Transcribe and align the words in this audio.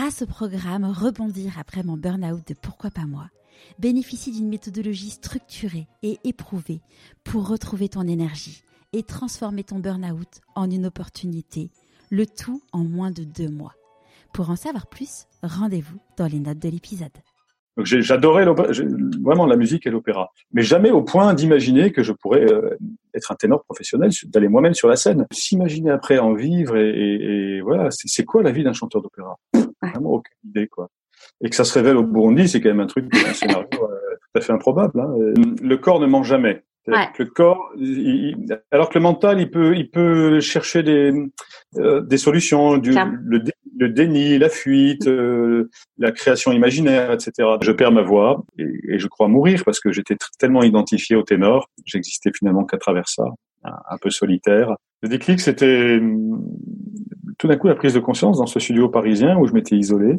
grâce 0.00 0.22
au 0.22 0.26
programme 0.26 0.86
Rebondir 0.86 1.58
après 1.58 1.82
mon 1.82 1.98
burn-out 1.98 2.40
de 2.48 2.54
Pourquoi 2.54 2.88
pas 2.88 3.04
moi, 3.04 3.26
bénéficie 3.78 4.32
d'une 4.32 4.48
méthodologie 4.48 5.10
structurée 5.10 5.88
et 6.02 6.16
éprouvée 6.24 6.80
pour 7.22 7.46
retrouver 7.46 7.90
ton 7.90 8.08
énergie 8.08 8.62
et 8.94 9.02
transformer 9.02 9.62
ton 9.62 9.78
burn-out 9.78 10.40
en 10.54 10.70
une 10.70 10.86
opportunité, 10.86 11.70
le 12.08 12.24
tout 12.24 12.62
en 12.72 12.82
moins 12.82 13.10
de 13.10 13.24
deux 13.24 13.50
mois. 13.50 13.74
Pour 14.32 14.48
en 14.48 14.56
savoir 14.56 14.86
plus, 14.86 15.26
rendez-vous 15.42 15.98
dans 16.16 16.28
les 16.28 16.40
notes 16.40 16.60
de 16.60 16.70
l'épisode. 16.70 17.10
J'adorais 17.76 18.46
vraiment 18.46 19.44
la 19.44 19.56
musique 19.56 19.86
et 19.86 19.90
l'opéra, 19.90 20.32
mais 20.54 20.62
jamais 20.62 20.90
au 20.90 21.02
point 21.02 21.34
d'imaginer 21.34 21.92
que 21.92 22.02
je 22.02 22.12
pourrais 22.12 22.50
euh, 22.50 22.74
être 23.14 23.32
un 23.32 23.36
ténor 23.36 23.64
professionnel, 23.64 24.10
d'aller 24.28 24.48
moi-même 24.48 24.74
sur 24.74 24.88
la 24.88 24.96
scène. 24.96 25.26
S'imaginer 25.30 25.90
après 25.90 26.18
en 26.18 26.32
vivre 26.32 26.78
et, 26.78 26.88
et, 26.88 27.60
voilà, 27.60 27.88
c'est 27.90 28.24
quoi 28.24 28.42
la 28.42 28.50
vie 28.50 28.64
d'un 28.64 28.72
chanteur 28.72 29.02
d'opéra? 29.02 29.36
Vraiment 29.82 30.10
aucune 30.10 30.36
idée 30.44 30.68
quoi. 30.68 30.88
Et 31.42 31.50
que 31.50 31.56
ça 31.56 31.64
se 31.64 31.74
révèle 31.74 31.96
au 31.96 32.02
Burundi, 32.02 32.48
c'est 32.48 32.60
quand 32.60 32.70
même 32.70 32.80
un 32.80 32.86
truc, 32.86 33.06
un 33.14 33.34
scénario 33.34 33.66
euh, 33.74 33.86
tout 33.86 34.38
à 34.38 34.40
fait 34.40 34.52
improbable. 34.52 35.00
Hein. 35.00 35.14
Le 35.62 35.76
corps 35.76 36.00
ne 36.00 36.06
ment 36.06 36.22
jamais. 36.22 36.62
Le 36.86 37.24
corps, 37.24 37.72
alors 38.70 38.88
que 38.88 38.98
le 38.98 39.02
mental, 39.02 39.40
il 39.40 39.50
peut, 39.50 39.76
il 39.76 39.90
peut 39.90 40.40
chercher 40.40 40.82
des, 40.82 41.12
euh, 41.76 42.00
des 42.00 42.16
solutions, 42.16 42.78
du, 42.78 42.90
le, 42.90 43.42
le, 43.78 43.88
déni, 43.88 44.38
la 44.38 44.48
fuite, 44.48 45.06
euh, 45.06 45.70
la 45.98 46.10
création 46.10 46.52
imaginaire, 46.52 47.12
etc. 47.12 47.48
Je 47.62 47.72
perds 47.72 47.92
ma 47.92 48.02
voix 48.02 48.44
et, 48.58 48.98
je 48.98 49.06
crois 49.06 49.28
mourir 49.28 49.62
parce 49.64 49.78
que 49.78 49.92
j'étais 49.92 50.16
tellement 50.38 50.62
identifié 50.62 51.16
au 51.16 51.22
ténor, 51.22 51.68
j'existais 51.84 52.30
finalement 52.36 52.64
qu'à 52.64 52.78
travers 52.78 53.08
ça, 53.08 53.24
un, 53.62 53.98
peu 54.00 54.10
solitaire. 54.10 54.74
Le 55.02 55.08
déclic, 55.08 55.40
c'était 55.40 56.00
tout 57.40 57.48
d'un 57.48 57.56
coup 57.56 57.68
la 57.68 57.74
prise 57.74 57.94
de 57.94 58.00
conscience 58.00 58.36
dans 58.36 58.46
ce 58.46 58.60
studio 58.60 58.90
parisien 58.90 59.38
où 59.38 59.46
je 59.46 59.54
m'étais 59.54 59.74
isolé. 59.74 60.14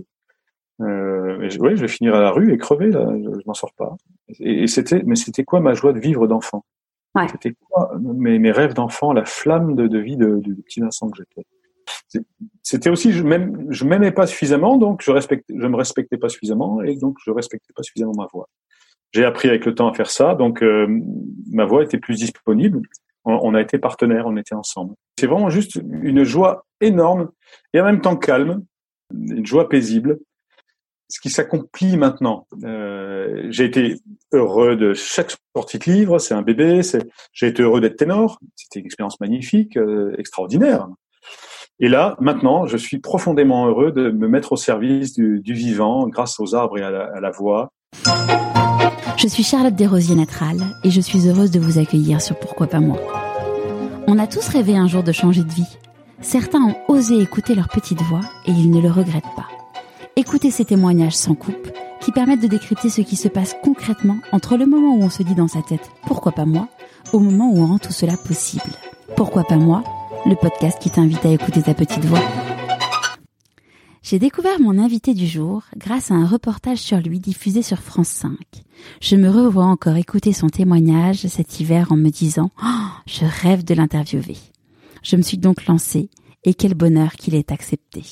Euh, 0.82 1.38
oui, 1.60 1.76
je 1.76 1.82
vais 1.82 1.88
finir 1.88 2.16
à 2.16 2.20
la 2.20 2.32
rue 2.32 2.52
et 2.52 2.58
crever 2.58 2.90
là, 2.90 3.14
je, 3.16 3.40
je 3.40 3.46
m'en 3.46 3.54
sors 3.54 3.74
pas. 3.74 3.96
Et, 4.40 4.66
c'était, 4.66 5.04
mais 5.06 5.16
c'était 5.16 5.44
quoi 5.44 5.60
ma 5.60 5.76
joie 5.76 5.94
de 5.94 6.00
vivre 6.00 6.26
d'enfant? 6.28 6.66
Ouais. 7.14 7.28
C'était 7.32 7.54
quoi 7.70 7.92
mes, 8.02 8.40
mes 8.40 8.52
rêves 8.52 8.74
d'enfant, 8.74 9.14
la 9.14 9.26
flamme 9.26 9.76
de, 9.76 9.88
de 9.88 10.00
vie 10.00 10.18
de, 10.18 10.38
de, 10.38 10.54
petit 10.64 10.80
Vincent 10.80 11.12
que 11.12 11.18
j'étais? 11.18 11.48
C'était 12.64 12.90
aussi 12.90 13.12
je 13.12 13.24
je 13.70 13.86
m'aimais 13.86 14.12
pas 14.12 14.26
suffisamment 14.26 14.78
donc 14.78 15.02
je 15.04 15.12
respectais 15.12 15.54
je 15.58 15.68
me 15.68 15.76
respectais 15.76 16.18
pas 16.18 16.30
suffisamment 16.30 16.82
et 16.82 16.96
donc 16.96 17.18
je 17.24 17.32
respectais 17.32 17.74
pas 17.76 17.84
suffisamment 17.84 18.14
ma 18.16 18.28
voix 18.32 18.48
j'ai 19.12 19.26
appris 19.26 19.50
avec 19.50 19.66
le 19.66 19.76
temps 19.76 19.90
à 19.90 19.94
faire 19.94 20.10
ça 20.10 20.36
donc 20.36 20.62
euh, 20.62 20.88
ma 21.50 21.66
voix 21.66 21.84
était 21.84 21.98
plus 21.98 22.18
disponible 22.18 22.82
on, 23.26 23.40
on, 23.42 23.54
a 23.54 23.62
été 23.62 23.78
partenaires 23.78 24.28
on 24.28 24.38
était 24.38 24.56
ensemble 24.56 24.96
c'est 25.20 25.28
vraiment 25.28 25.50
juste 25.50 25.76
une 25.76 26.24
joie 26.24 26.66
énorme 26.80 27.30
et 27.74 27.82
en 27.82 27.86
même 27.86 28.02
temps 28.02 28.16
calme 28.16 28.64
une 29.14 29.46
joie 29.46 29.70
paisible 29.70 30.20
ce 31.12 31.20
qui 31.20 31.30
s'accomplit 31.30 31.98
maintenant. 31.98 32.48
Euh, 32.64 33.48
j'ai 33.50 33.66
été 33.66 33.98
heureux 34.32 34.78
de 34.78 34.94
chaque 34.94 35.36
sortie 35.56 35.78
de 35.78 35.84
livre, 35.84 36.20
c'est 36.20 36.34
un 36.34 36.42
bébé. 36.42 36.84
C'est, 36.84 37.06
j'ai 37.34 37.48
été 37.48 37.62
heureux 37.62 37.82
d'être 37.82 37.98
ténor, 37.98 38.40
c'était 38.56 38.80
une 38.80 38.86
expérience 38.86 39.20
magnifique, 39.20 39.78
euh, 39.78 40.16
extraordinaire. 40.18 40.88
Et 41.80 41.90
là, 41.90 42.16
maintenant, 42.20 42.66
je 42.66 42.78
suis 42.78 43.00
profondément 43.00 43.68
heureux 43.68 43.92
de 43.92 44.10
me 44.10 44.28
mettre 44.28 44.54
au 44.54 44.58
service 44.58 45.14
du, 45.14 45.42
du 45.42 45.54
vivant 45.54 46.08
grâce 46.08 46.40
aux 46.40 46.56
arbres 46.56 46.78
et 46.78 46.84
à 46.84 46.92
la, 46.92 47.06
à 47.14 47.20
la 47.20 47.32
voix. 47.32 47.72
Je 49.22 49.28
suis 49.28 49.44
Charlotte 49.44 49.76
Desrosiers 49.76 50.16
Natral 50.16 50.58
et 50.84 50.90
je 50.90 51.00
suis 51.00 51.28
heureuse 51.28 51.52
de 51.52 51.60
vous 51.60 51.78
accueillir 51.78 52.20
sur 52.20 52.36
Pourquoi 52.40 52.66
pas 52.66 52.80
moi. 52.80 52.98
On 54.08 54.18
a 54.18 54.26
tous 54.26 54.48
rêvé 54.48 54.76
un 54.76 54.88
jour 54.88 55.04
de 55.04 55.12
changer 55.12 55.44
de 55.44 55.52
vie. 55.52 55.78
Certains 56.22 56.64
ont 56.64 56.76
osé 56.88 57.20
écouter 57.20 57.54
leur 57.54 57.70
petite 57.70 58.02
voix 58.02 58.22
et 58.48 58.52
ils 58.52 58.72
ne 58.72 58.82
le 58.82 58.90
regrettent 58.90 59.36
pas. 59.36 59.46
Écoutez 60.16 60.50
ces 60.50 60.66
témoignages 60.66 61.16
sans 61.16 61.36
coupe 61.36 61.70
qui 62.00 62.12
permettent 62.12 62.42
de 62.42 62.48
décrypter 62.48 62.90
ce 62.90 63.02
qui 63.02 63.16
se 63.16 63.28
passe 63.28 63.56
concrètement 63.62 64.18
entre 64.32 64.58
le 64.58 64.66
moment 64.66 64.96
où 64.96 65.04
on 65.04 65.12
se 65.12 65.22
dit 65.22 65.36
dans 65.36 65.48
sa 65.48 65.62
tête 65.62 65.92
pourquoi 66.08 66.32
pas 66.32 66.46
moi 66.46 66.68
au 67.14 67.20
moment 67.20 67.52
où 67.52 67.60
on 67.60 67.68
rend 67.68 67.78
tout 67.78 67.94
cela 67.94 68.18
possible. 68.18 68.72
Pourquoi 69.16 69.44
pas 69.44 69.58
moi 69.58 69.84
Le 70.26 70.34
podcast 70.34 70.80
qui 70.82 70.90
t'invite 70.90 71.24
à 71.28 71.30
écouter 71.30 71.62
ta 71.62 71.76
petite 71.76 72.06
voix. 72.06 72.24
J'ai 74.04 74.18
découvert 74.18 74.60
mon 74.60 74.80
invité 74.80 75.14
du 75.14 75.28
jour 75.28 75.64
grâce 75.78 76.10
à 76.10 76.16
un 76.16 76.26
reportage 76.26 76.80
sur 76.80 76.98
lui 76.98 77.20
diffusé 77.20 77.62
sur 77.62 77.78
France 77.78 78.08
5. 78.08 78.32
Je 79.00 79.16
me 79.16 79.30
revois 79.30 79.66
encore 79.66 79.96
écouter 79.96 80.34
son 80.34 80.50
témoignage 80.50 81.28
cet 81.28 81.60
hiver 81.60 81.92
en 81.92 81.98
me 81.98 82.10
disant 82.10 82.50
oh, 82.64 82.88
je 83.06 83.26
rêve 83.26 83.64
de 83.64 83.76
l'interviewer. 83.76 84.38
Je 85.04 85.18
me 85.18 85.22
suis 85.22 85.38
donc 85.38 85.68
lancée 85.68 86.10
et 86.44 86.56
quel 86.56 86.74
bonheur 86.74 87.12
qu'il 87.12 87.36
ait 87.36 87.52
accepté. 87.52 88.04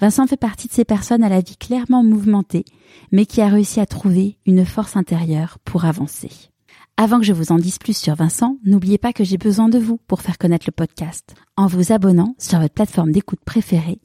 Vincent 0.00 0.26
fait 0.26 0.36
partie 0.36 0.68
de 0.68 0.72
ces 0.74 0.84
personnes 0.84 1.24
à 1.24 1.30
la 1.30 1.40
vie 1.40 1.56
clairement 1.56 2.04
mouvementée, 2.04 2.66
mais 3.10 3.24
qui 3.24 3.40
a 3.40 3.48
réussi 3.48 3.80
à 3.80 3.86
trouver 3.86 4.36
une 4.44 4.66
force 4.66 4.96
intérieure 4.96 5.56
pour 5.64 5.86
avancer. 5.86 6.30
Avant 6.98 7.18
que 7.18 7.24
je 7.24 7.32
vous 7.32 7.52
en 7.52 7.56
dise 7.56 7.78
plus 7.78 7.96
sur 7.96 8.14
Vincent, 8.14 8.58
n'oubliez 8.64 8.98
pas 8.98 9.14
que 9.14 9.24
j'ai 9.24 9.38
besoin 9.38 9.68
de 9.70 9.78
vous 9.78 9.98
pour 10.08 10.20
faire 10.20 10.36
connaître 10.36 10.66
le 10.68 10.72
podcast, 10.72 11.34
en 11.56 11.66
vous 11.66 11.90
abonnant 11.90 12.34
sur 12.38 12.60
votre 12.60 12.74
plateforme 12.74 13.12
d'écoute 13.12 13.40
préférée 13.44 13.98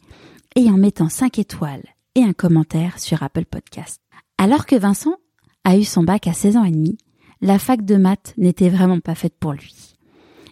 et 0.56 0.70
en 0.70 0.78
mettant 0.78 1.10
5 1.10 1.40
étoiles 1.40 1.84
et 2.16 2.24
un 2.24 2.34
commentaire 2.34 3.00
sur 3.00 3.24
Apple 3.24 3.46
Podcast. 3.46 4.02
Alors 4.38 4.66
que 4.66 4.76
Vincent 4.76 5.16
a 5.64 5.78
eu 5.78 5.84
son 5.84 6.04
bac 6.04 6.28
à 6.28 6.34
16 6.34 6.58
ans 6.58 6.64
et 6.64 6.72
demi, 6.72 6.98
la 7.42 7.60
fac 7.60 7.84
de 7.84 7.96
maths 7.96 8.34
n'était 8.38 8.70
vraiment 8.70 9.00
pas 9.00 9.16
faite 9.16 9.36
pour 9.40 9.54
lui. 9.54 9.96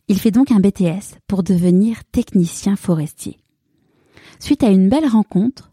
Il 0.07 0.19
fait 0.19 0.31
donc 0.31 0.51
un 0.51 0.59
BTS 0.59 1.17
pour 1.27 1.43
devenir 1.43 2.03
technicien 2.11 2.75
forestier. 2.75 3.37
Suite 4.39 4.63
à 4.63 4.69
une 4.69 4.89
belle 4.89 5.07
rencontre, 5.07 5.71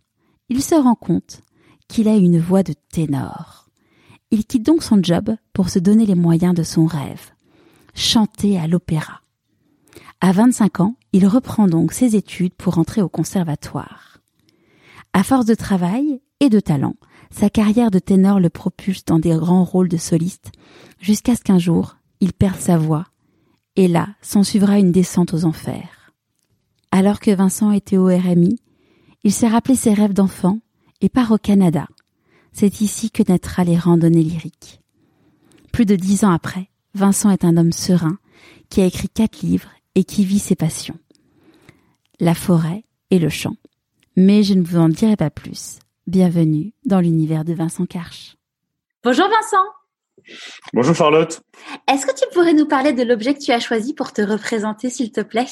il 0.48 0.62
se 0.62 0.74
rend 0.74 0.94
compte 0.94 1.40
qu'il 1.88 2.08
a 2.08 2.14
une 2.14 2.38
voix 2.38 2.62
de 2.62 2.74
ténor. 2.92 3.68
Il 4.30 4.44
quitte 4.44 4.64
donc 4.64 4.82
son 4.82 5.02
job 5.02 5.34
pour 5.52 5.70
se 5.70 5.78
donner 5.78 6.06
les 6.06 6.14
moyens 6.14 6.54
de 6.54 6.62
son 6.62 6.86
rêve, 6.86 7.30
chanter 7.94 8.58
à 8.58 8.66
l'opéra. 8.66 9.22
À 10.20 10.32
25 10.32 10.80
ans, 10.80 10.96
il 11.12 11.26
reprend 11.26 11.66
donc 11.66 11.92
ses 11.92 12.14
études 12.14 12.54
pour 12.54 12.78
entrer 12.78 13.00
au 13.00 13.08
conservatoire. 13.08 14.17
À 15.18 15.24
force 15.24 15.46
de 15.46 15.56
travail 15.56 16.20
et 16.38 16.48
de 16.48 16.60
talent, 16.60 16.94
sa 17.32 17.50
carrière 17.50 17.90
de 17.90 17.98
ténor 17.98 18.38
le 18.38 18.50
propulse 18.50 19.04
dans 19.04 19.18
des 19.18 19.34
grands 19.34 19.64
rôles 19.64 19.88
de 19.88 19.96
soliste 19.96 20.52
jusqu'à 21.00 21.34
ce 21.34 21.42
qu'un 21.42 21.58
jour, 21.58 21.96
il 22.20 22.32
perde 22.32 22.60
sa 22.60 22.78
voix. 22.78 23.04
Et 23.74 23.88
là, 23.88 24.10
s'en 24.22 24.44
suivra 24.44 24.78
une 24.78 24.92
descente 24.92 25.34
aux 25.34 25.44
enfers. 25.44 26.12
Alors 26.92 27.18
que 27.18 27.32
Vincent 27.32 27.72
était 27.72 27.96
au 27.96 28.06
RMI, 28.06 28.60
il 29.24 29.32
s'est 29.32 29.48
rappelé 29.48 29.74
ses 29.74 29.92
rêves 29.92 30.12
d'enfant 30.12 30.60
et 31.00 31.08
part 31.08 31.32
au 31.32 31.38
Canada. 31.38 31.88
C'est 32.52 32.80
ici 32.80 33.10
que 33.10 33.24
naîtra 33.28 33.64
les 33.64 33.76
randonnées 33.76 34.22
lyriques. 34.22 34.82
Plus 35.72 35.84
de 35.84 35.96
dix 35.96 36.22
ans 36.22 36.30
après, 36.30 36.70
Vincent 36.94 37.30
est 37.30 37.44
un 37.44 37.56
homme 37.56 37.72
serein 37.72 38.18
qui 38.68 38.82
a 38.82 38.86
écrit 38.86 39.08
quatre 39.08 39.42
livres 39.42 39.70
et 39.96 40.04
qui 40.04 40.24
vit 40.24 40.38
ses 40.38 40.54
passions. 40.54 41.00
La 42.20 42.34
forêt 42.36 42.84
et 43.10 43.18
le 43.18 43.30
chant. 43.30 43.56
Mais 44.20 44.42
je 44.42 44.54
ne 44.54 44.64
vous 44.64 44.78
en 44.78 44.88
dirai 44.88 45.14
pas 45.14 45.30
plus. 45.30 45.78
Bienvenue 46.08 46.72
dans 46.84 46.98
l'univers 46.98 47.44
de 47.44 47.54
Vincent 47.54 47.86
Karch. 47.86 48.34
Bonjour 49.04 49.28
Vincent. 49.28 50.34
Bonjour 50.72 50.92
Charlotte. 50.92 51.40
Est-ce 51.88 52.04
que 52.04 52.12
tu 52.12 52.24
pourrais 52.34 52.52
nous 52.52 52.66
parler 52.66 52.92
de 52.92 53.04
l'objet 53.04 53.34
que 53.34 53.38
tu 53.38 53.52
as 53.52 53.60
choisi 53.60 53.94
pour 53.94 54.12
te 54.12 54.20
représenter, 54.20 54.90
s'il 54.90 55.12
te 55.12 55.20
plaît? 55.20 55.46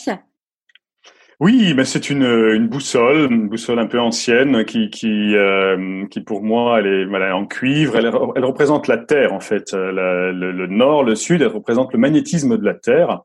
Oui, 1.38 1.75
mais 1.77 1.84
c'est 1.84 2.10
une, 2.10 2.25
une 2.25 2.66
boussole, 2.66 3.31
une 3.31 3.49
boussole 3.49 3.78
un 3.78 3.87
peu 3.87 4.00
ancienne 4.00 4.65
qui 4.65 4.91
qui 4.91 5.37
euh, 5.37 6.04
qui 6.10 6.21
pour 6.21 6.43
moi 6.43 6.81
elle 6.81 6.87
est, 6.88 7.03
elle 7.03 7.22
est 7.22 7.31
en 7.31 7.47
cuivre. 7.47 7.94
Elle, 7.94 8.06
elle, 8.06 8.44
représente 8.44 8.88
la 8.88 8.98
Terre 8.98 9.33
en 9.33 9.41
fait, 9.41 9.75
le, 9.75 10.33
le, 10.33 10.66
nord, 10.66 11.04
le 11.04 11.15
sud. 11.15 11.41
Elle 11.41 11.48
représente 11.48 11.93
le 11.93 12.00
magnétisme 12.00 12.59
de 12.59 12.65
la 12.65 12.75
Terre, 12.75 13.21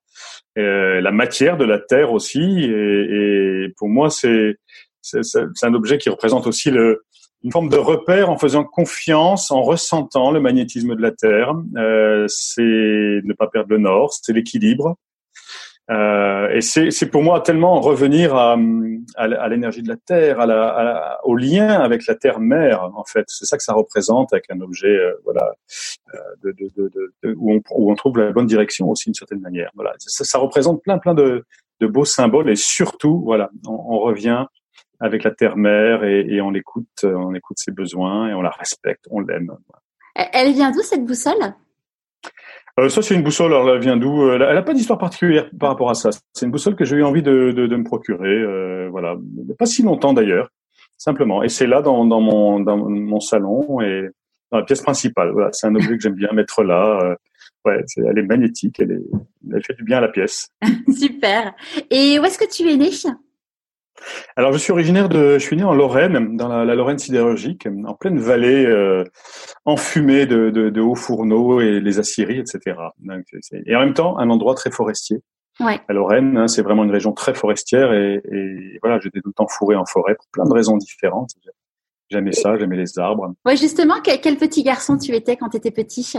euh, 0.60 1.02
la 1.02 1.12
matière 1.12 1.58
de 1.58 1.66
la 1.66 1.80
Terre 1.80 2.12
aussi. 2.12 2.42
Et, 2.42 3.64
et 3.66 3.74
pour 3.76 3.90
moi 3.90 4.12
c'est 4.12 4.58
c'est 5.02 5.64
un 5.64 5.74
objet 5.74 5.98
qui 5.98 6.10
représente 6.10 6.48
aussi 6.48 6.70
une 6.70 7.52
forme 7.52 7.70
de 7.70 7.78
repère 7.78 8.30
en 8.30 8.38
faisant 8.38 8.64
confiance, 8.64 9.52
en 9.52 9.62
ressentant 9.62 10.32
le 10.32 10.40
magnétisme 10.40 10.96
de 10.96 11.02
la 11.02 11.12
Terre. 11.12 11.54
Euh, 11.78 12.26
c'est 12.28 12.62
ne 12.62 13.34
pas 13.34 13.48
perdre 13.48 13.70
le 13.72 13.80
nord, 13.80 14.14
c'est 14.14 14.34
l'équilibre. 14.34 14.96
Euh, 15.90 16.50
et 16.52 16.62
c'est 16.62 17.10
pour 17.10 17.22
moi 17.22 17.42
tellement 17.42 17.82
revenir 17.82 18.36
à, 18.36 18.56
l'énergie 19.50 19.82
de 19.82 19.90
la 19.90 19.98
terre, 19.98 20.38
au 21.24 21.36
lien 21.36 21.82
avec 21.82 22.06
la 22.06 22.16
terre 22.16 22.40
mère 22.40 22.84
en 22.96 23.04
fait. 23.04 23.26
C'est 23.28 23.46
ça 23.46 23.58
que 23.58 23.64
ça 23.64 23.74
représente 23.74 24.32
avec 24.32 24.46
un 24.52 24.62
objet 24.62 24.98
où, 27.26 27.60
on, 27.72 27.96
trouve 27.96 28.20
la 28.20 28.32
bonne 28.32 28.46
direction 28.46 28.90
aussi 28.90 29.06
d'une 29.06 29.16
certaine 29.16 29.42
manière. 29.42 29.72
Voilà, 29.76 29.94
ça, 29.98 30.38
représente 30.38 30.82
plein 30.82 30.98
plein 30.98 31.14
de, 31.14 31.44
beaux 31.82 32.06
symboles 32.06 32.50
et 32.50 32.56
surtout 32.56 33.22
voilà, 33.26 33.50
on 33.68 34.00
revient 34.00 34.46
avec 35.02 35.24
la 35.24 35.32
terre 35.32 35.58
mère 35.58 36.04
et, 36.04 36.22
et, 36.30 36.40
on 36.42 36.54
écoute 36.54 37.04
on 37.04 37.34
écoute 37.34 37.58
ses 37.60 37.72
besoins 37.72 38.30
et 38.30 38.34
on 38.34 38.42
la 38.42 38.52
respecte, 38.52 39.06
on 39.10 39.20
l'aime. 39.20 39.52
Elle 40.16 40.54
vient 40.54 40.72
d'où 40.72 40.82
cette 40.82 41.06
boussole? 41.06 41.54
Euh, 42.80 42.90
ça, 42.90 43.02
c'est 43.02 43.16
une 43.16 43.24
boussole. 43.24 43.54
Alors, 43.54 43.70
elle 43.70 43.82
vient 43.82 43.98
d'où 43.98 44.24
euh, 44.24 44.36
Elle 44.36 44.56
n'a 44.56 44.62
pas 44.62 44.74
d'histoire 44.74 45.00
particulière 45.00 45.50
par 45.60 45.70
rapport 45.70 45.90
à 45.90 45.94
ça. 45.94 46.10
C'est 46.34 46.46
une 46.46 46.52
boussole 46.52 46.76
que 46.76 46.86
j'ai 46.86 46.96
eu 46.98 47.04
envie 47.04 47.22
de, 47.22 47.52
de, 47.52 47.68
de 47.68 47.76
me 47.76 47.84
procurer. 47.84 48.30
Euh, 48.30 48.88
voilà, 48.90 49.18
pas 49.60 49.66
si 49.66 49.84
longtemps 49.84 50.14
d'ailleurs. 50.14 50.50
simplement. 50.98 51.44
Et 51.44 51.50
c'est 51.50 51.68
là 51.68 51.82
dans, 51.82 52.06
dans, 52.06 52.22
mon, 52.22 52.60
dans 52.60 52.78
mon 52.78 53.20
salon 53.20 53.82
et 53.82 54.08
dans 54.52 54.60
la 54.60 54.64
pièce 54.64 54.82
principale. 54.82 55.32
Voilà, 55.32 55.50
c'est 55.52 55.68
un 55.68 55.76
objet 55.76 55.98
que 55.98 56.02
j'aime 56.02 56.16
bien 56.16 56.32
mettre 56.32 56.64
là. 56.64 57.00
Euh, 57.04 57.16
ouais, 57.66 57.84
elle 57.98 58.18
est 58.18 58.24
magnétique, 58.24 58.80
elle, 58.80 58.92
est, 58.92 59.54
elle 59.54 59.64
fait 59.64 59.74
du 59.74 59.84
bien 59.84 59.98
à 59.98 60.02
la 60.02 60.10
pièce. 60.10 60.50
Super. 60.96 61.54
Et 61.90 62.20
où 62.20 62.24
est-ce 62.24 62.38
que 62.38 62.50
tu 62.50 62.70
es 62.70 62.78
né 62.78 62.92
alors, 64.36 64.54
je 64.54 64.58
suis 64.58 64.72
originaire 64.72 65.10
de, 65.10 65.34
je 65.34 65.44
suis 65.44 65.56
né 65.56 65.64
en 65.64 65.74
Lorraine, 65.74 66.36
dans 66.38 66.48
la, 66.48 66.76
Lorraine 66.76 67.00
sidérurgique, 67.00 67.68
en 67.86 67.94
pleine 67.94 68.20
vallée 68.20 68.66
euh, 68.66 69.04
enfumée 69.66 70.26
de, 70.26 70.50
de, 70.50 70.82
hauts 70.82 70.96
fourneaux 70.96 71.62
et 71.62 71.80
les 71.80 72.00
aciéries, 72.00 72.40
etc. 72.40 72.78
et 73.66 73.76
en 73.76 73.80
même 73.80 73.94
temps, 73.94 74.18
un 74.18 74.30
endroit 74.30 74.56
très 74.56 74.72
forestier. 74.72 75.22
Ouais. 75.60 75.80
À 75.88 75.94
Lorraine, 75.94 76.38
hein, 76.38 76.48
c'est 76.48 76.62
vraiment 76.62 76.84
une 76.84 76.92
région 76.92 77.12
très 77.12 77.34
forestière 77.34 77.94
et, 77.94 78.22
voilà, 78.82 79.00
j'étais 79.00 79.20
tout 79.20 79.30
le 79.30 79.34
temps 79.34 79.48
fourré 79.48 79.76
en 79.76 79.86
forêt 79.86 80.16
pour 80.16 80.28
plein 80.32 80.46
de 80.46 80.54
raisons 80.54 80.78
différentes. 80.78 81.32
J'aimais 82.10 82.34
ça, 82.34 82.58
j'aimais 82.58 82.78
les 82.78 83.00
arbres. 83.00 83.34
Ouais, 83.46 83.56
justement, 83.56 83.96
quel, 84.04 84.20
quel 84.20 84.38
petit 84.38 84.64
garçon 84.64 84.98
tu 84.98 85.14
étais 85.14 85.38
quand 85.38 85.50
tu 85.50 85.58
étais 85.58 85.72
petit? 85.72 86.14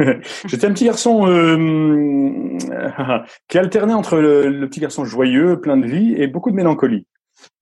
J'étais 0.46 0.66
un 0.66 0.72
petit 0.72 0.84
garçon 0.84 1.26
euh, 1.26 2.58
qui 3.48 3.58
alternait 3.58 3.94
entre 3.94 4.18
le, 4.18 4.66
petit 4.68 4.80
garçon 4.80 5.04
joyeux, 5.04 5.60
plein 5.60 5.76
de 5.76 5.86
vie, 5.86 6.14
et 6.16 6.26
beaucoup 6.26 6.50
de 6.50 6.56
mélancolie. 6.56 7.06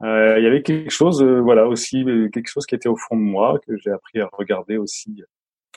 Euh, 0.02 0.36
il 0.38 0.44
y 0.44 0.46
avait 0.46 0.62
quelque 0.62 0.90
chose, 0.90 1.22
euh, 1.22 1.40
voilà, 1.40 1.66
aussi 1.66 2.04
quelque 2.32 2.48
chose 2.48 2.66
qui 2.66 2.74
était 2.74 2.88
au 2.88 2.96
fond 2.96 3.16
de 3.16 3.22
moi 3.22 3.58
que 3.66 3.76
j'ai 3.76 3.90
appris 3.90 4.20
à 4.20 4.28
regarder 4.32 4.76
aussi 4.76 5.22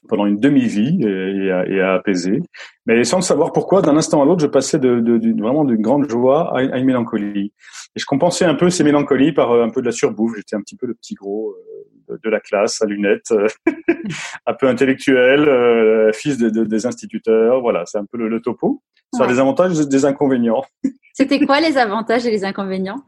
pendant 0.07 0.25
une 0.25 0.37
demi-vie 0.37 1.03
et, 1.03 1.79
à, 1.79 1.93
apaiser, 1.93 2.41
mais 2.87 3.03
sans 3.03 3.21
savoir 3.21 3.51
pourquoi, 3.51 3.83
d'un 3.83 3.95
instant 3.95 4.23
à 4.23 4.25
l'autre, 4.25 4.41
je 4.41 4.47
passais 4.47 4.79
de, 4.79 5.39
vraiment 5.39 5.63
d'une 5.63 5.81
grande 5.81 6.09
joie 6.09 6.57
à 6.57 6.63
une, 6.63 6.85
mélancolie. 6.85 7.53
Et 7.95 7.99
je 7.99 8.05
compensais 8.05 8.45
un 8.45 8.55
peu 8.55 8.71
ces 8.71 8.83
mélancolies 8.83 9.31
par 9.31 9.51
un 9.51 9.69
peu 9.69 9.81
de 9.81 9.85
la 9.85 9.91
surbouffe. 9.91 10.37
J'étais 10.37 10.55
un 10.55 10.61
petit 10.61 10.75
peu 10.75 10.87
le 10.87 10.95
petit 10.95 11.13
gros 11.13 11.55
de, 12.23 12.29
la 12.29 12.39
classe 12.39 12.81
à 12.81 12.85
lunettes, 12.85 13.33
un 14.45 14.53
peu 14.53 14.67
intellectuel, 14.67 15.47
euh, 15.47 16.11
fils 16.13 16.37
de, 16.37 16.49
des 16.49 16.85
instituteurs. 16.85 17.61
Voilà, 17.61 17.85
c'est 17.85 17.97
un 17.97 18.05
peu 18.05 18.17
le, 18.17 18.41
topo. 18.41 18.81
Ça 19.13 19.25
a 19.25 19.27
des 19.27 19.39
avantages 19.39 19.79
et 19.79 19.85
des 19.85 20.05
inconvénients. 20.05 20.63
C'était 21.13 21.45
quoi 21.45 21.59
les 21.59 21.77
avantages 21.77 22.25
et 22.25 22.31
les 22.31 22.45
inconvénients? 22.45 23.01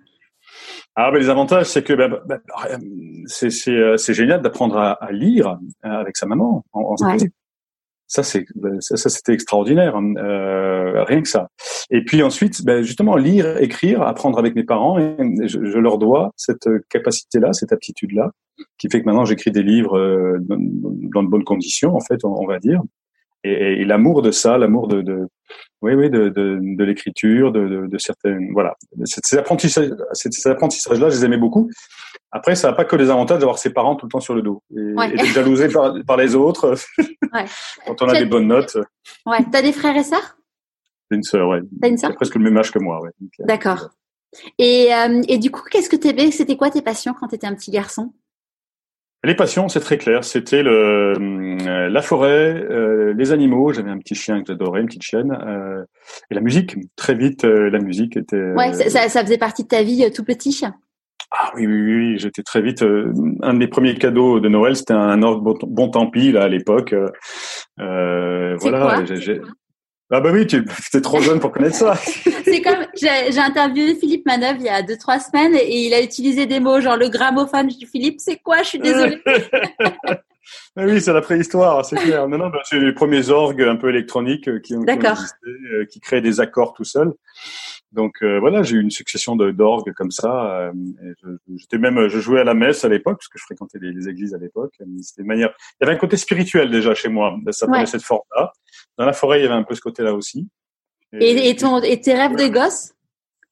Ah, 0.95 1.09
ben, 1.11 1.17
les 1.17 1.29
avantages, 1.29 1.67
c'est 1.67 1.83
que 1.83 1.93
ben, 1.93 2.19
ben, 2.25 2.39
c'est 3.25 3.49
euh, 3.69 3.97
c'est 3.97 4.13
génial 4.13 4.41
d'apprendre 4.41 4.77
à, 4.77 4.91
à, 4.91 5.11
lire 5.11 5.57
euh, 5.85 5.89
avec 5.89 6.17
sa 6.17 6.25
maman 6.25 6.63
en, 6.73 6.81
en 6.81 6.95
ça, 8.13 8.21
c'est 8.21 8.45
ça, 8.79 9.09
c'était 9.09 9.33
extraordinaire, 9.33 9.95
hein. 9.95 10.13
euh, 10.17 11.03
rien 11.03 11.23
que 11.23 11.27
ça. 11.27 11.49
Et 11.89 12.05
puis 12.05 12.21
ensuite, 12.21 12.63
ben, 12.63 12.83
justement, 12.83 13.15
lire, 13.15 13.57
écrire, 13.57 14.03
apprendre 14.03 14.37
avec 14.37 14.53
mes 14.53 14.63
parents, 14.63 14.99
et 14.99 15.15
je, 15.47 15.79
leur 15.79 15.97
dois 15.97 16.31
cette 16.37 16.69
capacité-là, 16.89 17.53
cette 17.53 17.73
aptitude-là, 17.73 18.29
qui 18.77 18.87
fait 18.91 19.01
que 19.01 19.07
maintenant 19.07 19.25
j'écris 19.25 19.49
des 19.49 19.63
livres 19.63 19.97
euh, 19.97 20.37
dans, 20.41 21.23
de 21.23 21.27
bonnes 21.27 21.43
conditions, 21.43 21.95
en 21.95 22.01
fait, 22.01 22.23
on, 22.23 22.45
va 22.45 22.59
dire. 22.59 22.81
Et, 23.43 23.83
l'amour 23.83 24.21
de 24.21 24.29
ça, 24.29 24.59
l'amour 24.59 24.87
de, 24.87 25.01
de, 25.01 25.27
oui, 25.81 25.95
oui, 25.95 26.11
de, 26.11 26.29
de, 26.29 26.59
de 26.61 26.83
l'écriture, 26.83 27.51
de, 27.51 27.67
de, 27.67 27.87
de, 27.87 27.97
certaines, 27.97 28.53
voilà, 28.53 28.75
ces 29.05 29.37
apprentissages, 29.37 29.89
ces 30.11 30.47
apprentissages-là, 30.47 31.09
je 31.09 31.15
les 31.15 31.25
aimais 31.25 31.37
beaucoup. 31.37 31.67
Après, 32.35 32.55
ça 32.55 32.69
n'a 32.69 32.73
pas 32.73 32.83
que 32.83 32.95
les 32.95 33.09
avantages 33.09 33.39
d'avoir 33.39 33.59
ses 33.59 33.71
parents 33.71 33.95
tout 33.95 34.07
le 34.07 34.11
temps 34.11 34.19
sur 34.19 34.33
le 34.33 34.41
dos 34.41 34.63
et, 34.75 34.81
et 34.81 35.17
d'être 35.17 35.25
jalousé 35.25 35.69
par, 35.69 35.93
par, 36.05 36.17
les 36.17 36.35
autres 36.35 36.75
ouais. 36.97 37.45
quand 37.87 38.01
on 38.01 38.07
a 38.09 38.17
des 38.17 38.25
bonnes 38.25 38.47
notes. 38.47 38.75
Ouais. 39.25 39.37
T'as 39.51 39.61
des 39.61 39.71
frères 39.71 39.95
et 39.95 40.03
sœurs? 40.03 40.37
J'ai 41.11 41.17
une 41.17 41.23
sœur, 41.23 41.47
ouais. 41.49 41.59
T'as 41.79 41.89
une 41.89 41.97
sœur? 41.97 42.15
Presque 42.15 42.35
le 42.35 42.41
même 42.41 42.57
âge 42.57 42.71
que 42.71 42.79
moi, 42.79 42.99
ouais. 43.01 43.11
Euh, 43.21 43.45
D'accord. 43.45 43.89
Et, 44.57 44.93
euh, 44.93 45.21
et 45.27 45.37
du 45.37 45.51
coup, 45.51 45.61
qu'est-ce 45.69 45.89
que 45.89 45.95
t'aimais? 45.95 46.31
C'était 46.31 46.57
quoi 46.57 46.71
tes 46.71 46.81
passions 46.81 47.13
quand 47.13 47.27
t'étais 47.27 47.45
un 47.45 47.53
petit 47.53 47.69
garçon? 47.69 48.11
Les 49.25 49.35
passions, 49.35 49.69
c'est 49.69 49.79
très 49.79 49.97
clair. 49.97 50.23
C'était 50.25 50.63
le 50.63 51.13
euh, 51.17 51.89
la 51.89 52.01
forêt, 52.01 52.61
euh, 52.69 53.13
les 53.13 53.31
animaux. 53.31 53.71
J'avais 53.71 53.89
un 53.89 53.97
petit 53.97 54.15
chien 54.15 54.41
que 54.41 54.47
j'adorais, 54.47 54.81
une 54.81 54.87
petite 54.87 55.03
chienne, 55.03 55.31
euh, 55.31 55.83
et 56.29 56.35
la 56.35 56.41
musique. 56.41 56.75
Très 56.97 57.13
vite, 57.13 57.43
la 57.45 57.79
musique 57.79 58.17
était. 58.17 58.51
Ouais, 58.51 58.73
ça, 58.73 59.07
ça, 59.07 59.21
faisait 59.23 59.37
partie 59.37 59.63
de 59.63 59.69
ta 59.69 59.81
vie 59.81 60.11
tout 60.11 60.25
petit? 60.25 60.65
Ah 61.35 61.51
oui, 61.55 61.65
oui, 61.65 61.81
oui. 61.81 62.19
J'étais 62.19 62.43
très 62.43 62.61
vite. 62.61 62.83
un 62.83 63.53
de 63.53 63.57
mes 63.57 63.67
premiers 63.67 63.95
cadeaux 63.95 64.39
de 64.39 64.47
Noël, 64.49 64.75
c'était 64.75 64.93
un 64.93 65.21
orgue 65.23 65.43
bon, 65.43 65.57
bon 65.63 65.89
tant 65.89 66.07
pis 66.07 66.31
là 66.31 66.43
à 66.43 66.47
l'époque. 66.47 66.93
voilà. 67.77 68.57
Quoi? 68.59 69.03
ah 70.11 70.21
bah 70.21 70.29
oui, 70.31 70.45
tu 70.45 70.63
es 70.93 71.01
trop 71.01 71.19
jeune 71.21 71.39
pour 71.39 71.51
connaître 71.51 71.75
ça. 71.75 71.95
c'est 72.45 72.61
comme 72.61 72.85
j'ai 72.95 73.39
interviewé 73.39 73.95
Philippe 73.95 74.27
Manœuvre 74.27 74.59
il 74.59 74.65
y 74.65 74.69
a 74.69 74.83
deux 74.83 74.97
trois 74.97 75.19
semaines 75.19 75.55
et 75.55 75.87
il 75.87 75.93
a 75.93 76.01
utilisé 76.01 76.45
des 76.45 76.59
mots 76.59 76.79
genre 76.81 76.97
le 76.97 77.09
gramophone. 77.09 77.71
Je 77.71 77.77
dis 77.77 77.87
Philippe, 77.87 78.19
c'est 78.19 78.37
quoi? 78.37 78.61
Je 78.61 78.67
suis 78.67 78.79
désolée. 78.79 79.19
Ah 80.75 80.83
oui, 80.85 80.99
c'est 80.99 81.13
la 81.13 81.21
préhistoire, 81.21 81.85
c'est 81.85 81.95
clair. 81.95 82.27
Non, 82.27 82.37
non, 82.37 82.49
bah, 82.49 82.59
c'est 82.63 82.79
les 82.79 82.93
premiers 82.93 83.29
orgues 83.29 83.61
un 83.61 83.75
peu 83.75 83.89
électroniques 83.89 84.47
euh, 84.49 84.59
qui 84.59 84.75
ont, 84.75 84.83
existé, 84.83 85.47
euh, 85.71 85.85
qui 85.85 85.99
créent 85.99 86.21
des 86.21 86.41
accords 86.41 86.73
tout 86.73 86.83
seuls. 86.83 87.13
Donc 87.93 88.23
euh, 88.23 88.39
voilà, 88.39 88.63
j'ai 88.63 88.75
eu 88.75 88.81
une 88.81 88.91
succession 88.91 89.35
d'orgues 89.35 89.93
comme 89.93 90.11
ça. 90.11 90.59
Euh, 90.59 90.71
J'étais 91.55 91.77
même, 91.77 92.07
je 92.07 92.19
jouais 92.19 92.41
à 92.41 92.43
la 92.43 92.55
messe 92.55 92.83
à 92.83 92.89
l'époque 92.89 93.17
parce 93.19 93.27
que 93.27 93.37
je 93.37 93.43
fréquentais 93.43 93.77
les, 93.79 94.09
églises 94.09 94.33
à 94.33 94.39
l'époque. 94.39 94.73
C'était 95.01 95.23
manière. 95.23 95.53
Il 95.79 95.83
y 95.83 95.87
avait 95.87 95.95
un 95.95 95.99
côté 95.99 96.17
spirituel 96.17 96.71
déjà 96.71 96.95
chez 96.95 97.09
moi. 97.09 97.37
Ça 97.51 97.67
prenait 97.67 97.85
cette 97.85 98.03
forme-là. 98.03 98.51
Dans 98.97 99.05
la 99.05 99.13
forêt, 99.13 99.39
il 99.39 99.43
y 99.43 99.45
avait 99.45 99.55
un 99.55 99.63
peu 99.63 99.75
ce 99.75 99.81
côté-là 99.81 100.13
aussi. 100.13 100.47
Et, 101.13 101.49
et, 101.49 101.55
ton, 101.55 101.79
et 101.81 102.01
tes 102.01 102.13
rêves 102.13 102.35
de 102.35 102.47
gosse? 102.47 102.93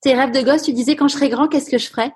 Tes 0.02 0.16
rêves 0.16 0.32
de 0.32 0.42
gosse, 0.42 0.64
tu 0.64 0.74
disais 0.74 0.96
quand 0.96 1.08
je 1.08 1.14
serai 1.14 1.30
grand, 1.30 1.48
qu'est-ce 1.48 1.70
que 1.70 1.78
je 1.78 1.88
ferais? 1.88 2.12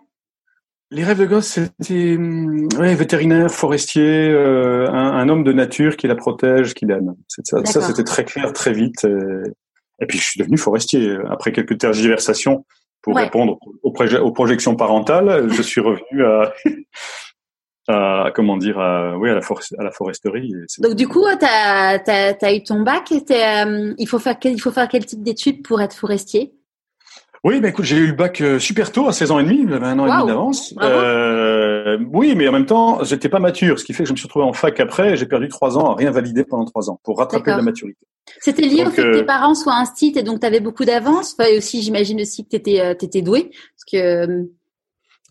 Les 0.90 1.04
rêves 1.04 1.20
de 1.20 1.26
gosse, 1.26 1.60
c'était 1.80 2.16
hum, 2.16 2.68
ouais, 2.80 2.96
vétérinaire, 2.96 3.52
forestier, 3.52 4.30
euh, 4.30 4.88
un, 4.90 5.14
un, 5.14 5.30
homme 5.30 5.44
de 5.44 5.54
nature 5.54 5.98
qui 5.98 6.08
la 6.08 6.16
protège, 6.16 6.74
qui 6.74 6.86
l'aime. 6.86 7.16
Ça, 7.28 7.64
ça 7.66 7.82
c'était 7.82 8.04
très 8.04 8.26
clair, 8.26 8.54
très 8.54 8.74
vite. 8.74 9.04
Et, 9.04 9.44
et 10.02 10.06
puis 10.06 10.18
je 10.18 10.24
suis 10.24 10.40
devenu 10.40 10.58
forestier 10.58 11.18
après 11.30 11.52
quelques 11.52 11.78
tergiversations 11.78 12.66
pour 13.02 13.16
répondre 13.16 13.58
aux, 13.84 13.92
aux, 13.92 14.32
projections 14.32 14.76
parentales. 14.76 15.48
je 15.52 15.62
suis 15.62 15.80
revenu 15.80 16.26
à, 16.26 16.54
à 17.88 18.32
comment 18.34 18.58
dire, 18.58 18.80
à, 18.80 19.18
oui, 19.18 19.30
à 19.30 19.36
la, 19.36 19.42
à 19.80 19.84
la 19.84 19.92
foresterie. 19.92 20.52
Donc 20.80 20.96
du 20.96 21.08
coup, 21.08 21.24
tu 21.40 21.46
as, 21.46 22.02
as, 22.08 22.54
eu 22.54 22.64
ton 22.64 22.82
bac. 22.82 23.12
Euh, 23.12 23.94
il 23.98 24.08
faut 24.08 24.20
faire 24.20 24.40
quel, 24.40 24.54
il 24.54 24.62
faut 24.62 24.72
faire 24.72 24.88
quel 24.88 25.06
type 25.06 25.24
d'études 25.24 25.64
pour 25.64 25.82
être 25.82 25.96
forestier? 25.96 26.54
Oui, 27.44 27.60
bah 27.60 27.70
écoute, 27.70 27.86
j'ai 27.86 27.98
eu 27.98 28.08
le 28.08 28.14
bac 28.14 28.42
euh, 28.42 28.58
super 28.58 28.92
tôt, 28.92 29.08
à 29.08 29.14
16 29.14 29.32
ans 29.32 29.40
et 29.40 29.44
demi, 29.44 29.68
j'avais 29.70 29.86
un 29.86 30.00
an 30.00 30.08
et 30.08 30.10
demi 30.10 30.28
d'avance. 30.28 30.74
Euh, 30.82 31.75
oui, 32.12 32.36
mais 32.36 32.48
en 32.48 32.52
même 32.52 32.66
temps, 32.66 33.04
j'étais 33.04 33.30
pas 33.30 33.40
mature, 33.40 33.80
ce 33.80 33.86
qui 33.86 33.94
fait 33.94 34.04
que 34.04 34.08
je 34.08 34.14
me 34.14 34.18
suis 34.18 34.26
retrouvé 34.26 34.46
en 34.46 34.54
fac 34.54 34.80
après, 34.80 35.14
et 35.14 35.18
j'ai 35.18 35.26
perdu 35.26 35.48
trois 35.50 35.78
ans 35.78 35.92
à 35.92 35.96
rien 35.96 36.12
valider 36.12 36.44
pendant 36.44 36.66
trois 36.66 36.90
ans 36.90 37.00
pour 37.04 37.20
rattraper 37.20 37.52
la 37.52 37.62
maturité. 37.62 38.06
C'était 38.40 38.64
lié 38.64 38.84
au 38.86 38.90
fait 38.90 39.04
que 39.04 39.14
tes 39.14 39.22
euh, 39.22 39.26
parents 39.26 39.54
soient 39.54 39.76
instits 39.76 40.14
et 40.16 40.24
donc 40.24 40.40
tu 40.40 40.48
avais 40.48 40.60
beaucoup 40.60 40.86
d'avance. 40.86 41.36
Enfin, 41.38 41.50
et 41.50 41.58
aussi, 41.58 41.82
j'imagine 41.82 42.22
aussi 42.22 42.44
que 42.44 42.50
tu 42.50 42.56
étais, 42.56 42.82
euh, 42.82 42.94
étais 43.00 43.22
doué, 43.22 43.52
parce 43.52 43.86
que 43.92 44.48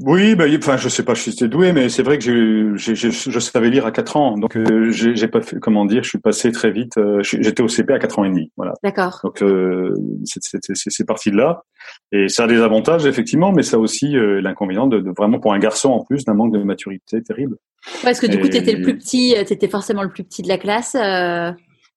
oui, 0.01 0.35
bah, 0.35 0.47
enfin, 0.59 0.77
je 0.77 0.89
sais 0.89 1.05
pas 1.05 1.15
si 1.15 1.31
j'étais 1.31 1.47
doué, 1.47 1.73
mais 1.73 1.89
c'est 1.89 2.03
vrai 2.03 2.19
que 2.19 2.75
j'ai, 2.77 2.95
je 2.97 3.39
savais 3.39 3.71
lire 3.71 3.87
à 3.87 3.93
4 3.93 4.17
ans, 4.17 4.37
donc 4.37 4.57
euh, 4.57 4.91
j'ai 4.91 5.29
pas 5.29 5.41
fait, 5.41 5.61
comment 5.61 5.85
dire, 5.85 6.03
je 6.03 6.09
suis 6.09 6.19
passé 6.19 6.51
très 6.51 6.73
vite. 6.73 6.99
Euh, 6.99 7.23
j'étais 7.23 7.63
au 7.63 7.69
CP 7.69 7.93
à 7.93 8.01
4 8.01 8.19
ans 8.19 8.25
et 8.25 8.29
demi, 8.29 8.51
voilà. 8.57 8.75
D'accord. 8.83 9.21
Donc 9.23 9.41
euh, 9.43 9.95
c'est 10.25 11.07
parti 11.07 11.31
de 11.31 11.37
là, 11.37 11.63
et 12.11 12.29
ça 12.29 12.45
a 12.45 12.47
des 12.49 12.61
avantages 12.61 13.07
effectivement, 13.07 13.53
mais 13.53 13.63
ça 13.63 13.77
a 13.77 13.79
aussi 13.79 14.17
euh, 14.17 14.41
l'inconvénient 14.41 14.89
de, 14.89 14.99
de, 14.99 15.13
vraiment 15.17 15.39
pour 15.39 15.55
un 15.55 15.61
garçon 15.61 15.91
en 15.91 16.05
plus 16.05 16.25
d'un 16.25 16.35
manque 16.35 16.53
de 16.53 16.59
maturité 16.59 17.23
terrible. 17.23 17.57
Parce 18.03 18.19
que 18.19 18.27
du 18.27 18.41
coup, 18.41 18.49
tu 18.49 18.57
étais 18.57 18.73
le 18.73 18.83
plus 18.83 18.99
petit, 18.99 19.37
t'étais 19.47 19.69
forcément 19.69 20.03
le 20.03 20.11
plus 20.11 20.25
petit 20.25 20.43
de 20.43 20.49
la 20.49 20.59
classe. 20.59 20.97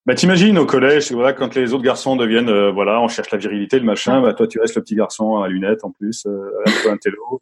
Bah 0.08 0.16
t'imagines 0.16 0.58
au 0.58 0.66
collège, 0.66 1.12
voilà, 1.12 1.34
quand 1.34 1.54
les 1.54 1.74
autres 1.74 1.84
garçons 1.84 2.16
deviennent, 2.16 2.48
euh, 2.48 2.72
voilà, 2.72 3.02
on 3.02 3.10
cherche 3.10 3.30
la 3.30 3.38
virilité, 3.38 3.78
le 3.78 3.84
machin, 3.84 4.22
bah 4.22 4.34
toi 4.34 4.48
tu 4.48 4.58
restes 4.58 4.76
le 4.78 4.82
petit 4.82 4.96
garçon 4.96 5.36
à 5.36 5.50
lunettes 5.50 5.84
en 5.84 5.92
plus, 5.92 6.26
euh, 6.26 6.50
un 6.66 6.72
peu 6.82 6.90
un 6.90 6.96
télo. 6.96 7.42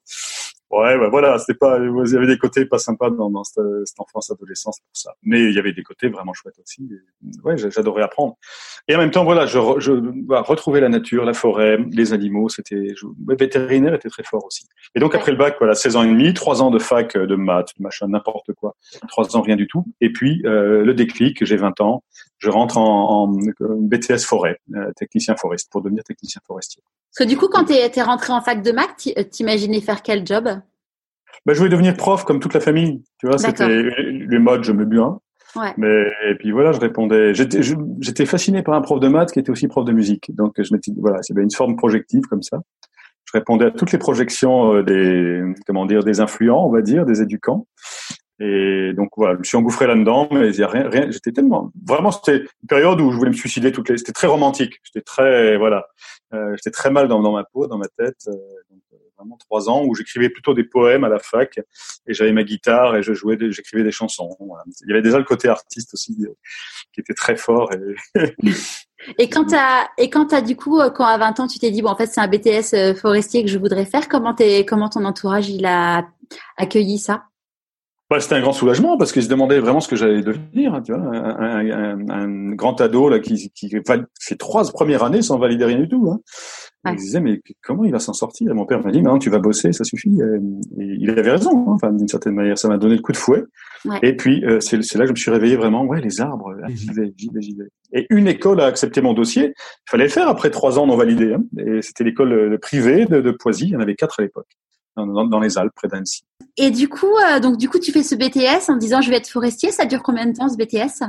Ouais, 0.71 0.97
bah 0.97 1.09
voilà, 1.09 1.37
c'était 1.37 1.53
pas, 1.53 1.77
il 1.79 2.11
y 2.11 2.15
avait 2.15 2.25
des 2.25 2.39
côtés 2.39 2.65
pas 2.65 2.79
sympas 2.79 3.11
dans, 3.11 3.29
dans 3.29 3.43
cette, 3.43 3.63
cette 3.85 3.99
enfance, 3.99 4.31
adolescence 4.31 4.79
pour 4.79 4.97
ça. 4.97 5.13
Mais 5.21 5.43
il 5.43 5.53
y 5.53 5.59
avait 5.59 5.73
des 5.73 5.83
côtés 5.83 6.09
vraiment 6.09 6.33
chouettes 6.33 6.57
aussi. 6.59 6.89
ouais, 7.43 7.55
j'adorais 7.57 8.01
apprendre. 8.01 8.35
Et 8.87 8.95
en 8.95 8.97
même 8.97 9.11
temps, 9.11 9.23
voilà, 9.23 9.45
je, 9.45 9.59
je 9.77 9.91
bah, 9.93 10.41
retrouver 10.41 10.79
la 10.81 10.89
nature, 10.89 11.23
la 11.23 11.33
forêt, 11.33 11.77
les 11.91 12.13
animaux, 12.13 12.49
c'était, 12.49 12.93
vétérinaire 13.27 13.93
était 13.93 14.09
très 14.09 14.23
fort 14.23 14.43
aussi. 14.43 14.65
Et 14.95 14.99
donc 14.99 15.13
après 15.13 15.31
le 15.31 15.37
bac, 15.37 15.55
voilà, 15.59 15.75
16 15.75 15.97
ans 15.97 16.03
et 16.03 16.07
demi, 16.07 16.33
3 16.33 16.63
ans 16.63 16.71
de 16.71 16.79
fac 16.79 17.15
de 17.15 17.35
maths, 17.35 17.69
de 17.77 17.83
machin, 17.83 18.07
n'importe 18.07 18.53
quoi. 18.53 18.75
3 19.07 19.37
ans 19.37 19.41
rien 19.41 19.55
du 19.55 19.67
tout. 19.67 19.85
Et 20.01 20.11
puis 20.11 20.41
euh, 20.45 20.83
le 20.83 20.93
déclic, 20.95 21.45
j'ai 21.45 21.57
20 21.57 21.79
ans, 21.81 22.03
je 22.39 22.49
rentre 22.49 22.77
en, 22.77 23.23
en 23.23 23.27
BTS 23.27 24.25
forêt, 24.25 24.59
euh, 24.75 24.91
technicien 24.95 25.35
forestier, 25.35 25.69
pour 25.71 25.81
devenir 25.83 26.03
technicien 26.03 26.41
forestier. 26.45 26.81
Parce 27.15 27.29
que 27.29 27.33
du 27.33 27.37
coup, 27.37 27.47
quand 27.47 27.65
tu 27.65 27.73
es, 27.73 28.01
rentré 28.01 28.33
en 28.33 28.41
fac 28.41 28.61
de 28.61 28.71
maths, 28.71 29.07
euh, 29.17 29.23
t'imaginais 29.23 29.79
faire 29.79 30.01
quel 30.01 30.25
job? 30.27 30.43
Bah, 31.45 31.53
Je 31.53 31.57
voulais 31.57 31.69
devenir 31.69 31.95
prof 31.95 32.25
comme 32.25 32.41
toute 32.41 32.53
la 32.53 32.59
famille. 32.59 33.03
Tu 33.19 33.27
vois, 33.27 33.37
c'était 33.37 33.67
les 33.67 34.39
modes, 34.39 34.63
je 34.63 34.73
me 34.73 34.83
bien. 34.83 35.19
Ouais. 35.55 35.73
Mais 35.77 36.11
et 36.29 36.35
puis 36.35 36.51
voilà, 36.51 36.73
je 36.73 36.79
répondais. 36.79 37.33
J'étais 37.33 38.25
fasciné 38.25 38.63
par 38.63 38.73
un 38.73 38.81
prof 38.81 38.99
de 38.99 39.07
maths 39.07 39.31
qui 39.31 39.39
était 39.39 39.51
aussi 39.51 39.69
prof 39.69 39.85
de 39.85 39.93
musique. 39.93 40.35
Donc 40.35 40.55
je 40.57 40.73
m'étais 40.73 40.91
voilà, 40.97 41.21
c'était 41.21 41.41
une 41.41 41.51
forme 41.51 41.77
projective 41.77 42.23
comme 42.23 42.41
ça. 42.41 42.59
je 43.23 43.31
répondais 43.37 43.65
à 43.65 43.71
toutes 43.71 43.93
les 43.93 43.97
projections 43.97 44.81
des 44.83 45.41
comment 45.65 45.85
dire 45.85 46.03
des 46.03 46.19
influents, 46.19 46.67
on 46.67 46.71
va 46.71 46.81
dire, 46.81 47.05
des 47.05 47.21
éducants. 47.21 47.65
Et 48.39 48.91
donc 48.93 49.11
voilà, 49.15 49.33
je 49.35 49.39
me 49.39 49.43
suis 49.43 49.57
engouffré 49.57 49.87
là-dedans, 49.87 50.27
mais 50.31 50.49
il 50.49 50.59
y 50.59 50.63
a 50.63 50.67
rien, 50.67 50.89
rien 50.89 51.09
j'étais 51.09 51.31
tellement, 51.31 51.71
vraiment, 51.85 52.11
c'était 52.11 52.39
une 52.39 52.67
période 52.67 52.99
où 52.99 53.11
je 53.11 53.17
voulais 53.17 53.29
me 53.31 53.35
suicider 53.35 53.71
toutes 53.71 53.89
les, 53.89 53.97
c'était 53.97 54.11
très 54.11 54.27
romantique. 54.27 54.81
J'étais 54.83 55.01
très, 55.01 55.55
voilà, 55.57 55.87
euh, 56.33 56.53
j'étais 56.57 56.71
très 56.71 56.91
mal 56.91 57.07
dans, 57.07 57.31
ma 57.31 57.43
peau, 57.45 57.67
dans 57.67 57.77
ma 57.77 57.87
tête. 57.87 58.17
Euh, 58.27 58.31
euh, 58.33 58.97
vraiment 59.17 59.37
trois 59.37 59.69
ans 59.69 59.85
où 59.85 59.95
j'écrivais 59.95 60.29
plutôt 60.29 60.53
des 60.53 60.65
poèmes 60.65 61.05
à 61.05 61.09
la 61.09 61.19
fac 61.19 61.57
et 62.05 62.13
j'avais 62.13 62.33
ma 62.33 62.43
guitare 62.43 62.97
et 62.97 63.03
je 63.03 63.13
jouais, 63.13 63.37
j'écrivais 63.49 63.83
des 63.83 63.91
chansons. 63.91 64.35
Il 64.81 64.89
y 64.89 64.91
avait 64.91 65.01
déjà 65.01 65.17
le 65.17 65.23
côté 65.23 65.47
artiste 65.47 65.93
aussi 65.93 66.17
qui 66.91 66.99
était 66.99 67.13
très 67.13 67.37
fort. 67.37 67.69
Et, 67.71 68.35
et 69.17 69.29
quand 69.29 69.45
t'as, 69.45 69.87
et 69.97 70.09
quand 70.09 70.25
t'as 70.25 70.41
du 70.41 70.57
coup, 70.57 70.81
quand 70.93 71.05
à 71.05 71.17
20 71.17 71.39
ans 71.39 71.47
tu 71.47 71.59
t'es 71.59 71.71
dit 71.71 71.81
bon 71.81 71.91
en 71.91 71.95
fait 71.95 72.07
c'est 72.07 72.19
un 72.19 72.27
BTS 72.27 72.99
forestier 72.99 73.45
que 73.45 73.49
je 73.49 73.57
voudrais 73.57 73.85
faire, 73.85 74.09
comment 74.09 74.33
t'es, 74.33 74.65
comment 74.65 74.89
ton 74.89 75.05
entourage 75.05 75.49
il 75.49 75.65
a 75.65 76.05
accueilli 76.57 76.99
ça? 76.99 77.23
Bah, 78.07 78.19
c'était 78.19 78.35
un 78.35 78.41
grand 78.41 78.53
soulagement 78.53 78.97
parce 78.97 79.11
qu'ils 79.11 79.23
se 79.23 79.29
demandaient 79.29 79.59
vraiment 79.59 79.79
ce 79.79 79.87
que 79.87 79.95
j'allais 79.95 80.21
devenir. 80.21 80.75
Hein, 80.75 80.81
tu 80.83 80.93
vois, 80.93 81.01
un, 81.01 81.71
un, 81.71 82.09
un, 82.09 82.51
grand 82.53 82.79
ado 82.79 83.09
là 83.09 83.19
qui, 83.19 83.49
qui 83.49 83.69
fait 84.19 84.35
trois 84.35 84.63
premières 84.71 85.03
années 85.03 85.23
sans 85.23 85.39
valider 85.39 85.65
rien 85.65 85.79
du 85.79 85.89
tout. 85.89 86.11
Hein. 86.11 86.19
Ils 86.87 86.97
disaient 86.97 87.19
mais 87.19 87.41
comment 87.63 87.83
il 87.83 87.91
va 87.91 87.97
s'en 87.97 88.13
sortir? 88.13 88.51
Et 88.51 88.53
mon 88.53 88.67
père 88.67 88.83
m'a 88.83 88.91
dit 88.91 89.01
non, 89.01 89.17
tu 89.17 89.31
vas 89.31 89.39
bosser, 89.39 89.73
ça 89.73 89.83
suffit. 89.83 90.15
Et 90.79 90.83
il 90.99 91.09
avait 91.09 91.31
raison. 91.31 91.67
Hein, 91.67 91.73
enfin, 91.73 91.91
d'une 91.91 92.07
certaine 92.07 92.35
manière, 92.35 92.59
ça 92.59 92.67
m'a 92.67 92.77
donné 92.77 92.95
le 92.95 93.01
coup 93.01 93.11
de 93.11 93.17
fouet. 93.17 93.43
Ouais. 93.85 93.97
Et 94.03 94.15
puis 94.15 94.45
euh, 94.45 94.59
c'est 94.59 94.77
là 94.77 95.05
que 95.05 95.07
je 95.07 95.13
me 95.13 95.17
suis 95.17 95.31
réveillé 95.31 95.55
vraiment. 95.55 95.83
Ouais, 95.85 95.99
les 95.99 96.21
arbres, 96.21 96.53
j'y 96.69 96.91
vais, 96.91 97.11
j'y 97.17 97.29
vais, 97.33 97.41
j'y 97.41 97.55
vais. 97.55 97.69
Et 97.91 98.05
une 98.11 98.27
école 98.27 98.61
a 98.61 98.67
accepté 98.67 99.01
mon 99.01 99.13
dossier. 99.13 99.55
Il 99.55 99.89
fallait 99.89 100.03
le 100.03 100.11
faire 100.11 100.27
après 100.27 100.51
trois 100.51 100.77
ans 100.77 100.85
non 100.85 100.95
validés. 100.95 101.33
Hein. 101.33 101.43
Et 101.57 101.81
c'était 101.81 102.03
l'école 102.03 102.33
euh, 102.33 102.57
privée 102.59 103.05
de, 103.05 103.19
de 103.19 103.31
Poisy. 103.31 103.65
Il 103.65 103.71
y 103.71 103.75
en 103.75 103.79
avait 103.79 103.95
quatre 103.95 104.19
à 104.19 104.23
l'époque 104.23 104.47
dans, 104.95 105.39
les 105.39 105.57
Alpes, 105.57 105.73
près 105.75 105.87
d'Annecy. 105.87 106.23
Et 106.57 106.71
du 106.71 106.87
coup, 106.87 107.13
euh, 107.17 107.39
donc 107.39 107.57
du 107.57 107.69
coup, 107.69 107.79
tu 107.79 107.91
fais 107.91 108.03
ce 108.03 108.15
BTS 108.15 108.69
en 108.69 108.77
disant 108.77 109.01
je 109.01 109.09
vais 109.09 109.17
être 109.17 109.29
forestier. 109.29 109.71
Ça 109.71 109.85
dure 109.85 110.03
combien 110.03 110.25
de 110.25 110.33
temps 110.33 110.49
ce 110.49 110.57
BTS 110.57 111.05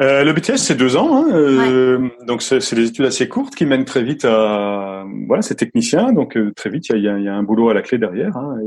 euh, 0.00 0.24
le 0.24 0.32
BTS 0.32 0.56
c'est 0.56 0.74
deux 0.74 0.96
ans, 0.96 1.16
hein, 1.16 1.32
euh, 1.32 2.08
donc 2.26 2.42
c'est 2.42 2.74
des 2.74 2.88
études 2.88 3.06
assez 3.06 3.28
courtes 3.28 3.54
qui 3.54 3.64
mènent 3.64 3.84
très 3.84 4.02
vite 4.02 4.24
à 4.24 5.04
voilà 5.26 5.40
c'est 5.40 5.54
technicien 5.54 6.12
donc 6.12 6.36
euh, 6.36 6.52
très 6.54 6.68
vite 6.68 6.88
il 6.90 7.00
y 7.00 7.08
a, 7.08 7.18
y 7.18 7.28
a, 7.28 7.34
un 7.34 7.42
boulot 7.42 7.70
à 7.70 7.74
la 7.74 7.82
clé 7.82 7.96
derrière. 7.96 8.36
Hein, 8.36 8.58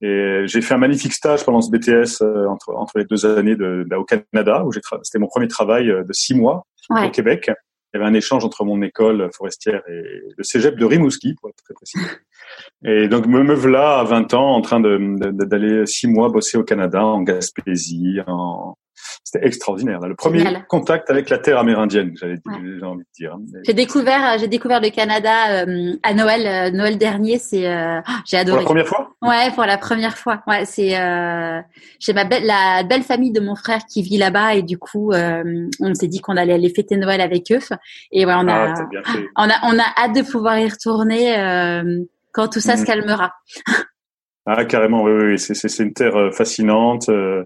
et, 0.00 0.06
et 0.06 0.46
j'ai 0.46 0.60
fait 0.60 0.74
un 0.74 0.78
magnifique 0.78 1.12
stage 1.12 1.44
pendant 1.44 1.60
ce 1.60 1.70
BTS 1.70 2.22
entre 2.48 2.74
entre 2.74 2.98
les 2.98 3.04
deux 3.04 3.26
années 3.26 3.56
de, 3.56 3.86
de 3.88 3.96
au 3.96 4.04
Canada 4.04 4.64
où 4.64 4.72
j'ai 4.72 4.80
c'était 5.02 5.18
mon 5.18 5.28
premier 5.28 5.48
travail 5.48 5.86
de 5.86 6.12
six 6.12 6.34
mois 6.34 6.66
au 6.90 7.10
Québec 7.10 7.50
il 7.92 7.98
y 7.98 8.00
avait 8.00 8.10
un 8.10 8.14
échange 8.14 8.44
entre 8.44 8.64
mon 8.64 8.80
école 8.82 9.28
forestière 9.36 9.82
et 9.88 10.22
le 10.36 10.42
cégep 10.42 10.76
de 10.76 10.84
Rimouski, 10.84 11.34
pour 11.34 11.50
être 11.50 11.62
très 11.64 11.74
précis. 11.74 11.98
Et 12.84 13.08
donc 13.08 13.26
me, 13.26 13.42
me 13.42 13.54
voilà 13.54 14.00
à 14.00 14.04
20 14.04 14.34
ans 14.34 14.54
en 14.54 14.60
train 14.60 14.80
d'aller 14.80 15.80
de, 15.80 15.84
six 15.86 16.06
mois 16.06 16.28
bosser 16.28 16.58
au 16.58 16.64
Canada, 16.64 17.04
en 17.04 17.22
Gaspésie, 17.22 18.18
en, 18.26 18.76
c'était 19.24 19.46
extraordinaire. 19.46 20.00
Le 20.00 20.14
premier 20.14 20.44
contact 20.68 21.10
avec 21.10 21.30
la 21.30 21.38
terre 21.38 21.58
amérindienne, 21.58 22.14
j'avais 22.20 22.38
envie 22.82 23.04
de 23.04 23.06
dire. 23.14 23.34
Hein. 23.34 23.42
J'ai 23.64 23.74
découvert, 23.74 24.38
j'ai 24.38 24.48
découvert 24.48 24.80
le 24.80 24.90
Canada 24.90 25.64
euh, 25.66 25.96
à 26.02 26.14
Noël, 26.14 26.46
euh, 26.46 26.76
Noël 26.76 26.98
dernier. 26.98 27.38
C'est, 27.38 27.66
euh, 27.66 28.00
j'ai 28.24 28.36
adoré. 28.36 28.64
Pour 28.64 28.74
la 28.74 28.84
première 28.84 28.88
fois? 28.88 29.16
Ouais, 29.22 29.50
pour 29.54 29.64
la 29.64 29.78
première 29.78 30.18
fois. 30.18 30.42
Ouais, 30.46 30.64
c'est, 30.64 30.90
j'ai 32.00 32.12
ma 32.12 32.24
belle, 32.24 32.44
la 32.44 32.82
belle 32.82 33.02
famille 33.02 33.32
de 33.32 33.40
mon 33.40 33.54
frère 33.54 33.80
qui 33.86 34.02
vit 34.02 34.18
là-bas 34.18 34.54
et 34.54 34.62
du 34.62 34.78
coup, 34.78 35.12
on 35.12 35.94
s'est 35.94 36.08
dit 36.08 36.20
qu'on 36.20 36.36
allait 36.36 36.54
aller 36.54 36.70
fêter 36.70 36.96
Noël 36.96 37.20
avec 37.20 37.50
eux. 37.52 37.60
Et 38.10 38.26
ouais, 38.26 38.34
on 38.36 38.48
a, 38.48 38.74
ah, 38.74 39.14
on 39.36 39.48
a, 39.48 39.54
on 39.64 39.78
a 39.78 40.04
hâte 40.04 40.14
de 40.14 40.22
pouvoir 40.22 40.58
y 40.58 40.68
retourner 40.68 41.36
quand 42.32 42.48
tout 42.48 42.60
ça 42.60 42.76
se 42.76 42.82
mhm. 42.82 42.86
calmera. 42.86 43.32
Ah 44.44 44.64
carrément, 44.64 45.04
oui, 45.04 45.12
oui, 45.12 45.38
c'est 45.38 45.54
c'est 45.54 45.82
une 45.84 45.92
terre 45.92 46.16
euh, 46.16 46.32
fascinante 46.32 47.08
euh, 47.08 47.44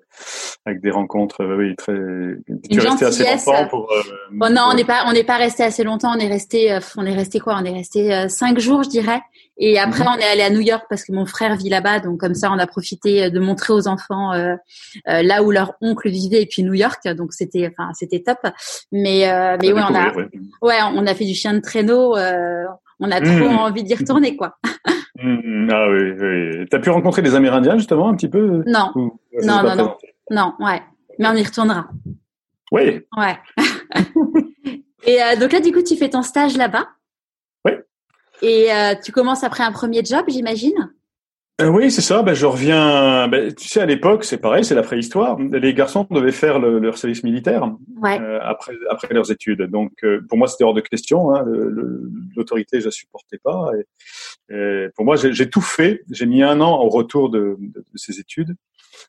avec 0.64 0.80
des 0.80 0.90
rencontres, 0.90 1.44
oui, 1.44 1.76
très. 1.76 1.92
Tu 1.92 2.78
es 2.78 2.80
resté 2.80 3.04
assez 3.04 3.24
longtemps 3.24 3.68
pour. 3.68 3.92
Euh, 3.92 4.02
oh 4.40 4.48
non, 4.48 4.62
on 4.70 4.74
n'est 4.74 4.86
pas 4.86 5.04
on 5.06 5.12
n'est 5.12 5.24
pas 5.24 5.36
resté 5.36 5.62
assez 5.62 5.84
longtemps. 5.84 6.16
On 6.16 6.18
est 6.18 6.28
resté 6.28 6.78
on 6.96 7.04
est 7.04 7.14
resté 7.14 7.38
quoi? 7.38 7.58
On 7.60 7.64
est 7.66 7.72
resté 7.72 8.28
cinq 8.30 8.58
jours, 8.58 8.82
je 8.82 8.88
dirais. 8.88 9.20
Et 9.58 9.78
après, 9.78 10.04
mhm. 10.04 10.10
on 10.16 10.18
est 10.18 10.24
allé 10.24 10.42
à 10.42 10.48
New 10.48 10.60
York 10.60 10.84
parce 10.88 11.04
que 11.04 11.12
mon 11.12 11.26
frère 11.26 11.56
vit 11.56 11.68
là-bas, 11.68 12.00
donc 12.00 12.18
comme 12.18 12.34
ça, 12.34 12.50
on 12.50 12.58
a 12.58 12.66
profité 12.66 13.30
de 13.30 13.40
montrer 13.40 13.74
aux 13.74 13.88
enfants 13.88 14.32
là 15.04 15.42
où 15.42 15.50
leur 15.50 15.74
oncle 15.82 16.08
vivait 16.08 16.42
et 16.42 16.46
puis 16.46 16.62
New 16.62 16.74
York. 16.74 17.06
Donc 17.08 17.34
c'était 17.34 17.70
enfin 17.70 17.90
c'était 17.92 18.22
top. 18.22 18.38
Mais 18.90 19.26
mais 19.60 19.70
ouais, 19.70 19.82
on 19.86 19.94
a 19.94 20.14
ouais. 20.14 20.80
on 20.94 21.06
a 21.06 21.14
fait 21.14 21.26
du 21.26 21.34
chien 21.34 21.52
de 21.52 21.60
traîneau. 21.60 22.16
On 23.00 23.10
a 23.10 23.20
trop 23.20 23.48
mhm. 23.48 23.58
envie 23.58 23.84
d'y 23.84 23.94
retourner 23.94 24.36
quoi. 24.36 24.56
Mm, 25.22 25.68
ah 25.72 25.88
oui, 25.90 26.12
oui. 26.20 26.66
T'as 26.70 26.78
pu 26.78 26.90
rencontrer 26.90 27.22
des 27.22 27.34
Amérindiens 27.34 27.78
justement 27.78 28.08
un 28.08 28.14
petit 28.14 28.28
peu? 28.28 28.62
Non, 28.66 28.92
non, 28.94 29.62
non, 29.62 29.76
non, 29.76 29.96
non, 30.30 30.52
ouais. 30.60 30.82
Mais 31.18 31.28
on 31.28 31.34
y 31.34 31.42
retournera. 31.42 31.88
Oui. 32.72 33.00
Ouais. 33.16 33.38
Et 35.06 35.22
euh, 35.22 35.36
donc 35.36 35.52
là, 35.52 35.60
du 35.60 35.72
coup, 35.72 35.82
tu 35.82 35.96
fais 35.96 36.10
ton 36.10 36.22
stage 36.22 36.56
là-bas? 36.56 36.86
Oui. 37.64 37.72
Et 38.42 38.72
euh, 38.72 38.94
tu 39.02 39.12
commences 39.12 39.44
après 39.44 39.62
un 39.62 39.72
premier 39.72 40.04
job, 40.04 40.24
j'imagine? 40.28 40.92
Euh, 41.58 41.68
oui, 41.68 41.90
c'est 41.90 42.02
ça. 42.02 42.22
Ben, 42.22 42.34
je 42.34 42.44
reviens. 42.44 43.28
Ben, 43.28 43.54
tu 43.54 43.66
sais, 43.66 43.80
à 43.80 43.86
l'époque, 43.86 44.24
c'est 44.24 44.36
pareil, 44.36 44.62
c'est 44.62 44.74
la 44.74 44.82
préhistoire. 44.82 45.38
Les 45.38 45.72
garçons 45.72 46.06
devaient 46.10 46.30
faire 46.30 46.58
leur 46.58 46.98
service 46.98 47.24
militaire 47.24 47.64
euh, 48.04 48.38
après 48.42 48.74
après 48.90 49.14
leurs 49.14 49.30
études. 49.30 49.62
Donc, 49.62 49.92
euh, 50.04 50.20
pour 50.28 50.36
moi, 50.36 50.48
c'était 50.48 50.64
hors 50.64 50.74
de 50.74 50.82
question. 50.82 51.34
Hein. 51.34 51.44
L'autorité, 52.36 52.80
je 52.80 52.86
la 52.86 52.90
supportais 52.90 53.38
pas. 53.38 53.70
Et, 54.50 54.88
pour 54.94 55.06
moi, 55.06 55.16
j'ai 55.16 55.48
tout 55.48 55.62
fait. 55.62 56.02
J'ai 56.10 56.26
mis 56.26 56.42
un 56.42 56.60
an 56.60 56.78
au 56.78 56.90
retour 56.90 57.30
de, 57.30 57.56
de, 57.58 57.82
ces 57.94 58.20
études 58.20 58.54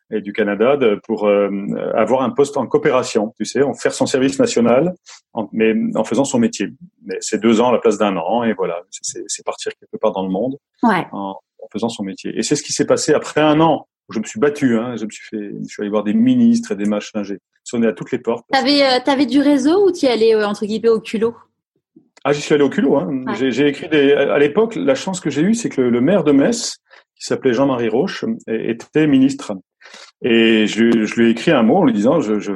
et 0.09 0.21
du 0.21 0.31
Canada 0.31 0.79
pour 1.03 1.27
avoir 1.27 2.21
un 2.21 2.29
poste 2.29 2.55
en 2.55 2.65
coopération. 2.65 3.33
Tu 3.37 3.43
sais, 3.43 3.61
en 3.61 3.73
faire 3.73 3.93
son 3.93 4.05
service 4.05 4.39
national, 4.39 4.93
mais 5.51 5.73
en 5.95 6.05
faisant 6.05 6.23
son 6.23 6.39
métier. 6.39 6.69
Mais 7.05 7.17
c'est 7.19 7.41
deux 7.41 7.59
ans 7.59 7.69
à 7.69 7.71
la 7.73 7.79
place 7.79 7.97
d'un 7.97 8.15
an, 8.15 8.43
et 8.43 8.53
voilà, 8.53 8.83
c'est 8.89 9.45
partir 9.45 9.73
quelque 9.77 9.99
part 9.99 10.13
dans 10.13 10.23
le 10.23 10.29
monde. 10.29 10.55
Ouais 10.81 11.05
en 11.11 11.35
faisant 11.71 11.89
son 11.89 12.03
métier. 12.03 12.37
Et 12.37 12.43
c'est 12.43 12.55
ce 12.55 12.63
qui 12.63 12.73
s'est 12.73 12.85
passé 12.85 13.13
après 13.13 13.41
un 13.41 13.59
an 13.59 13.87
où 14.09 14.13
je 14.13 14.19
me 14.19 14.23
suis 14.23 14.39
battu. 14.39 14.77
Hein, 14.77 14.95
je 14.97 15.05
me 15.05 15.09
suis 15.09 15.25
fait, 15.27 15.51
je 15.61 15.67
suis 15.67 15.81
allé 15.81 15.89
voir 15.89 16.03
des 16.03 16.13
ministres 16.13 16.71
et 16.71 16.75
des 16.75 16.85
machins. 16.85 17.23
J'ai 17.23 17.39
sonné 17.63 17.87
à 17.87 17.93
toutes 17.93 18.11
les 18.11 18.19
portes. 18.19 18.45
T'avais, 18.51 18.83
euh, 18.83 18.99
avais 19.05 19.25
du 19.25 19.39
réseau 19.39 19.87
ou 19.87 19.91
tu 19.91 20.05
y 20.05 20.09
allais 20.09 20.35
euh, 20.35 20.47
entre 20.47 20.65
guillemets 20.65 20.89
au 20.89 20.99
culot? 20.99 21.35
Ah, 22.23 22.33
j'y 22.33 22.41
suis 22.41 22.53
allé 22.53 22.63
au 22.63 22.69
culot. 22.69 22.97
Hein. 22.97 23.23
J'ai 23.35 23.67
écrit 23.67 23.87
des. 23.87 24.11
À 24.13 24.37
l'époque, 24.37 24.75
la 24.75 24.95
chance 24.95 25.19
que 25.19 25.29
j'ai 25.29 25.41
eue, 25.41 25.53
c'est 25.53 25.69
que 25.69 25.81
le, 25.81 26.01
maire 26.01 26.23
de 26.23 26.31
Metz, 26.31 26.77
qui 27.15 27.25
s'appelait 27.25 27.53
Jean-Marie 27.53 27.89
Roche, 27.89 28.25
était 28.47 29.07
ministre. 29.07 29.53
Et 30.23 30.65
je, 30.67 31.05
je, 31.05 31.15
lui 31.15 31.27
ai 31.27 31.29
écrit 31.29 31.51
un 31.51 31.63
mot 31.63 31.77
en 31.77 31.85
lui 31.85 31.93
disant, 31.93 32.19
je, 32.19 32.39
je 32.39 32.51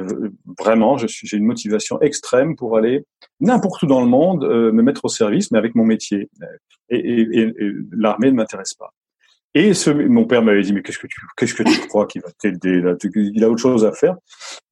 vraiment, 0.58 0.96
je 0.96 1.06
suis, 1.06 1.28
j'ai 1.28 1.36
une 1.36 1.46
motivation 1.46 2.00
extrême 2.00 2.56
pour 2.56 2.76
aller 2.76 3.04
n'importe 3.40 3.82
où 3.84 3.86
dans 3.86 4.00
le 4.00 4.08
monde, 4.08 4.44
euh, 4.44 4.72
me 4.72 4.82
mettre 4.82 5.04
au 5.04 5.08
service, 5.08 5.50
mais 5.52 5.58
avec 5.58 5.74
mon 5.74 5.84
métier. 5.84 6.28
Et, 6.90 6.98
et, 6.98 7.40
et 7.40 7.72
l'armée 7.92 8.30
ne 8.30 8.36
m'intéresse 8.36 8.74
pas. 8.74 8.92
Et 9.54 9.74
ce, 9.74 9.90
mon 9.90 10.24
père 10.24 10.42
m'avait 10.42 10.62
dit, 10.62 10.72
mais 10.72 10.82
qu'est-ce 10.82 10.98
que 10.98 11.06
tu, 11.06 11.20
qu'est-ce 11.36 11.54
que 11.54 11.62
tu 11.62 11.78
crois 11.88 12.06
qu'il 12.06 12.22
va 12.22 12.30
t'aider 12.32 12.80
là 12.80 12.94
Il 13.14 13.44
a 13.44 13.50
autre 13.50 13.60
chose 13.60 13.84
à 13.84 13.92
faire. 13.92 14.16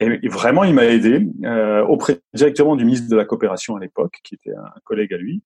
Et 0.00 0.28
vraiment, 0.28 0.64
il 0.64 0.74
m'a 0.74 0.86
aidé 0.86 1.26
euh, 1.44 1.84
auprès 1.84 2.20
directement 2.32 2.76
du 2.76 2.84
ministre 2.84 3.08
de 3.08 3.16
la 3.16 3.24
coopération 3.24 3.76
à 3.76 3.80
l'époque, 3.80 4.14
qui 4.24 4.36
était 4.36 4.54
un 4.56 4.80
collègue 4.84 5.12
à 5.12 5.18
lui. 5.18 5.42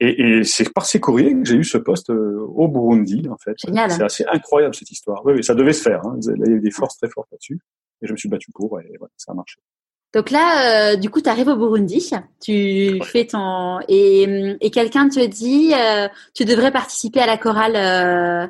Et, 0.00 0.38
et 0.38 0.44
c'est 0.44 0.72
par 0.72 0.86
ces 0.86 1.00
courriers 1.00 1.34
que 1.34 1.44
j'ai 1.44 1.56
eu 1.56 1.64
ce 1.64 1.78
poste 1.78 2.10
euh, 2.10 2.46
au 2.54 2.66
Burundi, 2.68 3.28
en 3.30 3.36
fait. 3.36 3.54
C'est 3.58 4.02
assez 4.02 4.24
incroyable 4.32 4.74
cette 4.74 4.90
histoire. 4.90 5.24
Oui, 5.24 5.34
oui, 5.36 5.44
ça 5.44 5.54
devait 5.54 5.74
se 5.74 5.82
faire. 5.82 6.00
Hein. 6.06 6.18
Il 6.22 6.48
y 6.48 6.52
a 6.52 6.56
eu 6.56 6.60
des 6.60 6.70
forces 6.70 6.96
très 6.96 7.10
fortes 7.10 7.28
là-dessus. 7.30 7.60
Et 8.00 8.06
je 8.06 8.12
me 8.12 8.16
suis 8.16 8.28
battu 8.28 8.50
pour, 8.52 8.80
et 8.80 8.90
voilà, 8.98 9.12
ça 9.16 9.32
a 9.32 9.34
marché. 9.34 9.60
Donc 10.14 10.30
là, 10.30 10.92
euh, 10.92 10.96
du 10.96 11.08
coup, 11.08 11.22
tu 11.22 11.30
arrives 11.30 11.48
au 11.48 11.56
Burundi, 11.56 12.10
tu 12.40 13.00
fais 13.02 13.26
ton 13.26 13.80
et, 13.88 14.56
et 14.60 14.70
quelqu'un 14.70 15.08
te 15.08 15.24
dit, 15.24 15.72
euh, 15.74 16.06
tu 16.34 16.44
devrais 16.44 16.70
participer 16.70 17.20
à 17.20 17.26
la 17.26 17.38
chorale 17.38 17.76
euh, 17.76 18.46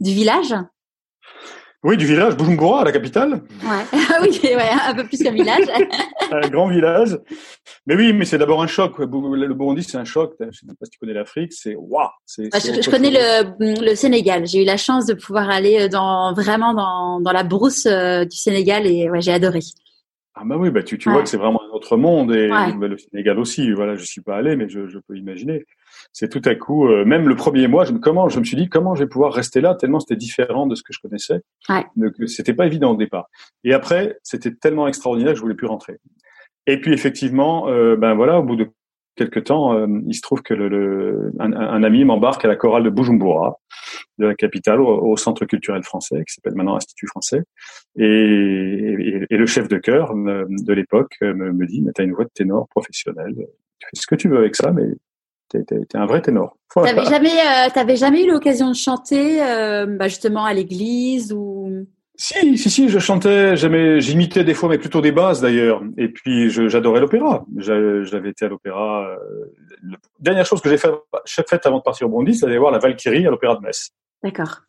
du 0.00 0.12
village? 0.12 0.54
Oui, 1.84 1.98
du 1.98 2.06
village, 2.06 2.34
Bujumbura, 2.34 2.82
la 2.82 2.92
capitale. 2.92 3.42
Ouais. 3.62 3.84
oui, 4.22 4.40
ouais, 4.42 4.70
un 4.86 4.94
peu 4.94 5.04
plus 5.04 5.22
qu'un 5.22 5.32
village. 5.32 5.66
un 6.32 6.48
grand 6.48 6.66
village. 6.68 7.18
Mais 7.86 7.94
oui, 7.94 8.14
mais 8.14 8.24
c'est 8.24 8.38
d'abord 8.38 8.62
un 8.62 8.66
choc. 8.66 8.98
Le 8.98 9.06
Burundi, 9.52 9.82
c'est 9.82 9.98
un 9.98 10.06
choc. 10.06 10.34
Je 10.40 10.46
ne 10.46 10.50
sais 10.50 10.66
pas 10.66 10.86
si 10.86 10.92
tu 10.92 10.98
connais 10.98 11.12
l'Afrique. 11.12 11.52
C'est 11.52 11.74
waouh. 11.74 12.08
Bah, 12.38 12.58
je, 12.58 12.90
connais 12.90 13.10
le, 13.10 13.84
le, 13.84 13.94
Sénégal. 13.94 14.46
J'ai 14.46 14.62
eu 14.62 14.64
la 14.64 14.78
chance 14.78 15.04
de 15.04 15.12
pouvoir 15.12 15.50
aller 15.50 15.90
dans 15.90 16.32
vraiment 16.32 16.72
dans, 16.72 17.20
dans 17.20 17.32
la 17.32 17.42
brousse 17.42 17.84
euh, 17.84 18.24
du 18.24 18.36
Sénégal 18.36 18.86
et 18.86 19.10
ouais, 19.10 19.20
j'ai 19.20 19.32
adoré. 19.32 19.60
Ah 20.36 20.42
bah 20.44 20.56
oui, 20.58 20.70
bah 20.70 20.82
tu, 20.82 20.96
tu 20.98 21.10
vois 21.10 21.22
que 21.22 21.28
c'est 21.28 21.36
vraiment 21.36 21.60
un 21.84 21.96
autre 21.96 21.96
monde 21.96 22.34
et 22.34 22.48
bah, 22.48 22.88
le 22.88 22.98
Sénégal 22.98 23.38
aussi. 23.38 23.72
Voilà, 23.72 23.94
je 23.96 24.04
suis 24.04 24.20
pas 24.20 24.36
allé, 24.36 24.56
mais 24.56 24.68
je, 24.68 24.88
je 24.88 24.98
peux 24.98 25.16
imaginer 25.16 25.64
c'est 26.12 26.28
tout 26.28 26.42
à 26.44 26.54
coup, 26.54 26.88
euh, 26.88 27.04
même 27.04 27.28
le 27.28 27.36
premier 27.36 27.68
mois, 27.68 27.84
je 27.84 27.92
me, 27.92 27.98
comment, 27.98 28.28
je 28.28 28.38
me 28.38 28.44
suis 28.44 28.56
dit 28.56 28.68
comment 28.68 28.94
je 28.94 29.04
vais 29.04 29.08
pouvoir 29.08 29.32
rester 29.32 29.60
là 29.60 29.74
tellement 29.74 30.00
c'était 30.00 30.16
différent 30.16 30.66
de 30.66 30.74
ce 30.74 30.82
que 30.82 30.92
je 30.92 31.00
connaissais. 31.00 31.40
Ouais. 31.68 31.84
C'était 32.26 32.54
pas 32.54 32.66
évident 32.66 32.92
au 32.92 32.96
départ. 32.96 33.28
Et 33.64 33.72
après, 33.72 34.18
c'était 34.22 34.52
tellement 34.52 34.88
extraordinaire 34.88 35.32
que 35.32 35.38
je 35.38 35.42
voulais 35.42 35.54
plus 35.54 35.66
rentrer. 35.66 35.98
Et 36.66 36.80
puis 36.80 36.92
effectivement, 36.92 37.68
euh, 37.68 37.96
ben 37.96 38.14
voilà, 38.14 38.38
au 38.40 38.42
bout 38.42 38.56
de 38.56 38.70
quelque 39.16 39.40
temps, 39.40 39.74
euh, 39.74 39.86
il 40.06 40.14
se 40.14 40.20
trouve 40.20 40.42
que 40.42 40.54
le, 40.54 40.68
le 40.68 41.32
un, 41.38 41.52
un, 41.52 41.82
ami 41.82 42.04
m'embarque 42.04 42.44
à 42.44 42.48
la 42.48 42.56
chorale 42.56 42.84
de 42.84 42.90
Bujumbura, 42.90 43.58
de 44.18 44.26
la 44.26 44.34
capitale, 44.34 44.80
au, 44.80 45.16
Centre 45.16 45.44
culturel 45.44 45.82
français, 45.82 46.22
qui 46.26 46.34
s'appelle 46.34 46.54
maintenant 46.54 46.76
Institut 46.76 47.06
français. 47.06 47.42
Et, 47.96 48.04
et, 48.04 49.26
et 49.30 49.36
le 49.36 49.46
chef 49.46 49.68
de 49.68 49.78
chœur 49.78 50.14
de 50.14 50.72
l'époque 50.72 51.16
me, 51.20 51.52
me 51.52 51.66
dit, 51.66 51.82
mais 51.82 51.92
t'as 51.92 52.04
une 52.04 52.12
voix 52.12 52.24
de 52.24 52.30
ténor 52.34 52.68
professionnelle, 52.68 53.34
tu 53.34 53.86
fais 53.86 53.96
ce 54.00 54.06
que 54.06 54.14
tu 54.14 54.28
veux 54.28 54.38
avec 54.38 54.56
ça, 54.56 54.72
mais 54.72 54.84
t'es 55.48 55.64
es, 55.76 55.96
un 55.96 56.06
vrai 56.06 56.22
ténor. 56.22 56.56
Voilà. 56.74 56.94
T'avais 56.94 57.08
jamais, 57.08 57.30
euh, 57.30 57.70
t'avais 57.72 57.96
jamais 57.96 58.24
eu 58.24 58.30
l'occasion 58.30 58.70
de 58.70 58.76
chanter, 58.76 59.42
euh, 59.42 59.86
bah 59.86 60.08
justement 60.08 60.44
à 60.44 60.52
l'église 60.52 61.32
ou 61.32 61.86
si, 62.16 62.56
si, 62.58 62.70
si, 62.70 62.88
je 62.88 62.98
chantais, 63.00 63.56
j'aimais, 63.56 64.00
j'imitais 64.00 64.44
des 64.44 64.54
fois, 64.54 64.68
mais 64.68 64.78
plutôt 64.78 65.00
des 65.00 65.10
bases 65.10 65.40
d'ailleurs. 65.40 65.82
Et 65.98 66.08
puis, 66.08 66.48
j'adorais 66.48 67.00
l'opéra. 67.00 67.44
J'avais 67.56 68.30
été 68.30 68.44
à 68.44 68.48
l'opéra. 68.48 69.08
Euh, 69.08 69.16
la 69.82 69.96
dernière 70.20 70.46
chose 70.46 70.60
que 70.60 70.70
j'ai 70.70 70.78
faite 70.78 70.94
fait 71.48 71.66
avant 71.66 71.78
de 71.78 71.82
partir 71.82 72.06
au 72.06 72.10
Burundi, 72.10 72.34
c'est 72.34 72.46
d'aller 72.46 72.58
voir 72.58 72.70
la 72.70 72.78
Valkyrie 72.78 73.26
à 73.26 73.30
l'opéra 73.30 73.56
de 73.56 73.62
Metz. 73.62 73.90
D'accord. 74.22 74.60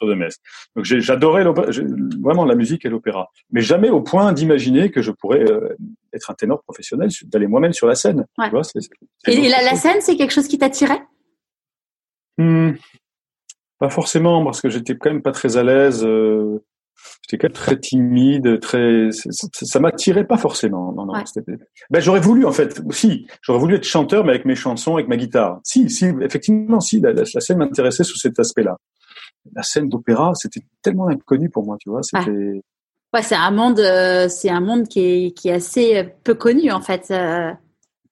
de 0.00 0.14
Metz. 0.14 0.36
Donc, 0.74 0.86
j'adorais 0.86 1.44
vraiment 1.44 2.46
la 2.46 2.54
musique 2.54 2.86
et 2.86 2.88
l'opéra, 2.88 3.28
mais 3.50 3.60
jamais 3.60 3.90
au 3.90 4.00
point 4.00 4.32
d'imaginer 4.32 4.90
que 4.90 5.02
je 5.02 5.10
pourrais 5.10 5.44
euh, 5.44 5.76
être 6.14 6.30
un 6.30 6.34
ténor 6.34 6.62
professionnel, 6.62 7.10
d'aller 7.24 7.46
moi-même 7.46 7.74
sur 7.74 7.86
la 7.86 7.94
scène. 7.94 8.24
Tu 8.42 8.50
vois, 8.50 8.62
et 9.26 9.48
la, 9.48 9.62
la, 9.62 9.76
scène, 9.76 10.00
c'est 10.00 10.16
quelque 10.16 10.32
chose 10.32 10.48
qui 10.48 10.56
t'attirait? 10.56 11.02
Hmm. 12.38 12.72
Pas 13.84 13.90
forcément, 13.90 14.42
parce 14.42 14.62
que 14.62 14.70
j'étais 14.70 14.96
quand 14.96 15.10
même 15.10 15.20
pas 15.20 15.32
très 15.32 15.58
à 15.58 15.62
l'aise. 15.62 16.06
Euh, 16.06 16.64
j'étais 17.20 17.36
quand 17.36 17.48
même 17.48 17.52
très 17.52 17.78
timide, 17.78 18.58
très. 18.58 19.10
Ça, 19.10 19.78
m'attirait 19.78 20.24
pas 20.24 20.38
forcément. 20.38 20.90
Non, 20.94 21.04
non. 21.04 21.12
Ben 21.90 22.00
j'aurais 22.00 22.20
voulu 22.20 22.46
en 22.46 22.52
fait. 22.52 22.80
Si, 22.92 23.26
j'aurais 23.42 23.58
voulu 23.58 23.74
être 23.74 23.84
chanteur, 23.84 24.24
mais 24.24 24.30
avec 24.30 24.46
mes 24.46 24.54
chansons, 24.54 24.94
avec 24.94 25.06
ma 25.06 25.18
guitare. 25.18 25.60
Si, 25.64 25.90
si, 25.90 26.06
effectivement, 26.22 26.80
si. 26.80 26.98
La, 26.98 27.12
la, 27.12 27.24
scène 27.26 27.58
m'intéressait 27.58 28.04
sous 28.04 28.16
cet 28.16 28.38
aspect-là. 28.38 28.78
La 29.54 29.62
scène 29.62 29.90
d'opéra, 29.90 30.32
c'était 30.34 30.62
tellement 30.80 31.08
inconnu 31.08 31.50
pour 31.50 31.66
moi, 31.66 31.76
tu 31.78 31.90
vois. 31.90 32.00
C'était. 32.02 32.62
Ouais, 33.12 33.22
c'est 33.22 33.36
un 33.36 33.50
monde, 33.50 33.80
euh, 33.80 34.30
c'est 34.30 34.48
un 34.48 34.62
monde 34.62 34.88
qui 34.88 35.00
est, 35.00 35.30
qui 35.32 35.48
est 35.48 35.52
assez 35.52 36.08
peu 36.24 36.32
connu 36.32 36.72
en 36.72 36.80
fait. 36.80 37.10
Euh 37.10 37.52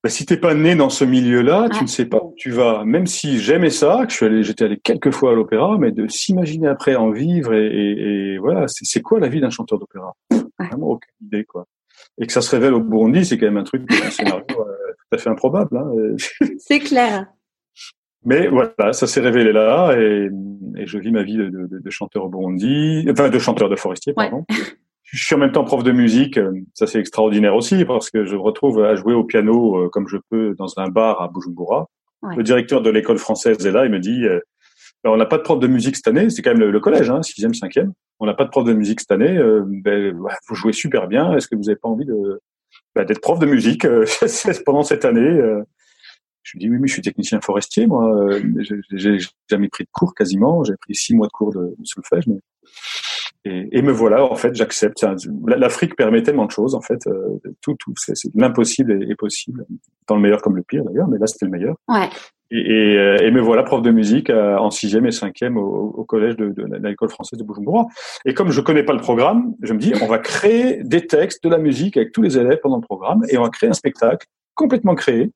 bah, 0.02 0.10
si 0.10 0.26
t'es 0.26 0.36
pas 0.36 0.54
né 0.54 0.74
dans 0.74 0.88
ce 0.88 1.04
milieu-là, 1.04 1.68
tu 1.68 1.82
ne 1.82 1.88
sais 1.88 2.06
pas 2.06 2.18
où 2.18 2.34
tu 2.36 2.50
vas. 2.50 2.84
Même 2.84 3.06
si 3.06 3.38
j'aimais 3.38 3.70
ça, 3.70 4.00
que 4.04 4.10
je 4.10 4.16
suis 4.16 4.26
allé, 4.26 4.42
j'étais 4.42 4.64
allé 4.64 4.76
quelques 4.76 5.12
fois 5.12 5.30
à 5.30 5.34
l'opéra, 5.34 5.78
mais 5.78 5.92
de 5.92 6.08
s'imaginer 6.08 6.66
après 6.66 6.96
en 6.96 7.10
vivre 7.10 7.54
et, 7.54 7.66
et, 7.66 8.32
et 8.32 8.38
voilà, 8.38 8.66
c'est 8.66 9.00
quoi 9.00 9.20
la 9.20 9.28
vie 9.28 9.40
d'un 9.40 9.50
chanteur 9.50 9.78
d'opéra? 9.78 10.16
Vraiment 10.58 10.88
aucune 10.88 11.14
idée 11.20 11.44
quoi. 11.44 11.66
Et 12.18 12.26
que 12.26 12.32
ça 12.32 12.42
se 12.42 12.50
révèle 12.50 12.74
au 12.74 12.80
Burundi, 12.80 13.24
c'est 13.24 13.38
quand 13.38 13.46
même 13.46 13.58
un 13.58 13.64
truc, 13.64 13.82
un 13.92 14.10
scénario 14.10 14.44
euh, 14.50 14.54
tout 14.54 15.16
à 15.16 15.18
fait 15.18 15.30
improbable. 15.30 15.76
Hein. 15.76 16.16
c'est 16.58 16.80
clair. 16.80 17.26
Mais 18.24 18.48
voilà, 18.48 18.92
ça 18.92 19.06
s'est 19.06 19.20
révélé 19.20 19.52
là, 19.52 19.96
et, 19.98 20.30
et, 20.76 20.86
je 20.86 20.98
vis 20.98 21.10
ma 21.10 21.24
vie 21.24 21.36
de, 21.36 21.48
de, 21.48 21.78
de, 21.80 21.90
chanteur 21.90 22.24
au 22.24 22.28
Burundi, 22.28 23.04
enfin 23.10 23.28
de 23.28 23.38
chanteur 23.38 23.68
de 23.68 23.74
forestier, 23.74 24.12
pardon. 24.12 24.44
Ouais. 24.48 24.56
je 25.12 25.26
suis 25.26 25.34
en 25.34 25.38
même 25.38 25.52
temps 25.52 25.64
prof 25.64 25.84
de 25.84 25.92
musique. 25.92 26.38
Euh, 26.38 26.52
ça, 26.74 26.86
c'est 26.86 26.98
extraordinaire 26.98 27.54
aussi 27.54 27.84
parce 27.84 28.10
que 28.10 28.24
je 28.24 28.34
me 28.34 28.40
retrouve 28.40 28.82
à 28.82 28.96
jouer 28.96 29.12
au 29.12 29.24
piano 29.24 29.76
euh, 29.76 29.88
comme 29.90 30.08
je 30.08 30.16
peux 30.30 30.54
dans 30.56 30.78
un 30.78 30.88
bar 30.88 31.20
à 31.20 31.28
Bujumbura. 31.28 31.88
Le 32.36 32.44
directeur 32.44 32.82
de 32.82 32.88
l'école 32.88 33.18
française 33.18 33.66
est 33.66 33.72
là. 33.72 33.84
Il 33.84 33.90
me 33.90 33.98
dit, 33.98 34.24
euh, 34.24 34.38
ben, 35.02 35.10
on 35.10 35.16
n'a 35.16 35.26
pas 35.26 35.38
de 35.38 35.42
prof 35.42 35.58
de 35.58 35.66
musique 35.66 35.96
cette 35.96 36.06
année. 36.06 36.30
C'est 36.30 36.40
quand 36.40 36.54
même 36.54 36.70
le, 36.70 36.80
collège, 36.80 37.10
hein, 37.10 37.20
sixième, 37.22 37.52
cinquième. 37.52 37.92
On 38.20 38.26
n'a 38.26 38.34
pas 38.34 38.44
de 38.44 38.50
prof 38.50 38.64
de 38.64 38.72
musique 38.72 39.00
cette 39.00 39.10
année. 39.10 39.38
ben, 39.66 40.16
vous 40.48 40.54
jouez 40.54 40.72
super 40.72 41.08
bien. 41.08 41.36
Est-ce 41.36 41.48
que 41.48 41.56
vous 41.56 41.64
n'avez 41.64 41.76
pas 41.76 41.88
envie 41.88 42.06
de 42.06 42.40
ben, 42.94 43.04
d'être 43.04 43.20
prof 43.20 43.38
de 43.40 43.46
musique 43.46 43.86
pendant 44.64 44.84
cette 44.84 45.04
année 45.04 45.40
Je 46.44 46.52
lui 46.52 46.60
dis 46.60 46.70
oui, 46.70 46.78
mais 46.80 46.86
je 46.86 46.92
suis 46.92 47.02
technicien 47.02 47.40
forestier, 47.40 47.88
moi. 47.88 48.08
J'ai 48.92 49.18
jamais 49.50 49.68
pris 49.68 49.82
de 49.82 49.90
cours 49.90 50.14
quasiment. 50.14 50.62
J'ai 50.62 50.76
pris 50.76 50.94
six 50.94 51.14
mois 51.14 51.26
de 51.26 51.32
cours 51.32 51.52
de, 51.52 51.74
de 51.76 51.84
solfège. 51.84 52.28
Mais 52.28 52.38
et, 53.44 53.68
et, 53.72 53.82
me 53.82 53.90
voilà, 53.90 54.24
en 54.24 54.36
fait, 54.36 54.54
j'accepte. 54.54 55.04
L'Afrique 55.46 55.96
permet 55.96 56.22
tellement 56.22 56.46
de 56.46 56.52
choses, 56.52 56.74
en 56.74 56.80
fait. 56.80 57.06
Euh, 57.08 57.40
tout, 57.60 57.74
tout, 57.74 57.92
c'est 57.96 58.14
l'impossible 58.34 59.10
est, 59.10 59.16
possible, 59.16 59.66
dans 60.06 60.14
le 60.14 60.20
meilleur 60.20 60.40
comme 60.42 60.56
le 60.56 60.62
pire 60.62 60.84
d'ailleurs, 60.84 61.08
mais 61.08 61.18
là 61.18 61.26
c'était 61.26 61.46
le 61.46 61.50
meilleur. 61.50 61.74
Ouais. 61.88 62.08
Et, 62.52 62.58
et, 62.58 62.98
euh, 62.98 63.16
et, 63.20 63.30
me 63.30 63.40
voilà 63.40 63.62
prof 63.62 63.82
de 63.82 63.90
musique 63.90 64.30
euh, 64.30 64.56
en 64.58 64.70
sixième 64.70 65.06
et 65.06 65.10
cinquième 65.10 65.56
au, 65.56 65.64
au 65.64 66.04
collège 66.04 66.36
de, 66.36 66.50
de, 66.50 66.64
de 66.64 66.86
l'école 66.86 67.08
française 67.08 67.38
de 67.38 67.44
Bujumbura. 67.44 67.86
Et 68.26 68.34
comme 68.34 68.50
je 68.50 68.60
connais 68.60 68.82
pas 68.84 68.92
le 68.92 69.00
programme, 69.00 69.54
je 69.62 69.72
me 69.72 69.78
dis 69.78 69.92
on 70.02 70.06
va 70.06 70.18
créer 70.18 70.84
des 70.84 71.06
textes, 71.06 71.42
de 71.42 71.48
la 71.48 71.58
musique 71.58 71.96
avec 71.96 72.12
tous 72.12 72.22
les 72.22 72.38
élèves 72.38 72.60
pendant 72.62 72.76
le 72.76 72.82
programme, 72.82 73.22
et 73.28 73.38
on 73.38 73.42
va 73.42 73.48
créer 73.48 73.70
un 73.70 73.74
spectacle 73.74 74.26
complètement 74.54 74.94
créé 74.94 75.32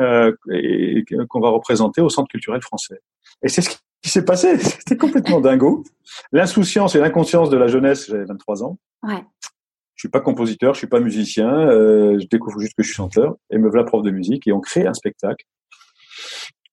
euh, 0.00 0.32
et, 0.50 1.04
qu'on 1.28 1.40
va 1.40 1.50
représenter 1.50 2.00
au 2.00 2.08
Centre 2.08 2.28
culturel 2.28 2.60
français. 2.62 3.00
Et 3.42 3.48
c'est 3.48 3.62
ce 3.62 3.76
qui 4.04 4.10
s'est 4.10 4.24
passé. 4.24 4.58
C'était 4.58 4.96
complètement 4.96 5.40
dingo. 5.40 5.82
L'insouciance 6.30 6.94
et 6.94 7.00
l'inconscience 7.00 7.48
de 7.48 7.56
la 7.56 7.66
jeunesse, 7.66 8.06
j'avais 8.08 8.26
23 8.26 8.62
ans. 8.62 8.78
Ouais. 9.02 9.24
Je 9.96 10.02
suis 10.02 10.08
pas 10.10 10.20
compositeur, 10.20 10.74
je 10.74 10.78
suis 10.78 10.86
pas 10.86 11.00
musicien, 11.00 11.48
euh, 11.48 12.18
je 12.20 12.26
découvre 12.26 12.60
juste 12.60 12.74
que 12.76 12.82
je 12.82 12.88
suis 12.88 12.96
chanteur 12.96 13.36
et 13.50 13.58
me 13.58 13.70
voilà 13.70 13.84
prof 13.84 14.02
de 14.02 14.10
musique 14.10 14.46
et 14.46 14.52
on 14.52 14.60
crée 14.60 14.86
un 14.86 14.92
spectacle 14.92 15.46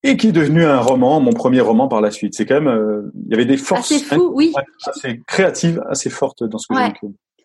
et 0.03 0.17
qui 0.17 0.29
est 0.29 0.31
devenu 0.31 0.65
un 0.65 0.79
roman, 0.79 1.19
mon 1.19 1.31
premier 1.31 1.61
roman 1.61 1.87
par 1.87 2.01
la 2.01 2.09
suite. 2.09 2.33
C'est 2.33 2.45
quand 2.45 2.55
même, 2.55 2.67
euh, 2.67 3.11
il 3.25 3.31
y 3.31 3.33
avait 3.35 3.45
des 3.45 3.57
forces 3.57 3.91
assez 3.91 4.03
fou, 4.03 4.31
oui. 4.33 4.51
assez 4.87 5.21
créatives, 5.27 5.81
assez 5.87 6.09
fortes 6.09 6.43
dans 6.43 6.57
ce 6.57 6.67
que 6.67 6.73
ouais. 6.73 6.91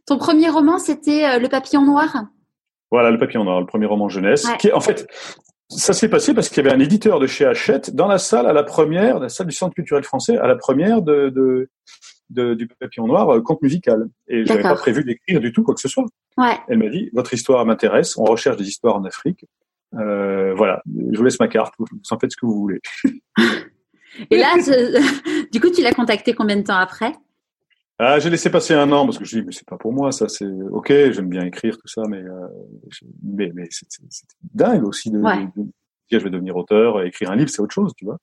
Ton 0.07 0.17
premier 0.17 0.49
roman, 0.49 0.79
c'était 0.79 1.27
euh, 1.27 1.39
Le 1.39 1.49
Papillon 1.49 1.85
Noir? 1.85 2.25
Voilà, 2.91 3.11
Le 3.11 3.19
Papillon 3.19 3.45
Noir, 3.45 3.61
le 3.61 3.67
premier 3.67 3.87
roman 3.87 4.09
jeunesse, 4.09 4.47
qui 4.59 4.69
est 4.69 4.73
en 4.73 4.81
fait 4.81 5.07
ça 5.69 5.93
s'est 5.93 6.09
passé 6.09 6.35
parce 6.35 6.49
qu'il 6.49 6.65
y 6.65 6.67
avait 6.67 6.75
un 6.75 6.81
éditeur 6.81 7.19
de 7.19 7.27
chez 7.27 7.45
Hachette 7.45 7.95
dans 7.95 8.07
la 8.07 8.19
salle 8.19 8.47
à 8.47 8.53
la 8.53 8.63
première, 8.63 9.19
la 9.19 9.29
salle 9.29 9.47
du 9.47 9.55
Centre 9.55 9.75
culturel 9.75 10.05
français, 10.05 10.37
à 10.37 10.47
la 10.47 10.57
première 10.57 11.03
de, 11.03 11.29
de, 11.29 11.69
de 12.31 12.55
du 12.55 12.69
Papillon 12.69 13.07
Noir, 13.07 13.29
euh, 13.31 13.41
conte 13.41 13.63
musical. 13.63 14.07
Et 14.29 14.45
j'avais 14.45 14.63
pas 14.63 14.75
prévu 14.75 15.05
d'écrire 15.05 15.41
du 15.41 15.53
tout 15.53 15.63
quoi 15.63 15.75
que 15.75 15.81
ce 15.81 15.89
soit. 15.89 16.05
Ouais. 16.37 16.57
Elle 16.69 16.79
m'a 16.79 16.89
dit, 16.89 17.11
votre 17.13 17.35
histoire 17.35 17.65
m'intéresse, 17.67 18.17
on 18.17 18.25
recherche 18.25 18.57
des 18.57 18.69
histoires 18.69 18.97
en 18.97 19.05
Afrique. 19.05 19.45
Euh, 19.95 20.55
voilà, 20.55 20.83
je 20.87 21.17
vous 21.17 21.25
laisse 21.25 21.41
ma 21.41 21.49
carte, 21.49 21.75
vous 21.79 21.87
en 22.11 22.19
faites 22.19 22.33
ce 22.33 22.37
que 22.37 22.47
vous 22.47 22.59
voulez. 22.61 22.81
Et 24.31 24.39
là, 24.39 24.55
du 25.53 25.61
coup, 25.61 25.71
tu 25.71 25.83
l'as 25.83 25.93
contacté 25.93 26.33
combien 26.33 26.57
de 26.57 26.63
temps 26.63 26.77
après? 26.77 27.13
Ah, 27.99 28.19
j'ai 28.19 28.29
laissé 28.29 28.51
passer 28.51 28.75
un 28.75 28.93
an 28.93 29.07
parce 29.07 29.19
que 29.19 29.25
je 29.25 29.39
dis 29.39 29.43
mais 29.43 29.53
c'est 29.53 29.67
pas 29.67 29.79
pour 29.79 29.93
moi 29.93 30.13
ça 30.13 30.29
c'est 30.29 30.45
ok 30.71 30.89
j'aime 30.89 31.29
bien 31.29 31.47
écrire 31.47 31.79
tout 31.79 31.89
ça 31.89 32.03
mais 32.07 32.19
euh, 32.19 32.49
mais 33.23 33.51
mais 33.55 33.69
c'est 33.71 33.87
dingue 34.53 34.87
aussi 34.87 35.11
de, 35.11 35.19
dire 35.19 36.19
je 36.21 36.25
vais 36.25 36.31
devenir 36.31 36.57
auteur 36.57 37.03
écrire 37.03 37.31
un 37.31 37.37
livre 37.37 37.49
c'est 37.49 37.63
autre 37.63 37.75
chose 37.75 37.93
tu 37.97 38.05
vois. 38.05 38.19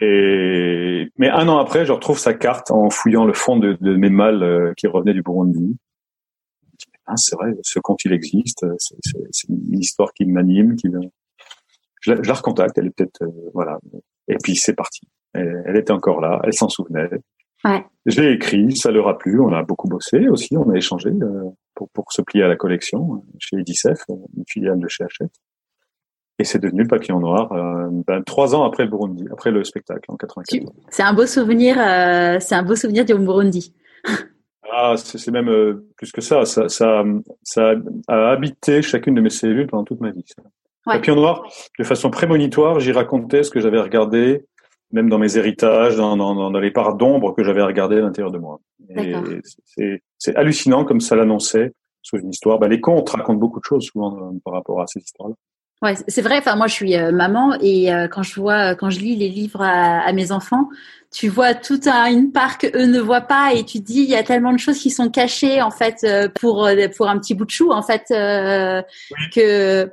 Et 0.00 1.08
mais 1.16 1.30
un 1.30 1.48
an 1.48 1.58
après 1.58 1.86
je 1.86 1.92
retrouve 1.92 2.18
sa 2.18 2.34
carte 2.34 2.70
en 2.70 2.90
fouillant 2.90 3.24
le 3.24 3.32
fond 3.32 3.56
de, 3.56 3.78
de 3.80 3.96
mes 3.96 4.10
malles 4.10 4.42
euh, 4.42 4.74
qui 4.76 4.86
revenaient 4.86 5.14
du 5.14 5.22
Burundi. 5.22 5.76
Ah, 7.06 7.16
c'est 7.16 7.34
vrai 7.34 7.52
ce 7.62 7.78
conte 7.78 8.04
il 8.04 8.12
existe 8.12 8.66
c'est 8.78 9.48
une 9.48 9.78
histoire 9.78 10.12
qui 10.12 10.26
m'anime 10.26 10.76
qui 10.76 10.88
je 12.02 12.12
la, 12.12 12.22
je 12.22 12.28
la 12.28 12.34
recontacte 12.34 12.76
elle 12.76 12.88
est 12.88 12.90
peut-être 12.90 13.22
euh, 13.22 13.50
voilà. 13.54 13.78
Et 14.28 14.36
puis 14.42 14.54
c'est 14.54 14.74
parti. 14.74 15.00
Elle, 15.32 15.62
elle 15.64 15.76
était 15.76 15.92
encore 15.92 16.20
là 16.20 16.42
elle 16.44 16.52
s'en 16.52 16.68
souvenait 16.68 17.08
Ouais. 17.64 17.84
J'ai 18.06 18.32
écrit, 18.32 18.76
ça 18.76 18.90
leur 18.90 19.08
a 19.08 19.16
plu, 19.16 19.40
on 19.40 19.52
a 19.52 19.62
beaucoup 19.62 19.88
bossé 19.88 20.28
aussi, 20.28 20.56
on 20.56 20.68
a 20.70 20.76
échangé 20.76 21.10
euh, 21.10 21.50
pour, 21.74 21.88
pour 21.90 22.12
se 22.12 22.22
plier 22.22 22.42
à 22.42 22.48
la 22.48 22.56
collection 22.56 23.14
euh, 23.14 23.36
chez 23.38 23.56
Edicef, 23.58 24.00
euh, 24.10 24.14
une 24.36 24.44
filiale 24.48 24.80
de 24.80 24.88
chez 24.88 25.04
Hachette. 25.04 25.32
Et 26.38 26.44
c'est 26.44 26.58
devenu 26.58 26.82
le 26.82 26.88
papillon 26.88 27.20
noir 27.20 27.52
euh, 27.52 27.88
ben, 28.06 28.22
trois 28.24 28.54
ans 28.54 28.64
après 28.64 28.84
le 28.84 28.90
Burundi, 28.90 29.24
après 29.30 29.50
le 29.50 29.62
spectacle 29.62 30.10
en 30.10 30.16
94. 30.16 30.72
C'est 30.90 31.02
un 31.02 31.14
beau 31.14 31.26
souvenir, 31.26 31.76
euh, 31.78 32.38
c'est 32.40 32.54
un 32.54 32.64
beau 32.64 32.74
souvenir 32.74 33.04
du 33.04 33.14
Burundi. 33.14 33.72
ah, 34.72 34.94
c'est 34.96 35.30
même 35.30 35.48
euh, 35.48 35.86
plus 35.96 36.10
que 36.10 36.20
ça. 36.20 36.44
Ça, 36.44 36.68
ça. 36.68 37.04
ça, 37.42 37.74
a 38.08 38.30
habité 38.30 38.82
chacune 38.82 39.14
de 39.14 39.20
mes 39.20 39.30
cellules 39.30 39.68
pendant 39.68 39.84
toute 39.84 40.00
ma 40.00 40.10
vie. 40.10 40.24
Ça. 40.26 40.42
Ouais. 40.86 40.94
Papillon 40.94 41.16
noir, 41.16 41.48
de 41.78 41.84
façon 41.84 42.10
prémonitoire, 42.10 42.80
j'y 42.80 42.90
racontais 42.90 43.44
ce 43.44 43.50
que 43.50 43.60
j'avais 43.60 43.80
regardé 43.80 44.46
même 44.92 45.08
dans 45.08 45.18
mes 45.18 45.36
héritages, 45.36 45.96
dans, 45.96 46.16
dans, 46.16 46.34
dans 46.34 46.60
les 46.60 46.70
parts 46.70 46.94
d'ombre 46.96 47.34
que 47.34 47.42
j'avais 47.42 47.62
regardées 47.62 47.96
à 47.96 48.00
l'intérieur 48.00 48.30
de 48.30 48.38
moi. 48.38 48.60
C'est 50.18 50.36
hallucinant 50.36 50.84
comme 50.84 51.00
ça 51.00 51.16
l'annonçait 51.16 51.72
sous 52.02 52.18
une 52.18 52.30
histoire. 52.30 52.58
Bah, 52.58 52.68
les 52.68 52.80
contes 52.80 53.10
racontent 53.10 53.38
beaucoup 53.38 53.60
de 53.60 53.64
choses 53.64 53.84
souvent 53.84 54.16
euh, 54.16 54.38
par 54.44 54.54
rapport 54.54 54.80
à 54.80 54.86
ces 54.86 55.00
histoires-là. 55.00 55.34
Ouais, 55.82 55.94
c'est 56.06 56.22
vrai. 56.22 56.38
Enfin, 56.38 56.54
moi, 56.54 56.68
je 56.68 56.74
suis 56.74 56.96
euh, 56.96 57.10
maman 57.10 57.54
et 57.60 57.92
euh, 57.92 58.06
quand 58.06 58.22
je 58.22 58.40
vois, 58.40 58.76
quand 58.76 58.90
je 58.90 59.00
lis 59.00 59.16
les 59.16 59.28
livres 59.28 59.62
à, 59.62 60.00
à 60.00 60.12
mes 60.12 60.30
enfants, 60.30 60.68
tu 61.10 61.28
vois 61.28 61.54
toute 61.54 61.88
un, 61.88 62.06
une 62.06 62.30
part 62.30 62.58
que 62.58 62.68
eux 62.76 62.86
ne 62.86 63.00
voient 63.00 63.22
pas 63.22 63.52
et 63.54 63.64
tu 63.64 63.80
te 63.80 63.84
dis 63.84 64.02
il 64.02 64.10
y 64.10 64.14
a 64.14 64.22
tellement 64.22 64.52
de 64.52 64.58
choses 64.58 64.78
qui 64.78 64.90
sont 64.90 65.10
cachées 65.10 65.60
en 65.60 65.70
fait 65.70 66.06
pour 66.40 66.68
pour 66.96 67.08
un 67.08 67.18
petit 67.18 67.34
bout 67.34 67.44
de 67.44 67.50
chou 67.50 67.70
en 67.72 67.82
fait 67.82 68.04
oui. 68.10 69.30
que. 69.34 69.90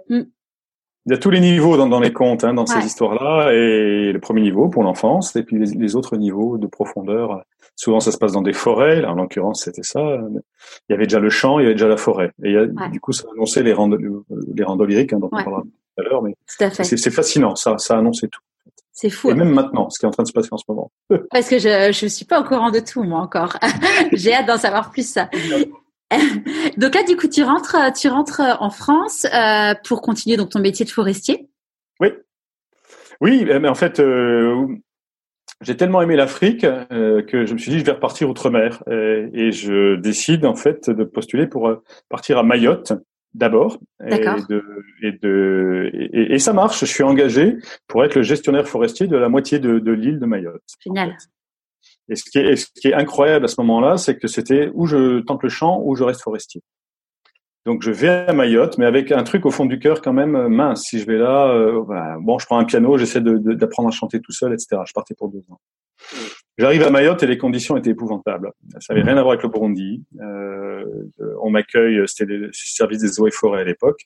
Il 1.05 1.13
y 1.13 1.15
a 1.15 1.17
tous 1.17 1.29
les 1.29 1.39
niveaux 1.39 1.77
dans, 1.77 1.87
dans 1.87 1.99
les 1.99 2.13
contes, 2.13 2.43
hein, 2.43 2.53
dans 2.53 2.65
ces 2.65 2.85
histoires-là, 2.85 3.51
et 3.53 4.11
le 4.11 4.19
premier 4.19 4.41
niveau 4.41 4.67
pour 4.67 4.83
l'enfance, 4.83 5.35
et 5.35 5.43
puis 5.43 5.57
les, 5.57 5.65
les, 5.65 5.95
autres 5.95 6.17
niveaux 6.17 6.57
de 6.57 6.67
profondeur. 6.67 7.41
Souvent, 7.75 8.01
ça 8.01 8.11
se 8.11 8.17
passe 8.17 8.33
dans 8.33 8.41
des 8.41 8.53
forêts. 8.53 9.05
en 9.05 9.15
l'occurrence, 9.15 9.63
c'était 9.63 9.83
ça. 9.83 10.01
Il 10.01 10.91
y 10.91 10.93
avait 10.93 11.05
déjà 11.05 11.19
le 11.19 11.29
champ, 11.29 11.59
il 11.59 11.63
y 11.63 11.65
avait 11.65 11.75
déjà 11.75 11.87
la 11.87 11.97
forêt. 11.97 12.31
Et 12.43 12.49
il 12.49 12.53
y 12.53 12.57
a, 12.57 12.89
du 12.89 12.99
coup, 12.99 13.13
ça 13.13 13.23
annonçait 13.33 13.63
les 13.63 13.73
rangs, 13.73 13.89
les 13.89 14.63
rangs 14.63 14.83
lyriques 14.83 15.13
hein, 15.13 15.19
dont 15.19 15.29
on 15.31 15.43
parlera 15.43 15.61
tout 15.61 16.01
à 16.01 16.03
l'heure, 16.03 16.21
mais 16.21 16.35
c'est 16.47 17.11
fascinant, 17.11 17.55
ça, 17.55 17.77
ça 17.77 17.97
annonçait 17.97 18.27
tout. 18.27 18.41
C'est 18.91 19.09
fou. 19.09 19.29
Et 19.29 19.33
même 19.33 19.53
maintenant, 19.53 19.89
ce 19.89 19.97
qui 19.97 20.05
est 20.05 20.09
en 20.09 20.11
train 20.11 20.23
de 20.23 20.27
se 20.27 20.33
passer 20.33 20.49
en 20.51 20.57
ce 20.57 20.65
moment. 20.67 20.91
Parce 21.31 21.47
que 21.47 21.57
je 21.57 21.91
je 21.93 22.05
suis 22.07 22.25
pas 22.25 22.41
au 22.41 22.43
courant 22.43 22.69
de 22.69 22.79
tout 22.79 23.01
moi 23.03 23.21
encore. 23.21 23.57
J'ai 24.11 24.33
hâte 24.33 24.47
d'en 24.47 24.57
savoir 24.57 24.91
plus. 24.91 25.17
donc 26.77 26.95
là, 26.95 27.03
du 27.03 27.15
coup, 27.15 27.27
tu 27.27 27.43
rentres, 27.43 27.75
tu 27.93 28.07
rentres 28.07 28.41
en 28.59 28.69
France 28.69 29.25
euh, 29.25 29.73
pour 29.87 30.01
continuer 30.01 30.37
donc 30.37 30.49
ton 30.49 30.59
métier 30.59 30.85
de 30.85 30.89
forestier. 30.89 31.47
Oui, 31.99 32.09
oui, 33.21 33.45
mais 33.45 33.67
en 33.67 33.75
fait, 33.75 33.99
euh, 33.99 34.65
j'ai 35.61 35.75
tellement 35.75 36.01
aimé 36.01 36.15
l'Afrique 36.15 36.63
euh, 36.63 37.21
que 37.21 37.45
je 37.45 37.53
me 37.53 37.57
suis 37.57 37.71
dit 37.71 37.79
je 37.79 37.85
vais 37.85 37.91
repartir 37.91 38.29
outre-mer 38.29 38.81
et, 38.89 39.29
et 39.33 39.51
je 39.51 39.95
décide 39.95 40.45
en 40.45 40.55
fait 40.55 40.89
de 40.89 41.03
postuler 41.03 41.47
pour 41.47 41.67
euh, 41.67 41.83
partir 42.07 42.37
à 42.37 42.43
Mayotte 42.43 42.93
d'abord 43.33 43.77
et, 44.07 44.17
de, 44.49 44.63
et, 45.03 45.11
de, 45.11 45.89
et, 45.93 46.33
et, 46.33 46.39
ça 46.39 46.53
marche. 46.53 46.79
Je 46.79 46.85
suis 46.85 47.03
engagé 47.03 47.57
pour 47.87 48.03
être 48.03 48.15
le 48.15 48.23
gestionnaire 48.23 48.67
forestier 48.67 49.07
de 49.07 49.17
la 49.17 49.29
moitié 49.29 49.59
de, 49.59 49.79
de 49.79 49.91
l'île 49.91 50.19
de 50.19 50.25
Mayotte. 50.25 50.63
Génial. 50.79 51.15
Et 52.09 52.15
ce 52.15 52.23
qui 52.29 52.39
est, 52.39 52.55
ce 52.55 52.67
qui 52.79 52.87
est 52.89 52.93
incroyable 52.93 53.45
à 53.45 53.47
ce 53.47 53.55
moment-là, 53.61 53.97
c'est 53.97 54.17
que 54.17 54.27
c'était 54.27 54.71
où 54.73 54.85
je 54.87 55.19
tente 55.21 55.43
le 55.43 55.49
champ, 55.49 55.81
où 55.83 55.95
je 55.95 56.03
reste 56.03 56.21
forestier. 56.21 56.61
Donc 57.65 57.83
je 57.83 57.91
vais 57.91 58.07
à 58.07 58.33
Mayotte, 58.33 58.77
mais 58.77 58.85
avec 58.85 59.11
un 59.11 59.23
truc 59.23 59.45
au 59.45 59.51
fond 59.51 59.65
du 59.65 59.79
cœur 59.79 60.01
quand 60.01 60.13
même 60.13 60.47
mince. 60.47 60.85
Si 60.85 60.99
je 60.99 61.05
vais 61.05 61.17
là, 61.17 61.49
euh, 61.49 61.83
bah, 61.87 62.15
bon, 62.19 62.39
je 62.39 62.45
prends 62.45 62.57
un 62.57 62.65
piano, 62.65 62.97
j'essaie 62.97 63.21
d'apprendre 63.21 63.89
à 63.89 63.91
chanter 63.91 64.21
tout 64.21 64.31
seul, 64.31 64.53
etc. 64.53 64.81
Je 64.87 64.93
partais 64.93 65.13
pour 65.13 65.29
deux 65.29 65.43
ans. 65.49 65.59
J'arrive 66.57 66.83
à 66.83 66.89
Mayotte 66.89 67.21
et 67.23 67.27
les 67.27 67.37
conditions 67.37 67.77
étaient 67.77 67.91
épouvantables. 67.91 68.51
Ça 68.79 68.93
avait 68.93 69.03
rien 69.03 69.17
à 69.17 69.21
voir 69.21 69.33
avec 69.33 69.43
le 69.43 69.49
Burundi. 69.49 70.03
Euh, 70.19 70.83
on 71.41 71.51
m'accueille, 71.51 72.01
c'était 72.07 72.25
le 72.25 72.49
service 72.53 72.99
des 72.99 73.19
eaux 73.19 73.27
et 73.27 73.31
forêts 73.31 73.61
à 73.61 73.63
l'époque. 73.63 74.05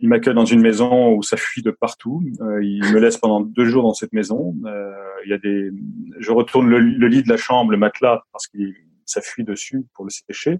Il 0.00 0.08
m'accueille 0.08 0.34
dans 0.34 0.44
une 0.44 0.60
maison 0.60 1.14
où 1.14 1.22
ça 1.22 1.36
fuit 1.36 1.62
de 1.62 1.70
partout. 1.70 2.22
Euh, 2.40 2.64
il 2.64 2.82
me 2.92 2.98
laisse 2.98 3.18
pendant 3.18 3.40
deux 3.40 3.66
jours 3.66 3.84
dans 3.84 3.94
cette 3.94 4.12
maison. 4.12 4.54
Euh, 4.66 4.92
il 5.24 5.30
y 5.30 5.34
a 5.34 5.38
des, 5.38 5.70
je 6.18 6.32
retourne 6.32 6.68
le, 6.68 6.78
lit 6.78 7.22
de 7.22 7.28
la 7.28 7.36
chambre, 7.36 7.70
le 7.70 7.76
matelas, 7.76 8.22
parce 8.32 8.46
que 8.48 8.58
ça 9.04 9.20
dessus 9.38 9.84
pour 9.94 10.04
le 10.04 10.10
sécher. 10.10 10.58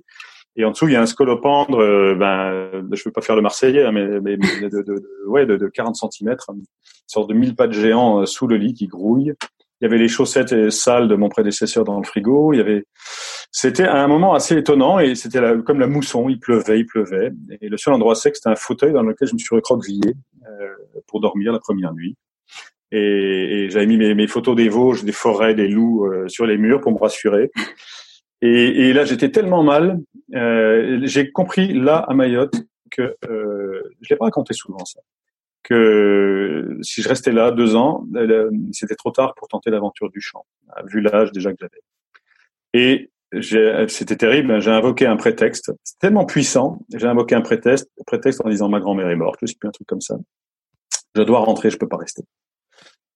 Et 0.56 0.64
en 0.64 0.70
dessous, 0.72 0.86
il 0.88 0.92
y 0.92 0.96
a 0.96 1.00
un 1.00 1.06
scolopendre, 1.06 1.78
euh, 1.78 2.14
ben, 2.14 2.86
je 2.92 3.02
veux 3.04 3.12
pas 3.12 3.22
faire 3.22 3.36
le 3.36 3.42
Marseillais, 3.42 3.84
hein, 3.84 3.92
mais, 3.92 4.20
mais 4.20 4.36
de, 4.36 4.68
de, 4.68 4.82
de, 4.82 5.02
ouais, 5.26 5.46
de, 5.46 5.56
de 5.56 5.66
40 5.68 5.96
cm, 5.96 6.36
une 6.52 6.62
sorte 7.06 7.30
de 7.30 7.34
mille 7.34 7.56
pattes 7.56 7.72
géant 7.72 8.20
euh, 8.20 8.26
sous 8.26 8.46
le 8.46 8.56
lit 8.56 8.74
qui 8.74 8.86
grouille. 8.86 9.32
Il 9.82 9.86
y 9.86 9.88
avait 9.88 9.98
les 9.98 10.06
chaussettes 10.06 10.70
sales 10.70 11.08
de 11.08 11.16
mon 11.16 11.28
prédécesseur 11.28 11.82
dans 11.82 11.98
le 11.98 12.04
frigo. 12.04 12.52
Il 12.52 12.58
y 12.58 12.60
avait, 12.60 12.84
c'était 13.50 13.82
un 13.82 14.06
moment 14.06 14.32
assez 14.32 14.56
étonnant 14.56 15.00
et 15.00 15.16
c'était 15.16 15.40
comme 15.66 15.80
la 15.80 15.88
mousson. 15.88 16.28
Il 16.28 16.38
pleuvait, 16.38 16.78
il 16.78 16.86
pleuvait. 16.86 17.32
Et 17.60 17.68
le 17.68 17.76
seul 17.76 17.92
endroit 17.92 18.14
sec, 18.14 18.36
c'était 18.36 18.48
un 18.48 18.54
fauteuil 18.54 18.92
dans 18.92 19.02
lequel 19.02 19.26
je 19.26 19.34
me 19.34 19.40
suis 19.40 19.56
recroquevillé 19.56 20.14
euh, 20.46 20.68
pour 21.08 21.20
dormir 21.20 21.52
la 21.52 21.58
première 21.58 21.92
nuit. 21.94 22.16
Et, 22.92 23.64
et 23.64 23.70
j'avais 23.70 23.86
mis 23.86 23.96
mes, 23.96 24.14
mes, 24.14 24.28
photos 24.28 24.54
des 24.54 24.68
Vosges, 24.68 25.02
des 25.02 25.10
forêts, 25.10 25.54
des 25.54 25.66
loups 25.66 26.06
euh, 26.06 26.28
sur 26.28 26.46
les 26.46 26.58
murs 26.58 26.80
pour 26.80 26.92
me 26.92 26.98
rassurer. 26.98 27.50
Et, 28.40 28.88
et 28.88 28.92
là, 28.92 29.04
j'étais 29.04 29.32
tellement 29.32 29.64
mal. 29.64 29.98
Euh, 30.36 31.00
j'ai 31.02 31.32
compris 31.32 31.72
là 31.72 31.96
à 31.96 32.14
Mayotte 32.14 32.54
que 32.92 33.16
euh, 33.28 33.82
je 34.00 34.10
l'ai 34.10 34.16
pas 34.16 34.26
raconté 34.26 34.54
souvent 34.54 34.84
ça 34.84 35.00
que 35.62 36.78
si 36.82 37.02
je 37.02 37.08
restais 37.08 37.32
là 37.32 37.50
deux 37.50 37.76
ans, 37.76 38.04
c'était 38.72 38.94
trop 38.94 39.10
tard 39.10 39.34
pour 39.34 39.48
tenter 39.48 39.70
l'aventure 39.70 40.10
du 40.10 40.20
chant, 40.20 40.44
vu 40.86 41.00
l'âge 41.00 41.32
déjà 41.32 41.52
que 41.52 41.58
j'avais. 41.60 41.82
Et 42.74 43.10
c'était 43.88 44.16
terrible. 44.16 44.60
J'ai 44.60 44.70
invoqué 44.70 45.06
un 45.06 45.16
prétexte 45.16 45.72
tellement 46.00 46.26
puissant. 46.26 46.80
J'ai 46.94 47.06
invoqué 47.06 47.34
un 47.34 47.40
prétexte, 47.40 47.90
prétexte 48.06 48.44
en 48.44 48.48
disant 48.48 48.68
ma 48.68 48.80
grand-mère 48.80 49.08
est 49.08 49.16
morte, 49.16 49.38
je 49.42 49.46
sais 49.46 49.56
plus 49.58 49.68
un 49.68 49.72
truc 49.72 49.86
comme 49.86 50.00
ça. 50.00 50.16
Je 51.14 51.22
dois 51.22 51.40
rentrer, 51.40 51.70
je 51.70 51.76
peux 51.76 51.88
pas 51.88 51.96
rester. 51.96 52.22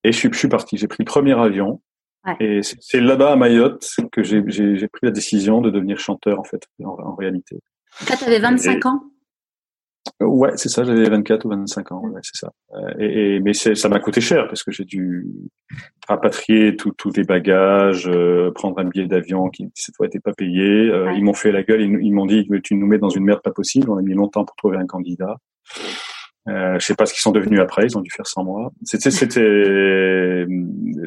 Et 0.04 0.12
je 0.12 0.18
suis, 0.18 0.28
je 0.32 0.38
suis 0.38 0.48
parti. 0.48 0.76
J'ai 0.76 0.88
pris 0.88 0.98
le 1.00 1.06
premier 1.06 1.38
avion. 1.38 1.80
Ouais. 2.26 2.37
Et 2.40 2.61
c'est 2.62 3.00
là-bas 3.00 3.32
à 3.32 3.37
Mayotte 3.37 3.88
que 4.12 4.22
j'ai 4.22 4.42
pris 4.42 5.00
la 5.02 5.11
décision 5.11 5.61
de 5.61 5.70
devenir 5.70 5.98
chanteur 5.98 6.40
en 6.40 6.44
fait, 6.44 6.66
en, 6.82 6.90
en 6.90 7.14
réalité. 7.14 7.61
Tu 8.06 8.24
avais 8.24 8.38
25 8.38 8.76
et, 8.76 8.87
ans? 8.87 9.02
Ouais, 10.20 10.50
c'est 10.56 10.68
ça, 10.68 10.84
j'avais 10.84 11.08
24 11.08 11.44
ou 11.46 11.48
25 11.50 11.92
ans, 11.92 12.00
ouais, 12.08 12.20
c'est 12.22 12.36
ça. 12.36 12.52
Et, 12.98 13.36
et 13.36 13.40
mais 13.40 13.52
ça 13.54 13.88
m'a 13.88 14.00
coûté 14.00 14.20
cher 14.20 14.46
parce 14.48 14.62
que 14.62 14.70
j'ai 14.70 14.84
dû 14.84 15.26
rapatrier 16.08 16.76
tous 16.76 17.12
les 17.16 17.24
bagages, 17.24 18.08
euh, 18.08 18.50
prendre 18.52 18.78
un 18.78 18.84
billet 18.84 19.06
d'avion 19.06 19.48
qui 19.48 19.68
cette 19.74 19.96
fois 19.96 20.06
n'était 20.06 20.20
pas 20.20 20.32
payé. 20.32 20.62
Euh, 20.62 21.06
ouais. 21.06 21.18
Ils 21.18 21.24
m'ont 21.24 21.34
fait 21.34 21.52
la 21.52 21.62
gueule, 21.62 21.82
ils, 21.82 21.98
ils 22.02 22.12
m'ont 22.12 22.26
dit 22.26 22.46
tu 22.62 22.74
nous 22.74 22.86
mets 22.86 22.98
dans 22.98 23.08
une 23.08 23.24
merde 23.24 23.42
pas 23.42 23.52
possible. 23.52 23.90
On 23.90 23.96
a 23.96 24.02
mis 24.02 24.14
longtemps 24.14 24.44
pour 24.44 24.56
trouver 24.56 24.76
un 24.76 24.86
candidat. 24.86 25.36
Euh, 26.48 26.78
je 26.78 26.86
sais 26.86 26.94
pas 26.94 27.06
ce 27.06 27.12
qu'ils 27.12 27.22
sont 27.22 27.32
devenus 27.32 27.60
après, 27.60 27.86
ils 27.86 27.98
ont 27.98 28.00
dû 28.00 28.10
faire 28.10 28.26
sans 28.26 28.44
moi. 28.44 28.70
C'était, 28.84 29.10
c'était. 29.10 29.40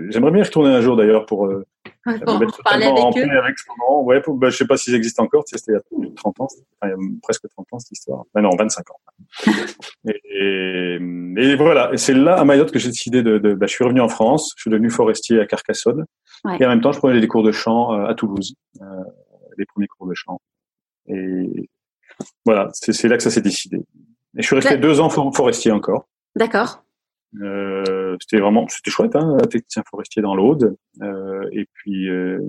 J'aimerais 0.10 0.32
bien 0.32 0.42
y 0.42 0.46
retourner 0.46 0.70
un 0.70 0.82
jour 0.82 0.98
d'ailleurs 0.98 1.26
pour, 1.26 1.46
euh, 1.46 1.66
parler 2.64 2.86
avec 2.86 3.18
eux. 3.18 4.04
Ouais, 4.04 4.22
pour, 4.22 4.36
bah, 4.36 4.50
je 4.50 4.58
sais 4.58 4.68
pas 4.68 4.78
s'ils 4.78 4.96
existent 4.96 5.24
encore. 5.24 5.44
Tu 5.46 5.52
sais, 5.52 5.58
c'était 5.58 5.80
il 5.98 6.06
y 6.06 6.08
a 6.08 6.14
30 6.16 6.40
ans, 6.40 6.46
enfin, 6.46 6.60
il 6.84 6.90
y 6.90 6.94
a 6.94 6.98
presque 7.22 7.48
30 7.50 7.68
ans 7.72 7.80
cette 7.80 7.92
histoire. 7.92 8.24
Bah, 8.34 8.42
non, 8.42 8.52
25 8.58 8.86
ans. 8.92 9.00
et, 10.08 10.12
et, 10.24 11.00
et, 11.38 11.56
voilà, 11.56 11.92
et 11.94 11.98
c'est 11.98 12.14
là 12.14 12.38
à 12.38 12.46
Mayotte 12.46 12.72
que 12.72 12.80
j'ai 12.80 12.90
décidé 12.90 13.24
de. 13.24 13.38
de 13.38 13.54
bah, 13.54 13.66
je 13.68 13.74
suis 13.74 13.84
revenu 13.84 14.02
en 14.02 14.10
France, 14.10 14.54
je 14.56 14.62
suis 14.62 14.72
devenu 14.72 14.90
forestier 14.90 15.40
à 15.40 15.46
Carcassonne, 15.46 16.06
ouais. 16.46 16.58
et 16.60 16.66
en 16.66 16.70
même 16.70 16.82
temps, 16.82 16.92
je 16.92 17.00
prenais 17.00 17.20
des 17.20 17.28
cours 17.28 17.44
de 17.44 17.52
chant 17.52 17.94
euh, 17.94 18.08
à 18.08 18.14
Toulouse, 18.16 18.56
euh, 18.82 18.86
les 19.58 19.66
premiers 19.66 19.88
cours 19.88 20.08
de 20.08 20.14
chant. 20.14 20.40
Et 21.08 21.70
voilà, 22.46 22.70
c'est 22.74 23.08
là 23.08 23.18
que 23.18 23.24
ça 23.24 23.32
s'est 23.32 23.42
décidé. 23.42 23.78
Et 24.38 24.42
je 24.42 24.44
suis 24.44 24.56
resté 24.56 24.78
deux 24.78 25.00
ans 25.00 25.10
forestier 25.10 25.72
encore. 25.72 26.08
D'accord. 26.36 26.84
Euh, 27.42 28.18
c'était 28.22 28.42
vraiment, 28.42 28.68
c'était 28.68 28.92
chouette, 28.92 29.16
hein, 29.16 29.38
technicien 29.50 29.84
forestier 29.90 30.22
dans 30.22 30.36
l'Aude. 30.36 30.76
Euh, 31.02 31.48
et 31.52 31.68
puis, 31.74 32.10
euh, 32.10 32.40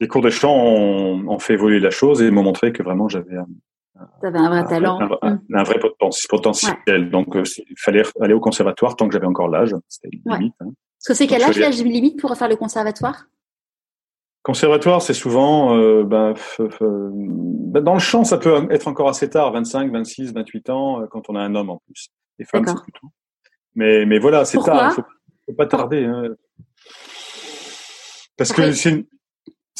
les 0.00 0.08
cours 0.08 0.22
de 0.22 0.30
chant 0.30 0.54
ont, 0.54 1.28
ont, 1.28 1.38
fait 1.38 1.54
évoluer 1.54 1.80
la 1.80 1.90
chose 1.90 2.22
et 2.22 2.30
m'ont 2.30 2.42
montré 2.42 2.72
que 2.72 2.82
vraiment 2.82 3.08
j'avais 3.08 3.36
un, 3.36 3.46
un, 3.98 4.34
un, 4.34 4.48
vrai 4.48 4.64
talent, 4.66 5.00
un, 5.00 5.28
un, 5.28 5.40
un 5.52 5.62
vrai 5.62 5.80
potentiel. 6.28 6.76
Ouais. 6.86 7.04
Donc, 7.04 7.36
euh, 7.36 7.42
il 7.68 7.78
fallait 7.78 8.02
aller 8.20 8.34
au 8.34 8.40
conservatoire 8.40 8.96
tant 8.96 9.08
que 9.08 9.12
j'avais 9.12 9.26
encore 9.26 9.48
l'âge. 9.48 9.74
C'était 9.88 10.08
limite. 10.12 10.26
Ouais. 10.26 10.50
Hein. 10.60 10.72
Parce 10.98 11.08
que 11.08 11.14
c'est 11.14 11.26
quel 11.26 11.42
âge 11.42 11.58
l'âge 11.58 11.82
limite 11.82 12.20
pour 12.20 12.36
faire 12.36 12.48
le 12.48 12.56
conservatoire? 12.56 13.26
Conservatoire, 14.42 15.02
c'est 15.02 15.14
souvent, 15.14 15.76
euh, 15.76 16.04
ben, 16.04 16.34
ben, 16.58 17.80
dans 17.82 17.92
le 17.92 17.98
champ, 17.98 18.24
ça 18.24 18.38
peut 18.38 18.66
être 18.70 18.88
encore 18.88 19.08
assez 19.08 19.28
tard, 19.28 19.52
25, 19.52 19.92
26, 19.92 20.32
28 20.32 20.70
ans, 20.70 21.02
euh, 21.02 21.06
quand 21.06 21.28
on 21.28 21.36
a 21.36 21.40
un 21.40 21.54
homme 21.54 21.70
en 21.70 21.82
plus. 21.84 22.08
Les 22.38 22.44
femmes, 22.44 22.64
c'est 22.66 22.82
plus 22.82 22.92
tôt. 22.92 23.08
Mais, 23.78 24.06
mais 24.06 24.18
voilà, 24.18 24.44
c'est 24.44 24.58
tard. 24.58 24.90
Il 24.90 24.94
faut, 24.96 25.08
faut 25.46 25.52
pas 25.52 25.66
tarder. 25.66 26.04
Hein. 26.04 26.34
Parce 28.36 28.52
que 28.52 28.72
c'est 28.72 28.90
une, 28.90 29.04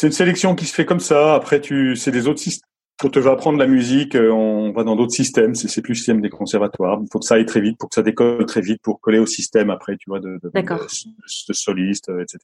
une, 0.04 0.12
sélection 0.12 0.54
qui 0.54 0.66
se 0.66 0.74
fait 0.74 0.86
comme 0.86 1.00
ça. 1.00 1.34
Après, 1.34 1.60
tu, 1.60 1.96
c'est 1.96 2.12
des 2.12 2.28
autres 2.28 2.38
systèmes. 2.38 2.68
Quand 3.00 3.08
tu 3.10 3.18
vas 3.18 3.32
apprendre 3.32 3.58
la 3.58 3.66
musique, 3.66 4.14
euh, 4.14 4.30
on 4.30 4.70
va 4.70 4.84
dans 4.84 4.94
d'autres 4.94 5.12
systèmes. 5.12 5.56
C'est 5.56 5.82
plus 5.82 5.92
le 5.92 5.96
système 5.96 6.20
des 6.20 6.30
conservatoires. 6.30 7.00
Il 7.02 7.08
faut 7.12 7.18
que 7.18 7.24
ça 7.24 7.34
aille 7.34 7.46
très 7.46 7.60
vite, 7.60 7.76
pour 7.76 7.88
que 7.88 7.96
ça 7.96 8.02
décolle 8.02 8.46
très 8.46 8.60
vite, 8.60 8.80
pour 8.82 9.00
coller 9.00 9.18
au 9.18 9.26
système 9.26 9.68
après, 9.68 9.96
tu 9.96 10.08
vois, 10.10 10.20
de, 10.20 10.38
de, 10.44 10.50
de, 10.54 10.60
de 11.48 11.52
soliste, 11.52 12.08
etc. 12.08 12.38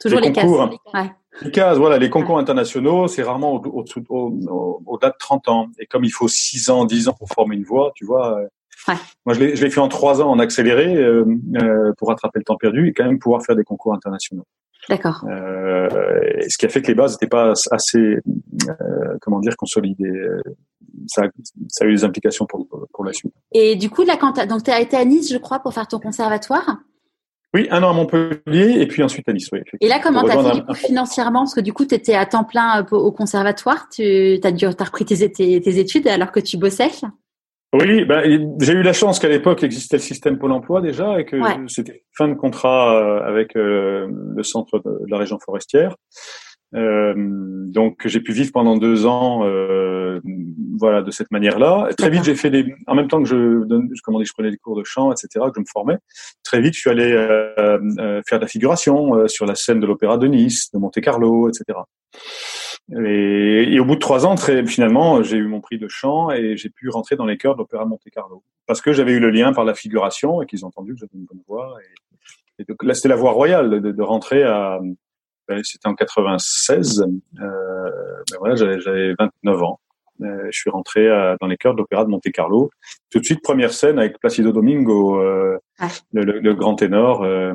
Toujours 0.00 0.20
les, 0.20 0.28
les 0.28 0.32
concours, 0.32 0.70
cases. 0.70 0.94
Ouais. 0.94 1.10
Les 1.42 1.50
cases, 1.50 1.76
voilà, 1.76 1.98
les 1.98 2.08
concours 2.08 2.36
ouais. 2.36 2.42
internationaux, 2.42 3.06
c'est 3.06 3.22
rarement 3.22 3.52
au-delà 3.52 3.70
au, 4.08 4.32
au, 4.48 4.82
au, 4.86 4.98
de 4.98 5.12
30 5.18 5.48
ans. 5.48 5.68
Et 5.78 5.84
comme 5.84 6.04
il 6.04 6.10
faut 6.10 6.28
6 6.28 6.70
ans, 6.70 6.86
10 6.86 7.08
ans 7.08 7.14
pour 7.18 7.28
former 7.28 7.56
une 7.56 7.64
voix, 7.64 7.92
tu 7.94 8.06
vois, 8.06 8.40
ouais. 8.88 8.94
moi 9.24 9.34
je 9.34 9.40
l'ai 9.40 9.70
fait 9.70 9.80
en 9.80 9.88
3 9.88 10.22
ans 10.22 10.30
en 10.30 10.38
accéléré 10.38 10.96
euh, 10.96 11.24
euh, 11.56 11.92
pour 11.98 12.08
rattraper 12.08 12.38
le 12.38 12.44
temps 12.44 12.56
perdu 12.56 12.88
et 12.88 12.92
quand 12.92 13.04
même 13.04 13.18
pouvoir 13.18 13.44
faire 13.44 13.56
des 13.56 13.64
concours 13.64 13.94
internationaux. 13.94 14.44
D'accord. 14.88 15.24
Euh, 15.28 15.88
ce 16.48 16.56
qui 16.58 16.66
a 16.66 16.68
fait 16.68 16.80
que 16.80 16.86
les 16.86 16.94
bases 16.94 17.12
n'étaient 17.12 17.26
pas 17.26 17.54
assez, 17.72 18.18
comment 19.20 19.40
dire, 19.40 19.56
consolidées. 19.56 20.12
Ça, 21.08 21.24
ça, 21.68 21.84
a 21.84 21.88
eu 21.88 21.94
des 21.94 22.04
implications 22.04 22.46
pour, 22.46 22.68
pour 22.92 23.04
la 23.04 23.12
suite. 23.12 23.34
Et 23.52 23.74
du 23.74 23.90
coup, 23.90 24.04
là, 24.04 24.16
quand 24.16 24.46
donc 24.46 24.62
tu 24.62 24.70
as 24.70 24.80
été 24.80 24.96
à 24.96 25.04
Nice, 25.04 25.32
je 25.32 25.38
crois, 25.38 25.58
pour 25.58 25.74
faire 25.74 25.88
ton 25.88 25.98
conservatoire? 25.98 26.78
Oui, 27.56 27.66
un 27.70 27.82
an 27.82 27.90
à 27.90 27.92
Montpellier 27.94 28.80
et 28.80 28.86
puis 28.86 29.02
ensuite 29.02 29.28
à 29.28 29.32
Nice. 29.32 29.48
Oui, 29.50 29.60
et 29.80 29.88
là, 29.88 29.98
comment 30.00 30.22
t'as 30.22 30.42
fait 30.42 30.62
un... 30.68 30.74
financièrement? 30.74 31.40
Parce 31.40 31.54
que 31.54 31.60
du 31.60 31.72
coup, 31.72 31.84
tu 31.84 31.94
étais 31.94 32.14
à 32.14 32.26
temps 32.26 32.44
plein 32.44 32.86
au 32.90 33.12
conservatoire. 33.12 33.88
Tu 33.88 34.38
as, 34.42 34.52
dû, 34.52 34.66
as 34.66 34.84
repris 34.84 35.04
tes, 35.04 35.32
tes, 35.32 35.60
tes, 35.60 35.78
études 35.78 36.06
alors 36.06 36.32
que 36.32 36.40
tu 36.40 36.58
bossais? 36.58 36.90
Oui, 37.78 38.04
ben, 38.04 38.56
j'ai 38.60 38.72
eu 38.72 38.82
la 38.82 38.92
chance 38.92 39.18
qu'à 39.18 39.28
l'époque 39.28 39.62
existait 39.62 39.96
le 39.96 40.02
système 40.02 40.38
Pôle 40.38 40.52
Emploi 40.52 40.80
déjà 40.80 41.20
et 41.20 41.24
que 41.24 41.36
ouais. 41.36 41.64
c'était 41.68 42.04
fin 42.16 42.28
de 42.28 42.34
contrat 42.34 43.24
avec 43.26 43.56
euh, 43.56 44.08
le 44.34 44.42
centre 44.42 44.78
de 44.78 45.10
la 45.10 45.18
région 45.18 45.38
forestière. 45.38 45.94
Euh, 46.74 47.14
donc 47.16 48.06
j'ai 48.06 48.20
pu 48.20 48.32
vivre 48.32 48.50
pendant 48.52 48.76
deux 48.76 49.06
ans, 49.06 49.44
euh, 49.44 50.20
voilà, 50.78 51.02
de 51.02 51.10
cette 51.10 51.30
manière-là. 51.30 51.88
Très 51.96 52.10
vite, 52.10 52.24
j'ai 52.24 52.34
fait 52.34 52.50
des, 52.50 52.74
en 52.86 52.94
même 52.94 53.08
temps 53.08 53.22
que 53.22 53.28
je 53.28 53.64
donne, 53.64 53.88
comment 54.02 54.18
dire, 54.18 54.26
je 54.26 54.32
prenais 54.32 54.50
des 54.50 54.56
cours 54.56 54.76
de 54.76 54.84
chant, 54.84 55.12
etc., 55.12 55.28
que 55.46 55.52
je 55.56 55.60
me 55.60 55.66
formais. 55.72 55.96
Très 56.42 56.60
vite, 56.60 56.74
je 56.74 56.80
suis 56.80 56.90
allé 56.90 57.12
euh, 57.12 57.78
euh 57.98 58.22
faire 58.26 58.38
de 58.38 58.44
la 58.44 58.48
figuration 58.48 59.14
euh, 59.14 59.28
sur 59.28 59.46
la 59.46 59.54
scène 59.54 59.80
de 59.80 59.86
l'Opéra 59.86 60.18
de 60.18 60.26
Nice, 60.26 60.70
de 60.72 60.78
Monte 60.78 61.00
Carlo, 61.00 61.48
etc. 61.48 61.78
Et, 62.92 63.74
et, 63.74 63.80
au 63.80 63.84
bout 63.84 63.96
de 63.96 64.00
trois 64.00 64.26
ans, 64.26 64.36
très 64.36 64.64
finalement, 64.64 65.22
j'ai 65.22 65.38
eu 65.38 65.46
mon 65.46 65.60
prix 65.60 65.78
de 65.78 65.88
chant 65.88 66.30
et 66.30 66.56
j'ai 66.56 66.70
pu 66.70 66.88
rentrer 66.88 67.16
dans 67.16 67.26
les 67.26 67.36
chœurs 67.36 67.54
de 67.54 67.58
l'Opéra 67.58 67.84
Monte 67.84 68.08
Carlo 68.12 68.44
parce 68.66 68.80
que 68.80 68.92
j'avais 68.92 69.12
eu 69.12 69.18
le 69.18 69.30
lien 69.30 69.52
par 69.52 69.64
la 69.64 69.74
figuration 69.74 70.40
et 70.40 70.46
qu'ils 70.46 70.64
ont 70.64 70.68
entendu 70.68 70.94
que 70.94 71.00
j'avais 71.00 71.14
une 71.14 71.24
bonne 71.24 71.42
voix. 71.48 71.76
Et, 71.82 72.62
et 72.62 72.64
donc, 72.64 72.82
là, 72.84 72.94
c'était 72.94 73.08
la 73.08 73.16
voie 73.16 73.32
royale 73.32 73.80
de, 73.80 73.92
de 73.92 74.02
rentrer 74.02 74.42
à. 74.44 74.80
Ben, 75.48 75.62
c'était 75.62 75.86
en 75.86 75.94
96. 75.94 77.02
Euh, 77.02 77.06
ben 77.38 78.38
voilà, 78.38 78.56
j'avais 78.56 79.14
29 79.18 79.62
ans. 79.62 79.80
Euh, 80.22 80.48
je 80.50 80.58
suis 80.58 80.70
rentré 80.70 81.08
à, 81.08 81.36
dans 81.40 81.46
les 81.46 81.56
chœurs 81.56 81.74
de 81.74 81.78
l'Opéra 81.78 82.04
de 82.04 82.10
Monte 82.10 82.30
Carlo. 82.32 82.70
Tout 83.10 83.20
de 83.20 83.24
suite, 83.24 83.42
première 83.42 83.72
scène 83.72 83.98
avec 83.98 84.18
Placido 84.18 84.50
Domingo, 84.50 85.20
euh, 85.20 85.58
le, 86.12 86.24
le, 86.24 86.40
le, 86.40 86.54
grand 86.54 86.74
ténor. 86.74 87.22
Euh, 87.22 87.52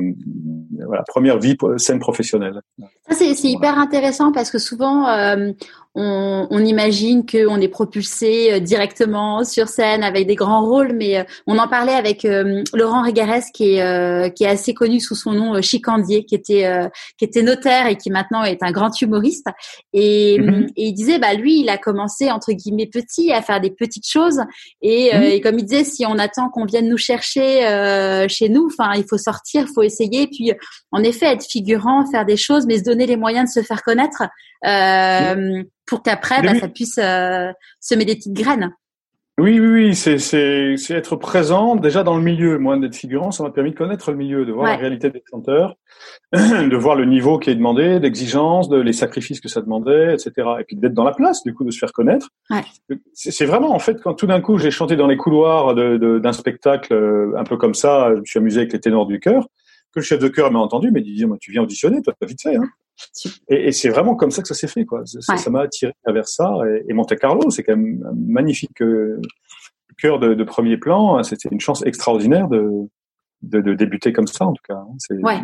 voilà, 0.86 1.04
première 1.08 1.40
vie 1.40 1.58
scène 1.78 2.00
professionnelle. 2.00 2.62
Ça 3.10 3.16
c'est 3.16 3.50
hyper 3.50 3.78
intéressant 3.78 4.32
parce 4.32 4.52
que 4.52 4.60
souvent 4.60 5.08
euh, 5.08 5.52
on, 5.96 6.48
on, 6.50 6.64
imagine 6.64 7.26
qu'on 7.26 7.60
est 7.60 7.68
propulsé 7.68 8.54
euh, 8.54 8.60
directement 8.60 9.44
sur 9.44 9.68
scène 9.68 10.04
avec 10.04 10.28
des 10.28 10.36
grands 10.36 10.66
rôles, 10.66 10.94
mais 10.94 11.26
on 11.48 11.58
en 11.58 11.68
parlait 11.68 11.94
avec 11.94 12.24
euh, 12.24 12.64
Laurent 12.74 13.02
Régarès 13.02 13.46
qui 13.54 13.76
est 13.76 14.34
qui 14.36 14.44
est 14.44 14.48
assez 14.48 14.74
connu 14.74 15.00
sous 15.00 15.16
son 15.16 15.34
nom 15.34 15.62
Chicandier, 15.62 16.24
qui 16.24 16.36
était 16.36 16.70
qui 17.18 17.26
était 17.26 17.44
notaire 17.44 17.88
et 17.88 17.98
qui 17.98 18.12
maintenant 18.12 18.44
est 18.44 18.64
un 18.64 18.72
grand 18.72 19.02
humoriste. 19.02 19.48
Et, 19.94 20.38
mm-hmm. 20.40 20.70
et, 20.78 20.88
il 20.88 20.94
disait 20.94 21.20
bah 21.20 21.34
lui 21.34 21.62
il 21.62 21.70
a 21.70 21.78
commencé 21.78 22.32
entre 22.32 22.54
guillemets 22.54 22.88
petit 22.88 23.32
à 23.32 23.42
faire 23.42 23.60
des 23.60 23.72
petites 23.72 24.08
choses 24.08 24.42
et, 24.82 25.10
mm-hmm. 25.12 25.24
et 25.24 25.42
comme 25.42 25.60
il 25.60 25.66
disait 25.66 25.84
si 25.84 26.06
on 26.06 26.18
attend 26.18 26.50
qu'on 26.50 26.66
vienne 26.66 26.88
nous 26.88 26.98
chercher 26.98 27.66
chez 28.28 28.50
nous, 28.50 28.68
enfin 28.68 28.94
il 28.96 29.06
faut 29.10 29.18
sortir, 29.18 29.66
il 29.68 29.74
faut 29.74 29.84
essayer, 29.84 30.28
puis 30.28 30.54
en 30.92 31.04
effet 31.04 31.28
être 31.28 31.46
figurant, 31.46 32.10
faire 32.10 32.26
des 32.26 32.38
choses, 32.38 32.66
mais 32.66 32.80
se 32.80 32.84
donner 32.84 33.06
les 33.06 33.18
moyens 33.18 33.54
de 33.54 33.62
se 33.62 33.66
faire 33.66 33.84
connaître. 33.84 34.24
Euh, 34.66 35.64
pour 35.86 36.04
qu'après, 36.04 36.42
bah, 36.42 36.58
ça 36.60 36.68
puisse 36.68 36.98
euh, 36.98 37.52
semer 37.80 38.06
des 38.06 38.16
petites 38.16 38.34
graines. 38.34 38.72
Oui, 39.40 39.60
oui, 39.60 39.68
oui, 39.68 39.96
c'est, 39.96 40.20
c'est, 40.20 40.76
c'est 40.78 40.94
être 40.94 41.16
présent 41.16 41.76
déjà 41.76 42.04
dans 42.04 42.16
le 42.16 42.22
milieu. 42.22 42.60
Moi, 42.60 42.78
d'être 42.78 42.96
figurant, 42.96 43.32
ça 43.32 43.44
m'a 43.44 43.50
permis 43.50 43.72
de 43.72 43.78
connaître 43.78 44.12
le 44.12 44.18
milieu, 44.18 44.46
de 44.46 44.52
voir 44.52 44.68
la 44.68 44.76
réalité 44.76 45.10
des 45.10 45.24
chanteurs, 45.32 45.76
de 46.34 46.76
voir 46.76 46.96
le 46.96 47.06
niveau 47.06 47.40
qui 47.40 47.50
est 47.50 47.56
demandé, 47.56 48.00
d'exigence, 48.00 48.70
de 48.70 48.78
les 48.78 48.94
sacrifices 48.94 49.40
que 49.40 49.48
ça 49.48 49.62
demandait, 49.62 50.14
etc. 50.14 50.32
Et 50.60 50.64
puis 50.66 50.76
d'être 50.76 50.94
dans 50.94 51.06
la 51.06 51.14
place, 51.14 51.44
du 51.44 51.54
coup, 51.54 51.64
de 51.64 51.72
se 51.72 51.80
faire 51.80 51.94
connaître. 51.94 52.30
Ouais. 52.50 52.62
C'est, 53.14 53.32
c'est 53.32 53.46
vraiment, 53.46 53.72
en 53.72 53.80
fait, 53.80 54.02
quand 54.02 54.14
tout 54.14 54.28
d'un 54.28 54.42
coup, 54.42 54.58
j'ai 54.58 54.70
chanté 54.70 54.96
dans 54.96 55.08
les 55.08 55.18
couloirs 55.18 55.76
de, 55.76 55.98
de, 55.98 56.20
d'un 56.20 56.34
spectacle 56.34 56.94
euh, 56.94 57.34
un 57.38 57.44
peu 57.44 57.58
comme 57.58 57.74
ça, 57.74 58.12
je 58.14 58.20
me 58.20 58.26
suis 58.26 58.40
amusé 58.40 58.60
avec 58.60 58.74
les 58.74 58.80
ténors 58.80 59.08
du 59.08 59.20
chœur, 59.20 59.48
que 59.94 60.00
le 60.00 60.04
chef 60.04 60.20
de 60.20 60.28
chœur 60.28 60.52
m'a 60.52 60.60
entendu, 60.60 60.92
mais 60.92 61.02
il 61.02 61.16
dit, 61.16 61.26
tu 61.40 61.52
viens 61.52 61.64
auditionner, 61.64 62.02
toi, 62.02 62.14
t'as 62.20 62.28
vite 62.28 62.42
fait, 62.42 62.58
hein. 62.58 62.66
Et, 63.50 63.68
et 63.68 63.72
c'est 63.72 63.90
vraiment 63.90 64.16
comme 64.16 64.32
ça 64.32 64.42
que 64.42 64.48
ça 64.48 64.54
s'est 64.54 64.68
fait, 64.68 64.86
quoi. 64.86 65.04
Ça 65.06 65.50
m'a 65.50 65.62
attiré 65.62 65.94
vers 66.06 66.28
ça. 66.28 66.54
Et, 66.68 66.86
et, 66.90 66.94
Monte 66.94 67.16
Carlo, 67.18 67.50
c'est 67.50 67.64
quand 67.64 67.76
même 67.76 68.04
un 68.08 68.14
magnifique 68.16 68.82
euh, 68.82 69.22
cœur 69.98 70.20
de, 70.20 70.34
de, 70.34 70.44
premier 70.44 70.78
plan. 70.78 71.22
C'était 71.24 71.50
une 71.50 71.60
chance 71.60 71.86
extraordinaire 71.86 72.48
de, 72.48 72.70
de, 73.42 73.62
de, 73.62 73.74
débuter 73.74 74.14
comme 74.14 74.28
ça, 74.28 74.46
en 74.46 74.54
tout 74.54 74.64
cas. 74.68 74.82
C'est, 75.00 75.16
ouais. 75.16 75.42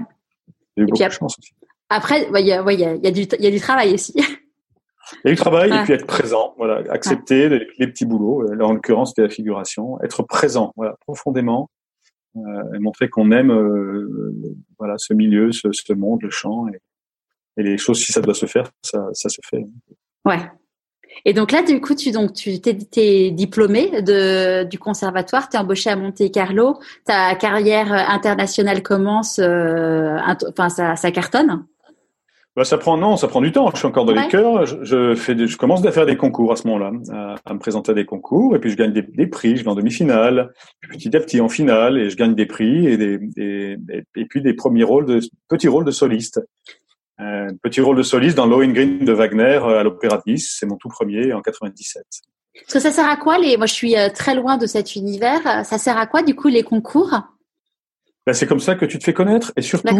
J'ai 0.76 0.84
eu 0.84 0.86
beaucoup 0.86 1.04
de 1.04 1.10
chance 1.10 1.38
aussi. 1.40 1.54
Après, 1.90 2.28
il 2.34 2.46
y, 2.46 2.52
a, 2.52 2.64
ouais, 2.64 2.76
y, 2.76 2.84
a, 2.84 2.96
y, 2.96 3.08
a 3.08 3.12
du, 3.12 3.22
y 3.22 3.48
a 3.48 3.52
du 3.52 3.60
travail 3.60 3.94
aussi. 3.94 4.14
Il 5.24 5.30
y 5.30 5.30
a 5.30 5.32
du 5.32 5.38
travail 5.38 5.72
et 5.72 5.84
puis 5.84 5.94
être 5.94 6.06
présent, 6.06 6.54
voilà, 6.58 6.84
accepter 6.92 7.48
les, 7.48 7.66
les, 7.80 7.88
petits 7.88 8.06
boulots. 8.06 8.42
Là, 8.42 8.66
en 8.66 8.74
l'occurrence, 8.74 9.12
c'était 9.12 9.22
la 9.22 9.30
figuration. 9.30 9.98
Être 10.02 10.22
présent, 10.24 10.74
voilà, 10.76 10.96
profondément, 11.06 11.70
euh, 12.46 12.74
et 12.76 12.80
montrer 12.80 13.10
qu'on 13.10 13.32
aime, 13.32 13.52
euh, 13.52 14.34
voilà, 14.78 14.96
ce 14.98 15.14
milieu, 15.14 15.52
ce, 15.52 15.70
ce 15.72 15.94
monde, 15.94 16.22
le 16.22 16.30
chant, 16.30 16.68
et, 16.68 16.80
et 17.58 17.64
les 17.64 17.78
choses, 17.78 18.00
si 18.00 18.12
ça 18.12 18.22
doit 18.22 18.34
se 18.34 18.46
faire, 18.46 18.72
ça, 18.82 19.00
ça 19.14 19.30
se 19.30 19.40
fait. 19.50 19.66
Ouais. 20.26 20.40
Et 21.26 21.34
donc 21.34 21.52
là, 21.52 21.64
du 21.64 21.82
coup, 21.82 21.96
tu 21.96 22.12
donc 22.12 22.34
tu 22.34 22.62
t'es, 22.62 23.32
diplômé 23.32 24.02
de 24.02 24.64
du 24.64 24.78
conservatoire, 24.78 25.50
tu 25.50 25.58
es 25.58 25.60
embauché 25.60 25.90
à 25.90 25.96
Monte 25.96 26.32
Carlo, 26.32 26.80
ta 27.06 27.36
carrière 27.36 27.92
internationale 27.92 28.84
commence, 28.84 29.40
euh, 29.40 30.18
enfin 30.50 30.70
ça, 30.70 30.96
ça 30.96 31.12
cartonne. 31.12 31.66
Bah, 32.58 32.64
ça 32.64 32.80
prend 32.80 32.98
non, 32.98 33.18
ça 33.18 33.28
prend 33.28 33.40
du 33.40 33.52
temps. 33.52 33.70
Je 33.72 33.78
suis 33.78 33.86
encore 33.86 34.06
dans 34.06 34.14
les 34.14 34.28
chœurs. 34.30 34.66
Je, 34.66 34.84
je, 34.84 35.14
fais, 35.14 35.36
des, 35.36 35.46
je 35.46 35.58
commence 35.58 35.86
à 35.86 35.92
faire 35.92 36.08
des 36.08 36.18
concours 36.18 36.52
à 36.52 36.56
ce 36.56 36.68
moment-là, 36.68 36.92
à, 37.12 37.36
à, 37.46 37.54
me 37.54 37.60
présenter 37.60 37.92
à 37.92 37.94
des 37.94 38.06
concours, 38.06 38.56
et 38.56 38.60
puis 38.60 38.72
je 38.72 38.76
gagne 38.76 38.94
des, 38.94 39.04
des 39.04 39.28
prix. 39.28 39.58
Je 39.58 39.64
vais 39.64 39.70
en 39.70 39.76
demi-finale, 39.76 40.52
petit 40.90 41.16
à 41.16 41.20
petit 41.20 41.40
en 41.40 41.50
finale, 41.50 42.00
et 42.00 42.10
je 42.10 42.18
gagne 42.18 42.34
des 42.34 42.48
prix 42.48 42.88
et 42.88 42.98
des, 42.98 43.20
des, 43.20 43.78
et 44.16 44.26
puis 44.26 44.42
des 44.42 44.56
premiers 44.56 44.84
rôles 44.84 45.06
de 45.06 45.20
petits 45.48 45.68
rôles 45.68 45.86
de 45.86 45.92
soliste. 45.92 46.42
Un 47.20 47.56
petit 47.62 47.82
rôle 47.82 47.98
de 47.98 48.04
soliste 48.04 48.38
dans 48.38 48.46
Lohengrin 48.46 49.00
de 49.02 49.12
Wagner 49.12 49.60
euh, 49.64 49.80
à 49.80 49.84
l'Opéra 49.84 50.18
de 50.18 50.32
Nice. 50.32 50.56
C'est 50.60 50.66
mon 50.66 50.76
tout 50.76 50.90
premier 50.90 51.34
en 51.34 51.42
97. 51.42 52.04
Parce 52.54 52.74
que 52.74 52.80
ça 52.80 52.92
sert 52.92 53.08
à 53.08 53.18
quoi 53.18 53.40
les 53.40 53.58
Moi, 53.58 53.66
je 53.66 53.74
suis 53.74 53.98
euh, 53.98 54.10
très 54.10 54.36
loin 54.36 54.58
de 54.58 54.66
cet 54.66 54.96
univers. 54.96 55.66
Ça 55.66 55.78
sert 55.78 55.98
à 55.98 56.06
quoi 56.06 56.22
du 56.22 56.36
coup 56.36 56.48
les 56.48 56.64
concours? 56.64 57.12
Ben, 58.26 58.34
c'est 58.34 58.46
comme 58.46 58.60
ça 58.60 58.76
que 58.76 58.86
tu 58.86 59.00
te 59.00 59.04
fais 59.04 59.14
connaître 59.14 59.52
et 59.56 59.62
surtout 59.62 59.96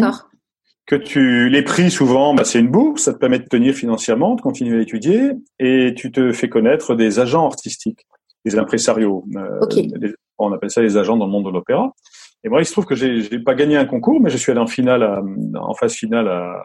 que 0.88 0.96
tu 0.96 1.50
les 1.50 1.62
prix 1.62 1.90
souvent, 1.90 2.34
ben, 2.34 2.44
c'est 2.44 2.58
une 2.58 2.70
bourse, 2.70 3.02
ça 3.02 3.12
te 3.12 3.18
permet 3.18 3.38
de 3.38 3.44
tenir 3.44 3.74
financièrement, 3.74 4.34
de 4.34 4.40
continuer 4.40 4.78
à 4.78 4.80
étudier 4.80 5.32
et 5.58 5.92
tu 5.94 6.10
te 6.10 6.32
fais 6.32 6.48
connaître 6.48 6.94
des 6.94 7.20
agents 7.20 7.44
artistiques, 7.44 8.06
des 8.46 8.58
impresarios. 8.58 9.24
Euh, 9.36 9.60
okay. 9.60 9.86
on 10.38 10.50
appelle 10.50 10.70
ça 10.70 10.80
les 10.80 10.96
agents 10.96 11.18
dans 11.18 11.26
le 11.26 11.30
monde 11.30 11.44
de 11.44 11.50
l'opéra. 11.50 11.92
Et 12.42 12.48
moi, 12.48 12.62
il 12.62 12.64
se 12.64 12.72
trouve 12.72 12.86
que 12.86 12.94
j'ai 12.94 13.38
pas 13.40 13.54
gagné 13.54 13.76
un 13.76 13.84
concours, 13.84 14.18
mais 14.20 14.30
je 14.30 14.38
suis 14.38 14.50
allé 14.50 14.60
en 14.60 14.66
finale, 14.66 15.02
à, 15.02 15.22
en 15.60 15.74
phase 15.74 15.92
finale 15.92 16.28
à, 16.28 16.64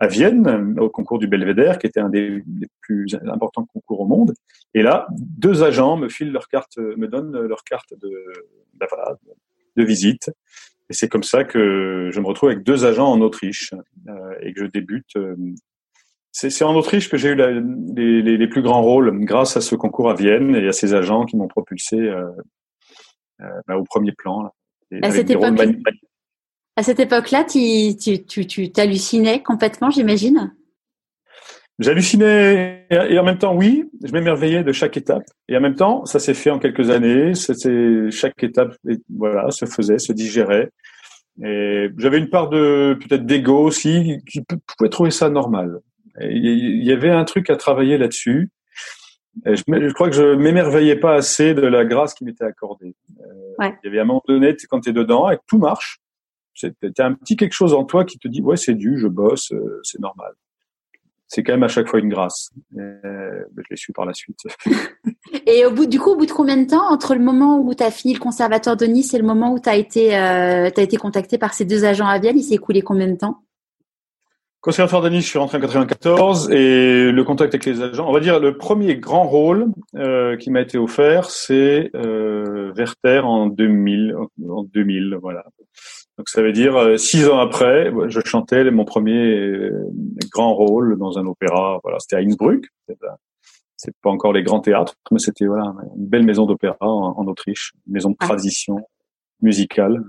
à 0.00 0.06
Vienne, 0.06 0.78
au 0.78 0.88
concours 0.88 1.18
du 1.18 1.26
Belvédère, 1.26 1.78
qui 1.78 1.86
était 1.86 2.00
un 2.00 2.08
des, 2.08 2.42
plus 2.80 3.06
importants 3.26 3.66
concours 3.66 4.00
au 4.00 4.06
monde. 4.06 4.32
Et 4.74 4.82
là, 4.82 5.08
deux 5.10 5.62
agents 5.62 5.96
me 5.96 6.08
filent 6.08 6.30
leur 6.30 6.48
carte, 6.48 6.78
me 6.78 7.08
donnent 7.08 7.36
leur 7.36 7.64
carte 7.64 7.94
de, 8.00 8.10
de 9.76 9.84
visite. 9.84 10.30
Et 10.90 10.94
c'est 10.94 11.08
comme 11.08 11.22
ça 11.22 11.44
que 11.44 12.10
je 12.12 12.20
me 12.20 12.26
retrouve 12.26 12.50
avec 12.50 12.64
deux 12.64 12.84
agents 12.84 13.10
en 13.10 13.20
Autriche 13.20 13.74
euh, 14.08 14.34
et 14.40 14.52
que 14.52 14.60
je 14.60 14.66
débute. 14.66 15.16
Euh, 15.16 15.36
c'est 16.30 16.64
en 16.64 16.74
Autriche 16.76 17.10
que 17.10 17.16
j'ai 17.16 17.30
eu 17.30 17.34
la, 17.34 17.50
les, 17.50 18.22
les, 18.22 18.36
les, 18.36 18.48
plus 18.48 18.62
grands 18.62 18.82
rôles 18.82 19.24
grâce 19.24 19.56
à 19.56 19.60
ce 19.60 19.74
concours 19.74 20.08
à 20.08 20.14
Vienne 20.14 20.54
et 20.54 20.68
à 20.68 20.72
ces 20.72 20.94
agents 20.94 21.24
qui 21.24 21.36
m'ont 21.36 21.48
propulsé 21.48 21.96
euh, 21.96 22.30
euh 23.40 23.46
bah, 23.66 23.76
au 23.76 23.84
premier 23.84 24.12
plan. 24.12 24.44
Là, 24.44 24.52
et 24.90 24.96
époque, 24.96 25.58
à 26.78 26.84
cette 26.84 27.00
époque-là, 27.00 27.42
tu, 27.42 27.96
tu, 27.96 28.24
tu, 28.24 28.46
tu 28.46 28.70
t'hallucinais 28.70 29.42
complètement, 29.42 29.90
j'imagine? 29.90 30.54
J'hallucinais 31.80 32.86
et 32.88 33.18
en 33.18 33.24
même 33.24 33.38
temps, 33.38 33.52
oui, 33.56 33.90
je 34.04 34.12
m'émerveillais 34.12 34.62
de 34.62 34.70
chaque 34.70 34.96
étape. 34.96 35.24
Et 35.48 35.56
en 35.56 35.60
même 35.60 35.74
temps, 35.74 36.04
ça 36.04 36.20
s'est 36.20 36.34
fait 36.34 36.50
en 36.50 36.60
quelques 36.60 36.90
années. 36.90 37.34
C'était 37.34 38.12
chaque 38.12 38.40
étape, 38.44 38.76
voilà, 39.12 39.50
se 39.50 39.64
faisait, 39.66 39.98
se 39.98 40.12
digérait. 40.12 40.70
Et 41.42 41.88
j'avais 41.98 42.18
une 42.18 42.30
part 42.30 42.48
de 42.48 42.96
peut-être 43.00 43.26
d'ego 43.26 43.58
aussi 43.58 44.18
qui 44.30 44.42
pouvait 44.42 44.88
trouver 44.88 45.10
ça 45.10 45.30
normal. 45.30 45.80
il 46.20 46.84
y 46.84 46.92
avait 46.92 47.10
un 47.10 47.24
truc 47.24 47.50
à 47.50 47.56
travailler 47.56 47.98
là-dessus. 47.98 48.50
Je, 49.44 49.62
je, 49.66 49.92
crois 49.94 50.10
que 50.10 50.14
je 50.14 50.36
m'émerveillais 50.36 50.96
pas 50.96 51.14
assez 51.14 51.54
de 51.54 51.62
la 51.62 51.84
grâce 51.84 52.14
qui 52.14 52.24
m'était 52.24 52.44
accordée. 52.44 52.94
Euh, 53.18 53.64
ouais. 53.64 53.74
Il 53.82 53.88
y 53.88 53.90
avait 53.90 54.00
un 54.00 54.04
moment 54.04 54.22
donné, 54.28 54.54
quand 54.68 54.80
tu 54.80 54.90
es 54.90 54.92
dedans, 54.92 55.28
et 55.28 55.36
que 55.36 55.42
tout 55.48 55.58
marche, 55.58 56.00
T'as 56.94 57.06
un 57.06 57.14
petit 57.14 57.36
quelque 57.36 57.52
chose 57.52 57.74
en 57.74 57.84
toi 57.84 58.04
qui 58.04 58.18
te 58.18 58.28
dit 58.28 58.40
ouais 58.42 58.56
c'est 58.56 58.74
dû, 58.74 58.98
je 58.98 59.08
bosse, 59.08 59.52
euh, 59.52 59.80
c'est 59.82 60.00
normal. 60.00 60.32
C'est 61.26 61.42
quand 61.42 61.52
même 61.52 61.62
à 61.62 61.68
chaque 61.68 61.88
fois 61.88 62.00
une 62.00 62.08
grâce. 62.08 62.50
Euh, 62.78 63.44
je 63.56 63.62
l'ai 63.70 63.76
su 63.76 63.92
par 63.92 64.06
la 64.06 64.14
suite. 64.14 64.40
et 65.46 65.66
au 65.66 65.70
bout 65.70 65.86
du 65.86 66.00
coup, 66.00 66.10
au 66.10 66.16
bout 66.16 66.26
de 66.26 66.32
combien 66.32 66.56
de 66.56 66.66
temps 66.66 66.90
entre 66.90 67.14
le 67.14 67.20
moment 67.20 67.60
où 67.60 67.74
tu 67.74 67.82
as 67.82 67.90
fini 67.90 68.14
le 68.14 68.20
conservatoire 68.20 68.76
de 68.76 68.86
Nice 68.86 69.12
et 69.12 69.18
le 69.18 69.24
moment 69.24 69.52
où 69.52 69.58
tu 69.58 69.68
as 69.68 69.76
été 69.76 70.16
euh, 70.16 70.70
as 70.74 70.82
été 70.82 70.96
contacté 70.96 71.36
par 71.36 71.52
ces 71.52 71.66
deux 71.66 71.84
agents 71.84 72.06
à 72.06 72.18
Vienne, 72.18 72.38
il 72.38 72.42
s'est 72.42 72.54
écoulé 72.54 72.80
combien 72.80 73.08
de 73.08 73.16
temps? 73.16 73.42
Conservatoire 74.60 75.02
de 75.02 75.10
Nice, 75.10 75.24
je 75.24 75.28
suis 75.28 75.38
rentré 75.38 75.58
en 75.58 75.60
94 75.60 76.50
et 76.50 77.12
le 77.12 77.24
contact 77.24 77.54
avec 77.54 77.64
les 77.64 77.80
agents, 77.80 78.08
on 78.08 78.12
va 78.12 78.18
dire 78.18 78.40
le 78.40 78.56
premier 78.56 78.96
grand 78.96 79.22
rôle 79.22 79.66
euh, 79.94 80.36
qui 80.36 80.50
m'a 80.50 80.62
été 80.62 80.78
offert, 80.78 81.30
c'est 81.30 81.92
euh, 81.94 82.72
Werther 82.74 83.20
en 83.24 83.46
2000, 83.46 84.16
en 84.50 84.64
2000, 84.64 85.16
voilà. 85.22 85.44
Donc 86.18 86.28
ça 86.28 86.42
veut 86.42 86.52
dire 86.52 86.76
euh, 86.76 86.96
six 86.96 87.28
ans 87.28 87.38
après, 87.38 87.92
je 88.08 88.20
chantais 88.24 88.68
mon 88.72 88.84
premier 88.84 89.36
euh, 89.36 89.88
grand 90.30 90.52
rôle 90.52 90.98
dans 90.98 91.16
un 91.16 91.26
opéra. 91.26 91.78
Voilà, 91.84 92.00
c'était 92.00 92.16
à 92.16 92.18
Innsbruck. 92.18 92.66
C'est 93.76 93.94
pas 94.02 94.10
encore 94.10 94.32
les 94.32 94.42
grands 94.42 94.58
théâtres, 94.58 94.96
mais 95.12 95.20
c'était 95.20 95.46
voilà 95.46 95.72
une 95.96 96.06
belle 96.06 96.24
maison 96.24 96.46
d'opéra 96.46 96.76
en, 96.80 97.16
en, 97.16 97.26
Autriche, 97.28 97.72
une 97.86 97.92
maison 97.92 98.10
de 98.10 98.16
ah. 98.18 98.26
tradition 98.26 98.80
musicale 99.40 100.02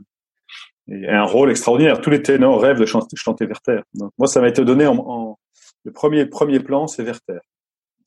et 0.87 1.07
un 1.07 1.23
rôle 1.23 1.51
extraordinaire. 1.51 2.01
Tous 2.01 2.09
les 2.09 2.23
ténors 2.23 2.59
rêvent 2.59 2.79
de 2.79 2.87
chanter, 2.87 3.15
chanter 3.15 3.45
Werther. 3.45 3.81
Donc 3.93 4.11
moi, 4.17 4.27
ça 4.27 4.41
m'a 4.41 4.47
été 4.47 4.65
donné 4.65 4.87
en, 4.87 4.97
en, 4.97 5.39
le 5.83 5.91
premier 5.91 6.25
premier 6.25 6.59
plan, 6.59 6.87
c'est 6.87 7.03
Werther. 7.03 7.39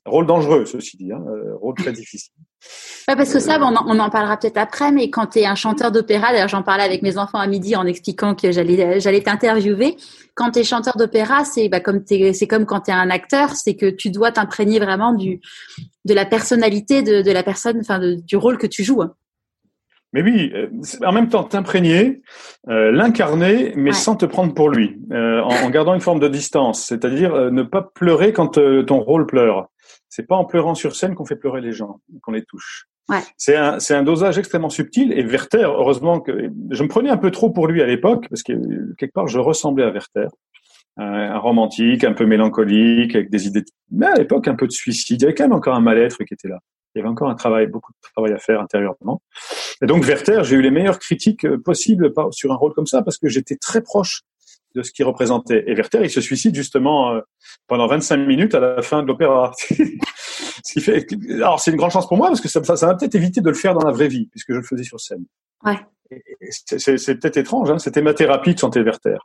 Rôle 0.04 0.26
dangereux, 0.26 0.64
ceci 0.66 0.96
dit, 0.96 1.12
hein, 1.12 1.24
euh, 1.28 1.54
rôle 1.54 1.76
très 1.76 1.92
difficile. 1.92 2.34
Ouais, 3.08 3.16
parce 3.16 3.32
que 3.32 3.40
ça, 3.40 3.58
on 3.60 3.74
en, 3.74 3.84
on 3.88 3.98
en 3.98 4.10
parlera 4.10 4.36
peut-être 4.36 4.58
après, 4.58 4.92
mais 4.92 5.10
quand 5.10 5.26
tu 5.26 5.40
es 5.40 5.46
un 5.46 5.56
chanteur 5.56 5.90
d'opéra, 5.90 6.32
d'ailleurs 6.32 6.48
j'en 6.48 6.62
parlais 6.62 6.84
avec 6.84 7.02
mes 7.02 7.18
enfants 7.18 7.38
à 7.38 7.46
midi 7.46 7.74
en 7.74 7.84
expliquant 7.84 8.34
que 8.34 8.52
j'allais 8.52 9.00
j'allais 9.00 9.22
t'interviewer. 9.22 9.96
Quand 10.34 10.52
tu 10.52 10.60
es 10.60 10.64
chanteur 10.64 10.96
d'opéra, 10.96 11.44
c'est 11.44 11.68
bah, 11.68 11.80
comme 11.80 12.02
c'est 12.06 12.46
comme 12.46 12.64
quand 12.64 12.82
tu 12.82 12.90
es 12.90 12.94
un 12.94 13.10
acteur, 13.10 13.50
c'est 13.56 13.74
que 13.74 13.86
tu 13.86 14.10
dois 14.10 14.30
t'imprégner 14.30 14.78
vraiment 14.78 15.12
du 15.12 15.40
de 16.04 16.14
la 16.14 16.24
personnalité 16.24 17.02
de, 17.02 17.22
de 17.22 17.30
la 17.32 17.42
personne, 17.42 17.78
enfin 17.80 18.00
du 18.00 18.36
rôle 18.36 18.58
que 18.58 18.66
tu 18.66 18.84
joues. 18.84 19.02
Hein. 19.02 19.14
Mais 20.12 20.22
oui, 20.22 20.52
euh, 20.54 20.68
en 21.06 21.12
même 21.12 21.28
temps, 21.28 21.44
t'imprégner, 21.44 22.20
euh, 22.68 22.92
l'incarner, 22.92 23.72
mais 23.76 23.92
sans 23.92 24.14
te 24.14 24.26
prendre 24.26 24.52
pour 24.52 24.68
lui, 24.68 25.00
euh, 25.10 25.40
en, 25.40 25.64
en, 25.64 25.70
gardant 25.70 25.94
une 25.94 26.00
forme 26.00 26.20
de 26.20 26.28
distance, 26.28 26.84
c'est-à-dire 26.84 27.50
ne 27.50 27.62
pas 27.62 27.82
pleurer 27.82 28.32
quand 28.32 28.58
ton 28.86 29.00
rôle 29.00 29.26
pleure. 29.26 29.68
C'est 30.14 30.26
pas 30.26 30.36
en 30.36 30.44
pleurant 30.44 30.74
sur 30.74 30.94
scène 30.94 31.14
qu'on 31.14 31.24
fait 31.24 31.36
pleurer 31.36 31.62
les 31.62 31.72
gens, 31.72 32.02
qu'on 32.20 32.32
les 32.32 32.44
touche. 32.44 32.86
Ouais. 33.08 33.22
C'est 33.38 33.56
un, 33.56 33.78
un 33.88 34.02
dosage 34.02 34.36
extrêmement 34.36 34.68
subtil. 34.68 35.10
Et 35.10 35.22
Werther, 35.22 35.64
heureusement 35.64 36.20
que 36.20 36.50
je 36.70 36.82
me 36.82 36.88
prenais 36.88 37.08
un 37.08 37.16
peu 37.16 37.30
trop 37.30 37.48
pour 37.48 37.66
lui 37.66 37.80
à 37.80 37.86
l'époque, 37.86 38.26
parce 38.28 38.42
que 38.42 38.52
quelque 38.98 39.14
part 39.14 39.26
je 39.26 39.38
ressemblais 39.38 39.84
à 39.84 39.90
Werther, 39.90 40.28
un 40.98 41.38
romantique, 41.38 42.04
un 42.04 42.12
peu 42.12 42.26
mélancolique, 42.26 43.16
avec 43.16 43.30
des 43.30 43.46
idées, 43.46 43.64
mais 43.90 44.04
à 44.04 44.16
l'époque 44.16 44.48
un 44.48 44.54
peu 44.54 44.66
de 44.66 44.72
suicide. 44.72 45.22
Il 45.22 45.22
y 45.22 45.24
avait 45.24 45.34
quand 45.34 45.44
même 45.44 45.54
encore 45.54 45.74
un 45.74 45.80
mal-être 45.80 46.22
qui 46.24 46.34
était 46.34 46.48
là. 46.48 46.58
Il 46.94 46.98
y 46.98 47.00
avait 47.00 47.08
encore 47.08 47.30
un 47.30 47.34
travail, 47.34 47.66
beaucoup 47.68 47.92
de 47.92 48.08
travail 48.12 48.34
à 48.34 48.38
faire 48.38 48.60
intérieurement. 48.60 49.22
Et 49.82 49.86
donc 49.86 50.04
Werther, 50.04 50.44
j'ai 50.44 50.56
eu 50.56 50.60
les 50.60 50.70
meilleures 50.70 50.98
critiques 50.98 51.46
euh, 51.46 51.56
possibles 51.56 52.12
sur 52.32 52.52
un 52.52 52.56
rôle 52.56 52.74
comme 52.74 52.86
ça 52.86 53.00
parce 53.00 53.16
que 53.16 53.28
j'étais 53.28 53.56
très 53.56 53.80
proche 53.80 54.24
de 54.74 54.82
ce 54.82 54.92
qu'il 54.92 55.04
représentait. 55.04 55.64
Et 55.66 55.74
Werther, 55.74 56.00
il 56.02 56.10
se 56.10 56.20
suicide 56.20 56.54
justement 56.54 57.14
euh, 57.14 57.20
pendant 57.66 57.86
25 57.86 58.16
minutes 58.18 58.54
à 58.54 58.60
la 58.60 58.82
fin 58.82 59.02
de 59.02 59.08
l'opéra. 59.08 59.52
ce 59.60 60.72
qui 60.72 60.80
fait, 60.80 61.06
alors 61.34 61.60
c'est 61.60 61.70
une 61.70 61.76
grande 61.76 61.90
chance 61.90 62.08
pour 62.08 62.16
moi 62.16 62.28
parce 62.28 62.40
que 62.40 62.48
ça, 62.48 62.62
ça, 62.62 62.86
m'a 62.86 62.94
peut-être 62.94 63.14
évité 63.14 63.40
de 63.40 63.48
le 63.48 63.54
faire 63.54 63.74
dans 63.74 63.86
la 63.86 63.92
vraie 63.92 64.08
vie 64.08 64.26
puisque 64.26 64.52
je 64.52 64.58
le 64.58 64.62
faisais 64.62 64.84
sur 64.84 65.00
scène. 65.00 65.24
Ouais. 65.64 65.78
C'est 66.58 67.20
peut-être 67.20 67.36
étrange, 67.38 67.70
hein 67.70 67.78
c'était 67.78 68.02
ma 68.02 68.12
thérapie 68.12 68.54
de 68.54 68.58
chanter 68.58 68.82
Werther. 68.82 69.18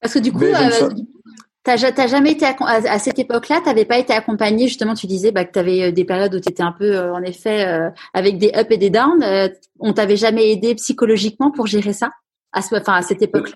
Parce 0.00 0.14
que 0.14 0.20
du 0.20 0.32
coup, 0.32 0.44
euh, 0.44 0.88
T'as, 1.64 1.78
jamais 1.78 2.32
été 2.32 2.44
à, 2.44 2.98
cette 2.98 3.18
époque-là, 3.18 3.62
t'avais 3.64 3.86
pas 3.86 3.96
été 3.96 4.12
accompagné 4.12 4.68
justement. 4.68 4.92
Tu 4.92 5.06
disais 5.06 5.32
bah, 5.32 5.46
que 5.46 5.52
tu 5.52 5.58
avais 5.58 5.84
euh, 5.84 5.92
des 5.92 6.04
périodes 6.04 6.34
où 6.34 6.40
tu 6.40 6.50
étais 6.50 6.62
un 6.62 6.72
peu, 6.72 6.94
euh, 6.94 7.14
en 7.14 7.22
effet, 7.22 7.66
euh, 7.66 7.88
avec 8.12 8.36
des 8.36 8.48
ups 8.48 8.70
et 8.70 8.76
des 8.76 8.90
downs. 8.90 9.24
on 9.80 9.94
t'avait 9.94 10.18
jamais 10.18 10.52
aidé 10.52 10.74
psychologiquement 10.74 11.50
pour 11.50 11.66
gérer 11.66 11.94
ça 11.94 12.10
à, 12.52 12.60
ce, 12.60 12.74
enfin, 12.74 12.92
à 12.92 13.02
cette 13.02 13.22
époque-là? 13.22 13.54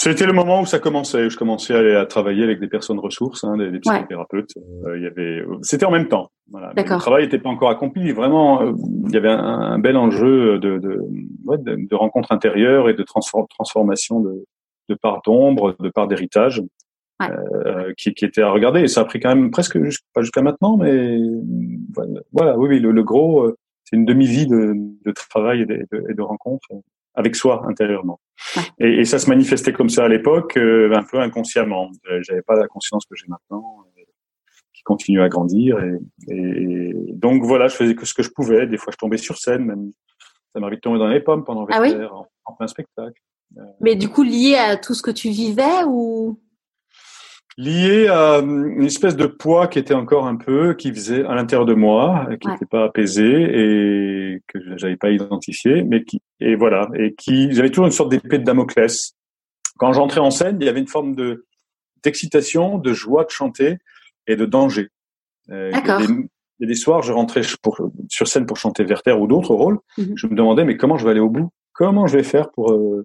C'était 0.00 0.26
le 0.26 0.32
moment 0.32 0.60
où 0.60 0.66
ça 0.66 0.78
commençait. 0.78 1.28
Je 1.28 1.36
commençais 1.36 1.74
à 1.74 1.78
aller 1.78 1.96
à 1.96 2.06
travailler 2.06 2.44
avec 2.44 2.60
des 2.60 2.68
personnes 2.68 3.00
ressources, 3.00 3.42
hein, 3.42 3.56
des, 3.56 3.80
psychothérapeutes. 3.80 4.52
il 4.94 5.02
y 5.02 5.06
avait, 5.06 5.44
c'était 5.62 5.86
en 5.86 5.90
même 5.90 6.06
temps. 6.06 6.30
Voilà. 6.52 6.72
Le 6.76 6.84
travail 6.84 7.24
n'était 7.24 7.40
pas 7.40 7.48
encore 7.48 7.68
accompli. 7.68 8.12
Vraiment, 8.12 8.62
il 8.62 9.12
y 9.12 9.16
avait 9.16 9.28
un, 9.28 9.80
bel 9.80 9.96
enjeu 9.96 10.60
de, 10.60 10.78
de, 10.78 11.00
ouais, 11.46 11.58
de, 11.58 11.74
de 11.88 11.94
rencontre 11.96 12.30
intérieure 12.30 12.88
et 12.88 12.94
de 12.94 13.02
transformation 13.02 14.20
de, 14.20 14.44
de 14.88 14.94
part 14.94 15.20
d'ombre, 15.24 15.74
de 15.80 15.88
part 15.88 16.06
d'héritage, 16.06 16.62
euh, 17.22 17.92
qui, 17.96 18.14
qui, 18.14 18.24
était 18.24 18.42
à 18.42 18.50
regarder. 18.52 18.82
Et 18.82 18.88
ça 18.88 19.00
a 19.00 19.04
pris 19.04 19.18
quand 19.18 19.34
même 19.34 19.50
presque, 19.50 19.78
pas 20.14 20.22
jusqu'à 20.22 20.42
maintenant, 20.42 20.76
mais 20.76 21.18
voilà, 22.32 22.56
oui, 22.56 22.68
oui, 22.68 22.78
le, 22.78 23.02
gros, 23.02 23.42
euh, 23.42 23.56
c'est 23.82 23.96
une 23.96 24.04
demi-vie 24.04 24.46
de, 24.46 24.74
de, 25.04 25.10
travail 25.10 25.62
et 25.62 25.66
de, 25.66 26.04
et 26.08 26.14
de, 26.14 26.22
rencontres 26.22 26.68
avec 27.18 27.34
soi 27.34 27.64
intérieurement. 27.68 28.20
Et, 28.78 29.00
et, 29.00 29.04
ça 29.04 29.18
se 29.18 29.28
manifestait 29.28 29.72
comme 29.72 29.88
ça 29.88 30.04
à 30.04 30.08
l'époque, 30.08 30.56
euh, 30.56 30.94
un 30.94 31.02
peu 31.02 31.18
inconsciemment. 31.18 31.90
J'avais 32.20 32.42
pas 32.42 32.54
la 32.54 32.68
conscience 32.68 33.04
que 33.06 33.16
j'ai 33.16 33.26
maintenant, 33.26 33.84
qui 34.72 34.82
continue 34.84 35.20
à 35.20 35.28
grandir. 35.28 35.78
Et, 35.80 36.34
et, 36.34 36.94
donc 37.14 37.42
voilà, 37.42 37.66
je 37.66 37.74
faisais 37.74 37.96
que 37.96 38.06
ce 38.06 38.14
que 38.14 38.22
je 38.22 38.30
pouvais. 38.30 38.68
Des 38.68 38.76
fois, 38.76 38.92
je 38.92 38.98
tombais 38.98 39.16
sur 39.16 39.36
scène, 39.36 39.64
même 39.64 39.90
ça 40.52 40.60
m'arrivait 40.60 40.76
de 40.76 40.80
tomber 40.80 41.00
dans 41.00 41.08
les 41.08 41.20
pommes 41.20 41.44
pendant 41.44 41.66
ah 41.70 41.82
en 42.44 42.52
plein 42.54 42.68
spectacle. 42.68 43.20
Mais 43.80 43.96
du 43.96 44.08
coup, 44.08 44.22
lié 44.22 44.54
à 44.54 44.76
tout 44.76 44.94
ce 44.94 45.02
que 45.02 45.10
tu 45.10 45.30
vivais 45.30 45.84
ou 45.86 46.38
Lié 47.58 48.06
à 48.06 48.38
hum, 48.38 48.70
une 48.78 48.84
espèce 48.84 49.16
de 49.16 49.26
poids 49.26 49.66
qui 49.66 49.80
était 49.80 49.92
encore 49.92 50.28
un 50.28 50.36
peu, 50.36 50.74
qui 50.74 50.94
faisait 50.94 51.24
à 51.24 51.34
l'intérieur 51.34 51.66
de 51.66 51.74
moi, 51.74 52.28
qui 52.40 52.46
n'était 52.46 52.66
pas 52.66 52.84
apaisé 52.84 53.24
et 53.24 54.42
que 54.46 54.60
j'avais 54.76 54.96
pas 54.96 55.10
identifié, 55.10 55.82
mais 55.82 56.04
qui 56.04 56.22
et 56.38 56.54
voilà 56.54 56.88
et 56.94 57.14
qui 57.14 57.52
j'avais 57.52 57.70
toujours 57.70 57.86
une 57.86 57.92
sorte 57.92 58.10
d'épée 58.10 58.38
de 58.38 58.44
Damoclès. 58.44 59.12
Quand 59.76 59.92
j'entrais 59.92 60.20
en 60.20 60.30
scène, 60.30 60.58
il 60.60 60.66
y 60.66 60.68
avait 60.68 60.78
une 60.78 60.86
forme 60.86 61.16
de 61.16 61.46
d'excitation, 62.04 62.78
de 62.78 62.92
joie 62.92 63.24
de 63.24 63.30
chanter 63.30 63.78
et 64.28 64.36
de 64.36 64.46
danger. 64.46 64.90
Euh, 65.50 65.72
D'accord. 65.72 66.00
Il 66.00 66.28
y 66.60 66.64
a 66.64 66.68
des 66.68 66.76
soirs, 66.76 67.02
je 67.02 67.12
rentrais 67.12 67.42
sur 67.42 68.28
scène 68.28 68.46
pour 68.46 68.56
chanter 68.56 68.84
Werther 68.84 69.20
ou 69.20 69.26
d'autres 69.26 69.54
rôles. 69.54 69.80
Mhm. 69.96 70.12
Je 70.14 70.28
me 70.28 70.36
demandais 70.36 70.64
mais 70.64 70.76
comment 70.76 70.96
je 70.96 71.04
vais 71.04 71.10
aller 71.10 71.20
au 71.20 71.30
bout? 71.30 71.50
Comment 71.72 72.06
je 72.06 72.18
vais 72.18 72.22
faire 72.22 72.52
pour 72.52 72.70
euh, 72.70 73.04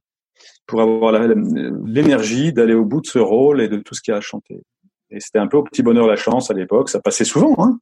pour 0.66 0.82
avoir 0.82 1.12
l'énergie 1.12 2.54
d'aller 2.54 2.74
au 2.74 2.86
bout 2.86 3.02
de 3.02 3.08
ce 3.08 3.20
rôle 3.20 3.62
et 3.62 3.68
de 3.68 3.78
tout 3.78 3.94
ce 3.94 4.02
qu'il 4.02 4.12
y 4.12 4.16
a 4.16 4.18
à 4.18 4.22
chanter. 4.22 4.62
Et 5.10 5.20
c'était 5.20 5.40
un 5.40 5.48
peu 5.48 5.58
au 5.58 5.64
petit 5.64 5.84
bonheur 5.84 6.08
la 6.08 6.16
chance 6.16 6.50
à 6.50 6.54
l'époque. 6.54 6.90
Ça 6.90 7.00
passait 7.00 7.26
souvent. 7.26 7.56
Hein. 7.60 7.80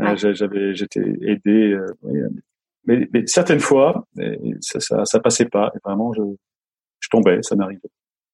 Euh, 0.00 0.16
j'avais, 0.16 0.74
j'étais 0.74 1.02
aidé, 1.22 1.72
euh, 1.72 1.86
mais, 2.86 3.06
mais, 3.12 3.26
certaines 3.26 3.60
fois, 3.60 4.06
ça, 4.60 4.80
ça, 4.80 5.04
ça 5.04 5.20
passait 5.20 5.44
pas. 5.44 5.70
Et 5.74 5.78
vraiment, 5.84 6.12
je, 6.14 6.22
je 7.00 7.08
tombais. 7.10 7.40
Ça 7.42 7.54
m'arrivait. 7.54 7.90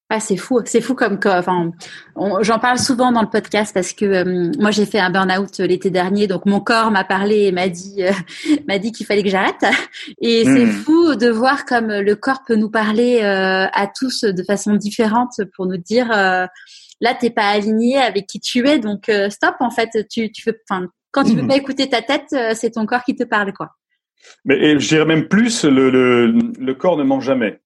Ah, 0.09 0.21
c'est 0.21 0.37
fou, 0.37 0.61
c'est 0.64 0.81
fou 0.81 0.95
comme 0.95 1.19
enfin, 1.25 1.73
j'en 2.40 2.61
parle 2.61 2.79
souvent 2.79 3.11
dans 3.11 3.23
le 3.23 3.29
podcast 3.29 3.75
parce 3.75 3.92
que 3.92 4.05
euh, 4.05 4.53
moi 4.57 4.71
j'ai 4.71 4.87
fait 4.87 5.01
un 5.01 5.11
burn-out 5.11 5.59
l'été 5.59 5.90
dernier, 5.90 6.29
donc 6.29 6.47
mon 6.47 6.61
corps 6.61 6.92
m'a 6.92 7.03
parlé 7.03 7.47
et 7.47 7.53
m'a 7.53 7.69
dit 7.69 8.05
euh, 8.05 8.12
m'a 8.69 8.79
dit 8.79 8.92
qu'il 8.92 9.05
fallait 9.05 9.25
que 9.25 9.29
j'arrête. 9.29 9.64
Et 10.21 10.45
c'est 10.45 10.64
hmm. 10.64 10.71
fou 10.71 11.16
de 11.16 11.29
voir 11.29 11.64
comme 11.64 11.88
le 11.88 12.14
corps 12.14 12.45
peut 12.47 12.55
nous 12.55 12.71
parler 12.71 13.19
euh, 13.23 13.66
à 13.73 13.88
tous 13.88 14.23
de 14.23 14.42
façon 14.45 14.75
différente 14.75 15.40
pour 15.57 15.66
nous 15.66 15.77
dire 15.77 16.07
là 16.09 17.14
t'es 17.19 17.31
pas 17.31 17.49
aligné 17.49 17.99
avec 17.99 18.29
qui 18.29 18.38
tu 18.38 18.64
es, 18.69 18.79
donc 18.79 19.11
stop 19.31 19.57
en 19.59 19.71
fait, 19.71 20.07
tu 20.09 20.31
tu 20.31 20.49
veux, 20.49 20.57
enfin 20.71 20.87
quand 21.11 21.25
tu 21.25 21.35
veux 21.35 21.42
hmm. 21.42 21.49
pas 21.49 21.57
écouter 21.57 21.88
ta 21.88 22.01
tête, 22.01 22.33
c'est 22.55 22.71
ton 22.71 22.87
corps 22.87 23.03
qui 23.03 23.16
te 23.16 23.25
parle 23.25 23.53
quoi. 23.53 23.71
Mais 24.45 24.57
et 24.57 24.79
je 24.79 24.87
dirais 24.87 25.05
même 25.05 25.27
plus, 25.27 25.64
le, 25.64 25.90
le, 25.90 26.33
le 26.59 26.75
corps 26.75 26.97
ne 26.97 27.03
ment 27.03 27.21
jamais. 27.21 27.61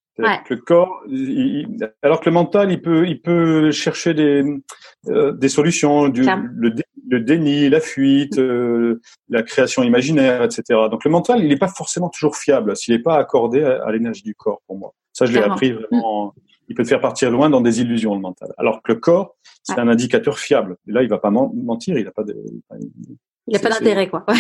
Le 0.49 0.57
corps, 0.57 1.03
alors 2.03 2.21
que 2.21 2.29
le 2.29 2.35
mental, 2.35 2.71
il 2.73 2.81
peut, 2.81 3.07
il 3.07 3.21
peut 3.21 3.71
chercher 3.71 4.15
des, 4.15 4.45
euh, 5.09 5.33
des 5.33 5.49
solutions, 5.49 6.09
du, 6.09 6.23
le, 6.23 6.75
le, 7.09 7.21
déni, 7.21 7.69
la 7.69 7.81
fuite, 7.81 8.39
euh, 8.39 9.01
la 9.29 9.43
création 9.43 9.83
imaginaire, 9.83 10.43
etc. 10.43 10.63
Donc 10.91 11.05
le 11.05 11.11
mental, 11.11 11.43
il 11.43 11.49
n'est 11.49 11.59
pas 11.59 11.69
forcément 11.69 12.09
toujours 12.09 12.37
fiable 12.37 12.77
s'il 12.77 12.95
n'est 12.95 13.03
pas 13.03 13.17
accordé 13.17 13.63
à, 13.63 13.91
l'énergie 13.93 14.23
du 14.23 14.35
corps. 14.35 14.61
Pour 14.67 14.79
moi, 14.79 14.93
ça, 15.13 15.27
je 15.27 15.33
l'ai 15.33 15.43
appris 15.43 15.73
vraiment. 15.73 16.35
Il 16.69 16.77
peut 16.77 16.85
te 16.85 16.89
faire 16.89 17.01
partir 17.01 17.33
loin 17.33 17.51
dans 17.51 17.61
des 17.61 17.81
illusions 17.81 18.15
le 18.15 18.21
mental. 18.21 18.53
Alors 18.57 18.81
que 18.83 18.93
le 18.93 19.01
corps, 19.01 19.37
c'est 19.65 19.79
un 19.79 19.89
indicateur 19.89 20.39
fiable. 20.39 20.77
Et 20.87 20.93
là, 20.93 21.03
il 21.03 21.09
va 21.09 21.19
pas 21.19 21.31
mentir, 21.31 21.99
il 21.99 22.05
n'a 22.05 22.13
pas 22.13 22.23
de. 22.23 22.37
Il 23.49 23.55
n'a 23.55 23.59
pas 23.59 23.71
d'intérêt, 23.71 24.09
quoi. 24.09 24.25
Ouais. 24.29 24.37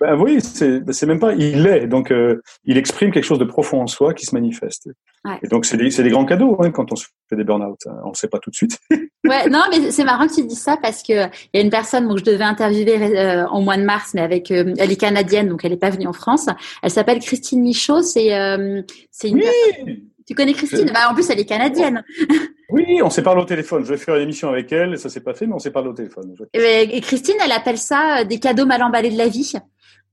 Ben 0.00 0.18
oui, 0.20 0.40
c'est 0.40 1.06
même 1.06 1.20
pas. 1.20 1.34
Il 1.34 1.66
est 1.66 1.86
donc 1.86 2.10
euh, 2.10 2.42
il 2.64 2.76
exprime 2.76 3.10
quelque 3.12 3.24
chose 3.24 3.38
de 3.38 3.44
profond 3.44 3.80
en 3.80 3.86
soi 3.86 4.12
qui 4.12 4.26
se 4.26 4.34
manifeste. 4.34 4.88
Ouais. 5.24 5.38
Et 5.42 5.48
donc 5.48 5.64
c'est 5.64 5.76
des, 5.76 5.88
des 5.88 6.10
grands 6.10 6.24
cadeaux 6.24 6.56
hein, 6.60 6.70
quand 6.70 6.92
on 6.92 6.96
se 6.96 7.06
fait 7.28 7.36
des 7.36 7.44
burn-out. 7.44 7.78
Hein. 7.86 7.96
On 8.04 8.10
ne 8.10 8.14
sait 8.14 8.28
pas 8.28 8.38
tout 8.38 8.50
de 8.50 8.56
suite. 8.56 8.78
ouais, 8.90 9.48
non, 9.48 9.62
mais 9.70 9.90
c'est 9.90 10.04
marrant 10.04 10.26
que 10.26 10.34
tu 10.34 10.44
dises 10.44 10.60
ça 10.60 10.76
parce 10.76 11.02
que 11.02 11.12
il 11.12 11.54
y 11.54 11.58
a 11.58 11.60
une 11.60 11.70
personne 11.70 12.12
que 12.12 12.18
je 12.18 12.24
devais 12.24 12.44
interviewer 12.44 13.16
euh, 13.16 13.46
en 13.46 13.62
mois 13.62 13.76
de 13.76 13.84
mars, 13.84 14.12
mais 14.14 14.20
avec 14.20 14.50
euh, 14.50 14.74
elle 14.78 14.90
est 14.90 15.00
canadienne, 15.00 15.48
donc 15.48 15.64
elle 15.64 15.70
n'est 15.70 15.78
pas 15.78 15.90
venue 15.90 16.06
en 16.06 16.12
France. 16.12 16.48
Elle 16.82 16.90
s'appelle 16.90 17.20
Christine 17.20 17.62
Michaud. 17.62 18.02
C'est 18.02 18.34
euh, 18.34 18.82
c'est 19.10 19.30
une. 19.30 19.42
Oui 19.86 20.10
tu 20.26 20.34
connais 20.34 20.54
Christine? 20.54 20.90
Bah, 20.92 21.10
En 21.10 21.14
plus, 21.14 21.28
elle 21.30 21.40
est 21.40 21.44
canadienne. 21.44 22.04
Oui, 22.70 23.02
on 23.02 23.10
s'est 23.10 23.22
parlé 23.22 23.42
au 23.42 23.44
téléphone. 23.44 23.84
Je 23.84 23.90
vais 23.90 23.98
faire 23.98 24.16
une 24.16 24.22
émission 24.22 24.48
avec 24.48 24.72
elle. 24.72 24.98
Ça 24.98 25.10
s'est 25.10 25.20
pas 25.20 25.34
fait, 25.34 25.46
mais 25.46 25.52
on 25.52 25.58
s'est 25.58 25.70
parlé 25.70 25.90
au 25.90 25.92
téléphone. 25.92 26.34
Et, 26.54 27.00
Christine, 27.02 27.36
elle 27.44 27.52
appelle 27.52 27.76
ça 27.76 28.24
des 28.24 28.40
cadeaux 28.40 28.64
mal 28.64 28.82
emballés 28.82 29.10
de 29.10 29.18
la 29.18 29.28
vie. 29.28 29.52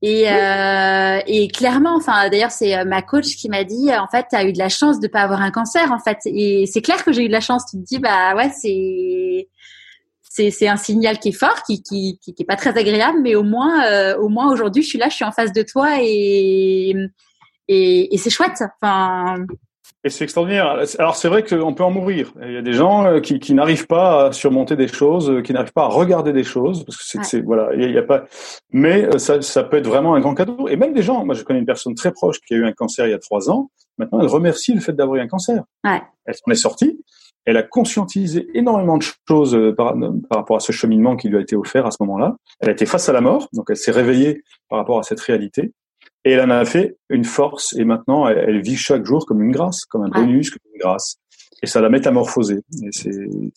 Et, 0.04 0.28
euh, 0.28 1.20
et 1.28 1.46
clairement, 1.46 1.94
enfin 1.94 2.28
d'ailleurs 2.28 2.50
c'est 2.50 2.76
euh, 2.76 2.84
ma 2.84 3.02
coach 3.02 3.36
qui 3.36 3.48
m'a 3.48 3.62
dit 3.62 3.88
en 3.94 4.08
fait 4.08 4.26
tu 4.28 4.34
as 4.34 4.44
eu 4.44 4.52
de 4.52 4.58
la 4.58 4.68
chance 4.68 4.98
de 4.98 5.06
pas 5.06 5.20
avoir 5.20 5.40
un 5.40 5.52
cancer 5.52 5.92
en 5.92 6.00
fait 6.00 6.18
et 6.26 6.66
c'est 6.66 6.82
clair 6.82 7.04
que 7.04 7.12
j'ai 7.12 7.22
eu 7.24 7.28
de 7.28 7.32
la 7.32 7.40
chance. 7.40 7.64
Tu 7.70 7.76
te 7.78 7.84
dis 7.84 8.00
bah 8.00 8.34
ouais 8.34 8.50
c'est 8.50 9.48
c'est 10.22 10.50
c'est 10.50 10.66
un 10.66 10.76
signal 10.76 11.20
qui 11.20 11.28
est 11.28 11.32
fort, 11.32 11.62
qui 11.62 11.84
qui 11.84 12.18
qui, 12.20 12.34
est 12.36 12.44
pas 12.44 12.56
très 12.56 12.76
agréable, 12.76 13.20
mais 13.22 13.36
au 13.36 13.44
moins 13.44 13.84
euh, 13.86 14.16
au 14.18 14.28
moins 14.28 14.50
aujourd'hui 14.52 14.82
je 14.82 14.88
suis 14.88 14.98
là, 14.98 15.08
je 15.08 15.14
suis 15.14 15.24
en 15.24 15.30
face 15.30 15.52
de 15.52 15.62
toi 15.62 15.98
et 16.00 16.94
et, 17.68 18.12
et 18.12 18.18
c'est 18.18 18.30
chouette. 18.30 18.60
Enfin 18.80 19.36
et 20.04 20.10
c'est 20.10 20.24
extraordinaire. 20.24 20.82
Alors 20.98 21.16
c'est 21.16 21.28
vrai 21.28 21.44
qu'on 21.44 21.74
peut 21.74 21.84
en 21.84 21.90
mourir. 21.90 22.32
Il 22.42 22.52
y 22.52 22.56
a 22.56 22.62
des 22.62 22.72
gens 22.72 23.06
euh, 23.06 23.20
qui, 23.20 23.38
qui 23.38 23.54
n'arrivent 23.54 23.86
pas 23.86 24.26
à 24.26 24.32
surmonter 24.32 24.74
des 24.74 24.88
choses, 24.88 25.30
euh, 25.30 25.42
qui 25.42 25.52
n'arrivent 25.52 25.72
pas 25.72 25.84
à 25.84 25.88
regarder 25.88 26.32
des 26.32 26.42
choses, 26.42 26.84
parce 26.84 26.96
que 26.96 27.24
c'est 27.24 27.40
voilà, 27.40 27.72
il 27.74 27.90
y, 27.90 27.98
a, 27.98 28.02
pas. 28.02 28.24
Mais 28.72 29.04
euh, 29.04 29.18
ça, 29.18 29.40
ça 29.42 29.62
peut 29.62 29.76
être 29.76 29.86
vraiment 29.86 30.14
un 30.14 30.20
grand 30.20 30.34
cadeau. 30.34 30.66
Et 30.68 30.76
même 30.76 30.92
des 30.92 31.02
gens. 31.02 31.24
Moi, 31.24 31.34
je 31.34 31.44
connais 31.44 31.60
une 31.60 31.66
personne 31.66 31.94
très 31.94 32.10
proche 32.10 32.40
qui 32.40 32.54
a 32.54 32.56
eu 32.56 32.64
un 32.64 32.72
cancer 32.72 33.06
il 33.06 33.10
y 33.10 33.14
a 33.14 33.18
trois 33.18 33.48
ans. 33.48 33.70
Maintenant, 33.98 34.20
elle 34.20 34.26
remercie 34.26 34.74
le 34.74 34.80
fait 34.80 34.92
d'avoir 34.92 35.18
eu 35.18 35.20
un 35.20 35.28
cancer. 35.28 35.62
Ouais. 35.84 36.02
Elle 36.24 36.34
s'en 36.34 36.50
est 36.50 36.56
sortie. 36.56 36.98
Elle 37.44 37.56
a 37.56 37.62
conscientisé 37.62 38.48
énormément 38.54 38.98
de 38.98 39.04
choses 39.28 39.58
par, 39.76 39.96
par 40.28 40.38
rapport 40.38 40.56
à 40.56 40.60
ce 40.60 40.70
cheminement 40.70 41.16
qui 41.16 41.28
lui 41.28 41.36
a 41.36 41.40
été 41.40 41.56
offert 41.56 41.86
à 41.86 41.90
ce 41.90 41.96
moment-là. 42.00 42.36
Elle 42.60 42.68
a 42.68 42.72
été 42.72 42.86
face 42.86 43.08
à 43.08 43.12
la 43.12 43.20
mort, 43.20 43.48
donc 43.52 43.66
elle 43.68 43.76
s'est 43.76 43.90
réveillée 43.90 44.42
par 44.68 44.78
rapport 44.78 45.00
à 45.00 45.02
cette 45.02 45.20
réalité. 45.20 45.72
Et 46.24 46.32
elle 46.32 46.40
en 46.40 46.50
a 46.50 46.64
fait 46.64 46.96
une 47.08 47.24
force. 47.24 47.74
Et 47.76 47.84
maintenant, 47.84 48.26
elle, 48.28 48.38
elle 48.38 48.62
vit 48.62 48.76
chaque 48.76 49.04
jour 49.04 49.26
comme 49.26 49.42
une 49.42 49.50
grâce, 49.52 49.84
comme 49.86 50.02
un 50.04 50.08
bonus, 50.08 50.50
comme 50.50 50.60
une 50.72 50.80
grâce 50.80 51.18
et 51.62 51.66
ça 51.68 51.80
l'a 51.80 51.88
métamorphosé. 51.88 52.58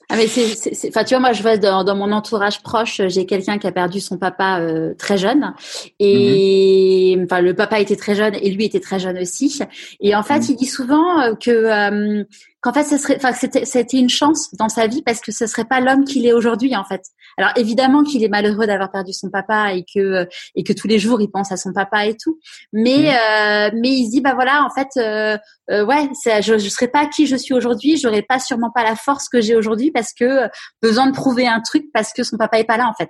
Ah 0.10 0.16
mais 0.16 0.28
c'est, 0.28 0.90
enfin 0.90 1.04
tu 1.04 1.16
vois 1.16 1.20
moi 1.20 1.34
je 1.34 1.42
vois 1.42 1.58
dans, 1.58 1.84
dans 1.84 1.96
mon 1.96 2.12
entourage 2.12 2.62
proche 2.62 3.02
j'ai 3.08 3.26
quelqu'un 3.26 3.58
qui 3.58 3.66
a 3.66 3.72
perdu 3.72 4.00
son 4.00 4.18
papa 4.18 4.60
euh, 4.60 4.94
très 4.94 5.18
jeune 5.18 5.54
et 6.00 7.16
mhm. 7.18 7.24
enfin 7.26 7.42
le 7.42 7.56
papa 7.56 7.80
était 7.80 7.96
très 7.96 8.14
jeune 8.14 8.36
et 8.36 8.52
lui 8.52 8.66
était 8.66 8.80
très 8.80 9.00
jeune 9.00 9.18
aussi 9.18 9.60
et 10.00 10.16
en 10.16 10.22
fait 10.22 10.40
mhm. 10.40 10.46
il 10.50 10.56
dit 10.56 10.68
souvent 10.68 11.20
euh, 11.22 11.34
que 11.34 11.50
euh, 11.50 12.24
qu'en 12.66 12.74
fait, 12.74 12.84
ce 12.84 12.98
serait, 12.98 13.18
enfin, 13.18 13.32
c'était, 13.32 13.64
c'était 13.64 14.00
une 14.00 14.10
chance 14.10 14.52
dans 14.56 14.70
sa 14.70 14.88
vie 14.88 15.04
parce 15.04 15.22
que 15.22 15.32
ce 15.32 15.46
serait 15.46 15.66
pas 15.66 15.82
l'homme 15.82 16.04
qu'il 16.04 16.26
est 16.26 16.34
aujourd'hui, 16.34 16.76
en 16.76 16.84
fait. 16.84 17.04
Alors 17.38 17.52
évidemment 17.56 18.04
qu'il 18.04 18.24
est 18.24 18.30
malheureux 18.30 18.68
d'avoir 18.68 18.92
perdu 18.92 19.14
son 19.14 19.30
papa 19.30 19.74
et 19.74 19.84
que 19.84 20.28
et 20.56 20.64
que 20.64 20.74
tous 20.74 20.88
les 20.88 21.00
jours 21.00 21.22
il 21.22 21.30
pense 21.30 21.52
à 21.52 21.58
son 21.58 21.74
papa 21.74 22.06
et 22.06 22.16
tout, 22.16 22.40
mais 22.74 22.98
mmh. 22.98 23.06
euh, 23.06 23.80
mais 23.82 23.90
il 23.90 24.06
se 24.06 24.12
dit 24.12 24.22
bah 24.22 24.34
voilà, 24.36 24.64
en 24.64 24.70
fait, 24.70 24.88
euh, 24.98 25.38
euh, 25.72 25.86
ouais, 25.86 26.10
je, 26.26 26.58
je 26.58 26.70
serais 26.70 26.88
pas 26.88 27.06
qui 27.08 27.28
je 27.28 27.36
suis 27.36 27.54
aujourd'hui, 27.54 27.98
j'aurais 27.98 28.22
pas 28.22 28.40
sûrement 28.40 28.72
pas 28.72 28.84
la 28.84 28.96
force 28.96 29.30
que 29.30 29.42
j'ai 29.42 29.56
aujourd'hui 29.56 29.92
parce 29.92 30.14
que 30.14 30.48
besoin 30.82 31.08
de 31.08 31.14
prouver 31.14 31.48
un 31.48 31.62
truc 31.62 31.86
parce 31.94 32.14
que 32.14 32.24
son 32.24 32.38
papa 32.38 32.60
est 32.60 32.66
pas 32.66 32.78
là, 32.78 32.88
en 32.88 32.94
fait. 32.94 33.10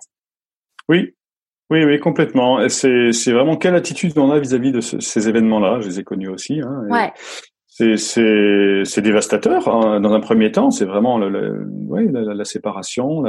Oui, 0.89 1.13
oui, 1.69 1.83
oui, 1.83 1.99
complètement. 1.99 2.61
Et 2.61 2.69
c'est, 2.69 3.11
c'est 3.11 3.31
vraiment 3.31 3.57
quelle 3.57 3.75
attitude 3.75 4.17
on 4.17 4.31
a 4.31 4.39
vis-à-vis 4.39 4.71
de 4.71 4.81
ces 4.81 5.29
événements-là? 5.29 5.79
Je 5.81 5.87
les 5.87 5.99
ai 5.99 6.03
connus 6.03 6.29
aussi. 6.29 6.61
Hein, 6.61 6.83
ouais 6.89 7.11
c'est 7.77 9.01
dévastateur 9.01 9.67
hein. 9.67 9.99
dans 9.99 10.13
un 10.13 10.19
premier 10.21 10.51
temps. 10.51 10.71
C'est 10.71 10.85
vraiment 10.85 11.17
le, 11.17 11.67
ouais, 11.87 12.05
la, 12.11 12.33
la, 12.33 12.45
séparation. 12.45 13.23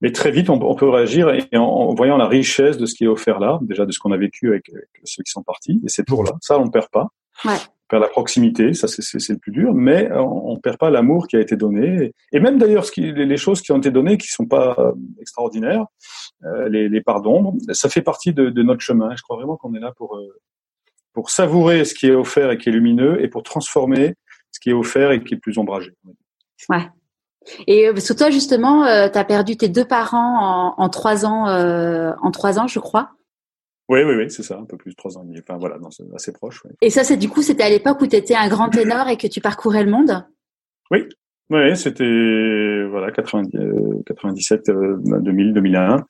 Mais 0.00 0.12
très 0.12 0.30
vite, 0.30 0.50
on, 0.50 0.60
on 0.60 0.74
peut 0.74 0.88
réagir 0.88 1.30
et 1.30 1.56
en, 1.56 1.94
voyant 1.94 2.16
la 2.16 2.26
richesse 2.26 2.76
de 2.76 2.86
ce 2.86 2.94
qui 2.94 3.04
est 3.04 3.08
offert 3.08 3.38
là, 3.38 3.58
déjà 3.62 3.86
de 3.86 3.92
ce 3.92 3.98
qu'on 3.98 4.12
a 4.12 4.18
vécu 4.18 4.48
avec, 4.48 4.70
ceux 5.04 5.22
qui 5.22 5.30
sont 5.30 5.42
partis. 5.42 5.80
Et 5.84 5.88
c'est 5.88 6.04
toujours 6.04 6.24
là, 6.24 6.32
ça, 6.40 6.58
on 6.58 6.66
ne 6.66 6.70
perd 6.70 6.88
pas. 6.90 7.08
Ouais. 7.44 7.52
On 7.54 7.88
perd 7.88 8.02
la 8.02 8.08
proximité, 8.10 8.74
ça 8.74 8.86
c'est 8.86 9.30
le 9.30 9.38
plus 9.38 9.52
dur, 9.52 9.72
mais 9.72 10.12
on, 10.12 10.54
ne 10.54 10.60
perd 10.60 10.76
pas 10.76 10.90
l'amour 10.90 11.26
qui 11.26 11.36
a 11.36 11.40
été 11.40 11.56
donné. 11.56 12.12
Et 12.32 12.40
même 12.40 12.58
d'ailleurs, 12.58 12.84
les 12.96 13.36
choses 13.38 13.62
qui 13.62 13.72
ont 13.72 13.78
été 13.78 13.90
données, 13.90 14.18
qui 14.18 14.28
sont 14.28 14.44
pas 14.44 14.76
euh, 14.78 14.92
extraordinaires, 15.18 15.86
euh, 16.44 16.68
les, 16.68 16.90
les 16.90 17.00
pardons, 17.00 17.56
ça 17.72 17.88
fait 17.88 18.02
partie 18.02 18.34
de, 18.34 18.50
de, 18.50 18.62
notre 18.62 18.82
chemin. 18.82 19.16
Je 19.16 19.22
crois 19.22 19.36
vraiment 19.36 19.56
qu'on 19.56 19.72
est 19.74 19.80
là 19.80 19.92
pour 19.96 20.16
euh, 20.16 20.38
pour 21.12 21.30
savourer 21.30 21.84
ce 21.84 21.94
qui 21.94 22.06
est 22.06 22.14
offert 22.14 22.50
et 22.50 22.58
qui 22.58 22.68
est 22.68 22.72
lumineux 22.72 23.22
et 23.22 23.28
pour 23.28 23.42
transformer 23.42 24.14
ce 24.50 24.60
qui 24.60 24.70
est 24.70 24.74
offert 24.74 25.10
et 25.10 25.22
qui 25.22 25.34
est 25.34 25.38
plus 25.38 25.58
ombragé. 25.58 25.92
Ouais. 26.68 26.88
Et 27.66 27.88
euh, 27.88 27.96
sur 27.96 28.16
toi 28.16 28.30
justement, 28.30 28.84
euh, 28.84 29.08
tu 29.08 29.18
as 29.18 29.24
perdu 29.24 29.56
tes 29.56 29.68
deux 29.68 29.84
parents 29.84 30.74
en, 30.76 30.88
trois 30.88 31.24
ans, 31.24 31.48
euh, 31.48 32.12
en 32.20 32.30
trois 32.30 32.58
ans, 32.58 32.66
je 32.66 32.78
crois. 32.78 33.10
Oui, 33.88 34.02
oui, 34.02 34.14
oui, 34.16 34.30
c'est 34.30 34.42
ça, 34.42 34.58
un 34.58 34.64
peu 34.64 34.76
plus 34.76 34.90
de 34.90 34.96
trois 34.96 35.16
ans 35.16 35.24
et. 35.34 35.40
Enfin 35.40 35.58
voilà, 35.58 35.78
assez 36.14 36.32
proche. 36.32 36.62
Et 36.82 36.90
ça, 36.90 37.04
c'est 37.04 37.16
du 37.16 37.30
coup, 37.30 37.40
c'était 37.40 37.62
à 37.62 37.70
l'époque 37.70 38.02
où 38.02 38.06
tu 38.06 38.16
étais 38.16 38.34
un 38.34 38.48
grand 38.48 38.68
ténor 38.68 39.08
et 39.08 39.16
que 39.16 39.26
tu 39.26 39.40
parcourais 39.40 39.82
le 39.82 39.90
monde? 39.90 40.26
Oui, 40.90 41.08
oui, 41.50 41.76
c'était 41.76 42.84
voilà 42.90 43.10
90, 43.10 43.56
97, 44.06 44.70
2000, 44.70 45.54
2001. 45.54 46.04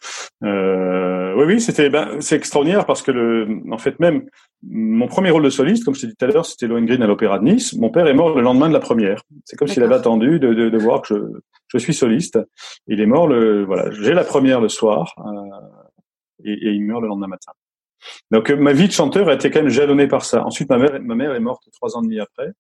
Euh, 0.45 1.35
oui, 1.37 1.45
oui, 1.47 1.61
c'était 1.61 1.91
ben, 1.91 2.21
c'est 2.21 2.35
extraordinaire 2.35 2.87
parce 2.87 3.03
que 3.03 3.13
le, 3.13 3.47
en 3.71 3.79
fait 3.79 4.01
même 4.01 4.25
mon 4.63 5.07
premier 5.07 5.31
rôle 5.31 5.45
de 5.45 5.51
soliste, 5.51 5.85
comme 5.85 5.95
je 5.95 6.01
t'ai 6.01 6.07
dit 6.09 6.17
tout 6.17 6.25
à 6.25 6.29
l'heure, 6.29 6.45
c'était 6.45 6.67
Lohengrin 6.67 7.01
à 7.03 7.07
l'Opéra 7.07 7.39
de 7.39 7.45
Nice. 7.45 7.75
Mon 7.75 7.91
père 7.91 8.09
est 8.09 8.15
mort 8.15 8.35
le 8.35 8.43
lendemain 8.43 8.69
de 8.69 8.73
la 8.73 8.81
première. 8.81 9.23
C'est 9.45 9.57
comme 9.57 9.69
s'il 9.69 9.83
avait 9.85 9.95
attendu 9.95 10.41
de, 10.41 10.55
de, 10.55 10.69
de, 10.71 10.79
voir 10.79 11.03
que 11.03 11.15
je, 11.15 11.39
je 11.69 11.79
suis 11.79 11.95
soliste. 11.95 12.39
Il 12.89 13.01
est 13.01 13.07
mort 13.07 13.29
le 13.29 13.65
voilà, 13.65 13.93
j'ai 13.93 14.15
la 14.15 14.25
première 14.25 14.61
le 14.61 14.69
soir 14.69 15.15
euh, 15.19 16.45
et, 16.45 16.53
et, 16.53 16.73
il 16.73 16.85
meurt 16.85 17.03
le 17.03 17.09
lendemain 17.09 17.29
matin. 17.29 17.53
Donc 18.33 18.51
ma 18.51 18.73
vie 18.73 18.89
de 18.89 18.93
chanteur 18.93 19.29
a 19.29 19.35
été 19.35 19.51
quand 19.51 19.61
même 19.61 19.71
jalonnée 19.71 20.09
par 20.09 20.25
ça. 20.25 20.45
Ensuite, 20.45 20.69
ma 20.69 20.79
mère, 20.79 21.01
ma 21.01 21.15
mère 21.15 21.35
est 21.35 21.41
morte 21.41 21.63
trois 21.73 21.97
ans 21.97 22.03
et 22.03 22.07
demi 22.07 22.19
après. 22.19 22.53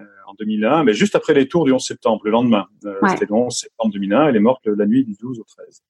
Euh, 0.00 0.02
en 0.26 0.34
2001, 0.34 0.82
mais 0.82 0.92
juste 0.92 1.14
après 1.14 1.34
les 1.34 1.46
tours 1.46 1.64
du 1.64 1.72
11 1.72 1.80
septembre, 1.80 2.22
le 2.24 2.32
lendemain. 2.32 2.66
Euh, 2.84 2.96
c'était 3.10 3.26
le 3.26 3.34
11 3.34 3.56
septembre 3.56 3.92
2001, 3.92 4.26
elle 4.26 4.36
est 4.36 4.40
morte 4.40 4.66
la 4.66 4.86
nuit 4.86 5.04
du 5.04 5.14
12 5.14 5.38
au 5.38 5.44
13. 5.44 5.82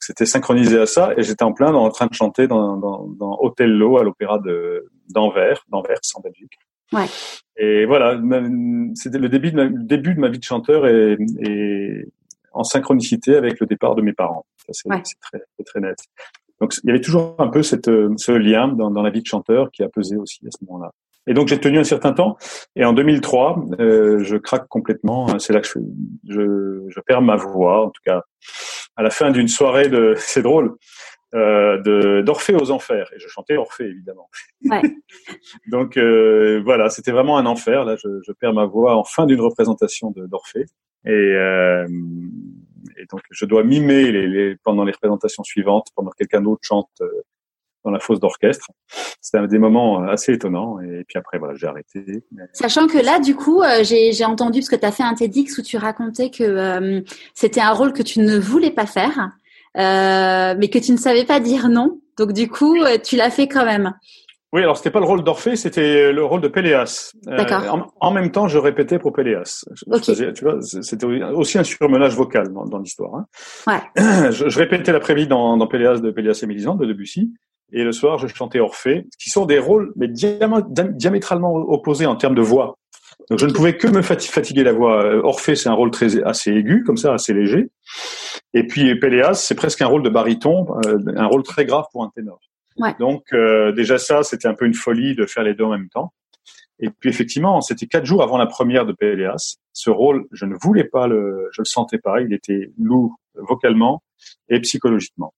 C'était 0.00 0.26
synchronisé 0.26 0.76
à 0.80 0.86
ça, 0.86 1.14
et 1.16 1.22
j'étais 1.22 1.44
en 1.44 1.52
plein 1.52 1.70
dans, 1.70 1.84
en 1.84 1.90
train 1.90 2.06
de 2.06 2.14
chanter 2.14 2.48
dans, 2.48 2.76
dans, 2.76 3.06
dans 3.06 3.38
Othello 3.40 3.98
à 3.98 4.02
l'opéra 4.02 4.40
de 4.40 4.90
d'Anvers, 5.08 5.64
d'Anvers 5.68 6.00
en 6.14 6.20
Belgique. 6.20 6.58
Ouais. 6.92 7.04
Et 7.56 7.86
voilà, 7.86 8.20
c'était 8.94 9.18
le 9.18 9.28
début 9.28 9.52
de 9.52 9.56
ma, 9.56 9.64
le 9.66 9.84
début 9.84 10.14
de 10.14 10.20
ma 10.20 10.30
vie 10.30 10.40
de 10.40 10.44
chanteur 10.44 10.88
et, 10.88 11.16
et 11.38 12.06
en 12.52 12.64
synchronicité 12.64 13.36
avec 13.36 13.60
le 13.60 13.66
départ 13.66 13.94
de 13.94 14.02
mes 14.02 14.14
parents. 14.14 14.46
C'est 14.68 14.88
très, 15.20 15.40
très 15.64 15.80
net. 15.80 15.98
Donc 16.60 16.74
il 16.82 16.88
y 16.88 16.90
avait 16.90 17.00
toujours 17.00 17.36
un 17.38 17.48
peu 17.48 17.62
cette, 17.62 17.86
ce 17.86 18.32
lien 18.32 18.66
dans, 18.66 18.90
dans 18.90 19.02
la 19.02 19.10
vie 19.10 19.22
de 19.22 19.26
chanteur 19.26 19.70
qui 19.70 19.84
a 19.84 19.88
pesé 19.88 20.16
aussi 20.16 20.44
à 20.44 20.50
ce 20.50 20.64
moment-là. 20.64 20.90
Et 21.26 21.34
donc 21.34 21.48
j'ai 21.48 21.58
tenu 21.58 21.78
un 21.78 21.84
certain 21.84 22.12
temps. 22.12 22.36
Et 22.76 22.84
en 22.84 22.92
2003, 22.92 23.64
euh, 23.80 24.18
je 24.22 24.36
craque 24.36 24.68
complètement. 24.68 25.38
C'est 25.38 25.52
là 25.52 25.60
que 25.60 25.68
je, 25.68 25.78
je, 26.28 26.84
je, 26.88 27.00
perds 27.00 27.22
ma 27.22 27.36
voix. 27.36 27.86
En 27.86 27.90
tout 27.90 28.02
cas, 28.04 28.22
à 28.96 29.02
la 29.02 29.10
fin 29.10 29.30
d'une 29.30 29.48
soirée 29.48 29.88
de, 29.88 30.14
c'est 30.18 30.42
drôle, 30.42 30.74
euh, 31.34 32.22
d'Orphée 32.22 32.54
aux 32.54 32.70
enfers. 32.70 33.10
Et 33.14 33.18
je 33.18 33.28
chantais 33.28 33.56
Orphée 33.56 33.86
évidemment. 33.86 34.28
Ouais. 34.64 34.82
donc 35.70 35.96
euh, 35.96 36.60
voilà, 36.64 36.90
c'était 36.90 37.12
vraiment 37.12 37.38
un 37.38 37.46
enfer. 37.46 37.84
Là, 37.84 37.96
je, 37.96 38.08
je 38.26 38.32
perds 38.32 38.52
ma 38.52 38.66
voix 38.66 38.96
en 38.96 39.04
fin 39.04 39.26
d'une 39.26 39.40
représentation 39.40 40.12
d'Orphée. 40.16 40.66
Et, 41.06 41.10
euh, 41.10 41.86
et 42.96 43.06
donc 43.10 43.20
je 43.30 43.44
dois 43.44 43.62
mimer 43.62 44.10
les, 44.10 44.26
les, 44.26 44.56
pendant 44.56 44.84
les 44.84 44.92
représentations 44.92 45.42
suivantes, 45.44 45.88
pendant 45.94 46.10
que 46.10 46.16
quelqu'un 46.16 46.40
d'autre 46.40 46.62
chante 46.62 46.90
euh, 47.00 47.08
dans 47.84 47.90
la 47.90 48.00
fosse 48.00 48.20
d'orchestre. 48.20 48.70
C'était 49.20 49.46
des 49.46 49.58
moments 49.58 50.02
euh, 50.02 50.12
assez 50.12 50.32
étonnants. 50.32 50.80
Et 50.80 51.04
puis 51.06 51.18
après, 51.18 51.38
voilà, 51.38 51.54
j'ai 51.54 51.66
arrêté. 51.66 52.24
Sachant 52.52 52.86
que 52.86 52.98
là, 52.98 53.20
du 53.20 53.34
coup, 53.34 53.62
euh, 53.62 53.82
j'ai 53.82 54.24
entendu, 54.24 54.60
parce 54.60 54.70
que 54.70 54.76
tu 54.76 54.86
as 54.86 54.92
fait 54.92 55.02
un 55.02 55.14
TEDx 55.14 55.58
où 55.58 55.62
tu 55.62 55.76
racontais 55.76 56.30
que 56.30 56.44
euh, 56.44 57.00
c'était 57.34 57.60
un 57.60 57.72
rôle 57.72 57.92
que 57.92 58.02
tu 58.02 58.20
ne 58.20 58.38
voulais 58.38 58.70
pas 58.70 58.86
faire, 58.86 59.30
euh, 59.76 60.54
mais 60.58 60.68
que 60.68 60.78
tu 60.78 60.92
ne 60.92 60.96
savais 60.96 61.24
pas 61.24 61.40
dire 61.40 61.68
non. 61.68 62.00
Donc 62.16 62.32
du 62.32 62.48
coup, 62.48 62.76
tu 63.02 63.16
l'as 63.16 63.30
fait 63.30 63.48
quand 63.48 63.64
même. 63.64 63.92
Oui, 64.52 64.62
alors 64.62 64.76
c'était 64.76 64.92
pas 64.92 65.00
le 65.00 65.06
rôle 65.06 65.24
d'Orphée, 65.24 65.56
c'était 65.56 66.12
le 66.12 66.24
rôle 66.24 66.40
de 66.40 66.46
Péléas. 66.46 67.10
D'accord. 67.24 67.90
en, 68.00 68.12
même 68.12 68.30
temps, 68.30 68.46
je 68.46 68.56
répétais 68.56 69.00
pour 69.00 69.12
Péléas. 69.12 69.64
Okay. 69.88 70.32
tu 70.32 70.44
vois, 70.44 70.62
c'était 70.62 71.06
aussi 71.06 71.58
un 71.58 71.64
surmenage 71.64 72.14
vocal 72.14 72.52
dans, 72.52 72.64
dans 72.64 72.78
l'histoire. 72.78 73.16
Hein. 73.16 73.26
Ouais. 73.66 74.02
Je, 74.30 74.48
je, 74.48 74.58
répétais 74.60 74.92
l'après-midi 74.92 75.26
dans, 75.26 75.56
dans 75.56 75.66
Péléas 75.66 75.98
de 75.98 76.12
Péléas 76.12 76.38
et 76.40 76.46
Mélisande 76.46 76.78
de 76.78 76.86
Debussy, 76.86 77.32
et 77.72 77.82
le 77.82 77.92
soir, 77.92 78.18
je 78.18 78.26
chantais 78.26 78.60
Orphée, 78.60 79.06
qui 79.18 79.30
sont 79.30 79.46
des 79.46 79.58
rôles 79.58 79.92
mais 79.96 80.08
diamétralement 80.08 81.54
opposés 81.54 82.06
en 82.06 82.16
termes 82.16 82.34
de 82.34 82.42
voix. 82.42 82.78
Donc 83.30 83.38
je 83.38 83.46
ne 83.46 83.52
pouvais 83.52 83.76
que 83.76 83.88
me 83.88 84.02
fatiguer 84.02 84.64
la 84.64 84.72
voix. 84.72 85.02
Euh, 85.04 85.22
Orphée, 85.22 85.56
c'est 85.56 85.68
un 85.68 85.74
rôle 85.74 85.90
très 85.90 86.22
assez 86.24 86.52
aigu, 86.52 86.84
comme 86.84 86.96
ça, 86.96 87.14
assez 87.14 87.32
léger. 87.32 87.70
Et 88.52 88.66
puis 88.66 88.94
Péléas, 88.98 89.34
c'est 89.34 89.54
presque 89.54 89.80
un 89.82 89.86
rôle 89.86 90.02
de 90.02 90.10
baryton, 90.10 90.66
euh, 90.86 90.98
un 91.16 91.26
rôle 91.26 91.42
très 91.42 91.64
grave 91.64 91.84
pour 91.92 92.04
un 92.04 92.10
ténor. 92.14 92.38
Ouais. 92.76 92.94
Donc 92.98 93.24
euh, 93.32 93.72
déjà 93.72 93.98
ça, 93.98 94.22
c'était 94.22 94.48
un 94.48 94.54
peu 94.54 94.66
une 94.66 94.74
folie 94.74 95.14
de 95.14 95.26
faire 95.26 95.42
les 95.42 95.54
deux 95.54 95.64
en 95.64 95.70
même 95.70 95.88
temps. 95.88 96.12
Et 96.80 96.90
puis 96.90 97.08
effectivement, 97.08 97.60
c'était 97.60 97.86
quatre 97.86 98.04
jours 98.04 98.22
avant 98.22 98.36
la 98.36 98.46
première 98.46 98.84
de 98.84 98.92
Péléas. 98.92 99.56
Ce 99.72 99.90
rôle, 99.90 100.26
je 100.32 100.44
ne 100.44 100.56
voulais 100.60 100.84
pas 100.84 101.06
le, 101.06 101.48
je 101.52 101.62
le 101.62 101.66
sentais 101.66 101.98
pas. 101.98 102.20
Il 102.20 102.32
était 102.32 102.72
lourd 102.78 103.16
vocalement 103.34 104.02
et 104.48 104.60
psychologiquement 104.60 105.32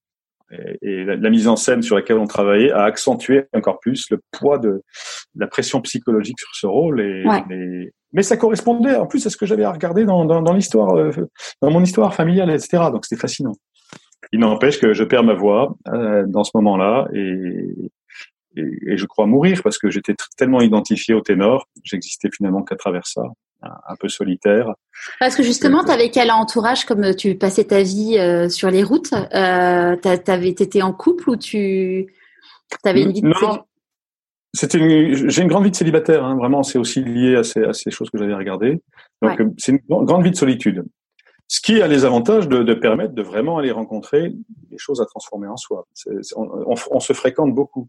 et, 0.81 1.03
la, 1.03 1.29
mise 1.29 1.47
en 1.47 1.55
scène 1.55 1.81
sur 1.81 1.95
laquelle 1.95 2.17
on 2.17 2.27
travaillait 2.27 2.71
a 2.71 2.83
accentué 2.83 3.45
encore 3.53 3.79
plus 3.79 4.09
le 4.09 4.21
poids 4.31 4.57
de, 4.57 4.81
la 5.35 5.47
pression 5.47 5.81
psychologique 5.81 6.39
sur 6.39 6.53
ce 6.53 6.67
rôle. 6.67 7.01
Et, 7.01 7.91
mais 8.13 8.23
ça 8.23 8.37
correspondait 8.37 8.95
en 8.95 9.05
plus 9.05 9.25
à 9.25 9.29
ce 9.29 9.37
que 9.37 9.45
j'avais 9.45 9.63
à 9.63 9.71
regarder 9.71 10.05
dans, 10.05 10.25
dans, 10.25 10.41
dans 10.41 10.53
l'histoire, 10.53 10.95
euh, 10.95 11.11
dans 11.61 11.71
mon 11.71 11.83
histoire 11.83 12.13
familiale, 12.13 12.49
etc. 12.49 12.83
Donc 12.91 13.05
c'était 13.05 13.19
fascinant. 13.19 13.53
Il 14.31 14.39
n'empêche 14.39 14.79
que 14.79 14.93
je 14.93 15.03
perds 15.03 15.23
ma 15.23 15.33
voix 15.33 15.75
euh, 15.89 16.23
dans 16.27 16.43
ce 16.43 16.51
moment-là 16.55 17.07
et, 17.13 17.91
et, 18.55 18.97
je 18.97 19.05
crois 19.05 19.27
mourir 19.27 19.61
parce 19.61 19.77
que 19.77 19.89
j'étais 19.89 20.15
tellement 20.35 20.61
identifié 20.61 21.13
au 21.13 21.21
ténor, 21.21 21.67
j'existais 21.83 22.29
finalement 22.35 22.63
qu'à 22.63 22.75
travers 22.75 23.05
ça 23.05 23.23
un 23.61 23.95
peu 23.99 24.09
solitaire. 24.09 24.73
Parce 25.19 25.35
que 25.35 25.43
justement, 25.43 25.83
tu 25.83 25.91
avais 25.91 26.09
quel 26.09 26.31
entourage 26.31 26.85
comme 26.85 27.15
tu 27.15 27.35
passais 27.35 27.65
ta 27.65 27.81
vie 27.81 28.17
euh, 28.17 28.49
sur 28.49 28.69
les 28.69 28.83
routes 28.83 29.13
euh, 29.13 29.95
T'avais 29.95 30.49
été 30.49 30.81
en 30.81 30.93
couple 30.93 31.29
ou 31.29 31.35
tu 31.35 32.07
avais 32.83 33.03
une 33.03 33.11
vie 33.11 33.21
de 33.21 33.27
non. 33.27 33.63
C'était 34.53 34.79
j'ai 34.79 35.41
une 35.41 35.49
grande 35.49 35.65
vie 35.65 35.71
de 35.71 35.75
célibataire, 35.75 36.23
hein, 36.23 36.35
vraiment, 36.35 36.63
c'est 36.63 36.79
aussi 36.79 37.03
lié 37.03 37.35
à 37.35 37.43
ces, 37.43 37.63
à 37.63 37.73
ces 37.73 37.91
choses 37.91 38.09
que 38.09 38.17
j'avais 38.17 38.33
regardées. 38.33 38.81
Donc, 39.21 39.39
c'est 39.57 39.73
une 39.73 39.79
grande 39.87 40.23
vie 40.23 40.31
de 40.31 40.35
solitude. 40.35 40.83
Ce 41.49 41.61
qui 41.61 41.81
a 41.81 41.87
les 41.87 42.03
avantages 42.03 42.47
de, 42.49 42.63
de, 42.63 42.73
permettre 42.73 43.13
de 43.13 43.21
vraiment 43.21 43.57
aller 43.57 43.71
rencontrer 43.71 44.33
des 44.69 44.77
choses 44.77 44.99
à 44.99 45.05
transformer 45.05 45.47
en 45.47 45.55
soi. 45.55 45.87
on, 46.35 46.75
on, 46.91 46.99
se 46.99 47.13
fréquente 47.13 47.53
beaucoup. 47.53 47.87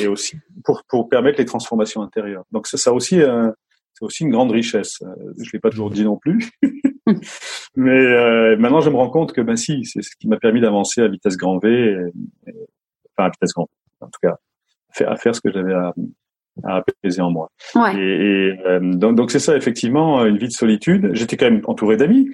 Et 0.00 0.06
aussi 0.06 0.36
pour, 0.64 0.82
pour 0.88 1.08
permettre 1.08 1.38
les 1.38 1.44
transformations 1.44 2.02
intérieures. 2.02 2.44
Donc, 2.52 2.68
ça, 2.68 2.76
ça 2.76 2.92
aussi, 2.92 3.20
euh, 3.20 3.50
c'est 4.02 4.06
aussi 4.06 4.24
une 4.24 4.30
grande 4.30 4.50
richesse. 4.50 4.98
Euh, 5.02 5.32
je 5.38 5.50
l'ai 5.52 5.60
pas 5.60 5.70
toujours 5.70 5.90
dit 5.90 6.04
non 6.04 6.16
plus. 6.16 6.50
Mais 7.76 7.90
euh, 7.90 8.56
maintenant, 8.56 8.80
je 8.80 8.90
me 8.90 8.96
rends 8.96 9.10
compte 9.10 9.32
que 9.32 9.40
ben 9.40 9.56
si, 9.56 9.84
c'est 9.84 10.02
ce 10.02 10.10
qui 10.16 10.28
m'a 10.28 10.38
permis 10.38 10.60
d'avancer 10.60 11.00
à 11.00 11.08
vitesse 11.08 11.36
grand 11.36 11.58
V, 11.58 11.96
enfin 12.46 13.26
à 13.26 13.30
vitesse 13.30 13.52
grand, 13.52 13.64
v, 13.64 14.06
en 14.06 14.06
tout 14.06 14.20
cas, 14.22 14.36
à 15.06 15.16
faire 15.16 15.34
ce 15.34 15.40
que 15.40 15.52
j'avais 15.52 15.74
à, 15.74 15.92
à 16.64 16.76
apaiser 16.76 17.20
en 17.20 17.30
moi. 17.30 17.50
Ouais. 17.74 17.96
Et, 17.96 18.48
et 18.48 18.66
euh, 18.66 18.80
donc 18.80 19.16
donc 19.16 19.30
c'est 19.30 19.38
ça 19.38 19.56
effectivement 19.56 20.24
une 20.24 20.36
vie 20.36 20.48
de 20.48 20.52
solitude. 20.52 21.10
J'étais 21.14 21.36
quand 21.36 21.50
même 21.50 21.62
entouré 21.64 21.96
d'amis. 21.96 22.30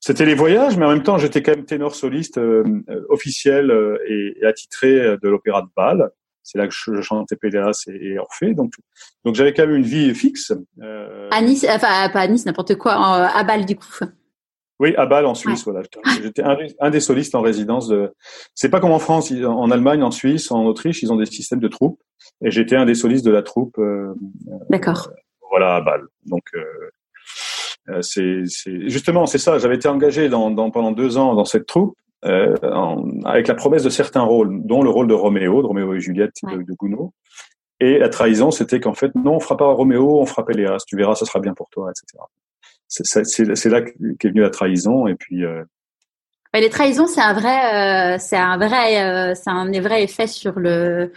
C'était 0.00 0.26
les 0.26 0.34
voyages, 0.34 0.76
mais 0.76 0.86
en 0.86 0.90
même 0.90 1.02
temps 1.02 1.18
j'étais 1.18 1.42
quand 1.42 1.54
même 1.54 1.64
ténor 1.64 1.94
soliste 1.94 2.38
euh, 2.38 2.64
officiel 3.08 3.70
euh, 3.70 3.98
et, 4.08 4.38
et, 4.40 4.46
attitré 4.46 5.16
de 5.22 5.28
l'opéra 5.28 5.62
de 5.62 5.68
Bâle. 5.76 6.10
C'est 6.42 6.58
là 6.58 6.66
que 6.66 6.74
je, 6.74 7.00
chantais 7.00 7.36
Péléas 7.36 7.84
et, 7.88 8.12
et, 8.12 8.18
Orphée. 8.18 8.54
Donc 8.54 8.72
donc 9.24 9.34
j'avais 9.34 9.52
quand 9.52 9.66
même 9.66 9.76
une 9.76 9.84
vie 9.84 10.14
fixe. 10.14 10.52
Euh... 10.82 11.28
À 11.30 11.42
Nice, 11.42 11.66
enfin 11.68 12.08
pas 12.10 12.20
à 12.20 12.26
Nice, 12.26 12.46
n'importe 12.46 12.76
quoi, 12.76 12.94
à 12.94 13.44
Bâle 13.44 13.66
du 13.66 13.76
coup. 13.76 13.86
Oui, 14.80 14.94
à 14.96 15.04
Bâle 15.04 15.26
en 15.26 15.34
Suisse, 15.34 15.66
ouais. 15.66 15.74
voilà. 15.74 15.86
J'étais 16.22 16.42
un, 16.42 16.56
un, 16.80 16.88
des 16.88 17.00
solistes 17.00 17.34
en 17.34 17.42
résidence 17.42 17.86
de. 17.88 18.14
C'est 18.54 18.70
pas 18.70 18.80
comme 18.80 18.92
en 18.92 18.98
France, 18.98 19.30
en 19.30 19.70
Allemagne, 19.70 20.02
en 20.02 20.10
Suisse, 20.10 20.50
en 20.50 20.64
Autriche, 20.64 21.02
ils 21.02 21.12
ont 21.12 21.16
des 21.16 21.26
systèmes 21.26 21.60
de 21.60 21.68
troupes. 21.68 22.00
Et 22.42 22.50
j'étais 22.50 22.76
un 22.76 22.86
des 22.86 22.94
solistes 22.94 23.24
de 23.26 23.30
la 23.30 23.42
troupe. 23.42 23.76
Euh, 23.78 24.14
D'accord. 24.70 25.10
Euh, 25.10 25.16
voilà, 25.50 25.76
à 25.76 25.80
Bâle. 25.82 26.04
Donc 26.24 26.44
euh 26.54 26.62
c'est 28.02 28.44
justement 28.88 29.26
c'est 29.26 29.38
ça. 29.38 29.58
J'avais 29.58 29.74
été 29.74 29.88
engagé 29.88 30.28
dans, 30.28 30.50
dans, 30.50 30.70
pendant 30.70 30.92
deux 30.92 31.16
ans 31.16 31.34
dans 31.34 31.44
cette 31.44 31.66
troupe. 31.66 31.96
Euh, 32.26 32.54
en, 32.62 33.04
avec 33.24 33.48
la 33.48 33.54
promesse 33.54 33.82
de 33.82 33.88
certains 33.88 34.22
rôles, 34.22 34.60
dont 34.64 34.82
le 34.82 34.90
rôle 34.90 35.06
de 35.06 35.14
Roméo, 35.14 35.62
de 35.62 35.66
Roméo 35.66 35.94
et 35.94 36.00
Juliette 36.00 36.34
ouais. 36.42 36.56
de, 36.56 36.62
de 36.62 36.72
Gounod. 36.74 37.10
Et 37.80 37.98
la 37.98 38.10
trahison, 38.10 38.50
c'était 38.50 38.78
qu'en 38.78 38.92
fait, 38.92 39.14
non, 39.14 39.36
on 39.36 39.40
fera 39.40 39.56
pas 39.56 39.72
Roméo, 39.72 40.20
on 40.20 40.26
fera 40.26 40.44
Péléas. 40.44 40.84
Tu 40.86 40.96
verras, 40.96 41.14
ça 41.14 41.24
sera 41.24 41.40
bien 41.40 41.54
pour 41.54 41.70
toi, 41.70 41.90
etc 41.90 42.22
c'est 42.90 43.68
là 43.68 43.82
qu'est 43.82 44.28
venue 44.28 44.40
la 44.40 44.50
trahison 44.50 45.06
et 45.06 45.14
puis 45.14 45.44
euh... 45.44 45.62
les 46.54 46.68
trahisons 46.68 47.06
c'est 47.06 47.20
un 47.20 47.32
vrai 47.32 48.14
euh, 48.14 48.18
c'est 48.18 48.36
un 48.36 48.58
vrai 48.58 49.34
c'est 49.34 49.50
un 49.50 49.80
vrai 49.80 50.02
effet 50.02 50.26
sur 50.26 50.58
le 50.58 51.12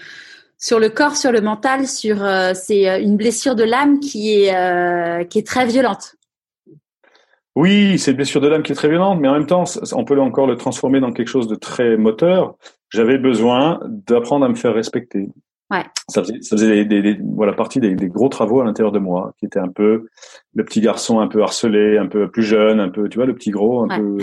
sur 0.60 0.80
le 0.80 0.90
corps 0.90 1.18
sur 1.18 1.32
le 1.32 1.42
mental 1.42 1.88
sur 1.88 2.18
c'est 2.54 3.02
une 3.02 3.18
blessure 3.18 3.56
de 3.56 3.64
l'âme 3.64 4.00
qui 4.00 4.44
est 4.44 5.30
qui 5.30 5.40
est 5.40 5.48
très 5.48 5.66
violente 5.66 6.16
oui 7.56 8.00
c'est 8.00 8.12
une 8.12 8.18
blessure 8.18 8.42
de 8.42 8.48
l'âme 8.48 8.64
qui 8.64 8.72
est 8.72 8.76
très 8.76 8.90
violente 8.90 9.20
mais 9.20 9.28
en 9.28 9.34
même 9.34 9.48
temps 9.48 9.64
on 9.94 10.06
peut 10.06 10.20
encore 10.20 10.48
le 10.48 10.56
transformer 10.56 11.00
dans 11.00 11.12
quelque 11.12 11.28
chose 11.28 11.48
de 11.48 11.56
très 11.56 11.98
moteur 11.98 12.56
j'avais 12.90 13.18
besoin 13.18 13.80
d'apprendre 13.88 14.46
à 14.46 14.50
me 14.50 14.56
faire 14.56 14.74
respecter 14.74 15.30
Ouais. 15.72 15.84
Ça 16.08 16.22
faisait, 16.22 16.42
ça 16.42 16.56
faisait 16.56 16.86
des, 16.86 16.86
des, 16.86 17.16
des, 17.16 17.22
voilà, 17.24 17.54
partie 17.54 17.80
des, 17.80 17.96
gros 17.96 18.30
travaux 18.30 18.62
à 18.62 18.66
l'intérieur 18.66 18.92
de 18.92 19.00
moi, 19.00 19.34
qui 19.40 19.46
était 19.46 19.60
un 19.60 19.70
peu 19.70 20.08
le 20.54 20.66
petit 20.66 20.82
garçon 20.82 21.20
un 21.20 21.28
peu 21.28 21.42
harcelé, 21.42 21.98
un 21.98 22.06
peu 22.06 22.30
plus 22.30 22.44
jeune, 22.44 22.80
un 22.80 22.90
peu, 22.90 23.10
tu 23.10 23.18
vois, 23.18 23.26
le 23.26 23.34
petit 23.34 23.50
gros, 23.50 23.82
un 23.82 23.88
ouais. 23.88 23.98
peu 23.98 24.18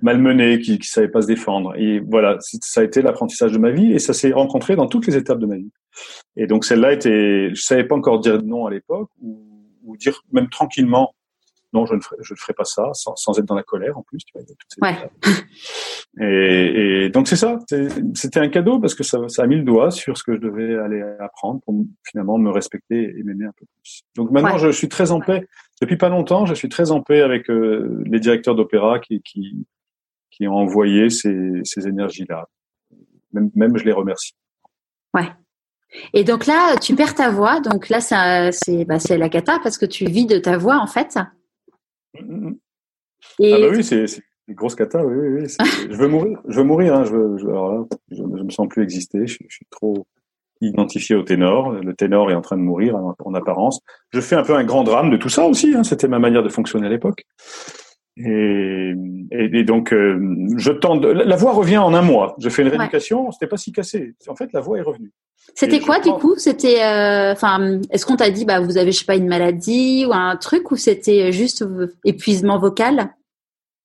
malmené, 0.00 0.58
qui, 0.58 0.78
qui 0.78 0.88
savait 0.88 1.08
pas 1.08 1.22
se 1.22 1.26
défendre. 1.26 1.74
Et 1.76 2.00
voilà, 2.00 2.38
ça 2.40 2.80
a 2.80 2.84
été 2.84 3.02
l'apprentissage 3.02 3.52
de 3.52 3.58
ma 3.58 3.70
vie 3.70 3.92
et 3.92 3.98
ça 3.98 4.14
s'est 4.14 4.32
rencontré 4.32 4.74
dans 4.74 4.86
toutes 4.86 5.06
les 5.06 5.16
étapes 5.16 5.38
de 5.38 5.46
ma 5.46 5.56
vie. 5.56 5.70
Et 6.36 6.46
donc 6.46 6.64
celle-là 6.64 6.92
était, 6.92 7.54
je 7.54 7.62
savais 7.62 7.84
pas 7.84 7.94
encore 7.94 8.18
dire 8.18 8.42
non 8.42 8.66
à 8.66 8.70
l'époque 8.70 9.10
ou, 9.22 9.46
ou 9.84 9.96
dire 9.96 10.22
même 10.32 10.48
tranquillement 10.48 11.14
non, 11.76 11.86
je 11.86 11.94
ne 11.94 12.00
ferai, 12.00 12.16
je 12.22 12.32
ne 12.32 12.38
ferai 12.38 12.54
pas 12.54 12.64
ça, 12.64 12.90
sans, 12.94 13.14
sans, 13.16 13.38
être 13.38 13.44
dans 13.44 13.54
la 13.54 13.62
colère 13.62 13.98
en 13.98 14.02
plus. 14.02 14.18
Tu 14.18 14.32
vois, 14.32 14.88
ouais. 14.88 15.10
et, 16.20 17.04
et, 17.04 17.08
donc 17.10 17.28
c'est 17.28 17.36
ça. 17.36 17.58
C'était 18.14 18.40
un 18.40 18.48
cadeau 18.48 18.80
parce 18.80 18.94
que 18.94 19.04
ça, 19.04 19.18
ça, 19.28 19.42
a 19.42 19.46
mis 19.46 19.56
le 19.56 19.62
doigt 19.62 19.90
sur 19.90 20.16
ce 20.16 20.24
que 20.24 20.34
je 20.34 20.40
devais 20.40 20.76
aller 20.76 21.02
apprendre 21.20 21.60
pour 21.64 21.74
finalement 22.04 22.38
me 22.38 22.50
respecter 22.50 23.14
et 23.16 23.22
m'aimer 23.22 23.44
un 23.44 23.52
peu 23.58 23.66
plus. 23.76 24.02
Donc 24.16 24.30
maintenant, 24.30 24.54
ouais. 24.54 24.58
je 24.58 24.70
suis 24.70 24.88
très 24.88 25.10
en 25.10 25.20
paix. 25.20 25.46
Depuis 25.80 25.96
pas 25.96 26.08
longtemps, 26.08 26.46
je 26.46 26.54
suis 26.54 26.70
très 26.70 26.90
en 26.90 27.02
paix 27.02 27.20
avec 27.20 27.50
euh, 27.50 28.02
les 28.06 28.18
directeurs 28.18 28.54
d'opéra 28.54 28.98
qui, 28.98 29.20
qui, 29.22 29.66
qui 30.30 30.48
ont 30.48 30.56
envoyé 30.56 31.10
ces, 31.10 31.60
ces 31.64 31.86
énergies-là. 31.86 32.48
Même, 33.32 33.50
même 33.54 33.76
je 33.76 33.84
les 33.84 33.92
remercie. 33.92 34.34
Ouais. 35.12 35.28
Et 36.12 36.24
donc 36.24 36.46
là, 36.46 36.76
tu 36.76 36.94
perds 36.94 37.14
ta 37.14 37.30
voix. 37.30 37.60
Donc 37.60 37.88
là, 37.88 38.00
c'est 38.00 38.84
bah, 38.84 38.98
la 39.10 39.28
cata 39.28 39.58
parce 39.62 39.78
que 39.78 39.86
tu 39.86 40.06
vis 40.06 40.26
de 40.26 40.38
ta 40.38 40.56
voix 40.56 40.78
en 40.78 40.86
fait. 40.86 41.18
Et... 43.38 43.52
Ah 43.52 43.58
bah 43.58 43.68
oui, 43.70 43.82
c'est 43.82 44.04
une 44.48 44.54
grosse 44.54 44.74
cata, 44.74 45.04
oui, 45.04 45.16
oui, 45.16 45.42
oui. 45.42 45.66
je 45.90 45.96
veux 45.96 46.08
mourir, 46.08 46.40
je 46.46 46.56
veux 46.58 46.64
mourir, 46.64 46.94
hein, 46.94 47.04
je, 47.04 47.12
veux, 47.12 47.38
je, 47.38 47.46
alors 47.46 47.72
là, 47.72 47.84
je, 48.10 48.16
je 48.16 48.42
me 48.42 48.50
sens 48.50 48.68
plus 48.68 48.82
exister, 48.82 49.26
je, 49.26 49.38
je, 49.48 49.54
suis 49.54 49.66
trop 49.70 50.06
identifié 50.60 51.16
au 51.16 51.22
ténor, 51.22 51.72
le 51.72 51.94
ténor 51.94 52.30
est 52.30 52.34
en 52.34 52.40
train 52.40 52.56
de 52.56 52.62
mourir 52.62 52.96
en, 52.96 53.14
en 53.18 53.34
apparence. 53.34 53.80
Je 54.12 54.20
fais 54.20 54.36
un 54.36 54.42
peu 54.42 54.54
un 54.54 54.64
grand 54.64 54.84
drame 54.84 55.10
de 55.10 55.16
tout 55.16 55.28
ça 55.28 55.44
aussi, 55.44 55.74
hein, 55.74 55.82
c'était 55.84 56.08
ma 56.08 56.18
manière 56.18 56.42
de 56.42 56.48
fonctionner 56.48 56.86
à 56.86 56.90
l'époque. 56.90 57.24
Et, 58.18 58.94
et, 59.30 59.58
et, 59.58 59.64
donc, 59.64 59.92
euh, 59.92 60.18
je 60.56 60.72
tente. 60.72 61.04
La 61.04 61.36
voix 61.36 61.52
revient 61.52 61.76
en 61.76 61.92
un 61.92 62.00
mois. 62.00 62.34
Je 62.38 62.48
fais 62.48 62.62
une 62.62 62.68
rééducation. 62.68 63.26
Ouais. 63.26 63.32
C'était 63.32 63.46
pas 63.46 63.58
si 63.58 63.72
cassé. 63.72 64.14
En 64.28 64.34
fait, 64.34 64.52
la 64.54 64.60
voix 64.60 64.78
est 64.78 64.82
revenue. 64.82 65.12
C'était 65.54 65.80
quoi 65.80 66.00
du 66.00 66.10
coup? 66.10 66.34
C'était, 66.36 66.80
enfin, 67.32 67.60
euh, 67.62 67.80
est-ce 67.90 68.04
qu'on 68.04 68.16
t'a 68.16 68.30
dit, 68.30 68.44
bah, 68.44 68.60
vous 68.60 68.76
avez, 68.76 68.92
je 68.92 68.98
sais 68.98 69.04
pas, 69.04 69.16
une 69.16 69.28
maladie 69.28 70.04
ou 70.06 70.12
un 70.12 70.36
truc, 70.36 70.70
ou 70.70 70.76
c'était 70.76 71.32
juste 71.32 71.64
épuisement 72.04 72.58
vocal? 72.58 73.14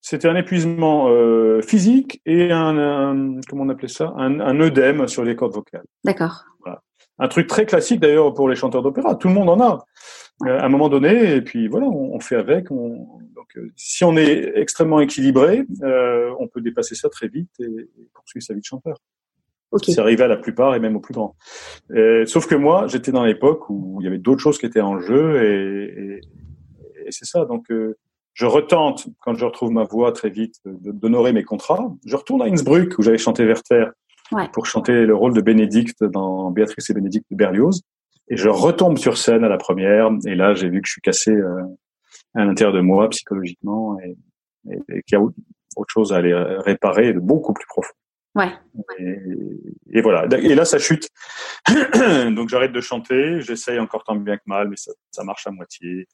C'était 0.02 0.28
un 0.28 0.36
épuisement 0.36 1.10
euh, 1.10 1.62
physique 1.62 2.22
et 2.26 2.52
un, 2.52 2.78
un, 2.78 3.40
comment 3.48 3.64
on 3.64 3.70
appelait 3.70 3.88
ça, 3.88 4.14
un, 4.18 4.40
un 4.40 4.60
œdème 4.60 5.08
sur 5.08 5.24
les 5.24 5.36
cordes 5.36 5.54
vocales. 5.54 5.86
D'accord. 6.04 6.46
Voilà. 6.62 6.82
Un 7.20 7.28
truc 7.28 7.46
très 7.46 7.68
classique 7.68 8.00
d'ailleurs 8.00 8.34
pour 8.34 8.50
les 8.50 8.56
chanteurs 8.56 8.82
d'opéra. 8.82 9.14
Tout 9.16 9.28
le 9.28 9.36
monde 9.36 9.50
en 9.50 9.60
a 9.62 9.86
à 10.48 10.66
un 10.66 10.70
moment 10.70 10.90
donné, 10.90 11.36
et 11.36 11.42
puis 11.42 11.68
voilà, 11.68 11.86
on, 11.86 12.16
on 12.16 12.20
fait 12.20 12.36
avec. 12.36 12.72
On, 12.72 13.20
donc, 13.36 13.56
euh, 13.58 13.72
si 13.76 14.04
on 14.04 14.18
est 14.18 14.54
extrêmement 14.56 15.00
équilibré, 15.00 15.66
euh, 15.84 16.32
on 16.40 16.48
peut 16.48 16.62
dépasser 16.62 16.96
ça 16.96 17.08
très 17.10 17.28
vite 17.28 17.52
et, 17.60 17.66
et 17.66 18.10
poursuivre 18.12 18.44
sa 18.44 18.56
vie 18.56 18.62
de 18.62 18.66
chanteur. 18.66 18.98
Okay. 19.72 19.94
C'est 19.94 20.02
arrivé 20.02 20.24
à 20.24 20.28
la 20.28 20.38
plupart 20.38 20.76
et 20.76 20.80
même 20.80 20.96
aux 20.98 21.00
plus 21.00 21.14
grands. 21.14 21.36
Et, 21.96 22.24
sauf 22.26 22.46
que 22.48 22.56
moi, 22.56 22.88
j'étais 22.88 23.12
dans 23.12 23.24
l'époque 23.24 23.70
où 23.70 23.98
il 24.02 24.04
y 24.04 24.08
avait 24.08 24.18
d'autres 24.18 24.42
choses 24.42 24.58
qui 24.58 24.66
étaient 24.66 24.82
en 24.82 25.00
jeu 25.00 25.44
et, 25.44 25.84
et, 25.86 27.08
et 27.08 27.12
c'est 27.12 27.26
ça. 27.26 27.46
Donc, 27.46 27.72
euh, 27.72 27.98
je 28.34 28.46
retente, 28.46 29.08
quand 29.20 29.36
je 29.36 29.46
retrouve 29.46 29.72
ma 29.72 29.84
voix 29.84 30.12
très 30.12 30.30
vite, 30.30 30.56
d'honorer 30.66 31.34
mes 31.34 31.44
contrats. 31.44 31.94
Je 32.06 32.16
retourne 32.16 32.42
à 32.42 32.46
Innsbruck 32.46 32.98
où 32.98 33.02
j'avais 33.02 33.18
chanté 33.18 33.46
Werther 33.46 33.88
ouais. 34.32 34.48
pour 34.54 34.66
chanter 34.66 35.06
le 35.06 35.16
rôle 35.16 35.34
de 35.34 35.42
Bénédicte 35.42 36.04
dans 36.04 36.50
Béatrice 36.52 36.90
et 36.90 36.94
Bénédicte 36.94 37.26
de 37.30 37.36
Berlioz. 37.36 37.82
Et 38.30 38.38
je 38.38 38.48
retombe 38.48 38.98
sur 38.98 39.18
scène 39.18 39.44
à 39.44 39.50
la 39.50 39.58
première, 39.58 40.10
et 40.26 40.36
là 40.36 40.54
j'ai 40.54 40.70
vu 40.70 40.82
que 40.82 40.88
je 40.88 40.94
suis 40.94 41.02
cassé 41.02 41.32
euh, 41.32 41.62
à 42.34 42.46
l'intérieur 42.46 42.74
de 42.74 42.80
moi 42.80 43.10
psychologiquement, 43.10 43.98
et 44.00 44.16
qu'il 45.04 45.14
y 45.14 45.16
a 45.16 45.22
autre 45.22 45.90
chose 45.90 46.14
à 46.14 46.18
aller 46.18 46.34
réparer 46.34 47.14
de 47.14 47.20
beaucoup 47.20 47.54
plus 47.54 47.66
profond. 47.68 47.94
Ouais. 48.34 48.52
Et, 49.00 49.98
et, 49.98 50.02
voilà. 50.02 50.26
Et 50.38 50.56
là, 50.56 50.64
ça 50.66 50.80
chute. 50.80 51.10
Donc 51.68 52.50
j'arrête 52.50 52.72
de 52.72 52.82
chanter. 52.82 53.42
J'essaye 53.42 53.80
encore 53.80 54.04
tant 54.04 54.16
bien 54.16 54.38
que 54.38 54.44
mal, 54.46 54.70
mais 54.70 54.78
ça, 54.78 54.92
ça 55.12 55.24
marche 55.24 55.48
à 55.48 55.52
moitié. 55.52 56.08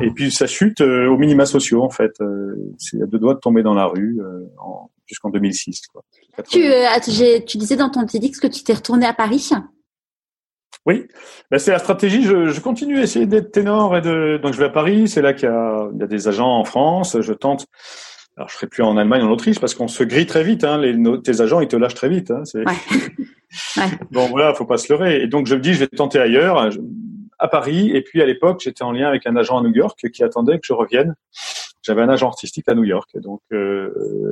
Et 0.00 0.10
puis 0.10 0.30
ça 0.30 0.46
chute 0.46 0.80
euh, 0.80 1.06
aux 1.08 1.16
minima 1.16 1.46
sociaux 1.46 1.82
en 1.82 1.90
fait. 1.90 2.12
Euh, 2.20 2.54
c'est 2.78 3.02
à 3.02 3.06
deux 3.06 3.18
doigts 3.18 3.34
de 3.34 3.40
tomber 3.40 3.62
dans 3.62 3.74
la 3.74 3.86
rue 3.86 4.20
euh, 4.20 4.40
jusqu'en 5.06 5.30
2006. 5.30 5.86
Quoi. 5.86 6.02
Tu, 6.48 6.70
tu 7.46 7.58
disais 7.58 7.76
dans 7.76 7.90
ton 7.90 8.04
petit 8.06 8.30
que 8.30 8.46
tu 8.46 8.62
t'es 8.62 8.74
retourné 8.74 9.06
à 9.06 9.14
Paris. 9.14 9.50
Oui, 10.84 11.06
ben, 11.50 11.58
c'est 11.58 11.70
la 11.70 11.78
stratégie. 11.78 12.24
Je, 12.24 12.48
je, 12.48 12.60
continue 12.60 12.98
à 12.98 13.02
essayer 13.02 13.26
d'être 13.26 13.52
ténor 13.52 13.96
et 13.96 14.00
de 14.00 14.38
donc 14.42 14.52
je 14.52 14.58
vais 14.58 14.64
à 14.66 14.70
Paris. 14.70 15.08
C'est 15.08 15.22
là 15.22 15.32
qu'il 15.32 15.48
y 15.48 15.52
a 15.52 16.06
des 16.06 16.28
agents 16.28 16.58
en 16.58 16.64
France. 16.64 17.20
Je 17.20 17.32
tente. 17.32 17.66
Alors 18.36 18.48
je 18.48 18.54
serai 18.54 18.66
plus 18.66 18.82
en 18.82 18.96
Allemagne, 18.96 19.22
en 19.22 19.30
Autriche 19.30 19.60
parce 19.60 19.74
qu'on 19.74 19.88
se 19.88 20.04
grille 20.04 20.26
très 20.26 20.42
vite. 20.42 20.64
Hein. 20.64 20.78
Les, 20.78 20.96
nos, 20.96 21.18
tes 21.18 21.40
agents 21.40 21.60
ils 21.60 21.68
te 21.68 21.76
lâchent 21.76 21.94
très 21.94 22.08
vite. 22.08 22.30
Hein. 22.30 22.42
Ouais. 22.54 22.64
ouais. 22.64 23.82
Bon 24.10 24.28
voilà, 24.28 24.54
faut 24.54 24.64
pas 24.64 24.78
se 24.78 24.90
leurrer. 24.92 25.22
Et 25.22 25.26
donc 25.26 25.46
je 25.46 25.54
me 25.54 25.60
dis 25.60 25.74
je 25.74 25.80
vais 25.80 25.88
tenter 25.88 26.18
ailleurs, 26.18 26.70
à 27.38 27.48
Paris. 27.48 27.90
Et 27.94 28.02
puis 28.02 28.22
à 28.22 28.26
l'époque 28.26 28.60
j'étais 28.62 28.82
en 28.82 28.92
lien 28.92 29.08
avec 29.08 29.26
un 29.26 29.36
agent 29.36 29.58
à 29.58 29.62
New 29.62 29.74
York 29.74 30.08
qui 30.10 30.24
attendait 30.24 30.58
que 30.58 30.66
je 30.66 30.72
revienne. 30.72 31.14
J'avais 31.82 32.02
un 32.02 32.08
agent 32.08 32.28
artistique 32.28 32.68
à 32.68 32.74
New 32.74 32.84
York, 32.84 33.10
donc 33.16 33.40
euh, 33.52 33.90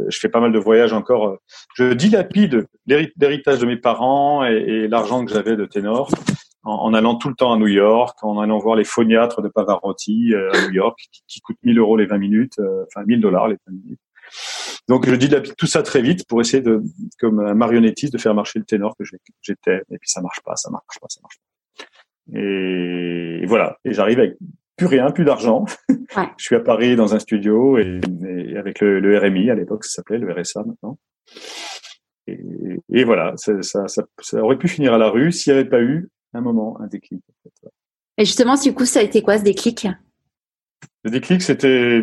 je 0.09 0.18
fais 0.20 0.28
pas 0.28 0.38
mal 0.38 0.53
de 0.53 0.59
voyages 0.59 0.92
encore. 0.92 1.38
Je 1.74 1.94
dilapide 1.94 2.66
l'héritage 2.86 3.59
de 3.59 3.66
mes 3.66 3.76
parents 3.76 4.46
et, 4.46 4.55
et 4.55 4.88
l'argent 4.88 5.24
que 5.24 5.32
j'avais 5.32 5.57
de 5.57 5.64
ténor 5.64 6.09
en, 6.62 6.72
en, 6.72 6.94
allant 6.94 7.16
tout 7.16 7.28
le 7.28 7.34
temps 7.34 7.52
à 7.52 7.58
New 7.58 7.68
York, 7.68 8.18
en 8.22 8.38
allant 8.38 8.58
voir 8.58 8.76
les 8.76 8.84
phoniatres 8.84 9.42
de 9.42 9.48
Pavarotti 9.48 10.34
euh, 10.34 10.52
à 10.52 10.66
New 10.66 10.74
York, 10.74 10.98
qui, 11.12 11.22
qui 11.26 11.40
coûtent 11.40 11.58
1000 11.64 11.78
euros 11.78 11.96
les 11.96 12.06
20 12.06 12.18
minutes, 12.18 12.58
euh, 12.58 12.84
enfin 12.86 13.04
1000 13.06 13.20
dollars 13.20 13.48
les 13.48 13.56
20 13.66 13.72
minutes. 13.72 14.00
Donc 14.88 15.08
je 15.08 15.14
dilapide 15.14 15.56
tout 15.56 15.66
ça 15.66 15.82
très 15.82 16.02
vite 16.02 16.26
pour 16.26 16.40
essayer 16.40 16.62
de, 16.62 16.82
comme 17.18 17.40
un 17.40 17.54
marionnettiste, 17.54 18.12
de 18.12 18.18
faire 18.18 18.34
marcher 18.34 18.58
le 18.58 18.64
ténor 18.64 18.94
que 18.96 19.04
j'étais. 19.42 19.82
Et 19.90 19.98
puis 19.98 20.08
ça 20.08 20.20
marche 20.20 20.40
pas, 20.44 20.56
ça 20.56 20.70
marche 20.70 20.98
pas, 21.00 21.06
ça 21.08 21.20
marche 21.22 21.38
pas. 21.38 22.38
Et, 22.38 23.40
et 23.42 23.46
voilà. 23.46 23.78
Et 23.84 23.92
j'arrive 23.92 24.20
avec 24.20 24.36
plus 24.76 24.86
rien, 24.86 25.11
plus 25.11 25.24
d'argent. 25.24 25.64
Ouais. 26.16 26.26
je 26.38 26.44
suis 26.44 26.56
à 26.56 26.61
Paris 26.61 26.96
dans 26.96 27.14
un 27.14 27.20
studio 27.20 27.78
et, 27.78 28.00
et 28.26 28.56
avec 28.56 28.80
le, 28.80 28.98
le, 28.98 29.16
RMI 29.16 29.48
à 29.48 29.54
l'époque, 29.54 29.84
ça 29.84 29.92
s'appelait 29.92 30.18
le 30.18 30.32
RSA 30.32 30.64
maintenant. 30.64 30.98
Et, 32.26 32.40
et 32.92 33.04
voilà, 33.04 33.32
ça, 33.36 33.62
ça, 33.62 33.86
ça, 33.86 34.02
ça, 34.20 34.42
aurait 34.42 34.58
pu 34.58 34.66
finir 34.66 34.92
à 34.92 34.98
la 34.98 35.08
rue 35.08 35.30
s'il 35.30 35.52
n'y 35.52 35.61
avait 35.61 35.68
pas 35.68 35.80
eu 35.80 36.08
un 36.32 36.40
moment, 36.40 36.80
un 36.80 36.86
déclic. 36.86 37.22
En 37.28 37.34
fait. 37.42 37.70
Et 38.18 38.24
justement, 38.24 38.54
du 38.54 38.74
coup, 38.74 38.84
ça 38.84 39.00
a 39.00 39.02
été 39.02 39.22
quoi 39.22 39.38
ce 39.38 39.44
déclic? 39.44 39.86
Le 41.04 41.10
déclic, 41.10 41.42
c'était 41.42 42.02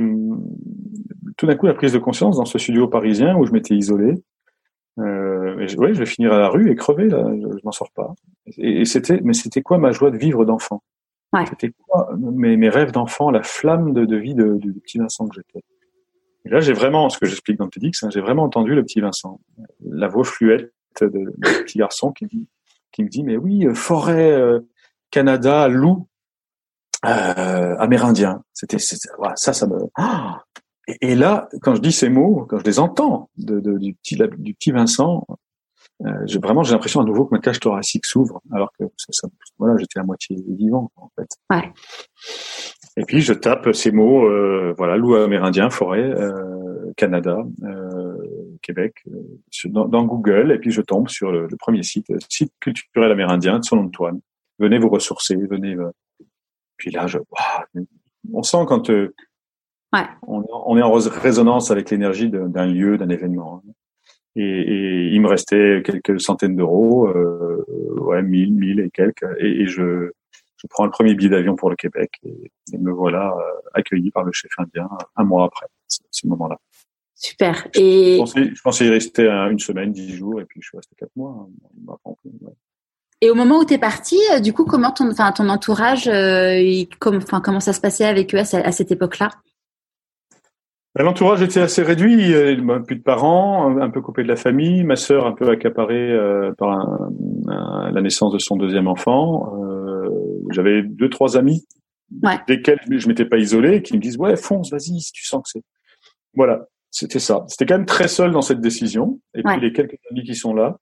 tout 1.38 1.46
d'un 1.46 1.56
coup 1.56 1.68
la 1.68 1.74
prise 1.74 1.94
de 1.94 2.00
conscience 2.00 2.38
dans 2.38 2.46
ce 2.46 2.58
studio 2.58 2.88
parisien 2.88 3.38
où 3.38 3.46
je 3.46 3.52
m'étais 3.52 3.76
isolé. 3.76 4.16
Euh, 5.00 5.60
et 5.60 5.68
je, 5.68 5.78
ouais, 5.78 5.94
je 5.94 6.00
vais 6.00 6.08
finir 6.08 6.34
à 6.34 6.40
la 6.40 6.50
rue 6.50 6.72
et 6.72 6.76
crever 6.76 7.08
là, 7.08 7.24
je, 7.36 7.58
je 7.58 7.62
m'en 7.64 7.72
sors 7.72 7.92
pas. 7.92 8.16
Et, 8.58 8.82
et 8.82 8.86
c'était, 8.86 9.22
mais 9.24 9.34
c'était 9.34 9.62
quoi 9.62 9.78
ma 9.78 9.92
joie 9.92 10.10
de 10.10 10.18
vivre 10.18 10.44
d'enfant? 10.44 10.82
Ouais. 11.34 11.46
C'était 11.46 11.72
quoi 11.88 12.10
mes, 12.18 12.58
mes 12.58 12.70
rêves 12.70 12.92
d'enfant, 12.92 13.30
la 13.30 13.44
flamme 13.44 13.94
de, 13.94 14.06
de 14.06 14.16
vie 14.16 14.34
de, 14.34 14.58
du 14.58 14.74
petit 14.74 14.98
Vincent 14.98 15.28
que 15.28 15.36
j'étais? 15.36 15.64
Et 16.46 16.50
là, 16.50 16.62
j'ai 16.62 16.74
vraiment, 16.74 17.10
ce 17.10 17.20
que 17.20 17.28
j'explique 17.28 17.60
dans 17.60 17.68
TEDx, 17.68 18.04
hein, 18.04 18.10
j'ai 18.10 18.22
vraiment 18.22 18.44
entendu 18.44 18.74
le 18.74 18.84
petit 18.84 19.02
Vincent, 19.02 19.40
la 19.86 20.08
voix 20.08 20.24
fluette 20.24 20.72
de, 21.02 21.08
de 21.10 21.64
petit 21.64 21.78
garçon 21.78 22.12
qui 22.12 22.26
dit, 22.26 22.48
qui 22.92 23.04
me 23.04 23.10
dit, 23.10 23.24
mais 23.24 23.38
oui, 23.38 23.66
euh, 23.66 23.74
forêt, 23.74 24.32
euh, 24.32 24.60
Canada, 25.12 25.68
loup, 25.68 26.08
euh, 27.06 27.76
amérindien. 27.78 28.44
C'était, 28.54 28.78
voilà, 29.18 29.36
ça, 29.36 29.54
ça 29.54 29.68
me. 29.68 29.78
Ah 29.96 30.44
et, 30.88 31.12
et 31.12 31.16
là, 31.16 31.50
quand 31.62 31.76
je 31.76 31.82
dis 31.82 31.92
ces 31.92 32.10
mots, 32.10 32.46
quand 32.50 32.60
je 32.60 32.64
les 32.64 32.80
entends 32.80 33.30
de, 33.38 33.60
de- 33.60 33.78
du 33.78 33.94
petit, 33.96 34.16
du 34.38 34.54
petit 34.54 34.72
Vincent, 34.72 35.26
j'ai 36.26 36.40
vraiment 36.40 36.64
j'ai 36.64 36.74
l'impression 36.74 37.02
à 37.02 37.04
nouveau 37.04 37.26
que 37.26 37.34
ma 37.34 37.40
cage 37.42 37.60
thoracique 37.60 38.06
s'ouvre, 38.06 38.42
alors 38.52 38.72
que 38.78 38.86
ça, 38.98 39.08
ça- 39.12 39.28
voilà, 39.58 39.76
j'étais 39.78 40.00
à 40.00 40.04
moitié 40.04 40.38
vivant 40.48 40.92
en 40.96 41.10
fait. 41.18 41.28
Ouais. 41.50 41.72
Et 42.98 43.06
puis 43.06 43.22
je 43.22 43.34
tape 43.34 43.74
ces 43.74 43.92
mots, 43.92 44.28
euh, 44.28 44.74
voilà, 44.78 44.98
loup 44.98 45.16
amérindien, 45.16 45.70
forêt, 45.70 46.04
euh, 46.04 46.92
Canada, 46.98 47.40
euh, 47.64 48.16
Québec, 48.62 48.96
euh, 49.12 49.22
dans, 49.66 49.86
dans 49.88 50.04
Google, 50.06 50.52
et 50.52 50.60
puis 50.60 50.72
je 50.72 50.82
tombe 50.82 51.08
sur 51.10 51.32
le, 51.32 51.48
le 51.48 51.58
premier 51.58 51.84
site, 51.84 52.10
euh, 52.12 52.18
site 52.30 52.54
culturel 52.60 53.12
amérindien 53.12 53.60
de 53.60 53.64
son 53.66 53.78
Antoine. 53.78 54.20
Venez 54.60 54.80
vous 54.80 54.90
ressourcer, 54.90 55.36
venez. 55.36 55.76
euh. 55.76 55.92
Puis 56.78 56.92
là, 56.92 57.08
je, 57.08 57.18
waouh, 57.18 57.86
on 58.34 58.44
sent 58.44 58.66
quand 58.68 58.90
euh, 58.90 59.14
Ouais. 59.94 60.02
on, 60.28 60.44
on 60.66 60.78
est 60.78 60.82
en 60.82 60.92
rés- 60.92 61.10
résonance 61.10 61.72
avec 61.72 61.90
l'énergie 61.92 62.30
d'un 62.30 62.66
lieu, 62.66 62.98
d'un 62.98 63.10
événement. 63.10 63.64
Et, 64.40 64.44
et 64.44 65.08
il 65.08 65.20
me 65.22 65.28
restait 65.28 65.82
quelques 65.84 66.22
centaines 66.22 66.56
d'euros, 66.56 67.08
euh, 67.08 67.66
ouais, 68.02 68.22
mille, 68.22 68.54
mille 68.54 68.80
et 68.80 68.90
quelques, 68.92 69.26
et, 69.40 69.62
et 69.62 69.68
je, 69.68 70.12
je 70.58 70.68
prends 70.70 70.86
le 70.86 70.92
premier 70.92 71.16
billet 71.16 71.30
d'avion 71.32 71.56
pour 71.56 71.70
le 71.72 71.76
Québec 71.76 72.12
et, 72.24 72.52
et 72.74 72.78
me 72.78 72.92
voilà 72.92 73.34
euh, 73.36 73.70
accueilli 73.74 74.12
par 74.12 74.24
le 74.24 74.32
chef 74.32 74.52
indien 74.60 74.88
un 75.16 75.24
mois 75.24 75.46
après 75.46 75.66
ce, 75.88 76.00
ce 76.12 76.28
moment-là. 76.28 76.60
Super. 77.16 77.68
Je 77.74 77.82
Et, 77.82 78.18
pensais, 78.20 78.52
je 78.54 78.62
pensais 78.62 78.86
y 78.86 78.90
rester 78.90 79.28
un- 79.28 79.50
une 79.50 79.58
semaine, 79.60 79.92
dix 79.92 80.14
jours, 80.16 80.40
et 80.40 80.46
puis 80.46 80.62
je 80.62 80.68
suis 80.68 80.78
resté 80.78 80.96
quatre 80.96 81.16
mois. 81.16 81.48
hein. 81.88 81.96
Ouais. 82.46 82.52
et 83.22 83.32
au 83.32 83.36
moment 83.36 83.58
où 83.60 83.66
t'es 83.66 83.80
parti, 83.80 84.18
euh, 84.36 84.40
du 84.40 84.54
coup, 84.54 84.66
comment 84.66 84.92
ton, 84.92 85.10
enfin, 85.10 85.32
ton 85.32 85.50
entourage, 85.50 86.08
euh, 86.08 86.60
il- 86.60 86.88
comme, 87.00 87.18
enfin, 87.18 87.42
comment 87.42 87.60
ça 87.60 87.74
se 87.74 87.82
passait 87.82 88.06
avec 88.06 88.36
eux 88.36 88.38
à, 88.38 88.46
ce- 88.46 88.58
à 88.58 88.72
cette 88.72 88.92
époque-là? 88.92 89.32
L'entourage 91.00 91.42
était 91.44 91.60
assez 91.60 91.84
réduit, 91.84 92.34
ben, 92.62 92.82
plus 92.82 92.96
de 92.96 93.04
parents, 93.04 93.78
un- 93.80 93.90
peu 93.90 94.02
coupé 94.02 94.24
de 94.24 94.28
la 94.28 94.36
famille, 94.36 94.84
ma 94.84 94.96
sœur 94.96 95.28
un 95.28 95.34
peu 95.34 95.48
accaparée 95.50 96.12
euh, 96.12 96.52
par 96.58 96.70
un- 96.72 97.10
un- 97.48 97.92
la 97.92 98.02
naissance 98.02 98.34
de 98.34 98.40
son 98.40 98.56
deuxième 98.56 98.88
enfant. 98.88 99.54
Euh, 99.64 100.10
J'avais 100.52 100.82
deux 100.82 101.10
trois 101.10 101.36
amis 101.38 101.66
Ouais. 102.24 102.38
desquels 102.48 102.80
je 102.90 103.08
m'étais 103.10 103.26
pas 103.26 103.38
isolé, 103.38 103.82
qui 103.82 103.94
me 103.96 104.00
disent 104.00 104.18
ouais 104.18 104.38
fonce, 104.38 104.72
vas-y 104.72 105.02
si 105.02 105.12
tu 105.12 105.26
sens 105.26 105.44
que 105.44 105.50
c'est. 105.50 105.64
Voilà, 106.36 106.66
c'était 106.90 107.20
ça. 107.20 107.44
C'était 107.50 107.66
quand 107.66 107.76
même 107.78 107.86
très 107.86 108.08
seul 108.08 108.32
dans 108.32 108.42
cette 108.42 108.62
décision. 108.62 109.20
Et 109.36 109.44
puis 109.44 109.60
les 109.60 109.74
quelques 109.74 109.98
amis 110.10 110.24
qui 110.24 110.36
sont 110.36 110.54
là, 110.54 110.78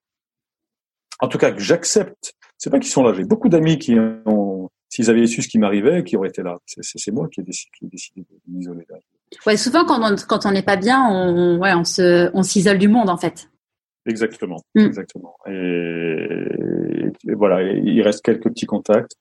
en 1.19 1.27
tout 1.27 1.39
cas 1.39 1.51
que 1.51 1.59
j'accepte. 1.59 2.33
C'est 2.59 2.69
pas 2.69 2.77
qu'ils 2.79 2.91
sont 2.91 3.01
là. 3.03 3.11
J'ai 3.13 3.23
beaucoup 3.25 3.49
d'amis 3.49 3.79
qui 3.79 3.95
ont, 4.27 4.69
s'ils 4.87 5.09
avaient 5.09 5.25
su 5.25 5.41
ce 5.41 5.47
qui 5.47 5.57
m'arrivait, 5.57 6.03
qui 6.03 6.15
auraient 6.15 6.29
été 6.29 6.43
là. 6.43 6.57
C'est 6.67 7.11
moi 7.11 7.27
qui 7.27 7.41
ai 7.41 7.43
décidé, 7.43 7.71
qui 7.77 7.85
ai 7.85 7.87
décidé 7.89 8.21
de 8.21 8.53
m'isoler. 8.53 8.85
Ouais, 9.45 9.57
souvent 9.57 9.85
quand 9.85 9.99
on 10.01 10.15
quand 10.27 10.45
on 10.45 10.51
n'est 10.51 10.63
pas 10.63 10.77
bien, 10.77 11.03
on, 11.09 11.57
ouais, 11.59 11.73
on 11.73 11.83
se, 11.83 12.29
on 12.33 12.43
s'isole 12.43 12.77
du 12.77 12.87
monde 12.87 13.09
en 13.09 13.17
fait. 13.17 13.49
Exactement, 14.07 14.61
Mm. 14.75 14.81
exactement. 14.85 15.35
Et, 15.47 17.11
et 17.27 17.33
voilà, 17.33 17.63
et 17.63 17.81
il 17.83 18.01
reste 18.01 18.23
quelques 18.23 18.49
petits 18.49 18.65
contacts. 18.67 19.13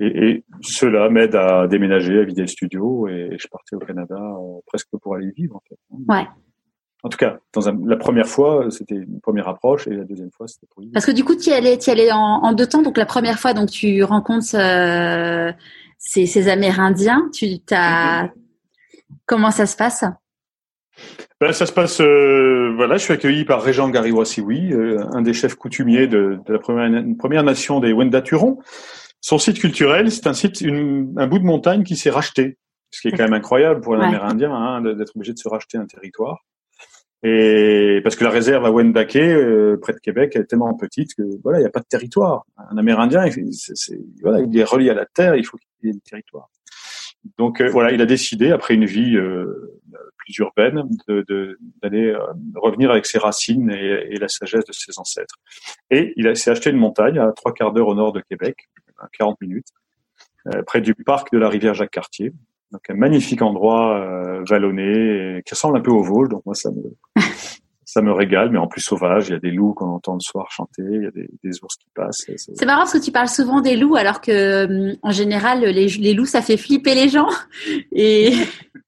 Et, 0.00 0.06
et 0.28 0.44
cela 0.62 1.08
m'aide 1.10 1.34
à 1.34 1.66
déménager, 1.68 2.18
à 2.18 2.24
vider 2.24 2.42
le 2.42 2.46
studio, 2.46 3.06
et 3.08 3.36
je 3.38 3.46
partais 3.48 3.76
au 3.76 3.80
Canada 3.80 4.16
euh, 4.16 4.60
presque 4.66 4.88
pour 5.02 5.14
aller 5.14 5.30
vivre. 5.36 5.56
En 5.56 5.62
fait. 5.68 5.78
Ouais. 6.08 6.26
En 7.04 7.08
tout 7.08 7.18
cas, 7.18 7.38
dans 7.52 7.68
un- 7.68 7.78
la 7.86 7.96
première 7.96 8.26
fois, 8.26 8.66
c'était 8.70 8.94
une 8.96 9.20
première 9.20 9.46
approche, 9.48 9.86
et 9.86 9.90
la 9.90 10.04
deuxième 10.04 10.30
fois, 10.30 10.48
c'était 10.48 10.66
pour 10.70 10.82
y 10.82 10.86
vivre. 10.86 10.94
Parce 10.94 11.06
que 11.06 11.12
du 11.12 11.24
coup, 11.24 11.36
tu 11.36 11.50
y 11.50 11.52
allais, 11.52 11.76
tu 11.78 11.90
y 11.90 11.92
allais 11.92 12.10
en, 12.12 12.18
en 12.18 12.52
deux 12.52 12.66
temps. 12.66 12.82
Donc 12.82 12.96
la 12.96 13.06
première 13.06 13.38
fois, 13.38 13.52
donc 13.52 13.68
tu 13.70 14.02
rencontres 14.04 14.54
euh, 14.56 15.52
ces, 15.98 16.26
ces 16.26 16.48
Amérindiens. 16.48 17.28
Tu 17.32 17.58
t'as 17.60 18.30
comment 19.28 19.52
ça 19.52 19.66
se 19.66 19.76
passe? 19.76 20.04
Ben, 21.40 21.52
ça 21.52 21.66
se 21.66 21.72
passe, 21.72 22.00
euh, 22.00 22.72
voilà, 22.74 22.96
je 22.96 23.04
suis 23.04 23.12
accueilli 23.12 23.44
par 23.44 23.62
Régent 23.62 23.88
Gariwasiwi, 23.88 24.72
euh, 24.72 25.04
un 25.12 25.22
des 25.22 25.32
chefs 25.32 25.54
coutumiers 25.54 26.08
de, 26.08 26.40
de 26.44 26.52
la 26.52 26.58
première, 26.58 27.44
nation 27.44 27.78
des 27.78 27.92
Wenda 27.92 28.20
Turon. 28.22 28.58
Son 29.20 29.38
site 29.38 29.60
culturel, 29.60 30.10
c'est 30.10 30.26
un 30.26 30.32
site, 30.32 30.60
une- 30.60 31.14
un 31.16 31.28
bout 31.28 31.38
de 31.38 31.44
montagne 31.44 31.84
qui 31.84 31.94
s'est 31.94 32.10
racheté, 32.10 32.58
ce 32.90 33.00
qui 33.00 33.08
est 33.08 33.12
quand 33.12 33.22
même 33.22 33.34
incroyable 33.34 33.80
pour 33.80 33.94
un 33.94 34.00
Ouais. 34.00 34.06
Amérindien 34.06 34.52
hein, 34.52 34.80
d'être 34.82 35.14
obligé 35.14 35.32
de 35.32 35.38
se 35.38 35.48
racheter 35.48 35.78
un 35.78 35.86
territoire. 35.86 36.38
Et 37.24 38.00
parce 38.04 38.14
que 38.16 38.22
la 38.24 38.30
réserve 38.30 38.64
à 38.64 38.70
Wendake, 38.70 39.16
euh, 39.16 39.76
près 39.80 39.92
de 39.92 39.98
Québec, 39.98 40.32
elle 40.34 40.42
est 40.42 40.46
tellement 40.46 40.72
petite 40.74 41.14
que 41.16 41.22
voilà, 41.42 41.58
il 41.58 41.62
n'y 41.62 41.66
a 41.66 41.70
pas 41.70 41.80
de 41.80 41.86
territoire. 41.88 42.44
Un 42.70 42.76
Amérindien, 42.78 43.26
il, 43.26 43.50
voilà, 44.22 44.40
est 44.40 44.64
relié 44.64 44.90
à 44.90 44.94
la 44.94 45.04
terre, 45.06 45.34
il 45.36 45.44
faut 45.44 45.56
qu'il 45.56 45.88
y 45.88 45.90
ait 45.90 45.94
du 45.94 46.00
territoire. 46.00 46.48
Donc 47.36 47.60
euh, 47.60 47.68
voilà, 47.70 47.92
il 47.92 48.00
a 48.00 48.06
décidé 48.06 48.50
après 48.52 48.74
une 48.74 48.84
vie 48.84 49.16
euh, 49.16 49.78
plus 50.16 50.36
urbaine 50.38 50.82
de- 51.08 51.24
de- 51.28 51.58
d'aller 51.82 52.06
euh, 52.06 52.18
revenir 52.56 52.90
avec 52.90 53.06
ses 53.06 53.18
racines 53.18 53.70
et, 53.70 54.06
et 54.10 54.16
la 54.18 54.28
sagesse 54.28 54.64
de 54.64 54.72
ses 54.72 54.98
ancêtres. 54.98 55.36
Et 55.90 56.12
il 56.16 56.34
s'est 56.36 56.50
acheté 56.50 56.70
une 56.70 56.76
montagne 56.76 57.18
à 57.18 57.32
trois 57.32 57.52
quarts 57.52 57.72
d'heure 57.72 57.88
au 57.88 57.94
nord 57.94 58.12
de 58.12 58.20
Québec, 58.20 58.68
à 58.98 59.08
40 59.18 59.40
minutes, 59.40 59.68
euh, 60.54 60.62
près 60.62 60.80
du 60.80 60.94
parc 60.94 61.32
de 61.32 61.38
la 61.38 61.48
rivière 61.48 61.74
Jacques-Cartier. 61.74 62.32
Donc 62.72 62.82
un 62.90 62.94
magnifique 62.94 63.42
endroit 63.42 63.96
euh, 63.98 64.42
vallonné 64.48 65.42
qui 65.46 65.54
ressemble 65.54 65.78
un 65.78 65.80
peu 65.80 65.90
au 65.90 66.02
Vosges. 66.02 66.28
Donc 66.28 66.44
moi 66.46 66.54
ça 66.54 66.70
me 66.70 66.82
ça 67.88 68.02
me 68.02 68.12
régale, 68.12 68.50
mais 68.50 68.58
en 68.58 68.66
plus 68.66 68.82
sauvage. 68.82 69.28
Il 69.28 69.32
y 69.32 69.36
a 69.36 69.38
des 69.38 69.50
loups 69.50 69.72
qu'on 69.72 69.86
entend 69.86 70.12
le 70.12 70.20
soir 70.20 70.50
chanter, 70.50 70.82
il 70.82 71.04
y 71.04 71.06
a 71.06 71.10
des, 71.10 71.26
des 71.42 71.62
ours 71.62 71.74
qui 71.76 71.86
passent. 71.94 72.26
C'est- 72.36 72.66
marrant 72.66 72.80
parce 72.80 72.92
que 72.92 73.02
tu 73.02 73.10
parles 73.10 73.28
souvent 73.30 73.62
des 73.62 73.76
loups, 73.76 73.96
alors 73.96 74.20
que 74.20 74.66
hum, 74.66 74.96
en 75.02 75.10
général, 75.10 75.60
les, 75.60 75.88
les 75.88 76.12
loups, 76.12 76.26
ça 76.26 76.42
fait 76.42 76.58
flipper 76.58 76.94
les 76.94 77.08
gens. 77.08 77.30
Et 77.92 78.34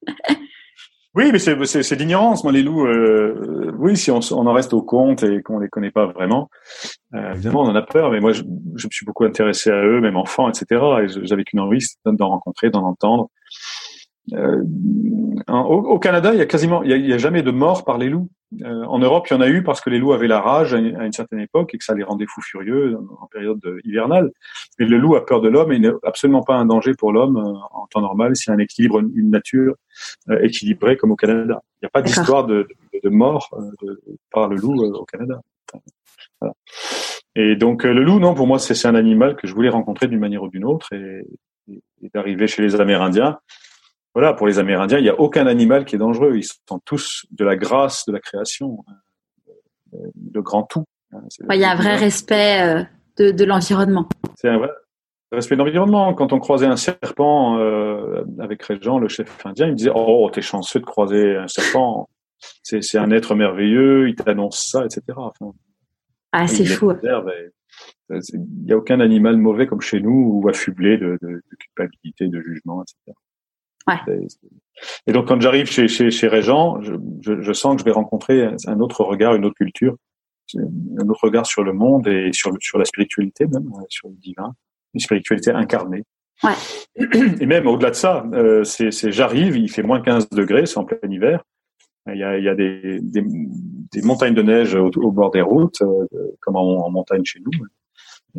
Oui, 1.15 1.33
mais 1.33 1.39
c'est 1.39 1.97
l'ignorance. 1.97 2.45
Moi, 2.45 2.53
les 2.53 2.63
loups, 2.63 2.87
euh, 2.87 3.73
oui, 3.79 3.97
si 3.97 4.11
on, 4.11 4.21
en 4.33 4.53
reste 4.53 4.75
au 4.75 4.83
compte 4.83 5.23
et 5.23 5.43
qu'on 5.43 5.59
les 5.59 5.69
connaît 5.69 5.91
pas 5.91 6.07
vraiment, 6.07 6.51
euh, 7.15 7.33
évidemment, 7.33 7.63
on 7.63 7.69
en 7.69 7.75
a 7.75 7.83
peur. 7.83 8.11
Mais 8.11 8.21
moi, 8.21 8.33
je, 8.33 8.43
je 8.77 8.87
me 8.87 8.91
suis 8.93 9.07
beaucoup 9.07 9.25
intéressé 9.25 9.71
à 9.71 9.83
eux, 9.83 10.01
même 10.01 10.17
enfant, 10.17 10.49
etc. 10.51 10.81
Et 11.03 11.27
j'avais 11.27 11.45
qu'une 11.45 11.61
envie, 11.61 11.81
c'était 11.81 12.15
d'en 12.17 12.29
rencontrer, 12.29 12.69
d'en 12.69 12.85
entendre. 12.85 13.31
Euh, 14.35 14.63
en- 15.49 15.63
au, 15.65 15.79
au 15.95 15.99
Canada, 15.99 16.33
il 16.33 16.39
y 16.39 16.43
a 16.43 16.47
quasiment, 16.47 16.83
il 16.83 16.91
y 16.91 16.93
a, 16.93 16.97
il 16.97 17.07
y 17.07 17.13
a 17.13 17.19
jamais 17.19 17.43
de 17.43 17.51
mort 17.51 17.85
par 17.85 17.99
les 17.99 18.09
loups. 18.09 18.29
Euh, 18.63 18.85
en 18.85 18.99
Europe, 18.99 19.27
il 19.31 19.35
y 19.35 19.37
en 19.37 19.41
a 19.41 19.49
eu 19.49 19.63
parce 19.63 19.81
que 19.81 19.91
les 19.91 19.99
loups 19.99 20.13
avaient 20.13 20.27
la 20.27 20.41
rage 20.41 20.75
à 20.75 20.79
une, 20.79 20.97
à 20.97 21.07
une 21.07 21.13
certaine 21.13 21.39
époque 21.41 21.73
et 21.73 21.79
que 21.79 21.85
ça 21.85 21.95
les 21.95 22.03
rendait 22.03 22.27
fous 22.29 22.43
furieux 22.43 22.97
en, 22.97 23.23
en 23.25 23.27
période 23.27 23.61
de- 23.61 23.79
hivernale. 23.85 24.31
Mais 24.79 24.87
le 24.87 24.99
loup 24.99 25.15
a 25.15 25.25
peur 25.25 25.41
de 25.41 25.49
l'homme 25.49 25.73
et 25.73 25.79
n'est 25.79 25.93
absolument 26.03 26.43
pas 26.43 26.57
un 26.57 26.67
danger 26.67 26.95
pour 26.95 27.13
l'homme 27.13 27.37
euh, 27.37 27.55
en 27.73 27.87
temps 27.87 28.01
normal. 28.01 28.35
C'est 28.35 28.51
un 28.51 28.59
équilibre, 28.59 28.99
une 29.01 29.31
nature 29.31 29.75
euh, 30.31 30.39
équilibrée 30.43 30.97
comme 30.97 31.13
au 31.13 31.17
Canada. 31.17 31.63
Il 31.81 31.85
n'y 31.85 31.87
a 31.87 31.91
pas 31.91 32.03
d'histoire 32.03 32.45
de, 32.47 32.67
de, 32.93 33.01
de 33.03 33.09
mort 33.09 33.49
euh, 33.53 33.63
de- 33.87 34.03
par 34.33 34.49
le 34.49 34.57
loup 34.57 34.83
euh, 34.83 34.93
au 34.99 35.05
Canada. 35.05 35.41
Voilà. 36.41 36.55
Et 37.37 37.55
donc 37.55 37.85
euh, 37.87 37.93
le 37.93 38.03
loup, 38.03 38.19
non, 38.19 38.35
pour 38.35 38.47
moi, 38.49 38.59
c'est 38.59 38.75
c'est 38.75 38.89
un 38.89 38.95
animal 38.97 39.37
que 39.37 39.47
je 39.47 39.55
voulais 39.55 39.69
rencontrer 39.69 40.09
d'une 40.09 40.19
manière 40.19 40.43
ou 40.43 40.49
d'une 40.49 40.65
autre 40.65 40.93
et, 40.93 41.25
et- 41.71 41.83
et 42.03 42.11
d'arriver 42.13 42.49
chez 42.49 42.63
les 42.63 42.81
Amérindiens. 42.81 43.39
Voilà, 44.15 44.35
pour 44.35 44.47
les 44.47 44.59
Amérindiens, 44.59 44.99
il 44.99 45.03
n'y 45.05 45.09
a 45.09 45.19
aucun 45.21 45.47
animal 45.47 45.85
qui 45.85 45.95
est 45.95 45.99
dangereux. 45.99 46.37
Ils 46.37 46.45
sont 46.69 46.81
tous 46.85 47.27
de 47.31 47.45
la 47.45 47.57
grâce 47.57 48.05
de 48.07 48.13
la 48.13 48.21
création, 48.21 48.85
euh, 49.95 49.99
le 50.33 50.43
grand 50.43 50.65
tout. 50.65 50.85
hein. 51.13 51.21
Ouais, 51.49 51.57
il 51.57 51.61
y 51.61 51.65
a 51.65 51.71
un 51.71 51.77
vrai 51.77 51.97
respect 51.97 52.61
euh, 52.63 52.83
de, 53.19 53.31
de 53.31 53.45
l'environnement. 53.45 54.09
c'est 54.37 54.49
un 54.49 54.59
vrai 54.59 54.71
respect 55.33 55.55
de 55.55 55.61
l'environnement. 55.63 56.13
Quand 56.15 56.33
on 56.33 56.41
croisait 56.41 56.67
un 56.67 56.77
serpent 56.77 57.59
euh, 57.59 58.25
avec 58.41 58.63
Régent, 58.65 58.99
le 58.99 59.07
chef 59.09 59.47
indien, 59.47 59.67
il 59.67 59.73
me 59.73 59.77
disait 59.77 59.93
Oh, 59.95 60.29
t'es 60.33 60.43
chanceux 60.43 60.81
de 60.81 60.85
croiser 60.85 61.37
un 61.37 61.47
serpent. 61.47 62.09
C'est 62.63 62.97
un 62.99 63.11
être 63.11 63.35
merveilleux, 63.35 64.09
il 64.09 64.15
t'annonce 64.17 64.67
ça, 64.71 64.85
etc. 64.87 65.03
Enfin, 65.17 65.53
Ah, 66.33 66.47
c'est 66.49 66.65
fou. 66.65 66.91
euh, 66.91 67.31
Il 68.33 68.65
n'y 68.65 68.73
a 68.73 68.77
aucun 68.77 68.99
animal 68.99 69.37
mauvais 69.37 69.67
comme 69.67 69.83
chez 69.83 70.01
nous 70.01 70.41
ou 70.43 70.49
affublé 70.49 70.97
de, 70.99 71.19
de, 71.23 71.29
de 71.29 71.57
culpabilité, 71.59 72.27
de 72.29 72.41
jugement, 72.41 72.83
etc. 72.83 73.17
Ouais. 73.87 74.27
Et 75.07 75.13
donc 75.13 75.29
quand 75.29 75.41
j'arrive 75.41 75.67
chez, 75.67 75.89
chez, 75.89 76.11
chez 76.11 76.29
Régent, 76.29 76.81
je, 76.81 76.95
je, 77.21 77.41
je 77.41 77.53
sens 77.53 77.75
que 77.75 77.81
je 77.81 77.85
vais 77.85 77.91
rencontrer 77.93 78.49
un- 78.67 78.81
autre 78.81 79.03
regard, 79.05 79.35
une 79.35 79.45
autre 79.45 79.57
culture, 79.57 79.97
un 80.57 81.09
autre 81.09 81.25
regard 81.25 81.47
sur 81.47 81.63
le 81.65 81.73
monde 81.73 82.09
et 82.09 82.33
sur, 82.33 82.51
sur 82.61 82.79
la 82.79 82.85
spiritualité 82.85 83.47
même, 83.47 83.71
sur 83.89 84.09
le 84.09 84.15
divin, 84.17 84.55
une 84.95 85.01
spiritualité 85.01 85.51
incarnée. 85.51 86.05
Ouais. 86.43 86.53
Et 87.41 87.47
même 87.47 87.67
au-delà 87.67 87.91
de 87.91 87.97
ça, 87.97 88.25
euh, 88.33 88.65
c'est 88.65 88.91
c'est- 88.91 89.13
j'arrive, 89.13 89.57
il 89.57 89.71
fait 89.71 89.83
moins 89.83 90.01
15 90.01 90.31
degrés, 90.31 90.65
c'est 90.67 90.79
en 90.79 90.85
plein 90.85 90.97
hiver, 91.09 91.45
Il 92.11 92.17
y 92.19 92.25
a, 92.25 92.39
il 92.39 92.45
y 92.45 92.49
a 92.49 92.55
des, 92.55 92.99
des, 93.03 93.23
des, 93.93 94.03
montagnes 94.03 94.33
de 94.35 94.43
neige 94.43 94.75
au, 94.75 94.91
au 94.97 95.13
bord 95.13 95.31
des 95.31 95.43
routes, 95.43 95.83
euh, 95.83 96.07
comme 96.41 96.57
en, 96.57 96.87
en, 96.87 96.91
montagne 96.91 97.25
chez 97.25 97.41
nous. 97.41 97.51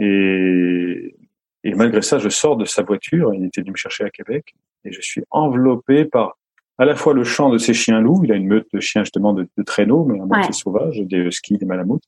Et, 0.03 1.15
et 1.63 1.73
malgré 1.73 2.01
ça, 2.01 2.17
je 2.17 2.29
sors 2.29 2.57
de 2.57 2.65
sa 2.65 2.83
voiture. 2.83 3.33
Il 3.33 3.45
était 3.45 3.61
venu 3.61 3.71
me 3.71 3.77
chercher 3.77 4.03
à 4.03 4.09
Québec, 4.09 4.55
et 4.83 4.91
je 4.91 5.01
suis 5.01 5.23
enveloppé 5.29 6.05
par 6.05 6.37
à 6.77 6.85
la 6.85 6.95
fois 6.95 7.13
le 7.13 7.23
chant 7.23 7.49
de 7.49 7.57
ces 7.57 7.73
chiens 7.73 8.01
loups. 8.01 8.21
Il 8.23 8.31
a 8.31 8.35
une 8.35 8.47
meute 8.47 8.67
de 8.73 8.79
chiens 8.79 9.03
justement 9.03 9.33
de, 9.33 9.47
de 9.55 9.63
traîneaux, 9.63 10.05
mais 10.05 10.19
en 10.19 10.25
moitié 10.25 10.51
sauvage, 10.53 10.99
des 10.99 11.29
skis, 11.31 11.57
des 11.57 11.65
malamoutes. 11.65 12.03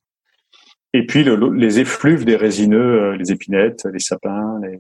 Et 0.93 1.05
puis 1.05 1.23
le, 1.23 1.35
les 1.53 1.79
effluves 1.79 2.25
des 2.25 2.35
résineux, 2.35 3.01
euh, 3.01 3.17
les 3.17 3.31
épinettes, 3.31 3.85
les 3.91 3.99
sapins, 3.99 4.59
les, 4.61 4.79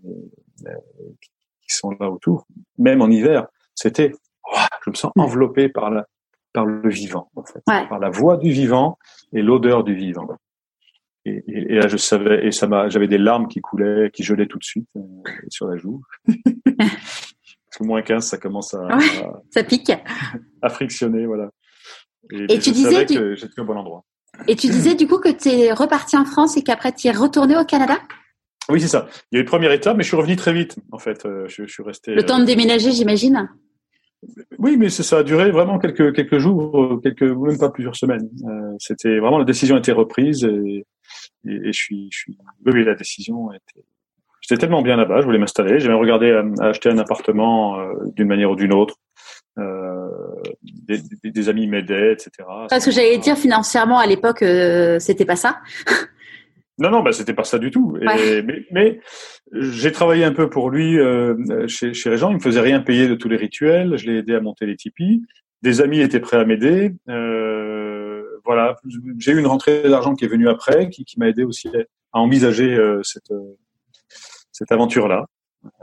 qui 1.67 1.75
sont 1.75 1.91
là 1.99 2.09
autour. 2.09 2.47
Même 2.77 3.01
en 3.01 3.09
hiver, 3.09 3.47
c'était, 3.75 4.13
je 4.85 4.89
me 4.89 4.95
sens 4.95 5.11
enveloppé 5.17 5.69
par 5.69 5.89
la, 5.89 6.07
par 6.53 6.65
le 6.65 6.89
vivant, 6.89 7.29
en 7.35 7.43
fait, 7.43 7.63
par 7.65 7.99
la 7.99 8.09
voix 8.09 8.37
du 8.37 8.51
vivant 8.51 8.97
et 9.33 9.41
l'odeur 9.41 9.83
du 9.83 9.95
vivant. 9.95 10.27
Et, 11.25 11.43
et, 11.47 11.75
là, 11.75 11.87
je 11.87 11.97
savais, 11.97 12.45
et 12.45 12.51
ça 12.51 12.67
m'a, 12.67 12.89
j'avais 12.89 13.07
des 13.07 13.17
larmes 13.17 13.47
qui 13.47 13.61
coulaient, 13.61 14.11
qui 14.11 14.23
gelaient 14.23 14.47
tout 14.47 14.57
de 14.57 14.63
suite 14.63 14.87
euh, 14.97 15.01
sur 15.49 15.67
la 15.67 15.77
joue. 15.77 16.01
Parce 16.77 17.79
que 17.79 17.83
moins 17.85 18.01
15, 18.01 18.27
ça 18.27 18.37
commence 18.37 18.73
à, 18.73 18.87
ça 19.49 19.63
pique, 19.63 19.91
à 20.61 20.69
frictionner, 20.69 21.25
voilà. 21.25 21.49
Et, 22.31 22.59
tu 22.59 22.71
disais 22.71 23.05
que 23.05 23.35
j'étais 23.35 23.61
au 23.61 23.65
bon 23.65 23.77
endroit. 23.77 24.03
Et 24.47 24.55
tu 24.55 24.67
disais 24.67 24.95
du 24.95 25.07
coup 25.07 25.19
que 25.19 25.29
tu 25.29 25.49
es 25.49 25.73
reparti 25.73 26.17
en 26.17 26.25
France 26.25 26.57
et 26.57 26.63
qu'après 26.63 26.91
tu 26.91 27.07
es 27.07 27.11
retourné 27.11 27.57
au 27.57 27.65
Canada? 27.65 27.97
Oui, 28.69 28.79
c'est 28.79 28.87
ça. 28.87 29.07
Il 29.31 29.35
y 29.35 29.37
a 29.37 29.39
eu 29.39 29.43
une 29.43 29.49
première 29.49 29.71
étape, 29.71 29.97
mais 29.97 30.03
je 30.03 30.07
suis 30.07 30.17
revenu 30.17 30.35
très 30.35 30.53
vite. 30.53 30.77
En 30.91 30.97
fait, 30.97 31.25
euh, 31.25 31.47
je, 31.47 31.65
je 31.65 31.71
suis 31.71 31.83
resté. 31.83 32.13
Le 32.15 32.25
temps 32.25 32.39
de 32.39 32.45
déménager, 32.45 32.91
j'imagine? 32.91 33.49
Oui, 34.57 34.77
mais 34.77 34.89
ça 34.89 35.17
a 35.17 35.23
duré 35.23 35.51
vraiment 35.51 35.79
quelques 35.79 36.13
quelques 36.15 36.37
jours, 36.37 36.99
quelques 37.03 37.23
même 37.23 37.57
pas 37.57 37.69
plusieurs 37.69 37.95
semaines. 37.95 38.29
Euh, 38.47 38.75
c'était 38.79 39.19
vraiment 39.19 39.37
la 39.37 39.45
décision 39.45 39.75
a 39.75 39.79
été 39.79 39.91
reprise 39.91 40.43
et, 40.45 40.85
et, 41.47 41.55
et 41.55 41.73
je 41.73 41.79
suis 41.79 42.09
je 42.11 42.17
suis 42.17 42.37
oui, 42.65 42.83
la 42.83 42.95
décision 42.95 43.51
été 43.51 43.85
J'étais 44.43 44.59
tellement 44.59 44.81
bien 44.81 44.97
là-bas, 44.97 45.21
je 45.21 45.25
voulais 45.25 45.37
m'installer. 45.37 45.79
J'avais 45.79 45.93
regardé 45.93 46.31
à, 46.31 46.43
à, 46.59 46.67
acheter 46.67 46.89
un 46.89 46.97
appartement 46.97 47.79
euh, 47.79 47.93
d'une 48.13 48.27
manière 48.27 48.51
ou 48.51 48.57
d'une 48.57 48.73
autre. 48.73 48.95
Euh, 49.57 50.09
des, 50.63 50.97
des, 51.23 51.31
des, 51.31 51.49
amis 51.49 51.67
m'aidaient, 51.67 52.13
etc. 52.13 52.31
Parce 52.69 52.83
que 52.83 52.91
j'allais 52.91 53.19
dire 53.19 53.37
financièrement 53.37 53.99
à 53.99 54.07
l'époque, 54.07 54.41
euh, 54.41 54.97
c'était 54.99 55.25
pas 55.25 55.35
ça. 55.35 55.59
non, 56.79 56.89
non, 56.89 57.03
bah 57.03 57.11
c'était 57.11 57.35
pas 57.35 57.43
ça 57.43 57.59
du 57.59 57.69
tout. 57.69 57.95
Et, 58.01 58.41
mais, 58.41 58.65
mais 58.71 58.99
j'ai 59.53 59.91
travaillé 59.91 60.23
un 60.25 60.33
peu 60.33 60.49
pour 60.49 60.71
lui 60.71 60.99
euh, 60.99 61.67
chez, 61.67 61.93
chez 61.93 62.17
gens. 62.17 62.31
Il 62.31 62.37
me 62.37 62.41
faisait 62.41 62.61
rien 62.61 62.79
payer 62.79 63.07
de 63.07 63.15
tous 63.15 63.29
les 63.29 63.37
rituels. 63.37 63.95
Je 63.95 64.07
l'ai 64.07 64.17
aidé 64.17 64.33
à 64.33 64.41
monter 64.41 64.65
les 64.65 64.75
tipis. 64.75 65.21
Des 65.61 65.81
amis 65.81 66.01
étaient 66.01 66.19
prêts 66.19 66.37
à 66.37 66.45
m'aider. 66.45 66.91
Euh, 67.07 67.52
voilà, 68.45 68.75
j'ai 69.17 69.31
eu 69.31 69.39
une 69.39 69.47
rentrée 69.47 69.83
d'argent 69.89 70.15
qui 70.15 70.25
est 70.25 70.27
venue 70.27 70.49
après, 70.49 70.89
qui, 70.89 71.05
qui 71.05 71.19
m'a 71.19 71.29
aidé 71.29 71.43
aussi 71.43 71.69
à 72.11 72.19
envisager 72.19 72.77
cette 73.03 73.33
cette 74.51 74.71
aventure-là. 74.71 75.25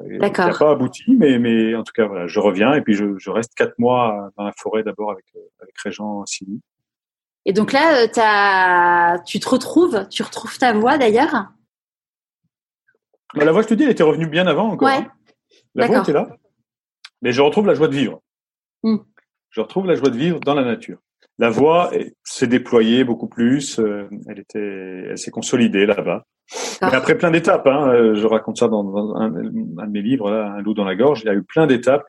D'accord. 0.00 0.44
Qui 0.46 0.50
n'a 0.52 0.58
pas 0.58 0.70
abouti, 0.72 1.16
mais, 1.16 1.38
mais 1.38 1.74
en 1.74 1.82
tout 1.82 1.92
cas, 1.94 2.06
voilà, 2.06 2.26
je 2.26 2.38
reviens 2.38 2.74
et 2.74 2.82
puis 2.82 2.94
je, 2.94 3.18
je 3.18 3.30
reste 3.30 3.54
quatre 3.54 3.78
mois 3.78 4.30
dans 4.36 4.44
la 4.44 4.52
forêt 4.56 4.82
d'abord 4.82 5.10
avec, 5.10 5.24
avec 5.60 5.76
Régent 5.78 6.24
Silly. 6.26 6.60
Et 7.46 7.52
donc 7.52 7.72
là, 7.72 8.02
euh, 8.02 8.08
as, 8.16 9.20
tu 9.20 9.40
te 9.40 9.48
retrouves, 9.48 10.06
tu 10.08 10.22
retrouves 10.22 10.58
ta 10.58 10.72
voix 10.72 10.98
d'ailleurs? 10.98 11.48
Bah, 13.34 13.44
La 13.44 13.52
voix, 13.52 13.62
je 13.62 13.68
te 13.68 13.74
dis, 13.74 13.84
elle 13.84 13.90
était 13.90 14.02
revenue 14.02 14.26
bien 14.26 14.46
avant 14.46 14.68
encore. 14.70 14.88
Ouais. 14.88 14.96
Hein. 14.96 15.12
La 15.74 15.86
voix 15.86 16.00
était 16.00 16.12
là. 16.12 16.28
Mais 17.22 17.32
je 17.32 17.40
retrouve 17.40 17.66
la 17.66 17.74
joie 17.74 17.88
de 17.88 17.96
vivre. 17.96 18.20
Mm. 18.82 18.98
Je 19.48 19.60
retrouve 19.60 19.86
la 19.86 19.94
joie 19.94 20.10
de 20.10 20.16
vivre 20.16 20.40
dans 20.40 20.54
la 20.54 20.64
nature. 20.64 20.98
La 21.40 21.48
voix 21.48 21.90
s'est 22.22 22.46
déployée 22.46 23.02
beaucoup 23.02 23.26
plus. 23.26 23.80
Euh, 23.80 24.06
elle 24.28 24.40
était, 24.40 25.04
elle 25.08 25.16
s'est 25.16 25.30
consolidée 25.30 25.86
là-bas. 25.86 26.26
Mais 26.82 26.94
après 26.94 27.16
plein 27.16 27.30
d'étapes, 27.30 27.66
hein, 27.66 27.88
euh, 27.88 28.14
je 28.14 28.26
raconte 28.26 28.58
ça 28.58 28.68
dans, 28.68 29.14
un, 29.16 29.30
de 29.30 29.90
mes 29.90 30.02
livres, 30.02 30.30
là, 30.30 30.52
Un 30.52 30.60
loup 30.60 30.74
dans 30.74 30.84
la 30.84 30.94
gorge. 30.94 31.22
Il 31.22 31.28
y 31.28 31.30
a 31.30 31.34
eu 31.34 31.42
plein 31.42 31.66
d'étapes, 31.66 32.04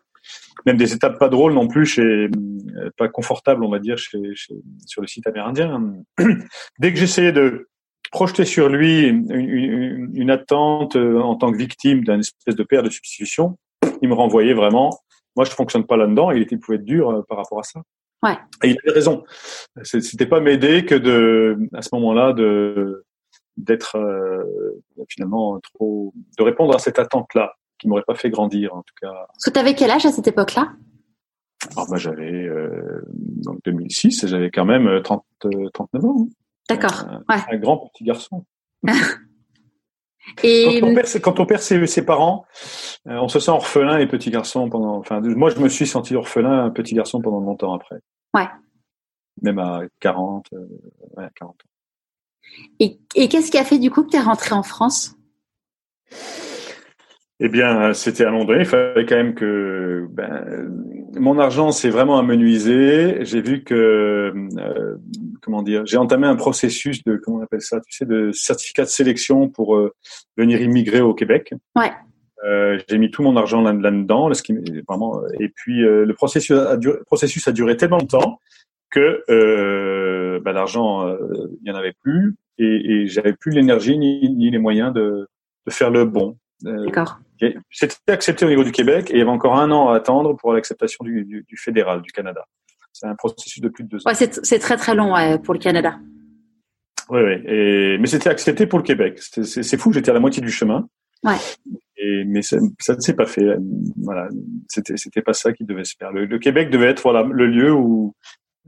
même 0.65 0.75
des 0.75 0.91
étapes 0.91 1.17
pas 1.17 1.29
drôles 1.29 1.53
non 1.53 1.69
plus, 1.69 1.85
chez, 1.85 2.01
euh, 2.01 2.89
pas 2.97 3.07
confortables, 3.07 3.63
on 3.63 3.69
va 3.69 3.79
dire, 3.79 3.97
chez, 3.97 4.19
sur 4.85 5.01
le 5.01 5.07
site 5.07 5.25
amérindien. 5.27 5.81
Dès 6.79 6.91
que 6.91 6.99
j'essayais 6.99 7.31
de 7.31 7.69
projeter 8.11 8.43
sur 8.43 8.67
lui 8.67 9.07
une, 9.07 10.29
attente 10.29 10.97
en 10.97 11.37
tant 11.37 11.53
que 11.53 11.57
victime 11.57 12.03
d'une 12.03 12.19
espèce 12.19 12.57
de 12.57 12.63
père 12.63 12.83
de 12.83 12.89
substitution, 12.89 13.57
il 14.01 14.09
me 14.09 14.13
renvoyait 14.13 14.53
vraiment. 14.53 14.99
Moi, 15.37 15.45
je 15.45 15.51
fonctionne 15.51 15.85
pas 15.85 15.95
là-dedans. 15.95 16.31
Il, 16.31 16.41
était, 16.41 16.55
il 16.55 16.59
pouvait 16.59 16.79
être 16.79 16.83
dur 16.83 17.23
par 17.29 17.37
rapport 17.37 17.59
à 17.59 17.63
ça. 17.63 17.81
Ouais. 18.23 18.37
Et 18.63 18.69
il 18.69 18.77
avait 18.83 18.93
raison. 18.93 19.23
C'était 19.83 20.25
pas 20.25 20.39
m'aider 20.39 20.85
que 20.85 20.95
de, 20.95 21.57
à 21.73 21.81
ce 21.81 21.89
moment-là, 21.93 22.33
de 22.33 23.05
d'être 23.57 23.97
euh, 23.97 24.81
finalement 25.09 25.59
trop 25.59 26.13
de 26.37 26.43
répondre 26.43 26.73
à 26.73 26.79
cette 26.79 26.99
attente 26.99 27.33
là 27.35 27.53
qui 27.77 27.87
m'aurait 27.87 28.03
pas 28.03 28.15
fait 28.15 28.29
grandir 28.29 28.73
en 28.73 28.81
tout 28.81 28.93
cas. 29.01 29.11
Parce 29.27 29.45
que 29.45 29.49
tu 29.49 29.59
avais 29.59 29.75
quel 29.75 29.91
âge 29.91 30.05
à 30.05 30.11
cette 30.11 30.27
époque-là? 30.27 30.73
Alors 31.75 31.87
moi 31.89 31.97
j'avais 31.97 32.31
euh, 32.31 33.01
donc 33.09 33.59
2006 33.65 34.25
j'avais 34.27 34.49
quand 34.49 34.65
même 34.65 35.01
30 35.03 35.23
euh, 35.45 35.69
39 35.73 36.05
ans. 36.05 36.15
Hein. 36.19 36.27
D'accord. 36.69 37.05
Un, 37.07 37.23
ouais. 37.29 37.41
un, 37.51 37.57
grand 37.57 37.77
petit 37.77 38.03
garçon. 38.03 38.45
et 40.43 40.79
quand 40.79 40.87
on 40.87 40.95
perd, 40.95 41.21
quand 41.21 41.39
on 41.39 41.45
perd 41.45 41.61
ses, 41.61 41.85
ses 41.87 42.05
parents, 42.05 42.45
euh, 43.07 43.15
on 43.15 43.27
se 43.27 43.39
sent 43.39 43.51
orphelin 43.51 43.97
et 43.99 44.07
petit 44.07 44.29
garçon 44.29 44.69
pendant. 44.69 44.97
Enfin, 44.97 45.19
moi 45.21 45.49
je 45.49 45.59
me 45.59 45.69
suis 45.69 45.87
senti 45.87 46.15
orphelin, 46.15 46.69
petit 46.69 46.93
garçon 46.93 47.21
pendant 47.21 47.39
longtemps 47.39 47.73
après. 47.73 47.97
Ouais. 48.33 48.47
Même 49.41 49.59
à 49.59 49.81
40, 49.99 50.47
euh, 50.53 50.67
ouais, 51.17 51.27
40 51.35 51.51
ans. 51.51 51.55
Et, 52.79 52.99
et 53.15 53.29
qu'est-ce 53.29 53.51
qui 53.51 53.57
a 53.57 53.63
fait 53.63 53.79
du 53.79 53.89
coup 53.89 54.03
que 54.03 54.09
tu 54.09 54.17
es 54.17 54.21
rentré 54.21 54.53
en 54.53 54.63
France? 54.63 55.15
Eh 57.43 57.49
bien, 57.49 57.93
c'était 57.93 58.23
à 58.23 58.29
un 58.29 58.31
moment 58.31 58.45
donné, 58.45 58.59
il 58.59 58.65
fallait 58.67 59.05
quand 59.07 59.15
même 59.15 59.33
que 59.33 60.05
ben, 60.11 60.69
mon 61.19 61.39
argent 61.39 61.71
s'est 61.71 61.89
vraiment 61.89 62.19
amenuisé. 62.19 63.25
J'ai 63.25 63.41
vu 63.41 63.63
que 63.63 63.73
euh, 64.59 64.97
comment 65.41 65.61
dire, 65.63 65.85
j'ai 65.85 65.97
entamé 65.97 66.27
un 66.27 66.35
processus 66.35 67.03
de 67.03 67.17
comment 67.17 67.37
on 67.37 67.43
appelle 67.43 67.61
ça, 67.61 67.79
tu 67.81 67.91
sais, 67.91 68.05
de 68.05 68.31
certificat 68.31 68.83
de 68.83 68.89
sélection 68.89 69.49
pour 69.49 69.75
euh, 69.75 69.93
venir 70.37 70.61
immigrer 70.61 71.01
au 71.01 71.13
Québec. 71.13 71.53
Ouais. 71.75 71.91
Euh, 72.43 72.79
j'ai 72.89 72.97
mis 72.97 73.11
tout 73.11 73.21
mon 73.21 73.35
argent 73.37 73.61
là-dedans, 73.61 74.27
là, 74.27 74.33
ce 74.33 74.41
qui 74.41 74.55
vraiment. 74.87 75.21
Et 75.39 75.49
puis 75.49 75.83
euh, 75.83 76.05
le 76.05 76.13
processus 76.13 76.57
a, 76.57 76.77
duré, 76.77 76.97
processus 77.05 77.47
a 77.47 77.51
duré 77.51 77.77
tellement 77.77 77.99
de 77.99 78.07
temps 78.07 78.39
que 78.91 79.23
euh, 79.29 80.39
bah, 80.41 80.51
l'argent, 80.51 81.07
il 81.07 81.13
euh, 81.13 81.47
y 81.63 81.71
en 81.71 81.75
avait 81.75 81.93
plus 81.93 82.35
et, 82.57 82.65
et 82.65 83.07
j'avais 83.07 83.33
plus 83.33 83.51
l'énergie 83.51 83.97
ni, 83.97 84.29
ni, 84.29 84.51
les 84.51 84.59
moyens 84.59 84.93
de, 84.93 85.27
de 85.65 85.71
faire 85.71 85.89
le 85.89 86.05
bon. 86.05 86.37
Euh, 86.65 86.85
D'accord. 86.85 87.19
C'était 87.71 87.95
accepté 88.11 88.45
au 88.45 88.49
niveau 88.49 88.63
du 88.63 88.71
Québec 88.71 89.09
et 89.09 89.13
il 89.15 89.19
y 89.19 89.21
avait 89.21 89.31
encore 89.31 89.57
un 89.57 89.71
an 89.71 89.89
à 89.89 89.95
attendre 89.95 90.35
pour 90.35 90.53
l'acceptation 90.53 91.03
du, 91.03 91.25
du, 91.25 91.43
du, 91.47 91.57
fédéral, 91.57 92.03
du 92.03 92.11
Canada. 92.11 92.45
C'est 93.01 93.07
un 93.07 93.15
processus 93.15 93.59
de 93.61 93.69
plus 93.69 93.83
de 93.83 93.89
deux 93.89 93.97
ans. 93.97 94.11
Ouais, 94.11 94.13
c'est 94.15 94.59
très 94.59 94.77
très 94.77 94.93
long 94.93 95.15
ouais, 95.15 95.39
pour 95.39 95.55
le 95.55 95.59
Canada. 95.59 95.97
Oui, 97.09 97.19
oui. 97.23 97.41
Et, 97.47 97.97
mais 97.97 98.05
c'était 98.05 98.29
accepté 98.29 98.67
pour 98.67 98.77
le 98.77 98.83
Québec. 98.83 99.19
C'est 99.19 99.77
fou, 99.77 99.91
j'étais 99.91 100.11
à 100.11 100.13
la 100.13 100.19
moitié 100.19 100.39
du 100.39 100.51
chemin. 100.51 100.87
Ouais. 101.23 101.37
Et, 101.97 102.25
mais 102.25 102.43
ça, 102.43 102.57
ça 102.79 102.95
ne 102.95 102.99
s'est 102.99 103.15
pas 103.15 103.25
fait. 103.25 103.57
Voilà, 104.03 104.27
c'était 104.67 105.23
pas 105.23 105.33
ça 105.33 105.51
qui 105.51 105.65
devait 105.65 105.83
se 105.83 105.95
faire. 105.97 106.11
Le, 106.11 106.25
le, 106.25 106.37
Québec 106.37 106.69
devait 106.69 106.89
être 106.89 107.01
voilà 107.01 107.23
le 107.23 107.47
lieu 107.47 107.73
où 107.73 108.13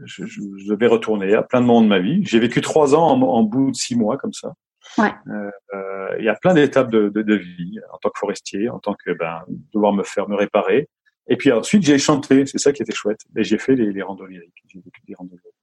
je, 0.03 0.25
je, 0.25 0.41
je 0.57 0.67
devais 0.67 0.88
retourner 0.88 1.36
à 1.36 1.43
plein 1.43 1.61
de 1.61 1.67
moments 1.67 1.84
de 1.84 1.88
ma 1.88 1.99
vie. 1.99 2.25
J'ai 2.25 2.39
vécu 2.39 2.59
trois 2.61 2.95
ans 2.95 3.05
en, 3.07 3.21
en, 3.21 3.43
bout 3.43 3.69
de 3.69 3.75
six 3.75 3.95
mois 3.95 4.17
comme 4.17 4.34
ça. 4.34 4.53
Ouais. 4.97 5.13
Euh, 5.27 5.51
euh, 5.75 6.15
il 6.17 6.25
y 6.25 6.29
a 6.29 6.34
plein 6.34 6.55
d'étapes 6.55 6.89
de, 6.89 7.09
de, 7.09 7.21
de, 7.21 7.36
vie 7.36 7.79
en 7.91 7.97
tant 7.99 8.09
que 8.09 8.17
forestier, 8.17 8.67
en 8.69 8.79
tant 8.79 8.95
que 8.95 9.11
ben 9.11 9.43
devoir 9.75 9.93
me 9.93 10.01
faire 10.01 10.27
me 10.27 10.36
réparer. 10.36 10.89
Et 11.28 11.38
puis 11.38 11.51
ensuite 11.51 11.84
j'ai 11.84 11.97
chanté, 11.97 12.45
c'est 12.45 12.57
ça 12.57 12.71
qui 12.71 12.82
était 12.82 12.93
chouette. 12.93 13.21
Et 13.38 13.43
j'ai 13.43 13.57
fait 13.57 13.76
les, 13.76 13.91
lyriques. 13.91 14.51
J'ai 14.67 14.80
vécu 14.80 15.01
des 15.07 15.15
randos 15.15 15.36
lyriques. 15.36 15.55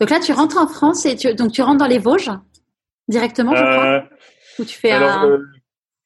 Donc 0.00 0.10
là 0.10 0.20
tu 0.20 0.32
rentres 0.32 0.58
en 0.58 0.66
France 0.66 1.06
et 1.06 1.16
tu, 1.16 1.34
donc 1.34 1.52
tu 1.52 1.62
rentres 1.62 1.78
dans 1.78 1.86
les 1.86 1.98
Vosges 1.98 2.30
directement, 3.08 3.54
je 3.54 3.60
crois. 3.60 3.86
Euh, 3.86 4.00
Ou 4.58 4.64
tu 4.64 4.78
fais 4.78 4.90
alors, 4.90 5.10
un... 5.10 5.38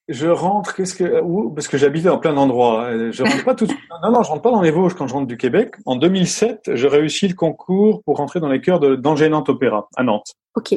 je 0.08 0.26
rentre, 0.26 0.74
qu'est-ce 0.74 0.94
que, 0.94 1.20
où, 1.22 1.50
parce 1.50 1.68
que 1.68 1.78
j'habitais 1.78 2.08
en 2.08 2.18
plein 2.18 2.34
d'endroits. 2.34 2.90
Je 3.10 3.22
rentre 3.22 3.44
pas 3.44 3.54
tout. 3.54 3.66
non, 4.02 4.12
non, 4.12 4.22
je 4.22 4.28
rentre 4.28 4.42
pas 4.42 4.50
dans 4.50 4.62
les 4.62 4.70
Vosges 4.70 4.94
quand 4.94 5.06
je 5.06 5.14
rentre 5.14 5.26
du 5.26 5.36
Québec. 5.36 5.74
En 5.86 5.96
2007, 5.96 6.74
je 6.74 6.86
réussis 6.86 7.28
le 7.28 7.34
concours 7.34 8.02
pour 8.04 8.16
rentrer 8.16 8.40
dans 8.40 8.48
les 8.48 8.60
chœurs 8.60 8.80
d'Angers 8.98 9.28
Nantes 9.28 9.48
Opéra 9.48 9.88
à 9.96 10.02
Nantes. 10.02 10.34
Ok. 10.54 10.74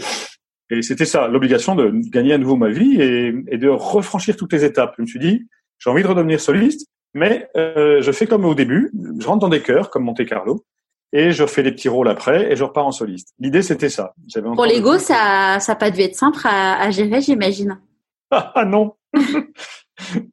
Et 0.69 0.81
c'était 0.81 1.05
ça, 1.05 1.27
l'obligation 1.27 1.75
de 1.75 1.91
gagner 2.09 2.33
à 2.33 2.37
nouveau 2.37 2.55
ma 2.55 2.69
vie 2.69 3.01
et, 3.01 3.33
et, 3.49 3.57
de 3.57 3.67
refranchir 3.67 4.37
toutes 4.37 4.53
les 4.53 4.63
étapes. 4.63 4.93
Je 4.97 5.01
me 5.01 5.07
suis 5.07 5.19
dit, 5.19 5.47
j'ai 5.79 5.89
envie 5.89 6.01
de 6.01 6.07
redevenir 6.07 6.39
soliste, 6.39 6.87
mais 7.13 7.49
euh, 7.57 8.01
je 8.01 8.11
fais 8.11 8.27
comme 8.27 8.45
au 8.45 8.55
début. 8.55 8.91
Je 9.19 9.27
rentre 9.27 9.39
dans 9.39 9.49
des 9.49 9.61
chœurs 9.61 9.89
comme 9.89 10.03
Monte 10.03 10.25
Carlo 10.25 10.65
et 11.13 11.31
je 11.31 11.45
fais 11.45 11.63
les 11.63 11.71
petits 11.71 11.89
rôles 11.89 12.09
après 12.09 12.51
et 12.51 12.55
je 12.55 12.63
repars 12.63 12.87
en 12.87 12.91
soliste. 12.91 13.33
L'idée 13.39 13.61
c'était 13.61 13.89
ça. 13.89 14.13
Pour 14.55 14.65
l'ego, 14.65 14.97
ça, 14.97 15.57
ça 15.59 15.73
n'a 15.73 15.75
pas 15.75 15.91
dû 15.91 16.01
être 16.01 16.15
simple 16.15 16.39
à, 16.45 16.81
à 16.81 16.91
gérer, 16.91 17.21
j'imagine. 17.21 17.79
Ah 18.33 18.63
non. 18.63 18.93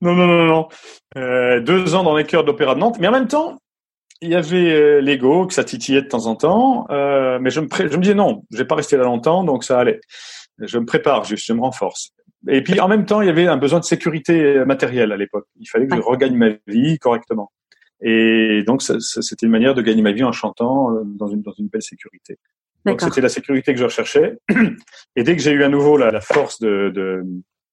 non, 0.01 0.15
non, 0.15 0.27
non, 0.29 0.45
non. 0.45 0.69
Euh, 1.17 1.61
deux 1.61 1.97
ans 1.97 2.05
dans 2.05 2.17
les 2.17 2.25
chœurs 2.25 2.43
de 2.43 2.49
l'Opéra 2.49 2.77
de 2.77 2.81
Nantes. 2.81 2.99
Mais 3.01 3.09
en 3.09 3.13
même 3.13 3.27
temps, 3.27 3.59
il 4.21 4.31
y 4.31 4.35
avait 4.35 4.73
euh, 4.73 5.01
l'ego 5.01 5.47
que 5.47 5.55
ça 5.55 5.65
titillait 5.65 6.03
de 6.03 6.09
temps 6.09 6.27
en 6.27 6.37
temps, 6.37 6.87
euh, 6.91 7.39
mais 7.41 7.51
je 7.51 7.61
me, 7.61 7.69
je 7.73 7.97
me 7.97 8.03
disais 8.03 8.15
non, 8.15 8.45
je 8.51 8.59
vais 8.59 8.65
pas 8.65 8.75
rester 8.75 8.97
là 8.97 9.05
longtemps, 9.05 9.45
donc 9.45 9.65
ça 9.65 9.79
allait. 9.79 10.01
Je 10.59 10.79
me 10.79 10.87
prépare 10.87 11.25
juste, 11.25 11.47
je 11.47 11.53
me 11.53 11.61
renforce. 11.61 12.11
Et 12.47 12.63
puis 12.63 12.79
en 12.81 12.89
même 12.89 13.05
temps, 13.05 13.21
il 13.21 13.27
y 13.27 13.31
avait 13.31 13.47
un 13.47 13.57
besoin 13.57 13.81
de 13.81 13.85
sécurité 13.85 14.65
matérielle 14.65 15.13
à 15.13 15.17
l'époque. 15.17 15.47
Il 15.59 15.67
fallait 15.67 15.87
que 15.87 15.97
je 15.97 16.01
regagne 16.01 16.37
ma 16.37 16.51
vie 16.67 16.99
correctement. 16.99 17.51
Et 18.01 18.63
donc 18.65 18.83
c'était 18.83 19.47
une 19.47 19.51
manière 19.53 19.75
de 19.75 19.83
gagner 19.83 20.03
ma 20.03 20.13
vie 20.13 20.23
en 20.23 20.31
chantant 20.31 20.95
euh, 20.95 21.03
dans 21.05 21.27
une 21.27 21.43
dans 21.43 21.53
une 21.53 21.67
belle 21.67 21.83
sécurité. 21.83 22.39
Donc 22.85 23.01
c'était 23.01 23.21
la 23.21 23.29
sécurité 23.29 23.73
que 23.73 23.81
je 23.81 23.85
recherchais. 23.85 24.39
Et 25.17 25.25
dès 25.25 25.35
que 25.35 25.43
j'ai 25.43 25.51
eu 25.51 25.65
à 25.65 25.69
nouveau 25.69 25.97
la, 25.97 26.13
la 26.13 26.21
force 26.21 26.61
de, 26.61 26.93
de, 26.95 27.23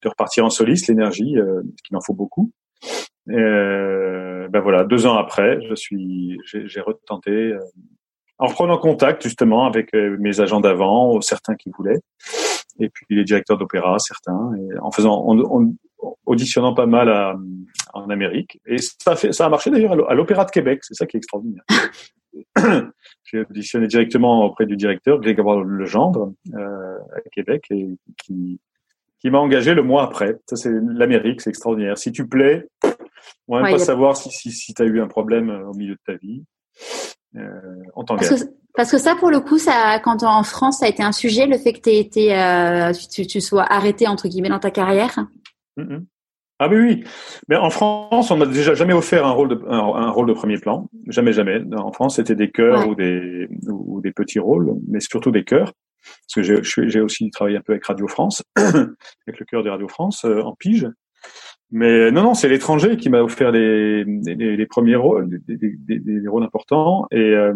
de, 0.02 0.10
repartir 0.10 0.44
en 0.44 0.50
soliste, 0.50 0.88
l'énergie, 0.88 1.38
euh, 1.38 1.62
qu'il 1.84 1.96
en 1.96 2.02
faut 2.02 2.16
beaucoup, 2.16 2.52
euh, 3.30 4.48
ben 4.50 4.60
voilà, 4.60 4.84
deux 4.84 5.06
ans 5.06 5.18
après, 5.18 5.60
je 5.68 5.76
suis, 5.76 6.38
j'ai 6.46 6.82
retenté, 6.82 7.32
euh, 7.32 7.60
en 8.38 8.48
reprenant 8.48 8.78
contact 8.78 9.24
justement 9.24 9.66
avec 9.66 9.94
euh, 9.96 10.18
mes 10.20 10.42
agents 10.42 10.60
d'avant, 10.60 11.20
certains 11.22 11.56
qui 11.56 11.72
voulaient, 11.76 12.00
et 12.80 12.90
puis 12.90 13.06
les 13.10 13.24
directeurs 13.24 13.58
d'opéra, 13.58 13.98
certains, 14.00 14.52
et 14.56 14.78
en 14.80 14.92
faisant, 14.92 15.24
en, 15.28 15.74
auditionnant 16.26 16.74
pas 16.74 16.86
mal 16.86 17.10
à, 17.10 17.36
en 17.94 18.10
Amérique. 18.10 18.60
Et 18.66 18.78
ça 18.78 19.12
a, 19.12 19.16
fait, 19.16 19.32
ça 19.32 19.46
a 19.46 19.50
marché 19.50 19.70
d'ailleurs 19.70 20.10
à 20.10 20.14
l'Opéra 20.14 20.46
de 20.46 20.52
Québec, 20.52 20.80
c'est 20.84 20.94
ça 20.94 21.06
qui 21.06 21.18
est 21.18 21.20
extraordinaire. 21.20 21.64
J'ai 23.24 23.40
auditionné 23.40 23.88
directement 23.88 24.46
auprès 24.46 24.66
du 24.66 24.76
directeur, 24.76 25.20
Grégoire 25.20 25.64
Legendre, 25.64 26.34
euh, 26.54 26.98
à 27.16 27.30
Québec, 27.32 27.66
et 27.72 27.98
qui, 28.24 28.60
qui 29.20 29.30
m'a 29.30 29.40
engagé 29.40 29.74
le 29.74 29.84
mois 29.84 30.04
après. 30.04 30.38
Ça, 30.48 30.56
c'est 30.56 30.72
l'Amérique, 30.72 31.42
c'est 31.42 31.50
extraordinaire. 31.50 31.98
Si 31.98 32.12
tu 32.12 32.28
plais, 32.28 32.68
on 33.48 33.56
va 33.56 33.64
même 33.64 33.72
pas 33.72 33.80
savoir 33.80 34.18
si, 34.18 34.30
si, 34.32 34.52
si 34.52 34.74
tu 34.74 34.82
as 34.82 34.86
eu 34.86 35.02
un 35.02 35.08
problème 35.08 35.50
euh, 35.50 35.70
au 35.70 35.74
milieu 35.74 35.96
de 35.96 36.02
ta 36.06 36.16
vie. 36.16 36.44
Euh, 37.36 37.84
on 37.96 38.04
t'engage. 38.04 38.44
Parce, 38.76 38.92
que, 38.92 38.98
ça, 38.98 39.16
pour 39.16 39.32
le 39.32 39.40
coup, 39.40 39.58
ça, 39.58 40.00
quand 40.04 40.24
en 40.24 40.44
France, 40.44 40.80
ça 40.80 40.86
a 40.86 40.90
été 40.90 41.04
un 41.04 41.12
sujet, 41.12 41.48
le 41.48 41.58
fait 41.58 41.74
que 41.74 41.90
aies 41.90 42.00
été, 42.00 42.38
euh, 42.38 42.92
tu, 42.94 43.26
tu, 43.26 43.42
sois 43.42 43.64
arrêté 43.64 44.08
entre 44.08 44.28
guillemets 44.28 44.50
dans 44.50 44.60
ta 44.60 44.72
carrière. 44.72 45.28
Mm-hmm. 45.78 46.06
Ah 46.60 46.70
oui, 46.70 46.78
oui. 46.78 47.04
Mais 47.50 47.58
en 47.58 47.70
France, 47.70 48.32
on 48.32 48.38
m'a 48.38 48.46
déjà 48.46 48.74
jamais 48.76 48.94
offert 48.94 49.26
un 49.26 49.32
rôle 49.32 49.50
de 49.50 49.62
un, 49.68 50.10
rôle 50.10 50.28
de 50.28 50.34
premier 50.34 50.58
plan, 50.58 50.90
jamais, 51.08 51.34
jamais. 51.34 51.62
En 51.76 51.92
France, 51.92 52.16
c'était 52.16 52.36
des 52.36 52.50
chœurs 52.50 52.88
ou 52.88 52.96
des 52.96 53.50
ou 53.68 54.00
des 54.00 54.14
petits 54.14 54.40
rôles, 54.40 54.74
mais 54.88 55.02
surtout 55.02 55.32
des 55.32 55.44
chœurs. 55.44 55.74
Parce 56.06 56.48
que 56.48 56.88
j'ai 56.88 57.02
aussi 57.02 57.30
travaillé 57.30 57.58
un 57.58 57.62
peu 57.62 57.74
avec 57.74 57.86
Radio 57.86 58.08
France, 58.08 58.42
avec 58.56 59.40
le 59.40 59.46
chœur 59.46 59.64
de 59.64 59.70
Radio 59.70 59.88
France 59.88 60.24
euh, 60.24 60.42
en 60.42 60.56
pige. 60.56 60.88
Mais 61.72 62.12
non, 62.12 62.24
non, 62.24 62.34
c'est 62.36 62.48
l'étranger 62.48 62.96
qui 62.96 63.10
m'a 63.10 63.22
offert 63.22 63.52
les, 63.52 64.04
les, 64.04 64.56
les, 64.56 64.66
premiers 64.66 64.96
rôles, 64.96 65.30
des, 65.48 65.58
des, 65.58 66.00
des 66.00 66.28
rôles 66.28 66.44
importants. 66.44 67.08
Et 67.12 67.18
euh, 67.18 67.54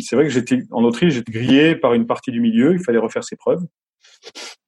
c'est 0.00 0.16
vrai 0.16 0.24
que 0.24 0.30
j'étais 0.30 0.64
en 0.70 0.82
Autriche, 0.82 1.14
j'étais 1.14 1.32
grillé 1.32 1.76
par 1.76 1.94
une 1.94 2.06
partie 2.06 2.32
du 2.32 2.40
milieu. 2.40 2.72
Il 2.72 2.80
fallait 2.80 2.98
refaire 2.98 3.22
ses 3.22 3.36
preuves. 3.36 3.62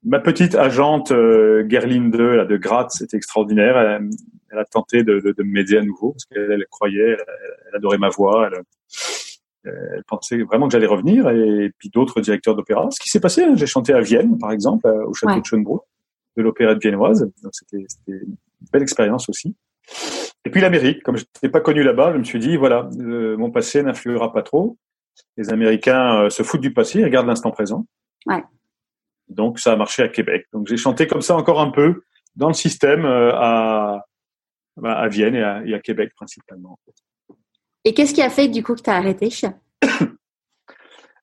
Ma 0.05 0.20
petite 0.20 0.55
agente 0.55 1.11
euh, 1.11 1.68
Gerline 1.68 2.11
2 2.11 2.37
là, 2.37 2.45
de 2.45 2.57
Graz, 2.57 2.89
c'était 2.91 3.16
extraordinaire. 3.16 3.76
Elle, 3.76 4.09
elle, 4.53 4.59
a 4.59 4.64
tenté 4.64 5.03
de, 5.03 5.18
de, 5.18 5.32
de 5.32 5.43
m'aider 5.43 5.78
à 5.78 5.82
nouveau 5.82 6.12
parce 6.12 6.24
qu'elle 6.26 6.53
elle 6.53 6.66
croyait, 6.70 7.16
elle, 7.18 7.76
adorait 7.76 7.99
ma 7.99 8.09
voix. 8.09 8.49
Elle, 8.53 8.62
elle 9.64 10.05
pensait 10.07 10.43
vraiment 10.43 10.68
que 10.68 10.72
j'allais 10.72 10.87
revenir. 10.87 11.28
Et 11.30 11.72
puis 11.76 11.91
d'autres 11.91 12.20
directeurs 12.20 12.55
d'opéra. 12.55 12.89
Ce 12.93 13.01
qui 13.01 13.09
s'est 13.09 13.20
passé, 13.20 13.43
hein, 13.43 13.57
j'ai 13.57 13.66
chanté 13.66 13.93
à 13.93 14.01
Vienne, 14.01 14.39
par 14.39 14.53
exemple, 14.53 14.87
au 14.87 15.12
château 15.12 15.41
de 15.41 15.45
Schönbrunn, 15.45 15.80
de 16.37 16.43
l'opéra 16.43 16.74
de 16.74 16.80
viennoise. 16.80 17.28
Donc 17.43 17.53
c'était 17.53 17.84
belle 18.72 18.82
expérience 18.82 19.28
aussi. 19.28 19.54
Et 20.44 20.50
puis 20.50 20.61
l'Amérique, 20.61 21.02
comme 21.02 21.16
je 21.16 21.24
n'étais 21.24 21.48
pas 21.48 21.61
connu 21.61 21.82
là-bas, 21.82 22.12
je 22.12 22.18
me 22.18 22.24
suis 22.24 22.38
dit 22.38 22.57
voilà, 22.57 22.88
euh, 23.00 23.36
mon 23.36 23.50
passé 23.50 23.82
n'influera 23.82 24.32
pas 24.32 24.42
trop. 24.42 24.78
Les 25.36 25.52
Américains 25.52 26.24
euh, 26.24 26.30
se 26.30 26.42
foutent 26.42 26.61
du 26.61 26.72
passé, 26.72 27.00
ils 27.00 27.04
regardent 27.04 27.26
l'instant 27.26 27.50
présent. 27.50 27.86
Ouais. 28.26 28.44
Donc 29.28 29.59
ça 29.59 29.72
a 29.72 29.76
marché 29.76 30.02
à 30.02 30.09
Québec. 30.09 30.46
Donc 30.52 30.68
j'ai 30.68 30.76
chanté 30.76 31.07
comme 31.07 31.20
ça 31.20 31.34
encore 31.34 31.61
un 31.61 31.70
peu 31.70 32.02
dans 32.36 32.48
le 32.48 32.54
système 32.54 33.04
euh, 33.04 33.32
à, 33.34 34.04
bah, 34.76 34.96
à 34.96 35.09
Vienne 35.09 35.34
et 35.34 35.42
à, 35.42 35.62
et 35.64 35.74
à 35.74 35.80
Québec 35.80 36.12
principalement. 36.14 36.78
Et 37.84 37.94
qu'est-ce 37.94 38.14
qui 38.14 38.22
a 38.22 38.30
fait 38.30 38.48
du 38.48 38.62
coup 38.62 38.74
que 38.74 38.82
tu 38.82 38.90
as 38.90 38.96
arrêté? 38.96 39.28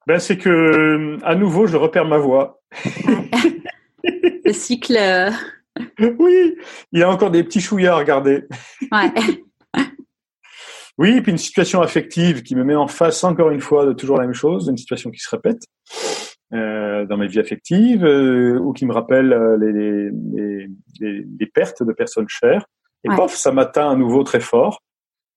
Ben, 0.06 0.20
C'est 0.20 0.38
que 0.38 1.18
à 1.24 1.34
nouveau 1.34 1.66
je 1.66 1.78
repère 1.78 2.04
ma 2.04 2.18
voix. 2.18 2.62
le 4.04 4.52
cycle. 4.52 4.98
Oui, 6.20 6.56
il 6.92 7.00
y 7.00 7.04
a 7.04 7.10
encore 7.10 7.32
des 7.32 7.44
petits 7.44 7.62
chouillards 7.62 7.98
à 7.98 8.00
regarder. 8.00 8.44
Ouais. 8.92 9.12
Oui, 11.00 11.18
et 11.18 11.22
puis 11.24 11.32
une 11.32 11.40
situation 11.40 11.82
affective 11.82 12.44
qui 12.44 12.56
me 12.56 12.64
met 12.64 12.76
en 12.76 12.88
face 12.88 13.24
encore 13.24 13.50
une 13.50 13.62
fois 13.62 13.88
de 13.88 13.94
toujours 13.94 14.18
la 14.18 14.26
même 14.26 14.36
chose, 14.36 14.68
une 14.68 14.78
situation 14.78 15.10
qui 15.10 15.20
se 15.20 15.30
répète. 15.32 15.64
Euh, 16.54 17.06
dans 17.08 17.18
ma 17.18 17.26
vie 17.26 17.40
affective 17.40 18.06
euh, 18.06 18.60
ou 18.60 18.74
qui 18.74 18.86
me 18.86 18.94
rappelle 18.94 19.34
euh, 19.34 19.58
les, 19.58 19.72
les, 19.72 20.70
les, 21.00 21.26
les, 21.40 21.46
pertes 21.48 21.82
de 21.82 21.92
personnes 21.94 22.30
chères. 22.30 22.68
Et 23.04 23.10
ouais. 23.10 23.16
pof, 23.16 23.34
ça 23.34 23.52
m'atteint 23.52 23.90
à 23.90 23.96
nouveau 23.96 24.24
très 24.24 24.40
fort. 24.40 24.84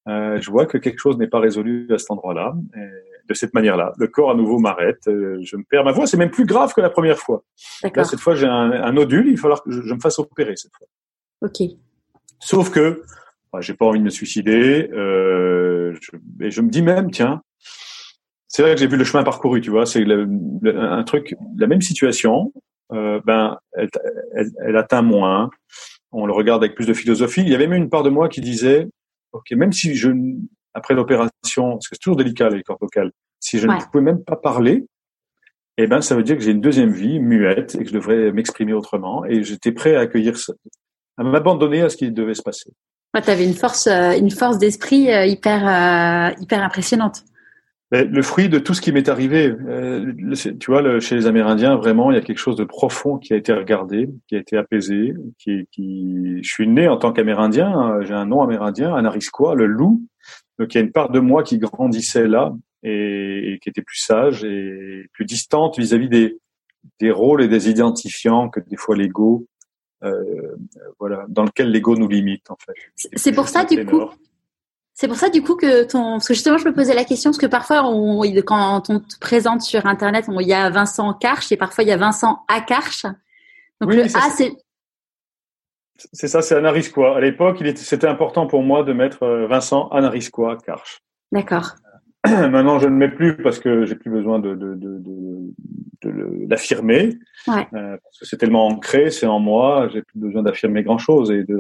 Euh, 0.09 0.39
je 0.41 0.51
vois 0.51 0.67
que 0.67 0.77
quelque 0.77 0.99
chose 0.99 1.17
n'est 1.17 1.27
pas 1.27 1.41
résolu 1.41 1.87
à 1.91 1.97
cet 1.97 2.11
endroit-là. 2.11 2.55
De 3.29 3.35
cette 3.35 3.55
manière-là, 3.55 3.93
le 3.99 4.07
corps 4.07 4.31
à 4.31 4.35
nouveau 4.35 4.59
m'arrête. 4.59 5.03
je 5.07 5.57
me 5.57 5.65
perds 5.65 5.85
ma 5.85 5.93
voix. 5.93 6.07
C'est 6.07 6.17
même 6.17 6.31
plus 6.31 6.47
grave 6.47 6.73
que 6.75 6.81
la 6.81 6.91
première 6.91 7.19
fois. 7.19 7.43
Là, 7.95 8.05
cette 8.05 8.21
fois, 8.21 8.35
j'ai 8.35 8.47
un, 8.47 8.71
un, 8.71 8.93
nodule. 8.93 9.27
Il 9.27 9.35
va 9.35 9.43
falloir 9.43 9.63
que 9.63 9.71
je, 9.71 9.83
je, 9.83 9.95
me 9.95 10.01
fasse 10.01 10.19
opérer 10.19 10.55
cette 10.57 10.73
fois. 10.77 10.87
Ok. 11.43 11.69
Sauf 12.39 12.71
que 12.71 13.03
bah, 13.53 13.61
j'ai 13.61 13.75
pas 13.75 13.87
envie 13.87 13.99
de 13.99 14.05
me 14.05 14.11
suicider. 14.11 14.89
je, 14.93 16.17
et 16.41 16.51
je 16.51 16.61
me 16.61 16.71
dis 16.71 16.83
même, 16.83 17.11
tiens, 17.11 17.43
c'est 18.49 18.63
vrai 18.63 18.75
que 18.75 18.81
j'ai 18.81 18.87
vu 18.87 18.97
le 18.97 19.05
chemin 19.05 19.23
parcouru, 19.23 19.61
tu 19.61 19.71
vois. 19.71 19.87
C'est 19.87 20.05
un 20.65 21.03
truc, 21.05 21.35
la 21.59 21.67
même 21.67 21.83
situation, 21.83 22.53
euh, 22.93 23.21
ben, 23.25 23.59
elle, 23.73 23.91
elle, 24.35 24.51
elle, 24.65 24.77
atteint 24.77 25.03
moins. 25.03 25.51
On 26.13 26.27
le 26.27 26.33
regarde 26.33 26.63
avec 26.63 26.75
plus 26.75 26.87
de 26.87 26.95
philosophie. 26.95 27.43
Il 27.43 27.49
y 27.49 27.55
avait 27.55 27.67
même 27.67 27.83
une 27.83 27.91
part 27.91 28.03
de 28.03 28.11
moi 28.11 28.29
qui 28.29 28.41
disait, 28.41 28.89
ok, 29.33 29.51
même 29.53 29.73
si 29.73 29.95
je, 29.95 30.11
après 30.77 30.95
l'opération, 30.95 31.73
parce 31.73 31.89
que 31.89 31.95
c'est 31.97 32.01
toujours 32.01 32.17
délicat 32.17 32.51
les 32.51 32.63
cordes 32.63 32.79
vocales, 32.81 33.11
si 33.41 33.59
je 33.59 33.67
ouais. 33.67 33.77
ne 33.77 33.83
pouvais 33.91 34.05
même 34.05 34.23
pas 34.23 34.37
parler, 34.37 34.87
eh 35.79 35.87
ben, 35.87 36.01
ça 36.01 36.15
veut 36.15 36.23
dire 36.23 36.37
que 36.37 36.43
j'ai 36.43 36.53
une 36.53 36.61
deuxième 36.61 36.91
vie 36.91 37.19
muette 37.19 37.75
et 37.75 37.79
que 37.79 37.89
je 37.89 37.95
devrais 37.95 38.31
m'exprimer 38.33 38.73
autrement. 38.73 39.25
Et 39.25 39.43
j'étais 39.43 39.73
prêt 39.73 39.97
à 39.97 40.01
accueillir 40.01 40.37
ça, 40.37 40.53
à 41.17 41.25
m'abandonner 41.25 41.83
à 41.83 41.89
ce 41.89 41.97
qui 41.97 42.11
devait 42.11 42.35
se 42.35 42.43
passer. 42.43 42.71
Ouais, 43.15 43.23
tu 43.23 43.31
avais 43.31 43.45
une 43.45 43.55
force, 43.55 43.87
euh, 43.87 44.13
une 44.13 44.31
force 44.31 44.59
d'esprit 44.59 45.11
euh, 45.11 45.25
hyper, 45.25 46.35
hyper 46.41 46.63
impressionnante 46.63 47.25
le 47.93 48.23
fruit 48.23 48.49
de 48.49 48.59
tout 48.59 48.75
ce 48.75 48.81
qui 48.81 48.93
m'est 48.93 49.09
arrivé, 49.09 49.55
euh, 49.69 50.13
tu 50.59 50.71
vois, 50.71 50.99
chez 51.01 51.15
les 51.15 51.27
Amérindiens, 51.27 51.77
vraiment, 51.77 52.11
il 52.11 52.15
y 52.15 52.19
a 52.19 52.21
quelque 52.21 52.39
chose 52.39 52.57
de 52.57 52.65
profond 52.65 53.17
qui 53.17 53.33
a 53.33 53.37
été 53.37 53.53
regardé, 53.53 54.11
qui 54.29 54.35
a 54.35 54.39
été 54.39 54.57
apaisé, 54.57 55.15
qui, 55.39 55.69
qui... 55.71 56.43
je 56.43 56.49
suis 56.49 56.67
né 56.67 56.89
en 56.89 56.97
tant 56.97 57.13
qu'Amérindien, 57.13 58.01
j'ai 58.03 58.15
un 58.15 58.27
nom 58.27 58.43
amérindien, 58.43 58.95
Anarisquois, 58.95 59.55
le 59.55 59.67
loup, 59.67 60.03
donc 60.59 60.75
il 60.75 60.79
y 60.79 60.81
a 60.81 60.85
une 60.85 60.93
part 60.93 61.11
de 61.11 61.21
moi 61.21 61.43
qui 61.43 61.59
grandissait 61.59 62.27
là 62.27 62.55
et, 62.83 63.53
et 63.53 63.59
qui 63.59 63.69
était 63.69 63.83
plus 63.83 63.99
sage 63.99 64.45
et 64.45 65.09
plus 65.13 65.25
distante 65.25 65.79
vis-à-vis 65.79 66.09
des, 66.09 66.39
des 67.01 67.11
rôles 67.11 67.43
et 67.43 67.49
des 67.49 67.69
identifiants 67.69 68.49
que 68.49 68.61
des 68.61 68.77
fois 68.77 68.97
l'ego, 68.97 69.47
euh, 70.05 70.57
voilà, 70.99 71.25
dans 71.29 71.45
lequel 71.45 71.71
l'ego 71.71 71.97
nous 71.97 72.09
limite 72.09 72.51
en 72.51 72.57
fait. 72.57 72.75
C'est 72.95 73.33
pour 73.33 73.49
ça 73.49 73.65
du 73.65 73.85
coup. 73.85 74.03
C'est 74.99 75.09
pour 75.09 75.17
ça 75.17 75.29
du 75.29 75.43
coup 75.43 75.57
que 75.57 75.85
ton, 75.85 76.13
parce 76.13 76.29
que 76.29 76.33
justement 76.33 76.57
je 76.57 76.67
me 76.67 76.73
posais 76.73 76.95
la 76.95 77.05
question 77.05 77.31
parce 77.31 77.39
que 77.39 77.47
parfois 77.47 77.87
on, 77.87 78.23
quand 78.43 78.89
on 78.89 79.01
te 79.01 79.19
présente 79.21 79.61
sur 79.61 79.85
internet, 79.85 80.25
on, 80.29 80.41
il 80.41 80.49
y 80.49 80.55
a 80.55 80.71
Vincent 80.71 81.13
Karch 81.13 81.53
et 81.53 81.59
parfois 81.59 81.85
il 81.85 81.89
y 81.89 81.93
a 81.93 81.99
Vincent 81.99 82.45
Akarch. 82.49 83.03
Donc 83.81 83.91
oui, 83.91 83.97
le 83.97 84.05
A 84.05 84.31
c'est 84.31 84.55
c'est 86.13 86.29
ça, 86.29 86.43
c'est 86.43 86.55
Anarisquois. 86.55 87.17
À 87.17 87.21
l'époque, 87.21 87.63
c'était 87.77 88.07
important 88.07 88.47
pour 88.47 88.63
moi 88.63 88.83
de 88.83 88.93
mettre 88.93 89.23
euh, 89.23 89.47
Vincent 89.47 89.89
Anarisquois 89.89 90.57
Karch. 90.59 91.01
D'accord. 91.33 91.75
Maintenant, 92.27 92.79
je 92.79 92.89
ne 92.89 92.97
mets 92.97 93.11
plus 93.11 93.37
parce 93.37 93.59
que 93.59 93.85
j'ai 93.87 93.95
plus 93.95 94.11
besoin 94.11 94.39
de, 94.39 94.55
de, 94.55 94.75
de, 94.75 94.99
de, 94.99 95.53
de 96.03 96.51
l'affirmer. 96.51 97.19
Ouais. 97.47 97.67
Euh, 97.75 97.97
parce 98.03 98.19
que 98.19 98.27
c'est 98.27 98.37
tellement 98.37 98.67
ancré, 98.67 99.11
c'est 99.11 99.27
en 99.27 99.39
moi, 99.39 99.89
j'ai 99.93 100.03
plus 100.03 100.19
besoin 100.19 100.43
d'affirmer 100.43 100.83
grand 100.83 100.99
chose 100.99 101.31
et 101.31 101.45
de, 101.45 101.59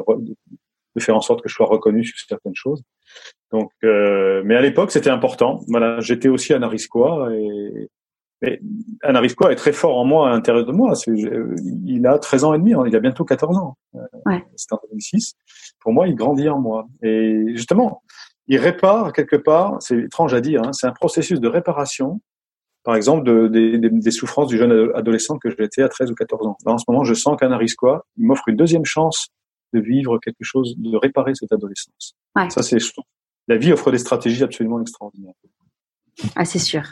de 0.96 1.00
faire 1.00 1.16
en 1.16 1.20
sorte 1.20 1.42
que 1.42 1.48
je 1.48 1.54
sois 1.54 1.66
reconnu 1.66 2.04
sur 2.04 2.18
certaines 2.18 2.54
choses. 2.54 2.82
Donc, 3.52 3.70
euh, 3.84 4.42
mais 4.44 4.56
à 4.56 4.60
l'époque, 4.60 4.90
c'était 4.90 5.10
important. 5.10 5.60
Voilà, 5.68 6.00
j'étais 6.00 6.28
aussi 6.28 6.52
un 6.52 6.62
Arisquois 6.62 7.32
et, 7.34 7.88
et 8.42 8.60
un 9.02 9.14
Arisquois 9.14 9.52
est 9.52 9.56
très 9.56 9.72
fort 9.72 9.96
en 9.96 10.04
moi, 10.04 10.28
à 10.28 10.32
l'intérieur 10.32 10.66
de 10.66 10.72
moi. 10.72 10.92
Il 11.06 12.06
a 12.06 12.18
13 12.18 12.44
ans 12.44 12.54
et 12.54 12.58
demi, 12.58 12.74
hein, 12.74 12.84
il 12.86 12.94
a 12.94 13.00
bientôt 13.00 13.24
14 13.24 13.56
ans. 13.56 13.76
Euh, 13.94 14.00
ouais. 14.26 14.44
C'est 14.56 14.72
en 14.72 14.80
2006. 14.90 15.34
Pour 15.80 15.92
moi, 15.92 16.06
il 16.06 16.14
grandit 16.14 16.48
en 16.48 16.60
moi. 16.60 16.86
Et 17.02 17.54
justement, 17.54 18.02
il 18.48 18.58
répare 18.58 19.12
quelque 19.12 19.36
part, 19.36 19.76
c'est 19.80 19.98
étrange 19.98 20.34
à 20.34 20.40
dire, 20.40 20.62
hein, 20.62 20.72
c'est 20.72 20.86
un 20.86 20.92
processus 20.92 21.40
de 21.40 21.48
réparation, 21.48 22.20
par 22.84 22.94
exemple, 22.94 23.24
de, 23.24 23.48
de, 23.48 23.78
de, 23.78 23.88
des 23.88 24.10
souffrances 24.10 24.48
du 24.48 24.58
jeune 24.58 24.92
adolescent 24.94 25.38
que 25.38 25.48
j'étais 25.50 25.82
à 25.82 25.88
13 25.88 26.10
ou 26.10 26.14
14 26.14 26.46
ans. 26.46 26.56
Là, 26.66 26.72
en 26.72 26.78
ce 26.78 26.84
moment, 26.88 27.04
je 27.04 27.14
sens 27.14 27.36
qu'un 27.38 27.52
Arisquois 27.52 28.04
m'offre 28.18 28.48
une 28.48 28.56
deuxième 28.56 28.84
chance 28.84 29.28
de 29.72 29.80
vivre 29.80 30.18
quelque 30.18 30.42
chose, 30.42 30.74
de 30.76 30.96
réparer 30.96 31.34
cette 31.34 31.52
adolescence. 31.52 32.14
Ouais. 32.36 32.50
Ça, 32.50 32.62
c'est 32.62 32.78
la 33.48 33.56
vie 33.56 33.72
offre 33.72 33.90
des 33.90 33.98
stratégies 33.98 34.42
absolument 34.44 34.80
extraordinaires. 34.80 35.32
Ah, 36.34 36.44
c'est 36.44 36.58
sûr. 36.58 36.82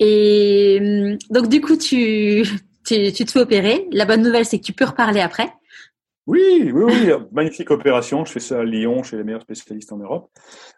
Et 0.00 0.78
hum, 0.80 1.18
donc, 1.30 1.48
du 1.48 1.60
coup, 1.60 1.76
tu, 1.76 2.44
tu, 2.84 3.12
tu 3.12 3.24
te 3.24 3.30
fais 3.30 3.40
opérer. 3.40 3.86
La 3.92 4.04
bonne 4.04 4.22
nouvelle, 4.22 4.44
c'est 4.44 4.58
que 4.58 4.64
tu 4.64 4.72
peux 4.72 4.84
reparler 4.84 5.20
après. 5.20 5.52
Oui, 6.26 6.70
oui, 6.72 6.84
oui, 6.84 7.12
magnifique 7.32 7.70
opération. 7.70 8.24
Je 8.24 8.32
fais 8.32 8.40
ça 8.40 8.60
à 8.60 8.64
Lyon, 8.64 9.02
chez 9.02 9.16
les 9.16 9.24
meilleurs 9.24 9.42
spécialistes 9.42 9.92
en 9.92 9.98
Europe. 9.98 10.30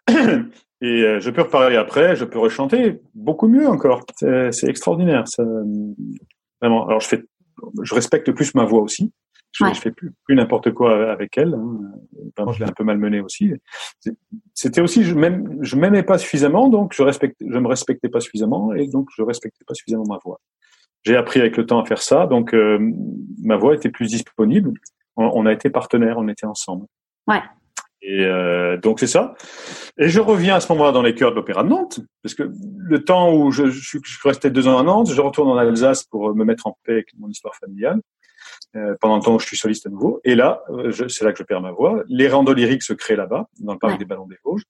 Et 0.81 1.03
euh, 1.03 1.19
je 1.19 1.31
peux 1.31 1.41
reparler 1.41 1.75
après, 1.75 2.15
je 2.15 2.23
peux 2.23 2.37
rechanter 2.37 3.01
beaucoup 3.15 3.47
mieux 3.47 3.67
encore. 3.67 4.05
C'est 4.19 4.67
extraordinaire. 4.67 5.27
Ça, 5.27 5.43
vraiment. 6.61 6.87
Alors 6.87 6.99
je 6.99 7.07
fais, 7.07 7.23
je 7.81 7.95
respecte 7.95 8.31
plus 8.31 8.53
ma 8.53 8.65
voix 8.65 8.81
aussi. 8.81 9.11
Je, 9.51 9.65
je 9.65 9.79
fais 9.79 9.91
plus, 9.91 10.13
plus 10.23 10.35
n'importe 10.35 10.71
quoi 10.71 11.11
avec 11.11 11.37
elle. 11.37 11.53
Hein. 11.53 11.79
Je 12.53 12.59
l'ai 12.59 12.69
un 12.69 12.73
peu 12.73 12.83
malmenée 12.83 13.21
aussi. 13.21 13.53
C'était 14.53 14.81
aussi, 14.81 15.03
je 15.03 15.15
m'aimais, 15.15 16.03
pas 16.03 16.17
suffisamment, 16.17 16.69
donc 16.69 16.93
je 16.93 17.01
respecte, 17.01 17.37
je 17.39 17.57
me 17.57 17.67
respectais 17.67 18.09
pas 18.09 18.19
suffisamment, 18.19 18.73
et 18.73 18.87
donc 18.87 19.09
je 19.15 19.23
respectais 19.23 19.63
pas 19.65 19.73
suffisamment 19.73 20.05
ma 20.07 20.19
voix. 20.23 20.39
J'ai 21.03 21.15
appris 21.15 21.39
avec 21.39 21.57
le 21.57 21.65
temps 21.65 21.81
à 21.81 21.85
faire 21.85 22.01
ça, 22.01 22.27
donc 22.27 22.53
euh, 22.53 22.79
ma 23.41 23.55
voix 23.55 23.73
était 23.73 23.89
plus 23.89 24.07
disponible. 24.07 24.73
On, 25.15 25.31
on, 25.33 25.45
a 25.45 25.53
été 25.53 25.69
partenaires, 25.69 26.17
on 26.17 26.27
était 26.27 26.45
ensemble. 26.45 26.85
Ouais. 27.27 27.41
Et 28.01 28.25
euh, 28.25 28.77
donc 28.77 28.99
c'est 28.99 29.07
ça. 29.07 29.33
Et 29.97 30.09
je 30.09 30.19
reviens 30.19 30.55
à 30.55 30.59
ce 30.59 30.71
moment-là 30.73 30.91
dans 30.91 31.01
les 31.01 31.15
chœurs 31.15 31.31
de 31.31 31.35
l'Opéra 31.35 31.63
de 31.63 31.69
Nantes, 31.69 31.99
parce 32.21 32.35
que 32.35 32.51
le 32.77 33.03
temps 33.03 33.33
où 33.33 33.51
je, 33.51 33.67
je, 33.69 33.87
suis, 33.87 33.99
je 34.03 34.27
restais 34.27 34.49
deux 34.49 34.67
ans 34.67 34.77
à 34.77 34.83
Nantes, 34.83 35.11
je 35.11 35.21
retourne 35.21 35.49
en 35.49 35.57
Alsace 35.57 36.03
pour 36.03 36.35
me 36.35 36.45
mettre 36.45 36.67
en 36.67 36.77
paix 36.83 36.93
avec 36.93 37.09
mon 37.17 37.27
histoire 37.29 37.55
familiale. 37.55 38.01
Euh, 38.75 38.95
pendant 38.99 39.15
le 39.15 39.21
temps 39.21 39.35
où 39.35 39.39
je 39.39 39.45
suis 39.45 39.57
soliste 39.57 39.87
à 39.87 39.89
nouveau. 39.89 40.19
Et 40.23 40.35
là, 40.35 40.61
euh, 40.69 40.91
c'est 40.91 41.23
là 41.23 41.31
que 41.31 41.39
je 41.39 41.43
perds 41.43 41.61
ma 41.61 41.71
voix. 41.71 42.03
Les 42.09 42.27
randos 42.27 42.53
lyriques 42.53 42.83
se 42.83 42.93
créent 42.93 43.15
là-bas, 43.15 43.47
dans 43.59 43.73
le 43.73 43.79
parc 43.79 43.93
ouais. 43.93 43.97
des 43.97 44.05
Ballons 44.05 44.27
des 44.27 44.37
Vosges. 44.43 44.63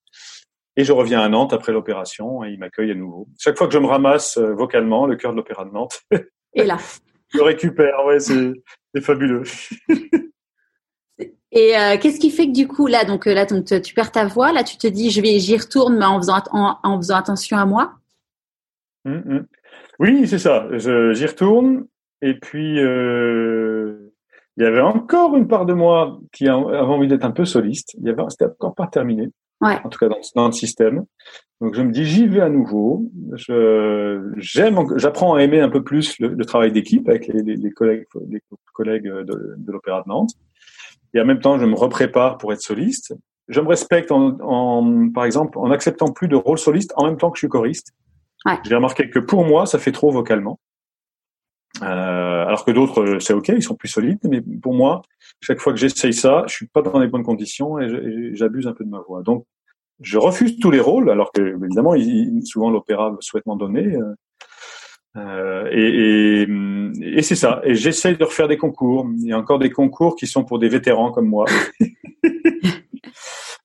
Et 0.75 0.83
je 0.83 0.93
reviens 0.93 1.19
à 1.19 1.27
Nantes 1.27 1.51
après 1.51 1.71
l'opération 1.71 2.43
et 2.45 2.51
il 2.51 2.59
m'accueille 2.59 2.91
à 2.91 2.95
nouveau. 2.95 3.27
Chaque 3.39 3.57
fois 3.57 3.67
que 3.67 3.73
je 3.73 3.79
me 3.79 3.87
ramasse 3.87 4.37
euh, 4.37 4.53
vocalement, 4.53 5.07
le 5.07 5.15
cœur 5.15 5.31
de 5.31 5.37
l'Opéra 5.37 5.65
de 5.65 5.71
Nantes. 5.71 6.01
et 6.53 6.63
là. 6.63 6.77
je 7.33 7.41
récupère, 7.41 8.05
ouais, 8.05 8.19
c'est 8.19 8.53
fabuleux. 9.01 9.43
Et 11.51 11.75
euh, 11.77 11.97
qu'est-ce 11.97 12.19
qui 12.19 12.29
fait 12.29 12.47
que 12.47 12.51
du 12.51 12.67
coup 12.67 12.87
là 12.87 13.05
donc 13.05 13.25
là 13.25 13.45
donc 13.45 13.65
tu 13.81 13.93
perds 13.93 14.11
ta 14.11 14.27
voix 14.27 14.51
là 14.51 14.63
tu 14.63 14.77
te 14.77 14.85
dis 14.85 15.09
je 15.09 15.21
vais 15.21 15.39
j'y 15.39 15.57
retourne 15.57 15.97
mais 15.97 16.05
en 16.05 16.17
faisant 16.17 16.43
en, 16.51 16.77
en, 16.83 16.97
faisant 16.97 17.15
attention 17.15 17.57
à 17.57 17.65
moi? 17.65 17.93
Mmh, 19.05 19.13
mmh. 19.15 19.47
Oui 19.99 20.27
c'est 20.27 20.39
ça 20.39 20.67
j'y 20.77 21.25
retourne 21.25 21.87
et 22.21 22.35
puis 22.35 22.79
euh, 22.79 24.13
il 24.57 24.63
y 24.63 24.65
avait 24.65 24.81
encore 24.81 25.35
une 25.35 25.47
part 25.47 25.65
de 25.65 25.73
moi 25.73 26.19
qui 26.31 26.47
avait 26.47 26.55
envie 26.55 27.07
d'être 27.07 27.25
un 27.25 27.31
peu 27.31 27.45
soliste 27.45 27.95
il 27.99 28.07
y 28.07 28.09
avait 28.09 28.23
c'était 28.29 28.45
encore 28.45 28.75
pas 28.75 28.87
terminé 28.87 29.29
ouais. 29.61 29.77
en 29.83 29.89
tout 29.89 29.99
cas 29.99 30.09
dans, 30.09 30.19
dans, 30.35 30.47
le 30.47 30.53
système 30.53 31.05
donc 31.61 31.75
je 31.75 31.81
me 31.81 31.91
dis 31.91 32.05
j'y 32.05 32.27
vais 32.27 32.41
à 32.41 32.49
nouveau 32.49 33.11
je 33.33 34.31
j'aime 34.37 34.79
j'apprends 34.95 35.35
à 35.35 35.43
aimer 35.43 35.61
un 35.61 35.69
peu 35.69 35.83
plus 35.83 36.19
le, 36.19 36.29
le 36.29 36.45
travail 36.45 36.71
d'équipe 36.71 37.07
avec 37.07 37.27
les, 37.27 37.41
les, 37.43 37.55
les, 37.55 37.71
collègues 37.71 38.05
les 38.29 38.41
collègues 38.73 39.07
de, 39.07 39.55
de 39.57 39.71
l'opéra 39.71 40.01
de 40.01 40.09
Nantes 40.09 40.33
et 41.13 41.21
en 41.21 41.25
même 41.25 41.39
temps, 41.39 41.57
je 41.57 41.65
me 41.65 41.75
reprépare 41.75 42.37
pour 42.37 42.53
être 42.53 42.61
soliste. 42.61 43.15
Je 43.47 43.61
me 43.61 43.67
respecte 43.67 44.11
en, 44.11 44.37
en, 44.41 45.09
par 45.09 45.25
exemple, 45.25 45.57
en 45.57 45.71
acceptant 45.71 46.11
plus 46.11 46.27
de 46.27 46.35
rôle 46.35 46.57
soliste 46.57 46.93
en 46.95 47.05
même 47.05 47.17
temps 47.17 47.31
que 47.31 47.37
je 47.37 47.41
suis 47.41 47.49
choriste. 47.49 47.93
Ouais. 48.45 48.59
J'ai 48.63 48.75
remarqué 48.75 49.09
que 49.09 49.19
pour 49.19 49.45
moi, 49.45 49.65
ça 49.65 49.79
fait 49.79 49.91
trop 49.91 50.11
vocalement. 50.11 50.59
Euh, 51.81 52.45
alors 52.45 52.65
que 52.65 52.71
d'autres, 52.71 53.17
c'est 53.19 53.33
ok, 53.33 53.49
ils 53.49 53.61
sont 53.61 53.75
plus 53.75 53.89
solides, 53.89 54.19
mais 54.23 54.41
pour 54.61 54.73
moi, 54.73 55.01
chaque 55.41 55.59
fois 55.59 55.73
que 55.73 55.79
j'essaye 55.79 56.13
ça, 56.13 56.43
je 56.47 56.53
suis 56.53 56.67
pas 56.67 56.81
dans 56.81 56.99
les 56.99 57.07
bonnes 57.07 57.23
conditions 57.23 57.79
et 57.79 58.33
j'abuse 58.33 58.67
un 58.67 58.73
peu 58.73 58.83
de 58.83 58.89
ma 58.89 58.99
voix. 58.99 59.21
Donc, 59.21 59.45
je 60.01 60.17
refuse 60.17 60.59
tous 60.59 60.71
les 60.71 60.79
rôles, 60.79 61.09
alors 61.09 61.31
que 61.31 61.41
évidemment, 61.41 61.93
souvent 62.45 62.69
l'opéra 62.69 63.15
souhaite 63.19 63.45
m'en 63.45 63.55
donner. 63.55 63.95
Euh, 63.95 64.13
euh, 65.17 65.67
et, 65.71 66.43
et, 66.43 67.17
et 67.17 67.21
c'est 67.23 67.35
ça. 67.35 67.61
Et 67.63 67.75
j'essaye 67.75 68.17
de 68.17 68.23
refaire 68.23 68.47
des 68.47 68.57
concours. 68.57 69.07
Il 69.17 69.27
y 69.27 69.33
a 69.33 69.37
encore 69.37 69.57
des 69.59 69.71
concours 69.71 70.15
qui 70.15 70.27
sont 70.27 70.43
pour 70.43 70.59
des 70.59 70.69
vétérans 70.69 71.11
comme 71.11 71.27
moi. 71.27 71.45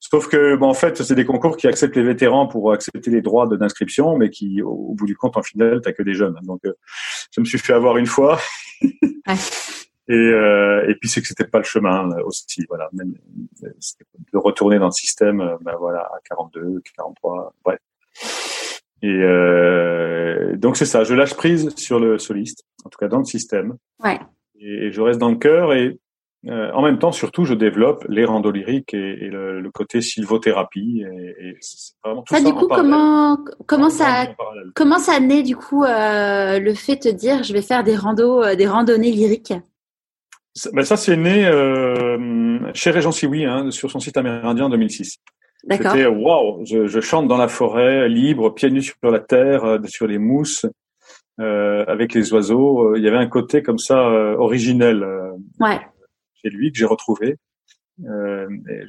Sauf 0.00 0.28
que, 0.28 0.56
bon, 0.56 0.68
en 0.68 0.74
fait, 0.74 1.02
c'est 1.02 1.14
des 1.14 1.24
concours 1.24 1.56
qui 1.56 1.66
acceptent 1.66 1.96
les 1.96 2.02
vétérans 2.02 2.46
pour 2.46 2.72
accepter 2.72 3.10
les 3.10 3.22
droits 3.22 3.46
d'inscription, 3.46 4.16
mais 4.16 4.30
qui, 4.30 4.62
au, 4.62 4.70
au, 4.70 4.94
bout 4.94 5.06
du 5.06 5.16
compte, 5.16 5.36
en 5.36 5.42
finale, 5.42 5.80
t'as 5.82 5.92
que 5.92 6.02
des 6.02 6.14
jeunes. 6.14 6.38
Donc, 6.42 6.60
euh, 6.64 6.72
je 7.34 7.40
me 7.40 7.44
suis 7.44 7.58
fait 7.58 7.72
avoir 7.72 7.96
une 7.96 8.06
fois. 8.06 8.38
et, 8.82 10.12
euh, 10.12 10.88
et 10.88 10.94
puis, 10.96 11.08
c'est 11.08 11.20
que 11.20 11.28
c'était 11.28 11.46
pas 11.46 11.58
le 11.58 11.64
chemin 11.64 12.10
euh, 12.10 12.24
aussi. 12.24 12.64
Voilà, 12.68 12.88
Même, 12.92 13.14
de 14.32 14.38
retourner 14.38 14.78
dans 14.78 14.86
le 14.86 14.92
système, 14.92 15.40
euh, 15.40 15.56
ben 15.60 15.76
voilà, 15.78 16.00
à 16.00 16.18
42, 16.28 16.82
43, 16.96 17.54
bref. 17.64 17.78
Et 19.02 19.08
euh, 19.08 20.56
donc 20.56 20.76
c'est 20.76 20.86
ça, 20.86 21.02
je 21.02 21.14
lâche 21.14 21.34
prise 21.34 21.74
sur 21.76 21.98
le 21.98 22.18
soliste, 22.18 22.64
en 22.84 22.88
tout 22.88 22.98
cas 22.98 23.08
dans 23.08 23.18
le 23.18 23.24
système. 23.24 23.76
Ouais. 24.02 24.20
Et 24.60 24.92
je 24.92 25.00
reste 25.00 25.18
dans 25.18 25.30
le 25.30 25.36
cœur 25.36 25.72
et 25.72 25.98
euh, 26.48 26.72
en 26.72 26.82
même 26.82 26.98
temps, 26.98 27.12
surtout, 27.12 27.44
je 27.44 27.54
développe 27.54 28.04
les 28.08 28.24
randos 28.24 28.50
lyriques 28.50 28.94
et, 28.94 29.24
et 29.24 29.28
le, 29.28 29.60
le, 29.60 29.70
côté 29.70 30.00
sylvothérapie. 30.00 31.04
Et, 31.04 31.48
et 31.48 31.56
c'est 31.60 31.94
vraiment 32.02 32.22
tout 32.22 32.34
ça, 32.34 32.40
ça. 32.40 32.46
du 32.46 32.52
coup, 32.52 32.66
comment 32.66 33.38
comment 33.66 33.90
ça 33.90 34.26
comment 34.74 34.98
ça 34.98 35.20
naît 35.20 35.44
du 35.44 35.54
coup 35.54 35.84
euh, 35.84 36.58
le 36.58 36.74
fait 36.74 36.96
de 36.96 37.10
te 37.10 37.14
dire 37.14 37.44
je 37.44 37.52
vais 37.52 37.62
faire 37.62 37.84
des 37.84 37.94
randos, 37.94 38.42
euh, 38.42 38.56
des 38.56 38.66
randonnées 38.66 39.12
lyriques? 39.12 39.54
Ça, 40.54 40.70
ben 40.72 40.84
ça 40.84 40.96
c'est 40.96 41.16
né 41.16 41.44
chez 42.74 42.90
Régent 42.90 43.12
Sioui, 43.12 43.44
hein, 43.44 43.70
sur 43.70 43.90
son 43.90 44.00
site 44.00 44.16
amérindien 44.16 44.66
en 44.66 44.70
2006. 44.70 45.18
C'était 45.70 46.06
waouh, 46.06 46.64
je, 46.66 46.88
je, 46.88 47.00
chante 47.00 47.28
dans 47.28 47.36
la 47.36 47.46
forêt, 47.46 48.08
libre, 48.08 48.50
pieds 48.50 48.70
nus 48.70 48.82
sur 48.82 49.10
la 49.12 49.20
terre, 49.20 49.78
sur 49.86 50.08
les 50.08 50.18
mousses, 50.18 50.66
avec 51.38 52.14
les 52.14 52.32
oiseaux. 52.34 52.96
Il 52.96 53.02
y 53.02 53.08
avait 53.08 53.16
un 53.16 53.28
côté 53.28 53.62
comme 53.62 53.78
ça 53.78 54.08
originel 54.38 55.06
ouais. 55.60 55.80
Chez 56.42 56.50
lui 56.50 56.72
que 56.72 56.78
j'ai 56.78 56.84
retrouvé. 56.84 57.36
Euh, 58.04 58.48
et, 58.68 58.82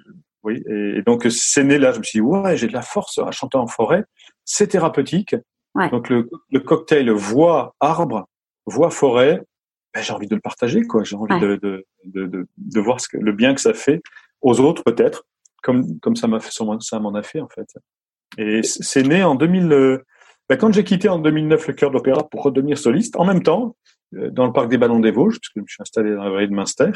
oui, 0.43 0.63
et, 0.67 0.97
et 0.97 1.01
donc 1.01 1.25
c'est 1.29 1.63
né 1.63 1.77
là. 1.77 1.91
Je 1.91 1.99
me 1.99 2.03
suis 2.03 2.17
dit 2.17 2.21
ouais, 2.21 2.57
j'ai 2.57 2.67
de 2.67 2.73
la 2.73 2.81
force 2.81 3.17
à 3.19 3.31
chanter 3.31 3.57
en 3.57 3.67
forêt. 3.67 4.05
C'est 4.45 4.67
thérapeutique. 4.67 5.35
Ouais. 5.75 5.89
Donc 5.89 6.09
le, 6.09 6.29
le, 6.51 6.59
cocktail 6.59 7.09
voix 7.09 7.75
arbre, 7.79 8.27
voix 8.65 8.89
forêt. 8.89 9.41
Ben, 9.93 10.01
j'ai 10.01 10.13
envie 10.13 10.27
de 10.27 10.35
le 10.35 10.41
partager 10.41 10.83
quoi. 10.83 11.03
J'ai 11.03 11.15
envie 11.15 11.33
ouais. 11.33 11.39
de, 11.39 11.55
de, 11.55 11.85
de, 12.05 12.25
de, 12.27 12.47
de 12.57 12.79
voir 12.79 12.99
ce 12.99 13.07
que, 13.07 13.17
le 13.17 13.31
bien 13.31 13.53
que 13.53 13.61
ça 13.61 13.73
fait 13.73 14.01
aux 14.41 14.59
autres 14.59 14.83
peut-être 14.83 15.23
comme 15.63 15.99
comme 15.99 16.15
ça 16.15 16.27
m'a 16.27 16.39
fait 16.39 16.51
ça 16.51 16.99
m'en 16.99 17.15
a 17.15 17.23
fait 17.23 17.41
en 17.41 17.49
fait. 17.49 17.67
Et 18.37 18.61
c'est 18.63 19.03
né 19.03 19.23
en 19.23 19.35
2000. 19.35 19.71
Euh, 19.71 20.05
bah, 20.49 20.57
quand 20.57 20.73
j'ai 20.73 20.83
quitté 20.83 21.09
en 21.09 21.19
2009 21.19 21.67
le 21.67 21.73
chœur 21.73 21.91
d'opéra 21.91 22.27
pour 22.29 22.43
redevenir 22.43 22.77
soliste, 22.77 23.15
en 23.15 23.25
même 23.25 23.41
temps 23.41 23.75
euh, 24.15 24.29
dans 24.29 24.45
le 24.45 24.53
parc 24.53 24.69
des 24.69 24.77
Ballons 24.77 24.99
des 24.99 25.11
Vosges, 25.11 25.39
puisque 25.39 25.55
je 25.55 25.61
me 25.61 25.67
suis 25.67 25.81
installé 25.81 26.13
dans 26.13 26.23
la 26.23 26.29
vallée 26.29 26.47
de 26.47 26.53
Münster, 26.53 26.91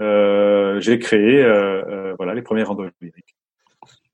j'ai 0.00 0.98
créé 0.98 1.42
euh, 1.42 1.82
euh, 1.88 2.14
voilà 2.18 2.34
les 2.34 2.42
premiers 2.42 2.62
randos 2.62 2.86
lyriques. 3.00 3.34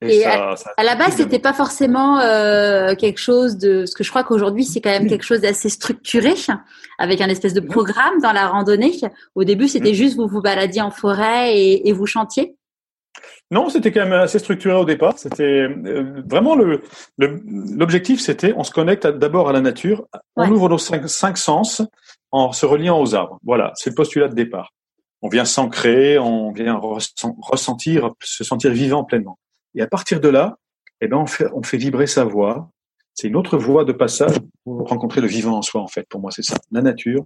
Et, 0.01 0.17
et 0.17 0.21
ça, 0.23 0.51
à, 0.51 0.57
ça 0.57 0.73
à, 0.77 0.83
la 0.83 0.97
base, 0.97 1.15
c'était 1.15 1.39
pas 1.39 1.53
forcément 1.53 2.19
euh, 2.19 2.95
quelque 2.95 3.21
chose 3.21 3.57
de, 3.57 3.81
parce 3.81 3.95
que 3.95 4.05
je 4.05 4.11
crois 4.11 4.25
qu'aujourd'hui 4.25 4.65
c'est 4.65 4.81
quand 4.81 4.91
même 4.91 5.07
quelque 5.07 5.25
chose 5.25 5.41
d'assez 5.41 5.69
structuré, 5.69 6.35
avec 6.99 7.21
un 7.21 7.29
espèce 7.29 7.55
de 7.55 7.61
programme 7.61 8.21
dans 8.21 8.33
la 8.33 8.49
randonnée. 8.49 8.93
Au 9.35 9.45
début, 9.45 9.69
c'était 9.69 9.95
juste 9.95 10.17
vous 10.17 10.27
vous 10.27 10.43
baladiez 10.43 10.83
en 10.83 10.91
forêt 10.91 11.57
et, 11.57 11.89
et 11.89 11.93
vous 11.93 12.07
chantiez? 12.07 12.57
Non, 13.51 13.69
c'était 13.69 13.93
quand 13.93 14.03
même 14.03 14.13
assez 14.13 14.39
structuré 14.39 14.75
au 14.75 14.85
départ. 14.85 15.19
C'était 15.19 15.69
euh, 15.69 16.23
vraiment 16.27 16.57
le 16.57 16.81
l'objectif, 17.19 18.21
c'était 18.21 18.53
on 18.57 18.65
se 18.65 18.73
connecte 18.73 19.07
d'abord 19.07 19.49
à 19.49 19.53
la 19.53 19.61
nature, 19.61 20.07
on 20.37 20.43
ouais. 20.43 20.51
ouvre 20.51 20.69
nos 20.69 20.79
cinq, 20.79 21.09
cinq, 21.09 21.39
sens 21.39 21.83
en 22.33 22.53
se 22.53 22.67
reliant 22.67 23.01
aux 23.01 23.15
arbres. 23.15 23.39
Voilà, 23.45 23.73
c'est 23.77 23.91
le 23.91 23.95
postulat 23.95 24.29
de 24.29 24.35
départ. 24.35 24.73
On 25.25 25.29
vient 25.29 25.47
s'ancrer, 25.47 26.19
on 26.19 26.53
vient 26.53 26.79
ressentir, 26.79 28.13
se 28.23 28.45
sentir 28.45 28.71
vivant 28.73 29.05
pleinement. 29.05 29.39
Et 29.75 29.81
à 29.81 29.87
partir 29.87 30.21
de 30.21 30.29
là, 30.29 30.59
eh 31.01 31.09
ben 31.09 31.17
on 31.17 31.25
fait 31.25 31.47
on 31.55 31.63
fait 31.63 31.79
vibrer 31.79 32.07
sa 32.07 32.25
voix. 32.25 32.69
C'est 33.15 33.29
une 33.29 33.37
autre 33.37 33.57
voie 33.57 33.87
de 33.87 33.93
passage 33.93 34.37
pour 34.65 34.87
rencontrer 34.87 35.23
le 35.23 35.27
vivant 35.27 35.57
en 35.57 35.63
soi 35.63 35.81
en 35.81 35.89
fait. 35.89 36.07
Pour 36.11 36.21
moi, 36.21 36.31
c'est 36.31 36.43
ça, 36.43 36.57
la 36.71 36.83
nature 36.83 37.25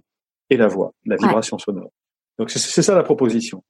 et 0.49 0.55
la 0.55 0.67
voix, 0.67 0.93
la 1.05 1.17
vibration 1.17 1.57
ouais. 1.57 1.63
sonore. 1.63 1.91
Donc 2.37 2.51
c'est 2.51 2.81
ça 2.81 2.95
la 2.95 3.03
proposition. 3.03 3.65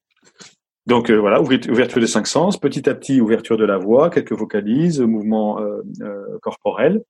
Donc 0.86 1.10
euh, 1.10 1.16
voilà, 1.16 1.42
ouverture 1.42 2.00
des 2.00 2.06
cinq 2.06 2.28
sens, 2.28 2.58
petit 2.58 2.88
à 2.88 2.94
petit 2.94 3.22
ouverture 3.22 3.58
de 3.58 3.66
la 3.66 3.80
voix, 3.80 4.12
quelques 4.12 4.34
vocalises, 4.34 5.02
mouvements 5.02 5.60
euh, 5.60 5.82
euh, 6.02 6.38
corporels. 6.44 7.02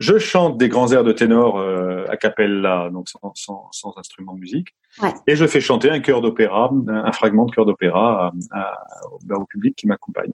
Je 0.00 0.18
chante 0.18 0.58
des 0.58 0.68
grands 0.68 0.90
airs 0.92 1.04
de 1.04 1.12
ténor 1.12 1.58
euh, 1.58 2.04
a 2.08 2.16
cappella, 2.16 2.88
donc 2.90 3.08
sans, 3.08 3.32
sans, 3.34 3.68
sans 3.70 3.96
instrument 3.98 4.34
de 4.34 4.40
musique, 4.40 4.68
ouais. 5.02 5.12
et 5.26 5.36
je 5.36 5.46
fais 5.46 5.60
chanter 5.60 5.90
un 5.90 6.00
chœur 6.00 6.22
d'opéra, 6.22 6.70
un, 6.72 7.04
un, 7.04 7.12
fragment 7.12 7.44
de 7.44 7.52
chœur 7.52 7.66
d'opéra 7.66 8.32
au 9.30 9.44
public 9.44 9.76
qui 9.76 9.86
m'accompagne, 9.86 10.32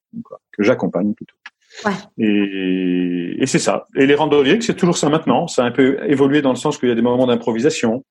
que 0.52 0.62
j'accompagne 0.62 1.12
plutôt. 1.14 1.36
Ouais. 1.84 1.92
Et, 2.16 3.42
et 3.42 3.46
c'est 3.46 3.58
ça. 3.58 3.86
Et 3.96 4.06
les 4.06 4.14
randonnées, 4.14 4.60
c'est 4.60 4.76
toujours 4.76 4.96
ça 4.96 5.10
maintenant. 5.10 5.46
Ça 5.46 5.64
a 5.64 5.66
un 5.66 5.72
peu 5.72 5.98
évolué 6.08 6.40
dans 6.40 6.50
le 6.50 6.56
sens 6.56 6.78
qu'il 6.78 6.88
y 6.88 6.92
a 6.92 6.94
des 6.94 7.02
moments 7.02 7.26
d'improvisation. 7.26 8.04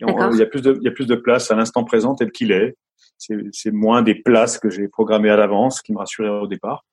Il 0.00 0.08
y 0.38 0.42
a 0.42 0.46
plus 0.46 0.62
de, 0.62 0.78
il 0.80 0.84
y 0.84 0.88
a 0.88 0.92
plus 0.92 1.06
de 1.06 1.14
place 1.14 1.50
à 1.50 1.54
l'instant 1.54 1.84
présent 1.84 2.14
tel 2.14 2.30
qu'il 2.32 2.52
est 2.52 2.76
c'est 3.52 3.70
moins 3.70 4.02
des 4.02 4.14
places 4.14 4.58
que 4.58 4.70
j'ai 4.70 4.88
programmées 4.88 5.30
à 5.30 5.36
l'avance 5.36 5.82
qui 5.82 5.92
me 5.92 5.98
rassuraient 5.98 6.28
au 6.28 6.46
départ. 6.46 6.84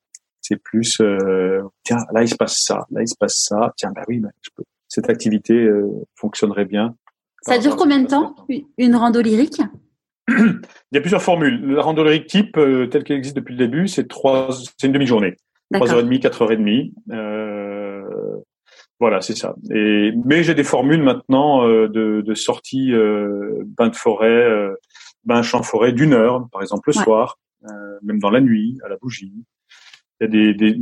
C'est 0.42 0.56
plus, 0.56 1.00
euh, 1.00 1.62
tiens, 1.84 1.98
là 2.12 2.22
il 2.22 2.28
se 2.28 2.34
passe 2.34 2.56
ça, 2.58 2.86
là 2.90 3.02
il 3.02 3.08
se 3.08 3.16
passe 3.18 3.44
ça. 3.48 3.72
Tiens, 3.76 3.92
bah 3.94 4.02
oui, 4.08 4.18
bah, 4.18 4.30
je 4.42 4.50
peux. 4.54 4.64
cette 4.88 5.08
activité 5.08 5.54
euh, 5.54 5.88
fonctionnerait 6.16 6.64
bien. 6.64 6.94
Ça 7.42 7.58
dure 7.58 7.76
combien 7.76 8.00
de 8.02 8.06
temps 8.06 8.34
une 8.76 8.96
rando 8.96 9.22
lyrique? 9.22 9.62
Il 10.28 10.60
y 10.92 10.98
a 10.98 11.00
plusieurs 11.00 11.22
formules. 11.22 11.74
La 11.74 11.82
rando 11.82 12.04
lyrique 12.04 12.26
type, 12.26 12.56
euh, 12.56 12.86
telle 12.86 13.04
qu'elle 13.04 13.16
existe 13.16 13.36
depuis 13.36 13.52
le 13.52 13.58
début, 13.58 13.88
c'est 13.88 14.08
trois, 14.08 14.50
c'est 14.50 14.86
une 14.86 14.92
demi-journée, 14.92 15.36
trois 15.72 15.92
heures 15.92 16.00
et 16.00 16.04
demie, 16.04 16.20
quatre 16.20 16.42
heures 16.42 16.52
et 16.52 16.56
demie. 16.56 16.92
Euh, 17.10 18.02
voilà, 19.00 19.22
c'est 19.22 19.36
ça. 19.36 19.54
Et 19.74 20.12
mais 20.26 20.42
j'ai 20.42 20.54
des 20.54 20.64
formules 20.64 21.02
maintenant 21.02 21.66
euh, 21.66 21.88
de, 21.88 22.20
de 22.20 22.34
sortie 22.34 22.92
euh, 22.92 23.62
bain 23.64 23.88
de 23.88 23.96
forêt, 23.96 24.28
euh, 24.28 24.74
bain 25.24 25.42
champ 25.42 25.62
forêt 25.62 25.92
d'une 25.92 26.12
heure, 26.12 26.46
par 26.52 26.60
exemple 26.62 26.88
le 26.88 26.92
soir, 26.92 27.38
même 28.02 28.18
dans 28.18 28.30
la 28.30 28.40
nuit, 28.40 28.78
à 28.84 28.88
la 28.88 28.96
bougie. 28.96 29.32
Il 30.20 30.24
y 30.24 30.26
a 30.26 30.28
des, 30.28 30.54
des 30.54 30.78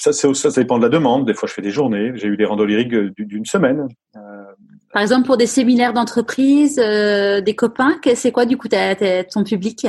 ça, 0.00 0.12
ça, 0.12 0.34
ça 0.34 0.50
dépend 0.60 0.78
de 0.78 0.82
la 0.82 0.88
demande. 0.88 1.26
Des 1.26 1.34
fois, 1.34 1.48
je 1.48 1.54
fais 1.54 1.62
des 1.62 1.70
journées. 1.70 2.12
J'ai 2.14 2.28
eu 2.28 2.36
des 2.36 2.44
randos 2.44 2.66
lyriques 2.66 2.94
d'une 3.16 3.44
semaine. 3.44 3.88
Par 4.92 5.02
exemple, 5.02 5.26
pour 5.26 5.36
des 5.36 5.46
séminaires 5.46 5.92
d'entreprise, 5.92 6.76
des 6.76 7.54
copains, 7.56 8.00
c'est 8.14 8.32
quoi 8.32 8.46
du 8.46 8.56
coup 8.56 8.68
ton 8.68 9.44
public? 9.44 9.86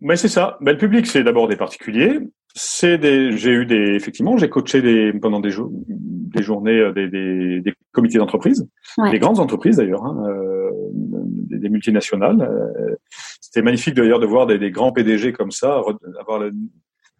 Mais 0.00 0.16
c'est 0.16 0.28
ça. 0.28 0.58
Ben, 0.60 0.72
le 0.72 0.78
public, 0.78 1.06
c'est 1.06 1.22
d'abord 1.22 1.48
des 1.48 1.56
particuliers. 1.56 2.20
C'est 2.54 2.96
des, 2.98 3.36
j'ai 3.36 3.50
eu 3.50 3.66
des, 3.66 3.94
effectivement, 3.94 4.36
j'ai 4.38 4.48
coaché 4.48 4.80
des 4.80 5.12
pendant 5.12 5.40
des 5.40 5.50
journées, 5.50 6.78
euh, 6.78 6.92
des, 6.92 7.08
des, 7.08 7.60
des 7.60 7.74
comités 7.92 8.16
d'entreprise, 8.16 8.66
des 9.10 9.18
grandes 9.18 9.40
entreprises 9.40 9.76
d'ailleurs, 9.76 10.04
hein, 10.06 10.24
euh, 10.26 10.70
des, 10.94 11.68
multinationales. 11.68 12.40
Euh, 12.40 12.96
c'était 13.42 13.60
magnifique 13.60 13.94
d'ailleurs 13.94 14.20
de 14.20 14.26
voir 14.26 14.46
des, 14.46 14.58
des, 14.58 14.70
grands 14.70 14.90
PDG 14.90 15.34
comme 15.34 15.50
ça, 15.50 15.82
avoir 16.18 16.40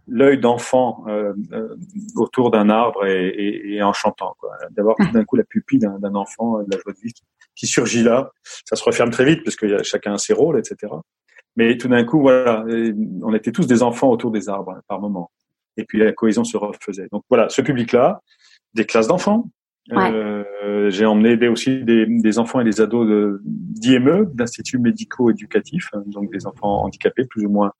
l'œil 0.08 0.38
d'enfant 0.38 1.04
euh, 1.08 1.32
autour 2.14 2.50
d'un 2.50 2.70
arbre 2.70 3.06
et, 3.06 3.28
et, 3.28 3.74
et, 3.74 3.82
en 3.82 3.92
chantant, 3.92 4.36
d'avoir 4.70 4.96
tout 4.96 5.10
d'un 5.12 5.24
coup 5.24 5.36
la 5.36 5.44
pupille 5.44 5.78
d'un 5.78 6.14
enfant, 6.14 6.62
de 6.62 6.68
la 6.70 6.78
joie 6.78 6.92
de 6.92 7.00
vie 7.00 7.12
qui, 7.54 7.66
surgit 7.66 8.02
là. 8.02 8.30
Ça 8.64 8.76
se 8.76 8.84
referme 8.84 9.10
très 9.10 9.24
vite 9.24 9.42
parce 9.44 9.56
que 9.56 9.66
y 9.66 9.74
a, 9.74 9.82
chacun 9.82 10.14
a 10.14 10.18
ses 10.18 10.32
rôles, 10.32 10.58
etc. 10.58 10.92
Mais 11.56 11.76
tout 11.76 11.88
d'un 11.88 12.04
coup, 12.04 12.20
voilà, 12.20 12.64
on 13.22 13.34
était 13.34 13.52
tous 13.52 13.66
des 13.66 13.82
enfants 13.82 14.10
autour 14.10 14.30
des 14.30 14.48
arbres 14.48 14.72
hein, 14.72 14.82
par 14.88 15.00
moment. 15.00 15.30
Et 15.76 15.84
puis 15.84 15.98
la 15.98 16.12
cohésion 16.12 16.44
se 16.44 16.56
refaisait. 16.56 17.08
Donc 17.10 17.24
voilà, 17.28 17.48
ce 17.48 17.62
public-là, 17.62 18.20
des 18.74 18.84
classes 18.84 19.08
d'enfants. 19.08 19.48
Euh, 19.92 20.90
j'ai 20.90 21.06
emmené 21.06 21.48
aussi 21.48 21.84
des, 21.84 22.06
des, 22.06 22.38
enfants 22.38 22.60
et 22.60 22.64
des 22.64 22.80
ados 22.80 23.40
d'IME, 23.44 24.30
d'instituts 24.34 24.78
médico-éducatifs, 24.78 25.90
hein, 25.92 26.02
donc 26.06 26.32
des 26.32 26.44
enfants 26.46 26.82
handicapés 26.84 27.24
plus 27.24 27.46
ou 27.46 27.50
moins, 27.50 27.72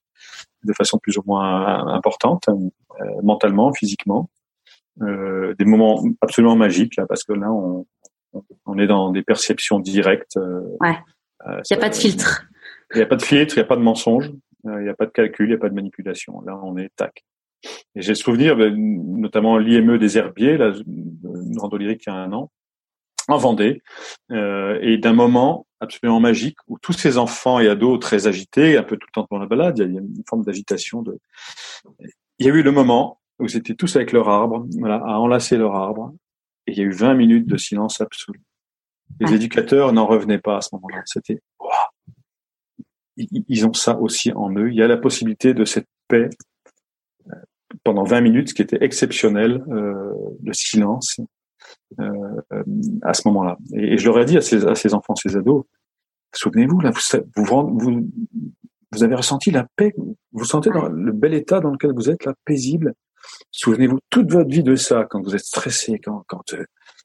de 0.63 0.73
façon 0.73 0.97
plus 0.97 1.17
ou 1.17 1.23
moins 1.25 1.87
importante, 1.87 2.47
euh, 2.49 3.05
mentalement, 3.23 3.73
physiquement. 3.73 4.29
Euh, 5.01 5.53
des 5.59 5.65
moments 5.65 6.03
absolument 6.21 6.55
magiques 6.55 6.95
là, 6.95 7.05
parce 7.07 7.23
que 7.23 7.33
là, 7.33 7.51
on, 7.51 7.85
on 8.65 8.77
est 8.79 8.87
dans 8.87 9.11
des 9.11 9.21
perceptions 9.21 9.79
directes. 9.79 10.37
Euh, 10.37 10.61
ouais. 10.81 10.97
Il 11.45 11.61
n'y 11.71 11.77
a 11.77 11.79
pas 11.79 11.89
de 11.89 11.95
filtre. 11.95 12.47
Il 12.93 12.97
n'y 12.97 13.03
a 13.03 13.05
pas 13.05 13.15
de 13.15 13.21
filtre, 13.21 13.55
il 13.55 13.59
n'y 13.59 13.63
a 13.63 13.67
pas 13.67 13.75
de 13.75 13.81
mensonge, 13.81 14.31
il 14.63 14.83
n'y 14.83 14.89
a 14.89 14.95
pas 14.95 15.05
de 15.05 15.11
calcul, 15.11 15.45
il 15.45 15.49
n'y 15.49 15.55
a 15.55 15.59
pas 15.59 15.69
de 15.69 15.75
manipulation. 15.75 16.41
Là, 16.41 16.59
on 16.63 16.77
est 16.77 16.89
tac. 16.95 17.23
Et 17.95 18.01
j'ai 18.01 18.15
souvenir, 18.15 18.55
ben, 18.55 18.75
notamment 18.75 19.57
l'IME 19.57 19.97
des 19.97 20.17
Herbiers, 20.17 20.57
là, 20.57 20.73
une 20.85 21.57
rando 21.57 21.77
lyrique 21.77 22.03
il 22.07 22.09
y 22.09 22.13
a 22.13 22.15
un 22.15 22.31
an, 22.33 22.51
en 23.27 23.37
Vendée, 23.37 23.81
euh, 24.31 24.79
et 24.81 24.97
d'un 24.97 25.13
moment 25.13 25.66
absolument 25.79 26.19
magique 26.19 26.57
où 26.67 26.77
tous 26.79 26.93
ces 26.93 27.17
enfants 27.17 27.59
et 27.59 27.67
ados 27.67 27.99
très 27.99 28.27
agités, 28.27 28.77
un 28.77 28.83
peu 28.83 28.97
tout 28.97 29.07
le 29.07 29.13
temps 29.13 29.27
dans 29.29 29.39
la 29.39 29.45
balade, 29.45 29.79
il 29.79 29.93
y 29.93 29.97
a, 29.97 30.01
une 30.01 30.23
forme 30.27 30.43
d'agitation. 30.43 31.01
De... 31.01 31.19
Il 32.39 32.45
y 32.45 32.49
a 32.49 32.53
eu 32.53 32.63
le 32.63 32.71
moment 32.71 33.19
où 33.39 33.45
ils 33.45 33.57
étaient 33.57 33.75
tous 33.75 33.95
avec 33.95 34.11
leur 34.11 34.29
arbre, 34.29 34.65
voilà, 34.79 34.95
à 34.95 35.19
enlacer 35.19 35.57
leur 35.57 35.75
arbre, 35.75 36.13
et 36.65 36.71
il 36.71 36.77
y 36.77 36.81
a 36.81 36.85
eu 36.85 36.91
20 36.91 37.13
minutes 37.13 37.47
de 37.47 37.57
silence 37.57 38.01
absolu. 38.01 38.41
Les 39.19 39.33
éducateurs 39.33 39.93
n'en 39.93 40.05
revenaient 40.05 40.39
pas 40.39 40.57
à 40.57 40.61
ce 40.61 40.69
moment-là. 40.73 41.01
C'était 41.05 41.41
ils 43.17 43.65
ont 43.65 43.73
ça 43.73 43.97
aussi 43.99 44.31
en 44.33 44.55
eux. 44.55 44.69
Il 44.69 44.75
y 44.75 44.83
a 44.83 44.87
la 44.87 44.97
possibilité 44.97 45.53
de 45.53 45.65
cette 45.65 45.87
paix 46.07 46.29
euh, 47.29 47.35
pendant 47.83 48.03
20 48.03 48.21
minutes, 48.21 48.49
ce 48.49 48.53
qui 48.53 48.61
était 48.61 48.83
exceptionnel, 48.83 49.63
euh, 49.69 50.13
le 50.43 50.53
silence 50.53 51.19
à 53.01 53.13
ce 53.13 53.27
moment-là. 53.27 53.57
Et, 53.73 53.97
je 53.97 54.05
leur 54.05 54.19
ai 54.19 54.25
dit 54.25 54.37
à 54.37 54.41
ces, 54.41 54.65
à 54.65 54.75
ces 54.75 54.93
enfants, 54.93 55.15
ces 55.15 55.35
ados, 55.35 55.63
souvenez-vous, 56.33 56.79
là, 56.81 56.91
vous, 56.91 57.43
vous, 57.77 58.07
vous, 58.91 59.03
avez 59.03 59.15
ressenti 59.15 59.51
la 59.51 59.65
paix, 59.75 59.93
vous 60.31 60.45
sentez 60.45 60.69
dans 60.69 60.87
le 60.87 61.11
bel 61.11 61.33
état 61.33 61.59
dans 61.59 61.71
lequel 61.71 61.93
vous 61.93 62.09
êtes, 62.09 62.25
là, 62.25 62.33
paisible. 62.45 62.93
Souvenez-vous 63.51 63.99
toute 64.09 64.31
votre 64.31 64.49
vie 64.49 64.63
de 64.63 64.75
ça, 64.75 65.05
quand 65.09 65.21
vous 65.21 65.35
êtes 65.35 65.45
stressé, 65.45 65.99
quand, 65.99 66.23
quand 66.27 66.53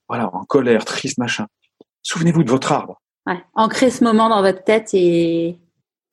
voilà, 0.08 0.34
en 0.34 0.44
colère, 0.44 0.84
triste, 0.84 1.18
machin. 1.18 1.46
Souvenez-vous 2.02 2.44
de 2.44 2.50
votre 2.50 2.72
arbre. 2.72 3.00
Ouais. 3.26 3.42
Ancrez 3.54 3.90
ce 3.90 4.02
moment 4.04 4.28
dans 4.28 4.42
votre 4.42 4.64
tête 4.64 4.90
et 4.94 5.58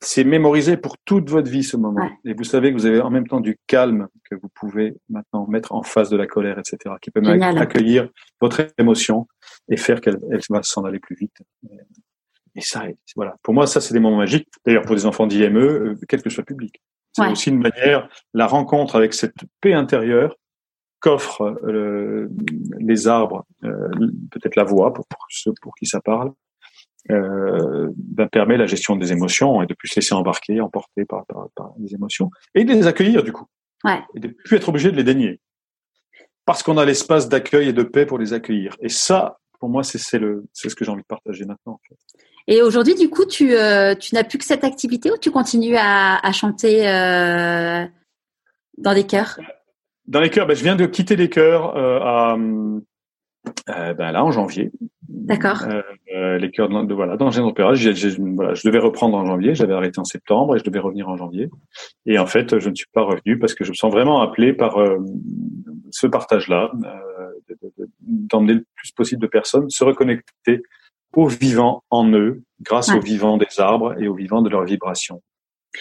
c'est 0.02 0.24
mémorisé 0.24 0.76
pour 0.76 0.96
toute 1.04 1.28
votre 1.28 1.50
vie 1.50 1.62
ce 1.62 1.76
moment. 1.76 2.08
Et 2.24 2.32
vous 2.32 2.44
savez 2.44 2.70
que 2.70 2.76
vous 2.76 2.86
avez 2.86 3.00
en 3.00 3.10
même 3.10 3.26
temps 3.26 3.40
du 3.40 3.58
calme 3.66 4.08
que 4.30 4.34
vous 4.34 4.48
pouvez 4.54 4.96
maintenant 5.10 5.46
mettre 5.46 5.72
en 5.72 5.82
face 5.82 6.08
de 6.08 6.16
la 6.16 6.26
colère, 6.26 6.58
etc., 6.58 6.94
qui 7.02 7.10
peut 7.10 7.22
accueillir 7.26 8.08
votre 8.40 8.66
émotion 8.78 9.26
et 9.68 9.76
faire 9.76 10.00
qu'elle 10.00 10.18
va 10.48 10.62
s'en 10.62 10.84
aller 10.84 11.00
plus 11.00 11.16
vite. 11.16 11.36
Et 12.56 12.62
ça, 12.62 12.84
voilà. 13.14 13.36
Pour 13.42 13.54
moi, 13.54 13.66
ça, 13.66 13.80
c'est 13.80 13.94
des 13.94 14.00
moments 14.00 14.16
magiques. 14.16 14.48
D'ailleurs, 14.64 14.82
pour 14.82 14.96
des 14.96 15.06
enfants 15.06 15.26
d'IME, 15.26 15.56
euh, 15.56 15.94
quel 16.08 16.22
que 16.22 16.30
soit 16.30 16.42
le 16.42 16.46
public. 16.46 16.82
C'est 17.12 17.28
aussi 17.28 17.50
une 17.50 17.58
manière, 17.60 18.08
la 18.34 18.46
rencontre 18.46 18.96
avec 18.96 19.14
cette 19.14 19.34
paix 19.60 19.72
intérieure 19.74 20.36
qu'offrent 21.00 21.56
euh, 21.64 22.28
les 22.78 23.08
arbres, 23.08 23.44
euh, 23.64 23.88
peut-être 24.30 24.56
la 24.56 24.64
voix 24.64 24.92
pour, 24.92 25.06
pour 25.06 25.26
ceux 25.28 25.52
pour 25.60 25.74
qui 25.74 25.86
ça 25.86 26.00
parle, 26.00 26.32
euh, 27.10 27.88
ben, 27.96 28.28
permet 28.28 28.56
la 28.56 28.66
gestion 28.66 28.96
des 28.96 29.12
émotions 29.12 29.62
et 29.62 29.66
de 29.66 29.74
plus 29.74 29.88
se 29.88 29.96
laisser 29.96 30.14
embarquer, 30.14 30.60
emporter 30.60 31.04
par, 31.04 31.24
par, 31.26 31.48
par, 31.54 31.72
les 31.78 31.94
émotions 31.94 32.30
et 32.54 32.64
de 32.64 32.72
les 32.72 32.86
accueillir 32.86 33.22
du 33.22 33.32
coup. 33.32 33.46
Ouais. 33.84 34.00
Et 34.14 34.20
de 34.20 34.28
plus 34.28 34.56
être 34.56 34.68
obligé 34.68 34.90
de 34.90 34.96
les 34.96 35.04
dénier. 35.04 35.40
Parce 36.44 36.62
qu'on 36.62 36.76
a 36.76 36.84
l'espace 36.84 37.28
d'accueil 37.28 37.68
et 37.68 37.72
de 37.72 37.82
paix 37.82 38.06
pour 38.06 38.18
les 38.18 38.32
accueillir. 38.32 38.76
Et 38.80 38.88
ça, 38.88 39.38
pour 39.58 39.68
moi, 39.68 39.82
c'est 39.82 40.18
le 40.18 40.44
c'est 40.52 40.68
ce 40.68 40.74
que 40.74 40.84
j'ai 40.84 40.90
envie 40.90 41.02
de 41.02 41.06
partager 41.06 41.44
maintenant. 41.44 41.72
En 41.72 41.80
fait. 41.88 41.96
Et 42.48 42.62
aujourd'hui, 42.62 42.94
du 42.94 43.08
coup, 43.08 43.24
tu, 43.26 43.54
euh, 43.54 43.94
tu 43.94 44.14
n'as 44.14 44.24
plus 44.24 44.38
que 44.38 44.44
cette 44.44 44.64
activité 44.64 45.10
ou 45.10 45.16
tu 45.16 45.30
continues 45.30 45.76
à, 45.76 46.16
à 46.16 46.32
chanter 46.32 46.88
euh, 46.88 47.84
dans 48.78 48.94
des 48.94 49.06
chœurs? 49.06 49.38
Dans 50.06 50.20
les 50.20 50.30
chœurs, 50.30 50.46
ben, 50.46 50.56
je 50.56 50.64
viens 50.64 50.76
de 50.76 50.86
quitter 50.86 51.14
les 51.14 51.28
chœurs 51.28 51.76
euh, 51.76 52.00
à, 52.00 52.36
euh, 53.68 53.94
ben 53.94 54.12
là 54.12 54.24
en 54.24 54.30
janvier. 54.30 54.70
D'accord. 55.08 55.64
Euh, 55.64 55.82
euh, 56.14 56.38
les 56.38 56.50
chœurs 56.50 56.68
de, 56.68 56.94
voilà 56.94 57.16
dans 57.16 57.38
un 57.38 57.44
opéra, 57.44 57.72
voilà, 57.74 58.54
je 58.54 58.66
devais 58.66 58.78
reprendre 58.78 59.16
en 59.16 59.26
janvier, 59.26 59.54
j'avais 59.54 59.74
arrêté 59.74 59.98
en 59.98 60.04
septembre 60.04 60.56
et 60.56 60.58
je 60.58 60.64
devais 60.64 60.78
revenir 60.78 61.08
en 61.08 61.16
janvier. 61.16 61.48
Et 62.06 62.18
en 62.18 62.26
fait, 62.26 62.58
je 62.58 62.68
ne 62.68 62.74
suis 62.74 62.88
pas 62.92 63.02
revenu 63.02 63.38
parce 63.38 63.54
que 63.54 63.64
je 63.64 63.70
me 63.70 63.74
sens 63.74 63.92
vraiment 63.92 64.20
appelé 64.20 64.52
par 64.52 64.78
euh, 64.78 64.98
ce 65.90 66.06
partage-là, 66.06 66.70
euh, 66.84 67.66
d'emmener 68.00 68.54
le 68.54 68.66
plus 68.74 68.92
possible 68.92 69.22
de 69.22 69.26
personnes 69.26 69.68
se 69.68 69.84
reconnecter 69.84 70.62
au 71.14 71.26
vivant 71.26 71.82
en 71.90 72.08
eux, 72.12 72.42
grâce 72.60 72.90
au 72.90 73.00
vivant 73.00 73.36
des 73.36 73.46
arbres 73.58 74.00
et 74.00 74.06
au 74.06 74.14
vivant 74.14 74.42
de 74.42 74.48
leurs 74.48 74.64
vibrations, 74.64 75.22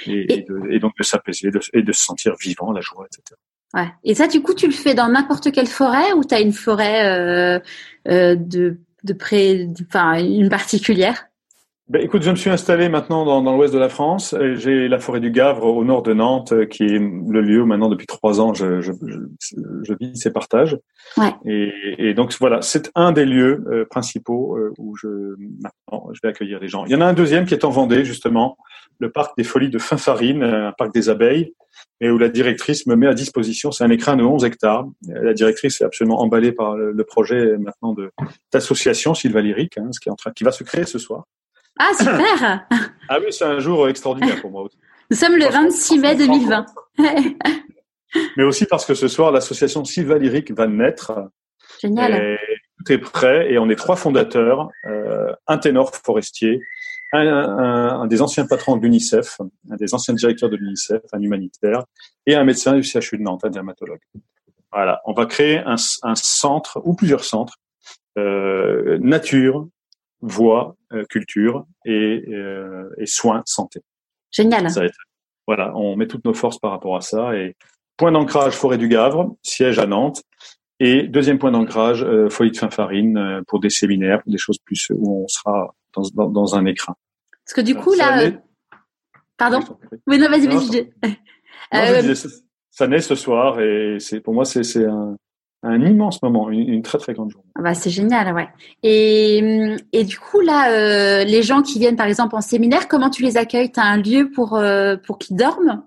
et, 0.07 0.33
et, 0.33 0.41
de, 0.41 0.71
et 0.71 0.79
donc 0.79 0.93
de 0.97 1.03
s'apaiser 1.03 1.49
et 1.73 1.83
de 1.83 1.91
se 1.91 2.03
sentir 2.03 2.33
vivant, 2.41 2.71
la 2.71 2.81
joie, 2.81 3.05
etc. 3.05 3.39
Ouais. 3.73 3.87
Et 4.03 4.15
ça, 4.15 4.27
du 4.27 4.41
coup, 4.41 4.53
tu 4.53 4.67
le 4.67 4.73
fais 4.73 4.93
dans 4.93 5.09
n'importe 5.09 5.51
quelle 5.51 5.67
forêt 5.67 6.13
ou 6.13 6.23
tu 6.23 6.33
as 6.33 6.41
une 6.41 6.53
forêt 6.53 7.05
euh, 7.05 7.59
euh, 8.07 8.35
de, 8.35 8.77
de 9.03 9.13
près, 9.13 9.67
enfin, 9.87 10.19
une 10.19 10.49
particulière? 10.49 11.25
Ben, 11.89 12.03
écoute, 12.03 12.21
je 12.21 12.29
me 12.29 12.35
suis 12.35 12.51
installé 12.51 12.87
maintenant 12.87 13.25
dans, 13.25 13.41
dans 13.41 13.57
l'ouest 13.57 13.73
de 13.73 13.79
la 13.79 13.89
France. 13.89 14.35
J'ai 14.57 14.87
la 14.87 14.99
forêt 14.99 15.19
du 15.19 15.31
Gavre 15.31 15.65
au 15.65 15.83
nord 15.83 16.03
de 16.03 16.13
Nantes, 16.13 16.51
euh, 16.51 16.65
qui 16.65 16.83
est 16.83 16.99
le 16.99 17.41
lieu 17.41 17.63
où 17.63 17.65
maintenant 17.65 17.89
depuis 17.89 18.05
trois 18.05 18.39
ans 18.39 18.53
je, 18.53 18.79
je, 18.79 18.91
je, 19.07 19.17
je 19.81 19.93
vis 19.99 20.15
ces 20.15 20.31
partages. 20.31 20.77
Ouais. 21.17 21.33
Et, 21.45 21.71
et, 21.97 22.13
donc 22.13 22.31
voilà, 22.39 22.61
c'est 22.61 22.91
un 22.93 23.11
des 23.11 23.25
lieux 23.25 23.65
euh, 23.71 23.85
principaux 23.89 24.55
euh, 24.55 24.71
où 24.77 24.95
je 24.97 25.07
maintenant 25.59 26.11
je 26.13 26.19
vais 26.21 26.29
accueillir 26.29 26.59
les 26.59 26.67
gens. 26.67 26.85
Il 26.85 26.91
y 26.91 26.95
en 26.95 27.01
a 27.01 27.05
un 27.05 27.13
deuxième 27.13 27.45
qui 27.45 27.55
est 27.55 27.65
en 27.65 27.71
Vendée 27.71 28.05
justement, 28.05 28.55
le 28.99 29.11
parc 29.11 29.35
des 29.37 29.43
Folies 29.43 29.69
de 29.69 29.79
Finfarine, 29.79 30.43
un 30.43 30.73
parc 30.73 30.93
des 30.93 31.09
abeilles, 31.09 31.53
et 32.01 32.09
où 32.09 32.17
la 32.17 32.29
directrice 32.29 32.85
me 32.85 32.95
met 32.95 33.07
à 33.07 33.13
disposition, 33.13 33.71
c'est 33.71 33.83
un 33.83 33.89
écrin 33.89 34.15
de 34.15 34.23
11 34.23 34.43
hectares. 34.45 34.85
La 35.07 35.33
directrice 35.33 35.81
est 35.81 35.85
absolument 35.85 36.21
emballée 36.21 36.51
par 36.51 36.75
le, 36.75 37.03
projet 37.03 37.57
maintenant 37.57 37.93
de 37.93 38.11
d'association 38.51 39.13
Sylva 39.13 39.41
Lyrique, 39.41 39.77
hein, 39.77 39.89
ce 39.91 39.99
qui 39.99 40.09
est 40.09 40.11
en 40.11 40.15
train, 40.15 40.31
qui 40.31 40.43
va 40.43 40.51
se 40.51 40.63
créer 40.63 40.85
ce 40.85 40.99
soir. 40.99 41.23
Ah 41.79 41.91
super 41.97 42.67
Ah 43.09 43.19
oui, 43.19 43.27
c'est 43.31 43.45
un 43.45 43.59
jour 43.59 43.87
extraordinaire 43.87 44.39
pour 44.41 44.51
moi. 44.51 44.67
Nous 45.09 45.17
sommes 45.17 45.37
le 45.37 45.45
26 45.45 45.99
mai 45.99 46.15
2020. 46.15 46.65
Mais 48.37 48.43
aussi 48.43 48.65
parce 48.65 48.85
que 48.85 48.93
ce 48.93 49.07
soir, 49.07 49.31
l'association 49.31 49.83
Sylva 49.85 50.17
Lyrique 50.17 50.51
va 50.51 50.67
naître. 50.67 51.29
Génial. 51.81 52.37
tout 52.77 52.91
est 52.91 52.97
prêt 52.97 53.51
et 53.51 53.57
on 53.57 53.69
est 53.69 53.75
trois 53.75 53.95
fondateurs, 53.95 54.69
euh, 54.85 55.31
un 55.47 55.57
ténor 55.57 55.95
forestier, 55.95 56.59
un, 57.11 58.07
des 58.07 58.21
anciens 58.21 58.45
patrons 58.45 58.77
de 58.77 58.83
l'UNICEF, 58.83 59.39
un 59.69 59.75
des 59.75 59.93
anciens 59.93 60.13
directeurs 60.13 60.49
de 60.49 60.55
l'UNICEF, 60.55 61.01
un 61.11 61.21
humanitaire, 61.21 61.85
et 62.25 62.35
un 62.35 62.43
médecin 62.43 62.73
du 62.73 62.83
CHU 62.83 63.17
de 63.17 63.23
Nantes, 63.23 63.45
un 63.45 63.49
dermatologue. 63.49 64.01
Voilà, 64.71 65.01
on 65.05 65.13
va 65.13 65.25
créer 65.25 65.57
un, 65.57 65.77
centre 65.77 66.79
ou 66.83 66.93
plusieurs 66.93 67.23
centres 67.23 67.55
euh, 68.17 68.99
nature, 68.99 69.67
voix, 70.21 70.75
euh, 70.93 71.05
culture 71.05 71.65
et, 71.85 72.23
euh, 72.29 72.89
et, 72.97 73.05
soins, 73.05 73.41
santé. 73.45 73.81
Génial. 74.31 74.67
voilà, 75.47 75.75
on 75.75 75.95
met 75.95 76.07
toutes 76.07 76.25
nos 76.25 76.35
forces 76.35 76.59
par 76.59 76.71
rapport 76.71 76.95
à 76.95 77.01
ça 77.01 77.35
et 77.35 77.55
point 77.97 78.11
d'ancrage 78.11 78.53
forêt 78.53 78.77
du 78.77 78.87
Gavre, 78.87 79.35
siège 79.43 79.79
à 79.79 79.87
Nantes. 79.87 80.23
Et 80.79 81.03
deuxième 81.03 81.39
point 81.39 81.51
d'ancrage, 81.51 82.03
euh, 82.03 82.29
folie 82.29 82.51
de 82.51 82.57
Finfarine 82.57 83.17
euh, 83.17 83.41
pour 83.47 83.59
des 83.59 83.69
séminaires, 83.69 84.23
pour 84.23 84.31
des 84.31 84.37
choses 84.37 84.57
plus 84.59 84.87
où 84.95 85.23
on 85.23 85.27
sera 85.27 85.75
dans, 85.95 86.03
dans, 86.13 86.29
dans 86.29 86.55
un 86.55 86.65
écrin. 86.65 86.95
Parce 87.45 87.53
que 87.55 87.61
du 87.61 87.75
coup, 87.75 87.93
là... 87.93 88.31
Pardon 89.37 89.59
Oui, 90.07 90.17
non, 90.17 90.27
vas-y, 90.29 90.47
vas-y. 90.47 90.91
Euh... 91.73 92.15
Ça 92.71 92.87
naît 92.87 93.01
ce 93.01 93.15
soir 93.15 93.59
et 93.59 93.97
c'est 93.99 94.21
pour 94.21 94.33
moi, 94.33 94.45
c'est 94.45 94.85
un, 94.85 95.15
un 95.63 95.81
immense 95.81 96.21
moment, 96.21 96.49
une, 96.49 96.81
très 96.81 96.97
très 96.97 97.13
grande 97.13 97.31
journée. 97.31 97.49
Ah 97.55 97.61
bah, 97.61 97.73
c'est 97.73 97.89
génial, 97.89 98.33
ouais. 98.33 98.47
Et, 98.83 99.75
et 99.91 100.03
du 100.05 100.17
coup, 100.17 100.39
là, 100.39 100.71
euh, 100.71 101.23
les 101.23 101.43
gens 101.43 101.61
qui 101.61 101.79
viennent 101.79 101.97
par 101.97 102.07
exemple 102.07 102.35
en 102.35 102.41
séminaire, 102.41 102.87
comment 102.87 103.09
tu 103.09 103.23
les 103.23 103.37
accueilles? 103.37 103.71
Tu 103.71 103.79
as 103.79 103.85
un 103.85 103.97
lieu 103.97 104.29
pour, 104.31 104.55
euh, 104.55 104.95
pour 104.95 105.17
qu'ils 105.17 105.35
dorment? 105.35 105.83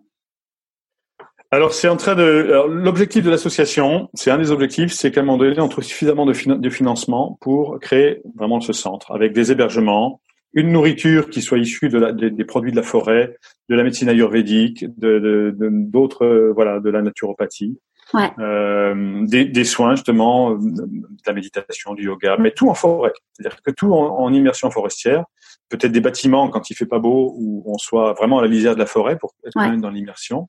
Alors 1.53 1.75
c'est 1.75 1.89
en 1.89 1.99
train 1.99 2.15
de 2.15 2.67
l'objectif 2.67 3.23
de 3.23 3.31
l'association, 3.31 4.09
c'est 4.15 4.31
un 4.31 4.39
des 4.39 4.51
objectifs, 4.51 4.93
c'est 4.93 5.13
qu'à 5.13 5.21
un 5.21 5.25
moment 5.25 5.37
donné 5.37 5.61
on 5.61 5.69
trouve 5.69 5.85
suffisamment 5.85 6.25
de, 6.25 6.33
de, 6.55 6.71
financement 6.71 7.37
pour 7.43 7.79
créer 7.79 8.23
vraiment 8.37 8.61
ce 8.63 8.73
centre 8.73 9.13
avec 9.13 9.35
des 9.35 9.53
hébergements, 9.53 10.23
une 10.55 10.73
nourriture 10.73 11.29
qui 11.29 11.43
soit 11.43 11.59
issue 11.59 11.91
de 11.91 11.99
la, 11.99 12.13
des, 12.13 12.45
produits 12.45 12.71
de 12.71 12.77
la 12.77 12.83
forêt, 12.83 13.37
de 13.69 13.75
la 13.75 13.85
médecine 13.85 14.09
ayurvédique, 14.09 14.87
de 14.99 15.55
d'autres 15.59 16.25
euh, 16.25 16.53
voilà 16.55 16.81
de 16.81 16.89
la 16.89 17.03
naturopathie, 17.03 17.79
ouais. 18.15 18.31
euh, 18.39 19.27
des, 19.27 19.45
des, 19.45 19.65
soins 19.65 19.95
justement, 19.95 20.55
de 20.55 21.23
la 21.27 21.35
méditation, 21.35 21.93
du 21.93 22.05
yoga, 22.07 22.39
mais 22.39 22.53
tout 22.53 22.71
en 22.71 22.75
forêt, 22.75 23.13
c'est-à-dire 23.35 23.61
que 23.63 23.71
tout 23.73 23.93
en, 23.93 24.21
en 24.21 24.33
immersion 24.33 24.71
forestière, 24.71 25.27
peut-être 25.69 25.93
des 25.93 26.01
bâtiments 26.01 26.49
quand 26.49 26.71
il 26.71 26.75
fait 26.75 26.87
pas 26.87 26.99
beau 26.99 27.35
où 27.37 27.63
on 27.67 27.77
soit 27.77 28.15
vraiment 28.15 28.39
à 28.39 28.43
la 28.43 28.49
lisière 28.49 28.73
de 28.73 28.79
la 28.79 28.87
forêt 28.87 29.19
pour 29.19 29.35
être 29.47 29.55
ouais. 29.57 29.77
dans 29.77 29.91
l'immersion. 29.91 30.49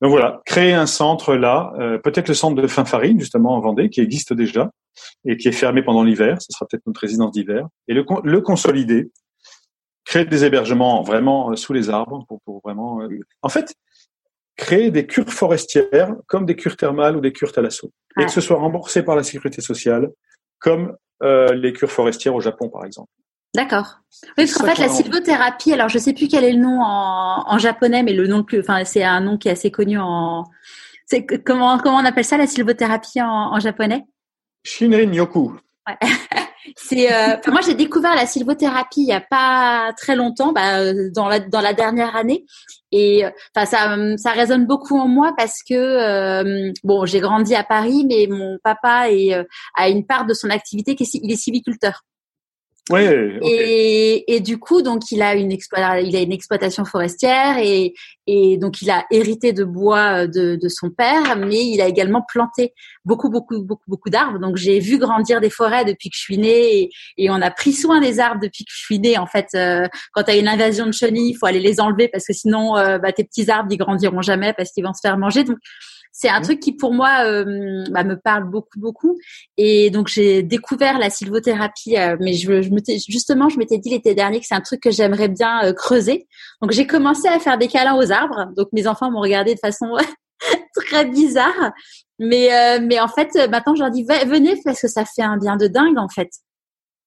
Donc 0.00 0.10
voilà, 0.10 0.40
créer 0.46 0.72
un 0.72 0.86
centre 0.86 1.34
là, 1.34 1.72
euh, 1.78 1.98
peut-être 1.98 2.28
le 2.28 2.34
centre 2.34 2.60
de 2.60 2.66
Finfarine 2.66 3.18
justement 3.18 3.54
en 3.54 3.60
Vendée 3.60 3.90
qui 3.90 4.00
existe 4.00 4.32
déjà 4.32 4.70
et 5.24 5.36
qui 5.36 5.48
est 5.48 5.52
fermé 5.52 5.82
pendant 5.82 6.02
l'hiver, 6.02 6.40
ce 6.40 6.48
sera 6.52 6.66
peut-être 6.66 6.86
notre 6.86 7.00
résidence 7.00 7.32
d'hiver, 7.32 7.66
et 7.86 7.94
le, 7.94 8.04
le 8.24 8.40
consolider, 8.40 9.10
créer 10.04 10.24
des 10.24 10.44
hébergements 10.44 11.02
vraiment 11.02 11.50
euh, 11.50 11.56
sous 11.56 11.72
les 11.72 11.90
arbres 11.90 12.24
pour, 12.28 12.40
pour 12.42 12.60
vraiment. 12.64 13.02
Euh, 13.02 13.20
en 13.42 13.48
fait, 13.48 13.74
créer 14.56 14.90
des 14.90 15.06
cures 15.06 15.32
forestières 15.32 16.14
comme 16.26 16.44
des 16.44 16.56
cures 16.56 16.76
thermales 16.76 17.16
ou 17.16 17.20
des 17.20 17.32
cures 17.32 17.52
thalasso 17.52 17.90
et 18.18 18.24
que 18.24 18.32
ce 18.32 18.40
soit 18.40 18.58
remboursé 18.58 19.04
par 19.04 19.14
la 19.14 19.22
sécurité 19.22 19.62
sociale 19.62 20.10
comme 20.58 20.96
euh, 21.22 21.54
les 21.54 21.72
cures 21.72 21.90
forestières 21.90 22.34
au 22.34 22.40
Japon 22.40 22.68
par 22.68 22.84
exemple. 22.84 23.10
D'accord. 23.54 24.00
Oui, 24.36 24.44
parce 24.44 24.54
qu'en 24.54 24.66
fait, 24.66 24.78
la 24.78 24.88
sylvothérapie, 24.88 25.72
alors 25.72 25.88
je 25.88 25.98
sais 25.98 26.12
plus 26.12 26.28
quel 26.28 26.44
est 26.44 26.52
le 26.52 26.58
nom 26.58 26.80
en, 26.82 27.44
en 27.46 27.58
japonais, 27.58 28.02
mais 28.02 28.12
le 28.12 28.26
nom 28.26 28.42
plus, 28.42 28.60
enfin, 28.60 28.84
c'est 28.84 29.04
un 29.04 29.20
nom 29.20 29.38
qui 29.38 29.48
est 29.48 29.52
assez 29.52 29.70
connu 29.70 29.98
en. 29.98 30.44
C'est 31.06 31.24
comment 31.24 31.78
comment 31.78 31.98
on 31.98 32.04
appelle 32.04 32.24
ça 32.24 32.36
la 32.36 32.46
sylvothérapie 32.46 33.22
en, 33.22 33.54
en 33.54 33.60
japonais? 33.60 34.04
Shinrin 34.64 35.12
Yoku. 35.12 35.58
Ouais. 35.86 35.96
c'est 36.76 37.12
euh, 37.12 37.36
moi 37.46 37.60
j'ai 37.64 37.74
découvert 37.74 38.14
la 38.14 38.26
sylvothérapie 38.26 39.00
il 39.00 39.08
y 39.08 39.12
a 39.12 39.20
pas 39.22 39.92
très 39.96 40.16
longtemps, 40.16 40.52
bah, 40.52 40.92
dans 41.14 41.28
la 41.28 41.40
dans 41.40 41.60
la 41.62 41.72
dernière 41.72 42.14
année, 42.16 42.44
et 42.92 43.24
enfin 43.54 43.66
ça 43.66 43.96
ça 44.16 44.32
résonne 44.32 44.66
beaucoup 44.66 44.98
en 44.98 45.08
moi 45.08 45.32
parce 45.36 45.62
que 45.68 45.74
euh, 45.74 46.72
bon 46.84 47.06
j'ai 47.06 47.20
grandi 47.20 47.54
à 47.54 47.64
Paris, 47.64 48.04
mais 48.06 48.26
mon 48.28 48.58
papa 48.62 49.10
est, 49.10 49.34
euh, 49.34 49.44
a 49.74 49.88
une 49.88 50.06
part 50.06 50.26
de 50.26 50.34
son 50.34 50.50
activité 50.50 50.94
qui 50.94 51.04
est, 51.04 51.14
il 51.14 51.32
est 51.32 51.36
sylviculteur. 51.36 52.02
Et, 53.42 54.34
et, 54.34 54.40
du 54.40 54.58
coup, 54.58 54.82
donc 54.82 55.10
il 55.10 55.22
a 55.22 55.34
une 55.34 55.52
il 55.52 56.16
a 56.16 56.20
une 56.20 56.32
exploitation 56.32 56.84
forestière 56.84 57.58
et, 57.58 57.94
et 58.26 58.56
donc 58.56 58.82
il 58.82 58.90
a 58.90 59.04
hérité 59.10 59.52
de 59.52 59.64
bois 59.64 60.22
euh, 60.22 60.26
de, 60.26 60.56
de 60.56 60.68
son 60.68 60.90
père, 60.90 61.36
mais 61.36 61.66
il 61.66 61.80
a 61.80 61.86
également 61.86 62.22
planté 62.26 62.72
beaucoup 63.04 63.30
beaucoup 63.30 63.62
beaucoup 63.62 63.84
beaucoup 63.88 64.10
d'arbres. 64.10 64.38
Donc 64.38 64.56
j'ai 64.56 64.78
vu 64.80 64.98
grandir 64.98 65.40
des 65.40 65.50
forêts 65.50 65.84
depuis 65.84 66.10
que 66.10 66.16
je 66.16 66.20
suis 66.20 66.38
née 66.38 66.90
et, 67.16 67.30
on 67.30 67.40
a 67.42 67.50
pris 67.50 67.72
soin 67.72 68.00
des 68.00 68.20
arbres 68.20 68.40
depuis 68.42 68.64
que 68.64 68.72
je 68.72 68.80
suis 68.80 68.98
née. 68.98 69.18
En 69.18 69.26
fait, 69.26 69.48
euh, 69.54 69.86
quand 70.12 70.24
tu 70.24 70.30
as 70.30 70.36
une 70.36 70.48
invasion 70.48 70.86
de 70.86 70.92
chenilles, 70.92 71.30
il 71.30 71.34
faut 71.34 71.46
aller 71.46 71.60
les 71.60 71.80
enlever 71.80 72.08
parce 72.08 72.26
que 72.26 72.32
sinon 72.32 72.76
euh, 72.76 72.98
bah, 72.98 73.12
tes 73.12 73.24
petits 73.24 73.50
arbres 73.50 73.68
ils 73.70 73.78
grandiront 73.78 74.22
jamais 74.22 74.52
parce 74.52 74.70
qu'ils 74.72 74.84
vont 74.84 74.94
se 74.94 75.00
faire 75.02 75.18
manger. 75.18 75.44
C'est 76.12 76.28
un 76.28 76.40
mmh. 76.40 76.42
truc 76.42 76.60
qui 76.60 76.72
pour 76.72 76.92
moi 76.92 77.24
euh, 77.24 77.84
bah, 77.90 78.04
me 78.04 78.16
parle 78.16 78.44
beaucoup 78.44 78.78
beaucoup. 78.78 79.18
Et 79.56 79.90
donc 79.90 80.08
j'ai 80.08 80.42
découvert 80.42 80.98
la 80.98 81.10
sylvothérapie 81.10 81.96
euh, 81.96 82.16
mais 82.20 82.32
je, 82.32 82.62
je 82.62 82.70
justement 83.08 83.48
je 83.48 83.58
m'étais 83.58 83.78
dit 83.78 83.90
l'été 83.90 84.14
dernier 84.14 84.40
que 84.40 84.46
c'est 84.46 84.54
un 84.54 84.60
truc 84.60 84.80
que 84.80 84.90
j'aimerais 84.90 85.28
bien 85.28 85.64
euh, 85.64 85.72
creuser. 85.72 86.26
Donc 86.60 86.72
j'ai 86.72 86.86
commencé 86.86 87.28
à 87.28 87.38
faire 87.38 87.58
des 87.58 87.68
câlins 87.68 87.96
aux 87.96 88.10
arbres. 88.10 88.48
Donc 88.56 88.68
mes 88.72 88.86
enfants 88.86 89.10
m'ont 89.10 89.20
regardé 89.20 89.54
de 89.54 89.60
façon 89.60 89.96
très 90.74 91.04
bizarre. 91.06 91.72
Mais 92.18 92.52
euh, 92.52 92.80
mais 92.82 92.98
en 92.98 93.08
fait 93.08 93.34
maintenant 93.48 93.74
je 93.74 93.82
leur 93.82 93.90
dis 93.90 94.04
venez 94.04 94.60
parce 94.64 94.80
que 94.80 94.88
ça 94.88 95.04
fait 95.04 95.22
un 95.22 95.36
bien 95.36 95.56
de 95.56 95.68
dingue 95.68 95.98
en 95.98 96.08
fait. 96.08 96.30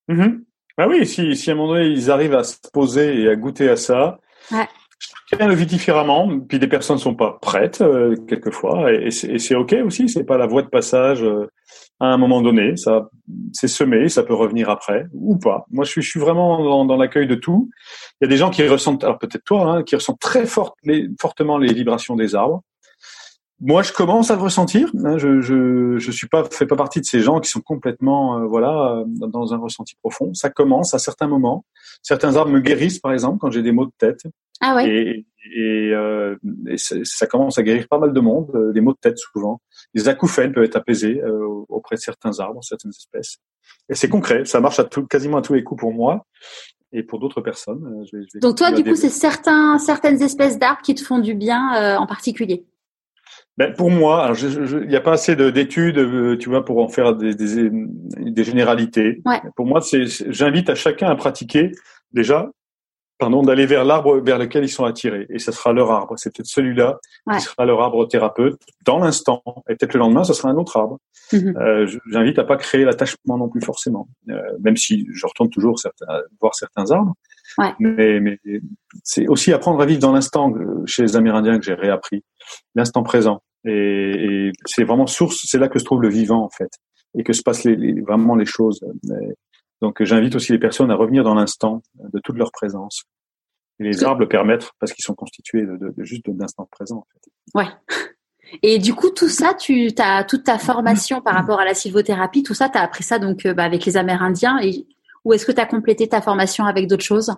Mmh. 0.08 0.40
ah 0.78 0.88
oui 0.88 1.06
si 1.06 1.36
si 1.36 1.50
à 1.50 1.54
un 1.54 1.58
moment 1.58 1.74
donné 1.74 1.88
ils 1.88 2.10
arrivent 2.10 2.36
à 2.36 2.44
se 2.44 2.56
poser 2.74 3.22
et 3.22 3.30
à 3.30 3.36
goûter 3.36 3.70
à 3.70 3.76
ça 3.76 4.20
ouais 4.52 4.68
Chacun 5.32 5.48
le 5.48 5.56
vit 5.56 5.66
différemment, 5.66 6.30
puis 6.42 6.60
des 6.60 6.68
personnes 6.68 6.98
ne 6.98 7.02
sont 7.02 7.16
pas 7.16 7.38
prêtes 7.42 7.80
euh, 7.80 8.18
quelquefois, 8.28 8.92
et, 8.92 9.08
et 9.08 9.40
c'est 9.40 9.56
ok 9.56 9.74
aussi. 9.86 10.10
C'est 10.10 10.26
pas 10.26 10.38
la 10.38 10.46
voie 10.46 10.62
de 10.62 10.68
passage 10.68 11.24
euh, 11.24 11.48
à 12.02 12.08
un 12.08 12.18
moment 12.18 12.42
donné. 12.42 12.76
Ça, 12.76 13.10
c'est 13.54 13.70
semé, 13.70 14.10
ça 14.10 14.24
peut 14.24 14.34
revenir 14.34 14.70
après 14.70 15.06
ou 15.14 15.38
pas. 15.38 15.66
Moi, 15.72 15.86
je 15.86 15.92
suis, 15.92 16.02
je 16.02 16.10
suis 16.10 16.20
vraiment 16.20 16.62
dans, 16.62 16.84
dans 16.84 16.98
l'accueil 16.98 17.28
de 17.28 17.36
tout. 17.36 17.70
Il 18.20 18.26
y 18.26 18.28
a 18.28 18.30
des 18.30 18.36
gens 18.36 18.50
qui 18.50 18.68
ressentent, 18.68 19.06
alors 19.06 19.20
peut-être 19.20 19.46
toi, 19.46 19.72
hein, 19.72 19.84
qui 19.84 19.96
ressentent 19.96 20.20
très 20.20 20.46
fortement 20.46 21.58
les 21.58 21.74
vibrations 21.74 22.18
des 22.18 22.36
arbres. 22.36 22.62
Moi, 23.62 23.84
je 23.84 23.94
commence 23.94 24.32
à 24.32 24.36
le 24.36 24.42
ressentir. 24.42 24.90
Hein, 25.06 25.18
je, 25.18 25.40
je, 25.40 25.98
je 25.98 26.12
suis 26.12 26.28
pas, 26.28 26.44
fais 26.52 26.66
pas 26.66 26.76
partie 26.76 27.00
de 27.00 27.06
ces 27.06 27.22
gens 27.22 27.40
qui 27.40 27.50
sont 27.50 27.62
complètement, 27.62 28.40
euh, 28.40 28.48
voilà, 28.48 29.04
dans 29.06 29.54
un 29.54 29.58
ressenti 29.58 29.96
profond. 30.02 30.34
Ça 30.34 30.50
commence 30.50 30.94
à 30.94 31.00
certains 31.00 31.28
moments. 31.28 31.64
Certains 32.02 32.36
arbres 32.36 32.52
me 32.52 32.60
guérissent, 32.60 33.00
par 33.00 33.14
exemple, 33.14 33.38
quand 33.40 33.52
j'ai 33.52 33.62
des 33.62 33.72
maux 33.72 33.86
de 33.86 33.94
tête. 33.98 34.24
Ah 34.62 34.76
ouais. 34.76 34.88
Et, 34.88 35.26
et, 35.56 35.92
euh, 35.94 36.36
et 36.68 36.78
ça 36.78 37.26
commence 37.26 37.58
à 37.58 37.64
guérir 37.64 37.88
pas 37.88 37.98
mal 37.98 38.14
de 38.14 38.20
monde, 38.20 38.52
euh, 38.54 38.72
des 38.72 38.82
maux 38.82 38.94
de 38.94 39.00
tête 39.00 39.18
souvent. 39.18 39.60
Les 39.94 40.08
acouphènes 40.08 40.54
peuvent 40.54 40.64
être 40.64 40.76
apaisés 40.76 41.20
euh, 41.22 41.46
auprès 41.68 41.96
de 41.96 42.02
certains 42.02 42.40
arbres, 42.40 42.64
certaines 42.64 42.92
espèces. 42.92 43.38
Et 43.90 43.96
c'est 43.96 44.08
concret, 44.08 44.46
ça 44.46 44.60
marche 44.60 44.80
à 44.80 44.84
tout, 44.84 45.06
quasiment 45.08 45.38
à 45.38 45.42
tous 45.42 45.56
les 45.56 45.64
coups 45.64 45.80
pour 45.80 45.94
moi 45.94 46.28
et 46.94 47.04
pour 47.04 47.20
d'autres 47.20 47.42
personnes. 47.42 47.84
Euh, 47.86 48.06
je 48.06 48.18
vais, 48.18 48.24
je 48.24 48.38
vais 48.38 48.40
Donc 48.40 48.58
toi, 48.58 48.72
du 48.72 48.84
coup, 48.84 48.96
c'est 48.96 49.10
certains, 49.10 49.80
certaines 49.80 50.22
espèces 50.22 50.60
d'arbres 50.60 50.82
qui 50.82 50.94
te 50.94 51.04
font 51.04 51.20
du 51.20 51.34
bien 51.34 51.76
euh, 51.76 51.98
en 51.98 52.06
particulier. 52.06 52.66
Ben 53.58 53.74
pour 53.74 53.90
moi, 53.92 54.34
il 54.40 54.88
n'y 54.88 54.96
a 54.96 55.02
pas 55.02 55.14
assez 55.14 55.36
d'études, 55.36 56.38
tu 56.40 56.50
vois, 56.50 56.64
pour 56.64 56.80
en 56.80 56.88
faire 56.88 57.16
des, 57.16 57.36
des, 57.36 57.70
des 57.72 58.44
généralités. 58.44 59.22
Ouais. 59.26 59.42
Pour 59.56 59.66
moi, 59.66 59.82
c'est, 59.82 60.06
j'invite 60.32 60.70
à 60.70 60.76
chacun 60.76 61.08
à 61.08 61.16
pratiquer 61.16 61.72
déjà 62.14 62.50
pardon, 63.22 63.44
d'aller 63.44 63.68
vers 63.68 63.86
l'arbre 63.86 64.18
vers 64.18 64.40
lequel 64.40 64.64
ils 64.64 64.70
sont 64.70 64.84
attirés. 64.84 65.28
Et 65.30 65.38
ce 65.38 65.52
sera 65.52 65.74
leur 65.74 65.92
arbre. 65.92 66.16
C'est 66.18 66.36
peut-être 66.36 66.48
celui-là 66.48 67.00
ouais. 67.28 67.38
qui 67.38 67.42
sera 67.42 67.66
leur 67.66 67.80
arbre 67.80 68.08
thérapeute 68.08 68.60
dans 68.84 68.98
l'instant. 68.98 69.44
Et 69.70 69.76
peut-être 69.76 69.94
le 69.94 70.00
lendemain, 70.00 70.24
ce 70.24 70.34
sera 70.34 70.50
un 70.50 70.56
autre 70.56 70.76
arbre. 70.76 70.98
Mm-hmm. 71.32 71.58
Euh, 71.62 72.00
J'invite 72.12 72.40
à 72.40 72.46
pas 72.46 72.58
créer 72.58 72.84
l'attachement 72.84 73.38
non 73.38 73.48
plus 73.48 73.62
forcément, 73.62 74.08
euh, 74.30 74.42
même 74.62 74.76
si 74.76 75.06
je 75.14 75.28
retourne 75.28 75.52
toujours 75.52 75.78
certains, 75.78 76.08
voir 76.42 76.56
certains 76.56 76.90
arbres. 76.90 77.14
Ouais. 77.60 77.74
Mais, 77.80 78.20
mais 78.20 78.40
c'est 79.04 79.28
aussi 79.28 79.54
apprendre 79.54 79.80
à 79.82 79.86
vivre 79.86 80.00
dans 80.00 80.14
l'instant 80.14 80.52
euh, 80.56 80.84
chez 80.88 81.04
les 81.04 81.16
Amérindiens 81.16 81.60
que 81.60 81.64
j'ai 81.64 81.76
réappris, 81.76 82.24
l'instant 82.74 83.04
présent. 83.04 83.44
Et, 83.66 84.48
et 84.48 84.52
c'est 84.66 84.84
vraiment 84.84 85.06
source, 85.06 85.42
c'est 85.46 85.60
là 85.60 85.68
que 85.68 85.78
se 85.78 85.86
trouve 85.86 86.02
le 86.02 86.10
vivant 86.10 86.44
en 86.44 86.50
fait, 86.50 86.72
et 87.16 87.24
que 87.24 87.34
se 87.34 87.44
passent 87.44 87.66
les, 87.66 87.76
les, 87.76 88.02
vraiment 88.02 88.36
les 88.36 88.48
choses. 88.48 88.80
Donc 89.82 90.04
j'invite 90.04 90.36
aussi 90.36 90.52
les 90.52 90.60
personnes 90.60 90.92
à 90.92 90.96
revenir 90.96 91.24
dans 91.24 91.34
l'instant 91.34 91.82
de 91.96 92.20
toute 92.20 92.38
leur 92.38 92.52
présence. 92.52 93.04
Et 93.80 93.84
les 93.84 94.04
arbres 94.04 94.22
le 94.22 94.28
permettent 94.28 94.72
parce 94.80 94.94
qu'ils 94.94 95.04
sont 95.04 95.16
constitués 95.16 95.64
de, 95.64 95.76
de, 95.76 95.94
de 95.96 96.04
juste 96.04 96.30
d'instant 96.30 96.68
présent. 96.70 96.98
En 96.98 97.06
fait. 97.14 97.32
Ouais. 97.56 97.68
Et 98.64 98.80
du 98.80 98.94
coup, 98.94 99.10
tout 99.10 99.30
ça, 99.30 99.54
tu 99.54 99.90
as 99.98 100.24
toute 100.24 100.44
ta 100.44 100.58
formation 100.58 101.22
par 101.22 101.34
rapport 101.34 101.60
à 101.60 101.66
la 101.66 101.74
sylvothérapie, 101.74 102.44
tout 102.44 102.54
ça, 102.54 102.70
tu 102.70 102.78
as 102.78 102.82
appris 102.82 103.04
ça 103.04 103.18
donc 103.18 103.46
euh, 103.46 103.54
bah, 103.54 103.64
avec 103.64 103.86
les 103.86 103.98
Amérindiens. 103.98 104.60
Et, 104.62 104.86
ou 105.24 105.34
est-ce 105.34 105.46
que 105.46 105.52
tu 105.52 105.62
as 105.62 105.66
complété 105.66 106.08
ta 106.08 106.22
formation 106.22 106.66
avec 106.66 106.88
d'autres 106.88 107.04
choses? 107.04 107.34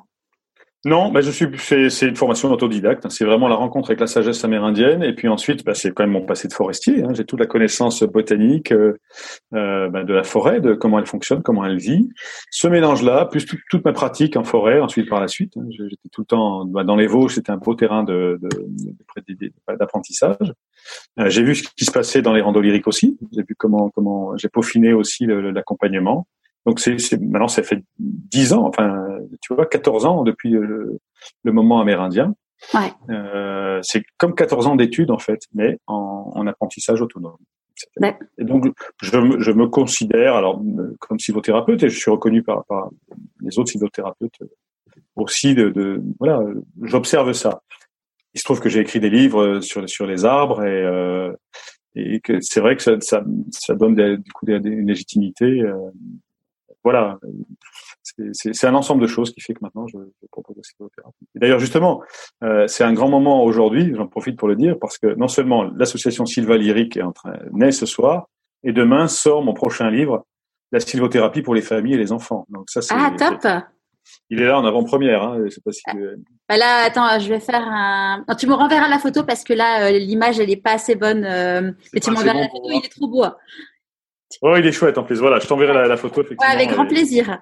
Non, 0.85 1.11
bah 1.11 1.22
je 1.22 1.31
suis. 1.31 1.47
C'est 1.89 2.07
une 2.07 2.15
formation 2.18 2.51
autodidacte. 2.51 3.05
Hein. 3.05 3.10
C'est 3.10 3.23
vraiment 3.23 3.47
la 3.47 3.55
rencontre 3.55 3.91
avec 3.91 4.01
la 4.01 4.07
sagesse 4.07 4.43
amérindienne, 4.43 5.01
et 5.01 5.14
puis 5.14 5.30
ensuite, 5.30 5.64
bah, 5.64 5.73
c'est 5.73 5.93
quand 5.93 6.03
même 6.03 6.11
mon 6.11 6.26
passé 6.26 6.49
de 6.49 6.53
forestier. 6.53 7.03
Hein. 7.03 7.14
J'ai 7.14 7.23
toute 7.23 7.39
la 7.39 7.45
connaissance 7.45 8.03
botanique 8.03 8.73
euh, 8.73 8.97
euh, 9.53 9.89
bah, 9.89 10.03
de 10.03 10.14
la 10.14 10.23
forêt, 10.23 10.60
de 10.60 10.73
comment 10.73 10.99
elle 10.99 11.05
fonctionne, 11.05 11.41
comment 11.41 11.64
elle 11.64 11.77
vit. 11.77 12.10
Ce 12.51 12.68
mélange-là, 12.68 13.26
plus 13.27 13.45
toute 13.45 13.85
ma 13.85 13.93
pratique 13.93 14.35
en 14.35 14.43
forêt, 14.43 14.81
ensuite 14.81 15.07
par 15.07 15.22
la 15.22 15.30
suite. 15.30 15.55
Hein. 15.55 15.64
J'étais 15.69 16.10
tout 16.11 16.22
le 16.22 16.27
temps 16.27 16.65
bah, 16.65 16.84
dans 16.84 16.97
les 16.97 17.07
Vosges. 17.07 17.35
C'était 17.35 17.51
un 17.51 17.57
beau 17.57 17.76
terrain 17.76 18.03
de 18.03 18.38
d'apprentissage. 19.80 20.53
Euh, 21.18 21.30
j'ai 21.30 21.43
vu 21.43 21.55
ce 21.55 21.64
qui 21.77 21.85
se 21.85 21.91
passait 21.91 22.22
dans 22.22 22.34
les 22.34 22.41
randos 22.41 22.60
lyriques 22.60 22.88
aussi. 22.88 23.18
J'ai 23.34 23.43
vu 23.43 23.55
comment 23.57 23.89
comment 23.89 24.35
j'ai 24.35 24.49
peaufiné 24.49 24.91
aussi 24.91 25.27
l'accompagnement. 25.27 26.27
Donc 26.65 26.80
c'est 26.80 26.98
maintenant 27.19 27.48
ça 27.48 27.64
fait 27.64 27.84
dix 27.99 28.53
ans, 28.53 28.65
enfin 28.65 29.06
tu 29.41 29.53
vois, 29.53 29.65
14 29.65 30.06
ans 30.06 30.23
depuis 30.23 30.52
le, 30.52 30.99
moment 31.44 31.80
amérindien. 31.80 32.35
Ouais. 32.73 32.94
Euh, 33.10 33.80
c'est 33.81 34.03
comme 34.18 34.34
14 34.35 34.68
ans 34.68 34.76
d'études 34.76 35.11
en 35.11 35.18
fait, 35.18 35.41
mais 35.53 35.80
en, 35.88 36.31
en 36.34 36.48
apprentissage 36.48 37.02
autonome. 37.02 37.38
Et 38.38 38.44
donc 38.44 38.65
je, 39.02 39.10
je, 39.40 39.52
me 39.52 39.68
considère 39.68 40.35
alors 40.35 40.61
comme 40.99 41.19
silvothérapeute 41.19 41.84
et 41.84 41.90
je 41.90 41.98
suis 41.98 42.11
reconnu 42.11 42.44
par, 42.44 42.64
par 42.65 42.90
les 43.41 43.57
autres 43.60 43.72
silvothérapeutes 43.72 44.40
aussi 45.15 45.53
de, 45.56 45.69
de 45.69 46.02
voilà, 46.19 46.41
j'observe 46.81 47.34
ça. 47.34 47.61
Il 48.34 48.40
se 48.40 48.45
trouve 48.45 48.61
que 48.61 48.69
j'ai 48.69 48.80
écrit 48.80 48.99
des 48.99 49.10
livres 49.10 49.60
sur 49.60 49.88
sur 49.90 50.06
les 50.06 50.23
arbres 50.23 50.64
et 50.64 50.84
euh, 50.84 51.34
et 51.95 52.19
que 52.22 52.40
c'est 52.41 52.60
vrai 52.60 52.76
que 52.76 52.81
ça, 52.81 52.99
ça, 53.02 53.23
ça 53.52 53.76
donne 53.76 53.95
des, 53.95 54.18
du 54.18 54.31
coup 54.31 54.45
des, 54.45 54.56
une 54.56 54.88
légitimité 54.88 55.45
euh, 55.45 55.76
voilà, 56.84 57.18
c'est 58.34 58.68
un 58.68 58.76
ensemble 58.76 59.01
de 59.01 59.07
choses 59.07 59.31
qui 59.31 59.41
fait 59.41 59.53
que 59.53 59.60
maintenant 59.61 59.88
je, 59.88 59.97
je 59.97 60.27
propose 60.31 60.57
la 60.57 60.64
sylvothérapie. 60.64 61.26
D'ailleurs, 61.35 61.60
justement, 61.60 62.01
euh, 62.43 62.68
c'est 62.68 62.84
un 62.84 62.93
grand 62.93 63.10
moment 63.10 63.43
aujourd'hui, 63.43 63.93
j'en 63.95 64.07
profite 64.07 64.38
pour 64.38 64.47
le 64.47 64.55
dire, 64.55 64.77
parce 64.80 64.97
que 64.97 65.15
non 65.15 65.27
seulement 65.27 65.64
l'association 65.64 66.26
Sylva 66.26 66.57
Lyrique 66.57 66.97
est 66.97 67.03
en 67.03 67.11
train 67.11 67.34
naît 67.51 67.72
ce 67.72 67.85
soir, 67.85 68.27
et 68.64 68.73
demain 68.73 69.07
sort 69.07 69.43
mon 69.43 69.53
prochain 69.53 69.89
livre, 69.89 70.26
la 70.72 70.80
sylvothérapie 70.80 71.41
pour 71.41 71.55
les 71.55 71.61
familles 71.61 71.93
et 71.93 71.97
les 71.97 72.11
enfants. 72.11 72.45
Donc 72.49 72.69
ça, 72.69 72.81
c'est 72.81 72.95
ah 72.97 73.11
top. 73.18 73.64
Il 74.30 74.41
est 74.41 74.45
là 74.45 74.60
en 74.60 74.65
avant-première. 74.65 75.23
Hein, 75.23 75.39
je 75.45 75.49
sais 75.49 75.61
pas 75.61 75.72
si. 75.72 75.84
Bah 76.49 76.57
là, 76.57 76.84
attends, 76.85 77.19
je 77.19 77.30
vais 77.30 77.39
faire 77.39 77.65
un. 77.65 78.26
tu 78.38 78.47
me 78.47 78.53
renverras 78.53 78.89
la 78.89 78.99
photo 78.99 79.23
parce 79.23 79.43
que 79.43 79.53
là, 79.53 79.88
euh, 79.88 79.91
l'image, 79.97 80.39
elle 80.39 80.49
est 80.49 80.61
pas 80.61 80.73
assez 80.73 80.95
bonne. 80.95 81.23
Euh, 81.23 81.72
mais 81.93 81.99
tu 81.99 82.11
m'enverras 82.11 82.41
la 82.41 82.49
photo, 82.49 82.69
il 82.69 82.81
est 82.84 82.89
trop 82.89 83.07
beau. 83.07 83.26
Oh, 84.41 84.55
il 84.57 84.65
est 84.65 84.72
chouette 84.72 84.97
en 84.97 85.03
plus. 85.03 85.19
Voilà, 85.19 85.39
je 85.39 85.47
t'enverrai 85.47 85.73
la, 85.73 85.88
la, 85.88 85.97
photo. 85.97 86.22
Effectivement, 86.22 86.53
ouais, 86.53 86.61
avec 86.61 86.69
grand 86.69 86.85
plaisir. 86.85 87.39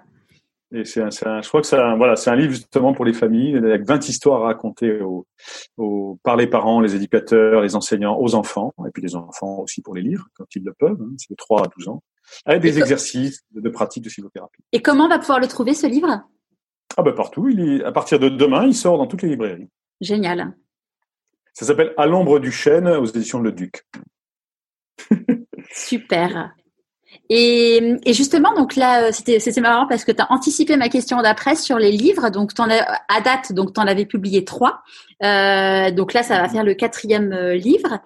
Et 0.74 0.86
c'est 0.86 1.02
je 1.02 1.48
crois 1.50 1.62
que 1.62 1.68
c'est 1.68 1.78
un, 1.78 1.98
voilà, 1.98 2.16
c'est 2.16 2.30
un 2.30 2.36
livre 2.36 2.54
justement 2.54 2.94
pour 2.94 3.04
les 3.04 3.12
familles 3.12 3.58
avec 3.58 3.86
20 3.86 4.08
histoires 4.08 4.44
à 4.44 4.46
raconter 4.46 5.02
au, 5.02 5.28
au, 5.76 6.18
par 6.24 6.38
les 6.38 6.48
parents, 6.48 6.80
les 6.80 6.96
éducateurs, 6.96 7.62
les 7.62 7.76
enseignants, 7.76 8.18
aux 8.18 8.36
enfants, 8.36 8.74
et 8.88 8.92
puis 8.92 9.04
les 9.04 9.16
enfants 9.16 9.60
aussi 9.60 9.82
pour 9.82 9.96
les 9.96 10.02
lire 10.02 10.28
quand 10.34 10.46
ils 10.56 10.64
le 10.64 10.74
peuvent, 10.74 11.02
hein, 11.02 11.14
c'est 11.18 11.30
de 11.30 11.36
3 11.36 11.64
à 11.64 11.68
12 11.78 11.90
ans, 11.90 12.04
avec 12.46 12.62
des 12.62 12.80
exercices 12.80 13.42
de, 13.52 13.60
de, 13.60 13.70
pratique 13.70 14.04
de 14.06 14.10
sylvothérapie. 14.10 14.62
Et 14.72 14.82
comment 14.82 15.06
on 15.06 15.10
va 15.10 15.20
pouvoir 15.20 15.42
le 15.42 15.48
trouver 15.48 15.74
ce 15.74 15.88
livre? 15.88 16.22
Ah 16.96 17.04
ben 17.04 17.14
partout, 17.14 17.50
il 17.50 17.60
est, 17.60 17.84
à 17.84 17.92
partir 17.92 18.18
de 18.18 18.30
demain, 18.30 18.66
il 18.66 18.76
sort 18.76 18.98
dans 18.98 19.08
toutes 19.08 19.24
les 19.24 19.30
librairies. 19.30 19.70
Génial. 20.00 20.56
Ça 21.54 21.66
s'appelle 21.66 21.94
À 21.98 22.06
l'ombre 22.06 22.40
du 22.40 22.52
chêne 22.52 22.88
aux 22.88 23.06
éditions 23.06 23.40
Le 23.40 23.52
Duc. 23.52 23.86
Super. 25.74 26.54
Et, 27.34 27.98
et, 28.06 28.14
justement, 28.14 28.54
donc 28.54 28.76
là, 28.76 29.06
euh, 29.06 29.12
c'était 29.14 29.62
marrant 29.62 29.88
parce 29.88 30.04
que 30.04 30.12
tu 30.12 30.22
as 30.22 30.30
anticipé 30.34 30.76
ma 30.76 30.90
question 30.90 31.22
d'après 31.22 31.56
sur 31.56 31.80
les 31.80 31.94
livres. 31.94 32.30
Donc, 32.30 32.52
en 32.60 32.70
as, 32.70 32.84
à 33.08 33.22
date, 33.22 33.54
donc 33.54 33.74
tu 33.74 33.80
en 33.80 33.88
avais 33.88 34.06
publié 34.06 34.44
trois. 34.44 34.82
Euh, 35.24 35.92
donc 35.92 36.12
là, 36.12 36.24
ça 36.24 36.42
va 36.42 36.50
faire 36.50 36.66
le 36.66 36.74
quatrième 36.74 37.32
euh, 37.32 37.56
livre. 37.56 38.00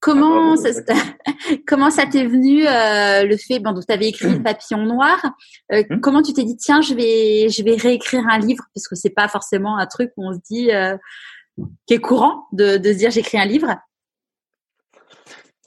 Comment 0.00 0.54
ah, 0.54 0.56
ça, 0.56 0.94
comment 1.68 1.90
ça 1.90 2.06
t'est 2.06 2.26
venu 2.26 2.66
euh, 2.66 3.22
le 3.22 3.36
fait 3.36 3.60
Bon, 3.60 3.70
donc 3.70 3.86
tu 3.86 3.92
avais 3.92 4.08
écrit 4.08 4.40
Papillon 4.42 4.84
Noir. 4.84 5.22
Euh, 5.70 5.84
hmm. 5.88 6.00
Comment 6.00 6.20
tu 6.20 6.32
t'es 6.32 6.42
dit 6.42 6.56
tiens, 6.56 6.80
je 6.80 6.94
vais 6.94 7.50
je 7.50 7.62
vais 7.62 7.76
réécrire 7.76 8.24
un 8.28 8.40
livre? 8.40 8.64
Parce 8.74 8.88
que 8.88 8.96
c'est 8.96 9.10
pas 9.10 9.28
forcément 9.28 9.78
un 9.78 9.86
truc 9.86 10.10
où 10.16 10.26
on 10.26 10.32
se 10.32 10.40
dit 10.50 10.70
qui 11.86 11.94
est 11.94 12.00
courant 12.00 12.46
de, 12.50 12.78
de 12.78 12.92
se 12.92 12.98
dire 12.98 13.12
j'écris 13.12 13.38
un 13.38 13.44
livre. 13.44 13.76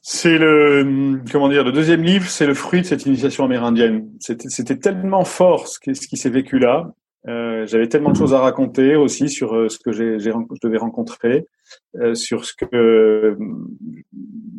C'est 0.07 0.37
le 0.37 1.19
comment 1.31 1.49
dire 1.49 1.63
le 1.63 1.71
deuxième 1.71 2.03
livre, 2.03 2.29
c'est 2.29 2.45
le 2.45 2.53
fruit 2.53 2.81
de 2.81 2.85
cette 2.85 3.07
initiation 3.07 3.43
amérindienne. 3.43 4.07
C'était 4.19 4.77
tellement 4.77 5.25
fort 5.25 5.67
ce 5.67 5.79
qui, 5.79 5.93
qui 5.93 6.15
s'est 6.15 6.29
vécu 6.29 6.59
là. 6.59 6.91
Euh, 7.27 7.65
J'avais 7.65 7.89
tellement 7.89 8.11
de 8.11 8.15
choses 8.15 8.35
à 8.35 8.39
raconter 8.39 8.95
aussi 8.95 9.29
sur 9.29 9.55
euh, 9.55 9.67
ce 9.67 9.79
que 9.79 9.91
j'ai 9.91 10.19
je 10.19 10.29
devais 10.61 10.77
rencontrer, 10.77 11.47
euh, 11.95 12.13
sur 12.13 12.45
ce 12.45 12.53
que 12.53 12.67
euh, 12.75 13.35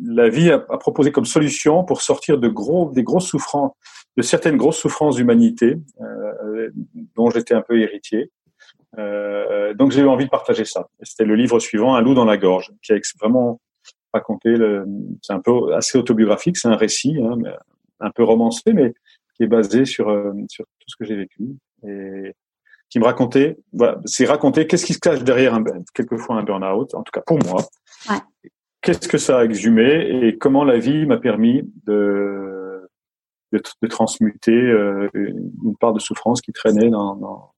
la 0.03 0.27
vie 0.27 0.51
a, 0.51 0.65
a, 0.69 0.77
proposé 0.77 1.13
comme 1.13 1.23
solution 1.23 1.85
pour 1.85 2.01
sortir 2.01 2.39
de 2.39 2.49
gros 2.49 2.91
des 2.91 3.03
grosses 3.03 3.27
souffrances, 3.27 3.71
de 4.17 4.23
certaines 4.23 4.57
grosses 4.57 4.79
souffrances 4.79 5.15
d'humanité 5.15 5.77
euh, 6.01 6.71
dont 7.15 7.29
j'étais 7.29 7.53
un 7.53 7.61
peu 7.61 7.79
héritier. 7.79 8.31
donc 8.97 9.91
j'ai 9.91 10.01
eu 10.01 10.07
envie 10.09 10.25
de 10.25 10.29
partager 10.29 10.65
ça. 10.65 10.89
C'était 11.03 11.23
le 11.23 11.35
livre 11.35 11.57
suivant, 11.61 11.95
Un 11.95 12.01
loup 12.01 12.15
dans 12.15 12.25
la 12.25 12.35
gorge, 12.35 12.69
qui 12.83 12.91
a 12.91 12.99
vraiment 13.21 13.61
raconter. 14.13 14.55
C'est 15.21 15.33
un 15.33 15.41
peu 15.41 15.73
assez 15.73 15.97
autobiographique, 15.97 16.57
c'est 16.57 16.67
un 16.67 16.75
récit, 16.75 17.17
hein, 17.21 17.37
un 17.99 18.11
peu 18.11 18.23
romancé, 18.23 18.73
mais 18.73 18.93
qui 19.35 19.43
est 19.43 19.47
basé 19.47 19.85
sur 19.85 20.09
euh, 20.09 20.33
sur 20.49 20.65
tout 20.65 20.87
ce 20.87 20.95
que 20.97 21.05
j'ai 21.05 21.15
vécu 21.15 21.43
et 21.87 22.33
qui 22.89 22.99
me 22.99 23.05
racontait. 23.05 23.57
Voilà, 23.73 23.99
c'est 24.05 24.25
raconter 24.25 24.65
qu'est-ce 24.67 24.85
qui 24.85 24.93
se 24.93 24.99
cache 24.99 25.23
derrière 25.23 25.53
un, 25.53 25.63
quelquefois 25.93 26.37
un 26.37 26.43
burn-out, 26.43 26.93
en 26.95 27.03
tout 27.03 27.11
cas 27.11 27.21
pour 27.25 27.37
moi. 27.45 27.63
Ouais. 28.09 28.17
Qu'est-ce 28.81 29.07
que 29.07 29.17
ça 29.17 29.39
a 29.39 29.43
exhumé 29.43 30.27
et 30.27 30.37
comment 30.37 30.63
la 30.63 30.77
vie 30.79 31.05
m'a 31.05 31.17
permis 31.17 31.63
de 31.85 32.89
de, 33.53 33.61
de 33.81 33.87
transmuter 33.87 34.51
euh, 34.51 35.07
une 35.13 35.77
part 35.79 35.93
de 35.93 35.99
souffrance 35.99 36.41
qui 36.41 36.51
traînait 36.51 36.89
dans, 36.89 37.15
dans 37.15 37.53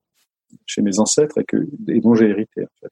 chez 0.65 0.81
mes 0.81 0.99
ancêtres 0.99 1.39
et 1.39 1.45
que 1.45 1.57
et 1.88 1.99
dont 1.99 2.13
j'ai 2.13 2.30
hérité 2.30 2.63
en 2.63 2.80
fait. 2.81 2.91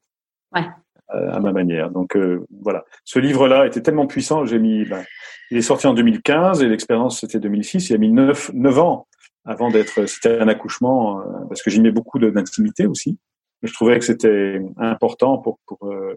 Ouais 0.54 0.68
à 1.10 1.40
ma 1.40 1.52
manière. 1.52 1.90
Donc 1.90 2.16
euh, 2.16 2.46
voilà, 2.62 2.86
ce 3.06 3.20
livre-là 3.20 3.66
était 3.66 3.82
tellement 3.82 4.08
puissant, 4.08 4.46
j'ai 4.46 4.60
mis. 4.60 4.86
Ben, 4.86 5.04
il 5.50 5.58
est 5.58 5.62
sorti 5.62 5.88
en 5.88 5.94
2015 5.94 6.62
et 6.62 6.68
l'expérience 6.68 7.22
c'était 7.22 7.40
2006. 7.40 7.90
Il 7.90 7.96
a 7.96 7.98
mis 7.98 8.12
neuf, 8.12 8.52
neuf 8.54 8.78
ans 8.78 9.08
avant 9.46 9.70
d'être. 9.70 10.06
C'était 10.08 10.40
un 10.40 10.48
accouchement 10.48 11.22
euh, 11.22 11.24
parce 11.48 11.62
que 11.62 11.70
j'y 11.70 11.82
mets 11.82 11.92
beaucoup 11.92 12.20
d'intimité 12.20 12.86
aussi. 12.86 13.18
Je 13.64 13.74
trouvais 13.74 13.98
que 14.00 14.06
c'était 14.06 14.62
important 14.78 15.38
pour 15.38 15.60
pour 15.66 15.88
euh, 15.88 16.16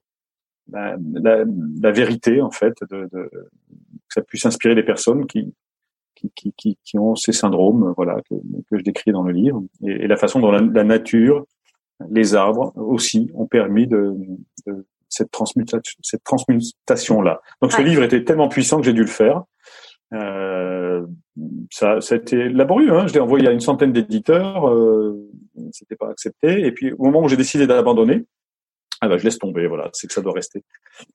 ben, 0.67 0.97
la, 1.15 1.45
la, 1.81 1.91
vérité 1.91 2.43
en 2.43 2.51
fait, 2.51 2.75
de, 2.91 3.09
de, 3.13 3.31
que 3.31 4.15
ça 4.15 4.23
puisse 4.23 4.47
inspirer 4.47 4.75
les 4.75 4.83
personnes 4.85 5.27
qui 5.27 5.55
qui, 6.15 6.53
qui, 6.55 6.77
qui 6.85 6.99
ont 6.99 7.17
ces 7.17 7.33
syndromes, 7.33 7.95
voilà, 7.97 8.21
que, 8.29 8.35
je 8.73 8.83
décris 8.83 9.11
dans 9.11 9.23
le 9.23 9.33
livre, 9.33 9.63
et, 9.83 10.07
la 10.07 10.19
façon 10.19 10.39
dont 10.39 10.51
la, 10.51 10.61
la 10.61 10.85
nature 10.85 11.47
les 12.09 12.35
arbres 12.35 12.73
aussi 12.77 13.31
ont 13.35 13.47
permis 13.47 13.87
de 13.87 14.15
cette 15.21 15.31
transmutation, 15.31 15.99
cette 16.03 17.25
là. 17.25 17.41
Donc 17.61 17.73
ce 17.73 17.83
livre 17.83 18.03
était 18.03 18.25
tellement 18.25 18.49
puissant 18.49 18.79
que 18.79 18.85
j'ai 18.85 18.93
dû 18.93 19.03
le 19.03 19.07
faire. 19.07 19.43
Euh, 20.13 21.07
ça, 21.71 22.01
ça 22.01 22.15
a 22.15 22.19
été 22.19 22.49
laborieux. 22.49 22.93
Hein. 22.93 23.07
Je 23.07 23.15
l'ai 23.15 23.21
envoyé 23.21 23.49
à 23.49 23.53
une 23.53 23.61
centaine 23.61 23.93
d'éditeurs, 23.93 24.69
euh, 24.69 25.31
c'était 25.73 25.97
pas 25.97 26.11
accepté. 26.11 26.67
Et 26.67 26.73
puis 26.73 26.93
au 26.93 27.05
moment 27.05 27.23
où 27.23 27.29
j'ai 27.29 27.37
décidé 27.37 27.67
d'abandonner, 27.67 28.25
ah 29.01 29.09
bah, 29.09 29.17
je 29.17 29.25
laisse 29.25 29.39
tomber. 29.39 29.67
Voilà, 29.67 29.91
c'est 29.93 30.07
que 30.07 30.13
ça 30.13 30.21
doit 30.21 30.33
rester. 30.33 30.63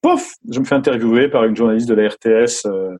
Pof, 0.02 0.34
je 0.50 0.60
me 0.60 0.66
fais 0.66 0.76
interviewer 0.76 1.30
par 1.30 1.44
une 1.44 1.56
journaliste 1.56 1.88
de 1.88 1.94
la 1.94 2.10
RTS, 2.10 2.66
euh, 2.66 2.96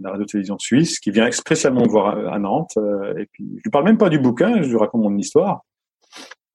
la 0.00 0.10
radio-télévision 0.10 0.58
suisse, 0.58 0.98
qui 0.98 1.10
vient 1.10 1.30
spécialement 1.30 1.82
me 1.82 1.88
voir 1.88 2.32
à, 2.32 2.38
Nantes. 2.38 2.76
Euh, 2.76 3.16
et 3.16 3.26
puis 3.26 3.46
je 3.58 3.62
lui 3.64 3.70
parle 3.70 3.84
même 3.84 3.98
pas 3.98 4.10
du 4.10 4.18
bouquin, 4.18 4.62
je 4.62 4.68
lui 4.68 4.76
raconte 4.76 5.02
mon 5.02 5.16
histoire. 5.16 5.64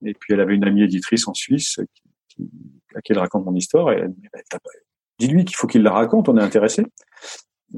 Et 0.04 0.14
puis 0.14 0.34
elle 0.34 0.40
avait 0.40 0.54
une 0.54 0.64
amie 0.64 0.82
éditrice 0.82 1.26
en 1.28 1.34
Suisse 1.34 1.80
qui, 1.94 2.02
qui, 2.28 2.50
à 2.96 3.00
qui 3.00 3.12
elle 3.12 3.18
raconte 3.18 3.44
mon 3.44 3.54
histoire. 3.54 3.92
Et 3.92 3.96
elle 3.96 4.12
dit, 4.12 4.28
bah, 4.32 4.58
dis-lui 5.18 5.44
qu'il 5.44 5.56
faut 5.56 5.66
qu'il 5.66 5.82
la 5.82 5.92
raconte, 5.92 6.28
on 6.28 6.36
est 6.36 6.42
intéressé. 6.42 6.84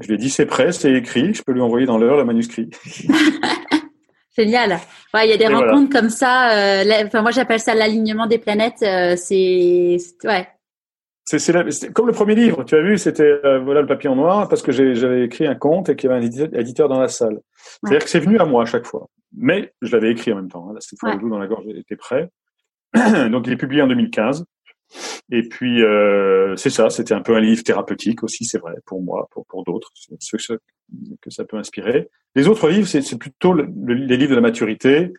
Je 0.01 0.07
lui 0.07 0.15
ai 0.15 0.17
dit, 0.17 0.29
c'est 0.29 0.45
prêt, 0.45 0.71
c'est 0.71 0.93
écrit, 0.93 1.33
je 1.33 1.41
peux 1.41 1.53
lui 1.53 1.61
envoyer 1.61 1.85
dans 1.85 1.97
l'heure 1.97 2.17
le 2.17 2.25
manuscrit. 2.25 2.69
Génial. 4.37 4.79
Ouais, 5.13 5.27
il 5.27 5.29
y 5.29 5.33
a 5.33 5.37
des 5.37 5.47
rencontres 5.47 5.89
comme 5.89 6.09
ça. 6.09 6.81
Euh, 6.81 7.05
enfin, 7.05 7.21
moi, 7.21 7.31
j'appelle 7.31 7.61
ça 7.61 7.73
l'alignement 7.73 8.27
des 8.27 8.37
planètes. 8.37 8.83
Euh, 8.83 9.15
c'est 9.15 9.97
ouais. 10.25 10.47
C'est 11.23 11.91
comme 11.91 12.05
le 12.05 12.13
premier 12.13 12.35
livre, 12.35 12.63
tu 12.63 12.75
as 12.75 12.81
vu, 12.81 12.99
c'était 12.99 13.23
euh, 13.23 13.59
voilà 13.59 13.81
le 13.81 13.87
papier 13.87 14.07
en 14.09 14.15
noir 14.15 14.47
parce 14.47 14.61
que 14.61 14.71
j'avais 14.71 15.25
écrit 15.25 15.47
un 15.47 15.55
conte 15.55 15.89
et 15.89 15.95
qu'il 15.95 16.07
y 16.07 16.13
avait 16.13 16.23
un 16.23 16.59
éditeur 16.59 16.87
dans 16.87 16.99
la 16.99 17.07
salle. 17.07 17.39
C'est-à-dire 17.81 18.03
que 18.03 18.09
c'est 18.11 18.19
venu 18.19 18.37
à 18.37 18.45
moi 18.45 18.61
à 18.61 18.65
chaque 18.65 18.85
fois. 18.85 19.07
Mais 19.35 19.73
je 19.81 19.91
l'avais 19.91 20.11
écrit 20.11 20.33
en 20.33 20.35
même 20.35 20.49
temps. 20.49 20.69
Hein. 20.69 20.75
Cette 20.79 20.99
fois, 20.99 21.15
le 21.15 21.19
loup 21.19 21.29
dans 21.29 21.39
la 21.39 21.47
gorge 21.47 21.65
était 21.67 21.95
prêt. 21.95 22.29
Donc, 23.29 23.47
il 23.47 23.53
est 23.53 23.57
publié 23.57 23.81
en 23.81 23.87
2015. 23.87 24.45
Et 25.31 25.43
puis, 25.49 25.83
euh, 25.83 26.55
c'est 26.55 26.69
ça, 26.69 26.89
c'était 26.89 27.13
un 27.13 27.21
peu 27.21 27.35
un 27.35 27.39
livre 27.39 27.63
thérapeutique 27.63 28.23
aussi, 28.23 28.45
c'est 28.45 28.59
vrai, 28.59 28.75
pour 28.85 29.01
moi, 29.01 29.27
pour, 29.31 29.45
pour 29.47 29.63
d'autres, 29.63 29.91
ceux 30.19 30.37
que 31.21 31.29
ça 31.31 31.45
peut 31.45 31.57
inspirer. 31.57 32.09
Les 32.35 32.47
autres 32.47 32.69
livres, 32.69 32.87
c'est 32.87 33.17
plutôt 33.17 33.53
le, 33.53 33.67
les 33.85 34.17
livres 34.17 34.31
de 34.31 34.35
la 34.35 34.41
maturité, 34.41 35.13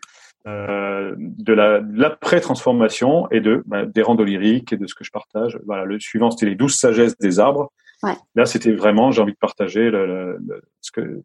euh, 0.47 1.13
de 1.17 1.53
la 1.53 1.81
l'après-transformation 1.93 3.29
et 3.31 3.41
de 3.41 3.63
bah, 3.65 3.85
des 3.85 4.01
randos 4.01 4.23
lyriques 4.23 4.71
et 4.71 4.77
de 4.77 4.87
ce 4.87 4.95
que 4.95 5.03
je 5.03 5.11
partage. 5.11 5.59
Voilà, 5.65 5.83
le 5.83 5.99
suivant 5.99 6.31
c'était 6.31 6.45
les 6.45 6.55
douze 6.55 6.75
sagesses 6.75 7.17
des 7.17 7.39
arbres. 7.39 7.73
Ouais. 8.03 8.13
Là, 8.35 8.45
c'était 8.45 8.71
vraiment, 8.71 9.11
j'ai 9.11 9.21
envie 9.21 9.33
de 9.33 9.37
partager 9.37 9.89
le, 9.89 10.05
le, 10.05 10.37
le- 10.47 10.61
ce 10.79 10.91
que 10.91 11.23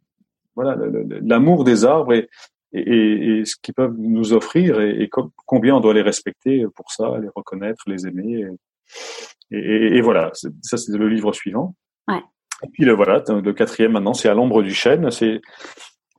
voilà 0.57 0.77
l'amour 1.23 1.63
des 1.65 1.85
arbres 1.85 2.15
et, 2.15 2.29
et, 2.73 3.41
et 3.41 3.45
ce 3.45 3.57
qu'ils 3.61 3.75
peuvent 3.75 3.97
nous 3.99 4.33
offrir 4.33 4.81
et, 4.81 5.03
et 5.03 5.09
com- 5.09 5.31
combien 5.47 5.77
on 5.77 5.81
doit 5.81 5.95
les 5.95 6.03
respecter 6.03 6.65
pour 6.75 6.91
ça, 6.91 7.19
les 7.21 7.29
reconnaître, 7.35 7.83
les 7.87 8.07
aimer. 8.07 8.47
Et, 9.51 9.59
et, 9.59 9.97
et 9.97 10.01
voilà, 10.01 10.31
ça 10.33 10.77
c'est 10.77 10.97
le 10.97 11.09
livre 11.09 11.33
suivant. 11.33 11.75
Ouais. 12.09 12.23
Et 12.65 12.69
puis 12.73 12.85
le 12.85 12.93
voilà, 12.93 13.23
le 13.29 13.53
quatrième 13.53 13.93
maintenant, 13.93 14.15
c'est 14.15 14.29
à 14.29 14.35
l'ombre 14.35 14.63
du 14.63 14.73
chêne. 14.73 15.11
C'est 15.11 15.41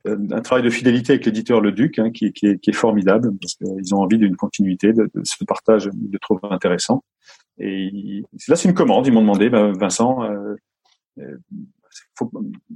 euh, 0.06 0.16
un 0.30 0.40
travail 0.42 0.62
de 0.62 0.70
fidélité 0.70 1.14
avec 1.14 1.24
l'éditeur 1.24 1.60
Le 1.60 1.72
Duc, 1.72 1.98
hein, 1.98 2.10
qui, 2.10 2.32
qui, 2.32 2.46
est, 2.46 2.58
qui 2.58 2.70
est 2.70 2.74
formidable 2.74 3.32
parce 3.40 3.54
qu'ils 3.54 3.94
ont 3.94 3.98
envie 3.98 4.18
d'une 4.18 4.36
continuité, 4.36 4.92
de, 4.92 5.10
de 5.14 5.22
ce 5.24 5.42
partage, 5.44 5.88
ils 5.92 6.12
le 6.12 6.18
trouvent 6.18 6.40
intéressant. 6.50 7.02
Et 7.58 8.22
là, 8.48 8.56
c'est 8.56 8.68
une 8.68 8.74
commande. 8.74 9.06
Ils 9.06 9.12
m'ont 9.12 9.22
demandé, 9.22 9.48
ben, 9.48 9.72
Vincent, 9.72 10.24
euh, 10.24 10.56
euh, 11.18 11.36
faut 12.18 12.30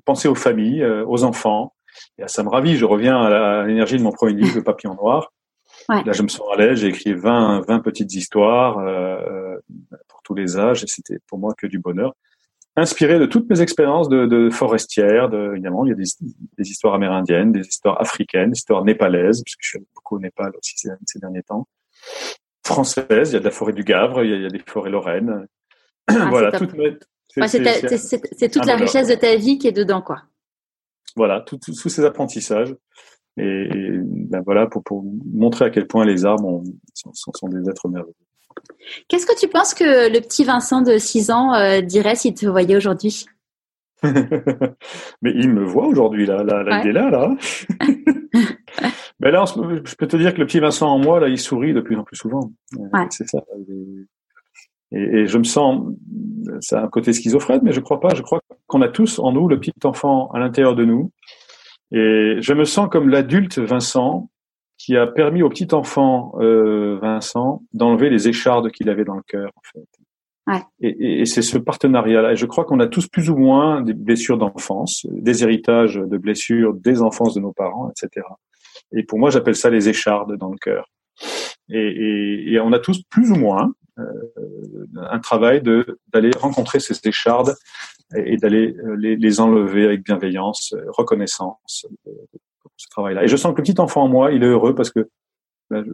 penser 0.05 0.29
aux 0.29 0.37
familles, 0.37 0.83
euh, 0.83 1.05
aux 1.07 1.25
enfants. 1.25 1.75
Et 2.19 2.27
ça 2.27 2.43
me 2.43 2.49
ravit. 2.49 2.77
Je 2.77 2.85
reviens 2.85 3.21
à 3.21 3.65
l'énergie 3.65 3.97
de 3.97 4.03
mon 4.03 4.13
premier 4.13 4.33
livre, 4.33 4.57
Le 4.57 4.63
Papillon 4.63 4.95
Noir. 4.95 5.33
Ouais. 5.89 6.03
Là, 6.05 6.13
je 6.13 6.23
me 6.23 6.29
sens 6.29 6.47
à 6.53 6.57
l'aise. 6.57 6.81
J'ai 6.81 6.89
écrit 6.89 7.15
20, 7.15 7.63
20 7.67 7.81
petites 7.81 8.13
histoires 8.15 8.79
euh, 8.79 9.57
pour 10.09 10.23
tous 10.23 10.35
les 10.35 10.59
âges, 10.59 10.85
et 10.85 10.87
c'était 10.87 11.19
pour 11.27 11.39
moi 11.39 11.55
que 11.57 11.67
du 11.67 11.79
bonheur. 11.79 12.15
Inspiré 12.77 13.19
de 13.19 13.27
toutes 13.27 13.51
mes 13.51 13.61
expériences 13.61 14.09
de, 14.09 14.27
de 14.27 14.51
forestière, 14.51 15.29
de, 15.29 15.53
évidemment, 15.53 15.85
il 15.85 15.89
y 15.89 15.93
a 15.93 15.97
des, 15.97 16.05
des 16.59 16.71
histoires 16.71 16.95
amérindiennes, 16.95 17.51
des 17.51 17.67
histoires 17.67 18.01
africaines, 18.01 18.51
des 18.51 18.59
histoires 18.59 18.85
népalaises, 18.85 19.43
puisque 19.43 19.61
je 19.63 19.69
suis 19.71 19.87
beaucoup 19.95 20.17
au 20.17 20.21
Népal 20.21 20.53
aussi 20.57 20.75
ces, 20.77 20.91
ces 21.07 21.19
derniers 21.19 21.43
temps. 21.43 21.67
Françaises, 22.65 23.31
il 23.31 23.33
y 23.33 23.37
a 23.37 23.41
de 23.41 23.45
la 23.45 23.51
forêt 23.51 23.73
du 23.73 23.83
Gavre, 23.83 24.23
il 24.23 24.31
y 24.31 24.33
a, 24.33 24.37
il 24.37 24.43
y 24.43 24.47
a 24.47 24.51
des 24.51 24.63
forêts 24.65 24.91
lorraines. 24.91 25.47
Ah, 26.11 26.29
voilà, 26.31 26.51
c'est 26.59 26.75
Ouais, 27.37 28.49
toute 28.49 28.65
la 28.65 28.77
richesse 28.77 29.09
de 29.09 29.15
ta 29.15 29.37
vie 29.37 29.59
qui 29.59 29.69
est 29.69 29.73
dedans, 29.73 30.01
quoi. 30.01 30.23
Voilà, 31.19 31.43
tout- 31.43 31.59
tout- 31.59 31.75
tous 31.75 31.89
ces 31.91 32.05
apprentissages. 32.07 32.75
Et, 33.37 33.45
et, 33.45 33.91
ben 34.03 34.41
voilà, 34.45 34.67
pour, 34.67 34.83
pour 34.83 35.05
montrer 35.33 35.67
à 35.67 35.71
quel 35.71 35.87
point 35.87 36.05
les 36.07 36.25
arbres 36.25 36.47
ont- 36.49 36.65
sont, 36.95 37.13
sont, 37.13 37.31
sont 37.35 37.49
des 37.49 37.69
êtres 37.71 37.89
merveilleux. 37.89 38.15
Qu'est-ce 39.09 39.27
que 39.27 39.39
tu 39.39 39.47
penses 39.49 39.75
que 39.75 40.11
le 40.13 40.21
petit 40.21 40.45
Vincent 40.45 40.81
de 40.83 40.97
6 40.99 41.31
ans 41.31 41.55
euh, 41.55 41.81
dirait 41.81 42.17
s'il 42.17 42.35
te 42.35 42.47
voyait 42.47 42.77
aujourd'hui? 42.77 43.27
Mais 44.03 45.33
il 45.35 45.51
me 45.51 45.65
voit 45.65 45.87
aujourd'hui, 45.87 46.27
là, 46.27 46.43
là, 46.43 46.63
là, 46.63 46.77
Ouais. 46.77 46.83
il 46.85 46.89
est 46.89 46.93
là, 46.93 47.11
là. 47.11 47.35
Mais 49.21 49.31
là, 49.33 49.43
en 49.43 49.47
ce- 49.47 49.59
je 49.85 49.95
peux 49.97 50.07
te 50.09 50.17
dire 50.17 50.33
que 50.35 50.39
le 50.39 50.47
petit 50.47 50.61
Vincent 50.61 50.89
en 50.89 50.99
moi, 50.99 51.21
là, 51.21 51.29
il 51.29 51.39
sourit 51.39 51.73
de 51.75 51.81
plus 51.81 51.97
en 51.97 52.05
plus 52.05 52.17
souvent. 52.17 52.51
Euh, 52.79 52.83
Ouais. 52.93 53.07
C'est 53.11 53.29
ça. 53.29 53.39
Et, 54.93 55.01
et 55.21 55.27
je 55.27 55.39
me 55.39 55.45
sens, 55.45 55.83
c'est 56.61 56.77
un 56.77 56.89
côté 56.89 57.13
schizophrène, 57.13 57.61
mais 57.63 57.73
je 57.73 57.81
crois 57.81 58.01
pas. 58.01 58.15
Je 58.15 58.23
crois 58.23 58.41
qu'on 58.67 58.83
a 58.83 58.89
tous 58.89 59.19
en 59.19 59.33
nous 59.33 59.49
le 59.49 59.59
petit 59.61 59.73
enfant 59.85 60.29
à 60.33 60.39
l'intérieur 60.39 60.75
de 60.75 60.85
nous. 60.85 61.13
Et 61.93 62.37
je 62.41 62.53
me 62.53 62.65
sens 62.65 62.89
comme 62.91 63.09
l'adulte 63.09 63.59
Vincent 63.59 64.31
qui 64.77 64.97
a 64.97 65.07
permis 65.07 65.43
au 65.43 65.49
petit 65.49 65.75
enfant 65.75 66.35
euh, 66.41 66.99
Vincent 67.03 67.63
d'enlever 67.73 68.11
les 68.11 68.29
échardes 68.29 68.71
qu'il 68.71 68.89
avait 68.91 69.05
dans 69.05 69.17
le 69.17 69.23
cœur, 69.27 69.51
en 69.57 69.61
fait. 69.73 69.87
Ouais. 70.47 70.63
Et, 70.81 70.89
et- 70.89 71.21
et 71.21 71.25
c'est 71.27 71.43
ce 71.43 71.59
partenariat-là. 71.59 72.33
Et 72.33 72.37
je 72.37 72.47
crois 72.47 72.65
qu'on 72.65 72.81
a 72.81 72.87
tous 72.87 73.07
plus 73.09 73.29
ou 73.29 73.37
moins 73.37 73.83
des 73.83 73.93
blessures 73.93 74.39
d'enfance, 74.39 75.05
des 75.11 75.43
héritages 75.43 75.97
de 75.97 76.17
blessures 76.17 76.75
des 76.75 77.03
enfances 77.03 77.35
de 77.35 77.41
nos 77.41 77.53
parents, 77.53 77.91
etc. 77.91 78.25
Et 78.97 79.03
pour 79.03 79.19
moi, 79.19 79.29
j'appelle 79.31 79.57
ça 79.57 79.69
les 79.69 79.89
échardes 79.89 80.37
dans 80.39 80.49
le 80.51 80.57
cœur. 80.57 80.87
Et, 81.71 81.79
et- 81.79 82.53
et 82.55 82.61
on 82.61 82.73
a 82.73 82.79
tous 82.79 83.03
plus 83.11 83.31
ou 83.31 83.35
moins 83.37 83.73
un 83.99 85.19
travail 85.19 85.63
d'aller 85.63 86.31
rencontrer 86.39 86.81
ces 86.81 86.99
échardes 87.05 87.55
et, 88.15 88.37
d'aller 88.37 88.75
euh, 88.77 88.97
les, 88.97 89.41
enlever 89.41 89.85
avec 89.85 90.05
bienveillance, 90.05 90.73
euh, 90.73 90.85
reconnaissance 90.89 91.87
euh, 92.07 92.13
pour 92.61 92.73
ce 92.77 92.89
travail-là. 92.89 93.25
Et 93.25 93.29
je 93.29 93.37
sens 93.37 93.53
que 93.53 93.59
le 93.59 93.65
petit 93.65 93.81
enfant 93.81 94.05
en 94.05 94.09
moi, 94.09 94.33
il 94.33 94.43
est 94.43 94.47
heureux 94.47 94.75
parce 94.75 94.91
que 94.91 95.09
ben, 95.71 95.85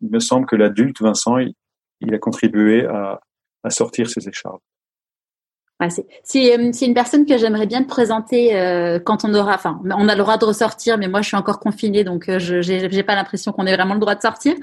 il 0.00 0.10
me 0.10 0.20
semble 0.20 0.46
que 0.46 0.56
l'adulte 0.56 1.00
Vincent, 1.00 1.38
il, 1.38 1.54
il 2.00 2.14
a 2.14 2.18
contribué 2.18 2.86
à, 2.86 3.20
à 3.62 3.70
sortir 3.70 4.08
ses 4.08 4.28
échardes. 4.28 4.60
Ouais, 5.80 5.90
c'est 5.90 6.06
c'est, 6.22 6.56
euh, 6.56 6.70
c'est 6.72 6.86
une 6.86 6.94
personne 6.94 7.26
que 7.26 7.36
j'aimerais 7.36 7.66
bien 7.66 7.82
te 7.82 7.88
présenter 7.88 8.54
euh, 8.54 9.00
quand 9.00 9.24
on 9.24 9.34
aura, 9.34 9.56
enfin, 9.56 9.80
on 9.84 10.08
a 10.08 10.14
le 10.14 10.20
droit 10.20 10.38
de 10.38 10.44
ressortir, 10.44 10.98
mais 10.98 11.08
moi 11.08 11.20
je 11.20 11.26
suis 11.26 11.36
encore 11.36 11.58
confinée, 11.58 12.04
donc 12.04 12.28
euh, 12.28 12.38
je 12.38 12.62
j'ai 12.62 12.88
j'ai 12.88 13.02
pas 13.02 13.16
l'impression 13.16 13.50
qu'on 13.50 13.66
ait 13.66 13.74
vraiment 13.74 13.94
le 13.94 14.00
droit 14.00 14.14
de 14.14 14.20
sortir. 14.20 14.54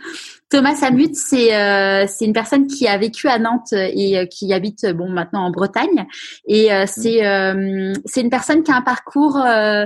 Thomas 0.49 0.75
Samut, 0.75 1.13
c'est 1.13 1.53
euh, 1.53 2.05
c'est 2.07 2.23
une 2.23 2.31
personne 2.31 2.65
qui 2.65 2.87
a 2.87 2.97
vécu 2.97 3.27
à 3.27 3.39
Nantes 3.39 3.73
et 3.73 4.19
euh, 4.19 4.25
qui 4.25 4.53
habite 4.53 4.85
bon 4.93 5.09
maintenant 5.09 5.43
en 5.43 5.51
Bretagne, 5.51 6.05
et 6.47 6.71
euh, 6.73 6.85
c'est 6.87 7.25
euh, 7.25 7.91
c'est 8.05 8.21
une 8.21 8.29
personne 8.29 8.63
qui 8.63 8.71
a 8.71 8.77
un 8.77 8.81
parcours 8.81 9.35
euh, 9.35 9.85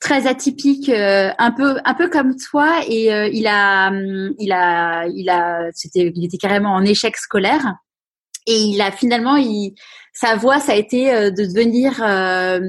très 0.00 0.26
atypique, 0.26 0.88
euh, 0.88 1.30
un 1.38 1.52
peu 1.52 1.76
un 1.84 1.94
peu 1.94 2.08
comme 2.08 2.34
toi, 2.50 2.80
et 2.88 3.14
euh, 3.14 3.28
il 3.32 3.46
a 3.46 3.90
hum, 3.90 4.34
il 4.40 4.50
a 4.50 5.06
il 5.06 5.30
a 5.30 5.68
c'était 5.72 6.10
il 6.12 6.24
était 6.24 6.38
carrément 6.38 6.74
en 6.74 6.84
échec 6.84 7.16
scolaire, 7.16 7.74
et 8.48 8.56
il 8.56 8.80
a 8.80 8.90
finalement 8.90 9.36
il 9.36 9.76
sa 10.16 10.34
voie, 10.34 10.60
ça 10.60 10.72
a 10.72 10.76
été 10.76 11.12
euh, 11.12 11.30
de 11.30 11.44
devenir 11.44 12.02
euh, 12.02 12.60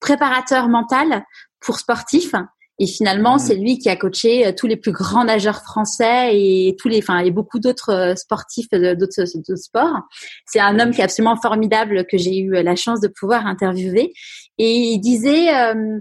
préparateur 0.00 0.68
mental 0.68 1.24
pour 1.60 1.78
sportifs. 1.78 2.34
Et 2.78 2.86
finalement, 2.86 3.36
Mmh. 3.36 3.38
c'est 3.38 3.54
lui 3.54 3.78
qui 3.78 3.88
a 3.88 3.96
coaché 3.96 4.46
euh, 4.46 4.52
tous 4.54 4.66
les 4.66 4.76
plus 4.76 4.92
grands 4.92 5.24
nageurs 5.24 5.62
français 5.62 6.36
et 6.36 6.76
tous 6.78 6.88
les, 6.88 6.98
enfin, 6.98 7.18
et 7.20 7.30
beaucoup 7.30 7.60
d'autres 7.60 8.14
sportifs 8.16 8.68
d'autres 8.70 9.24
sports. 9.56 10.00
C'est 10.44 10.60
un 10.60 10.78
homme 10.78 10.90
qui 10.90 11.00
est 11.00 11.04
absolument 11.04 11.36
formidable 11.36 12.04
que 12.04 12.18
j'ai 12.18 12.36
eu 12.36 12.50
la 12.50 12.76
chance 12.76 13.00
de 13.00 13.08
pouvoir 13.08 13.46
interviewer. 13.46 14.12
Et 14.58 14.72
il 14.72 14.98
disait 14.98 15.54
euh, 15.54 16.00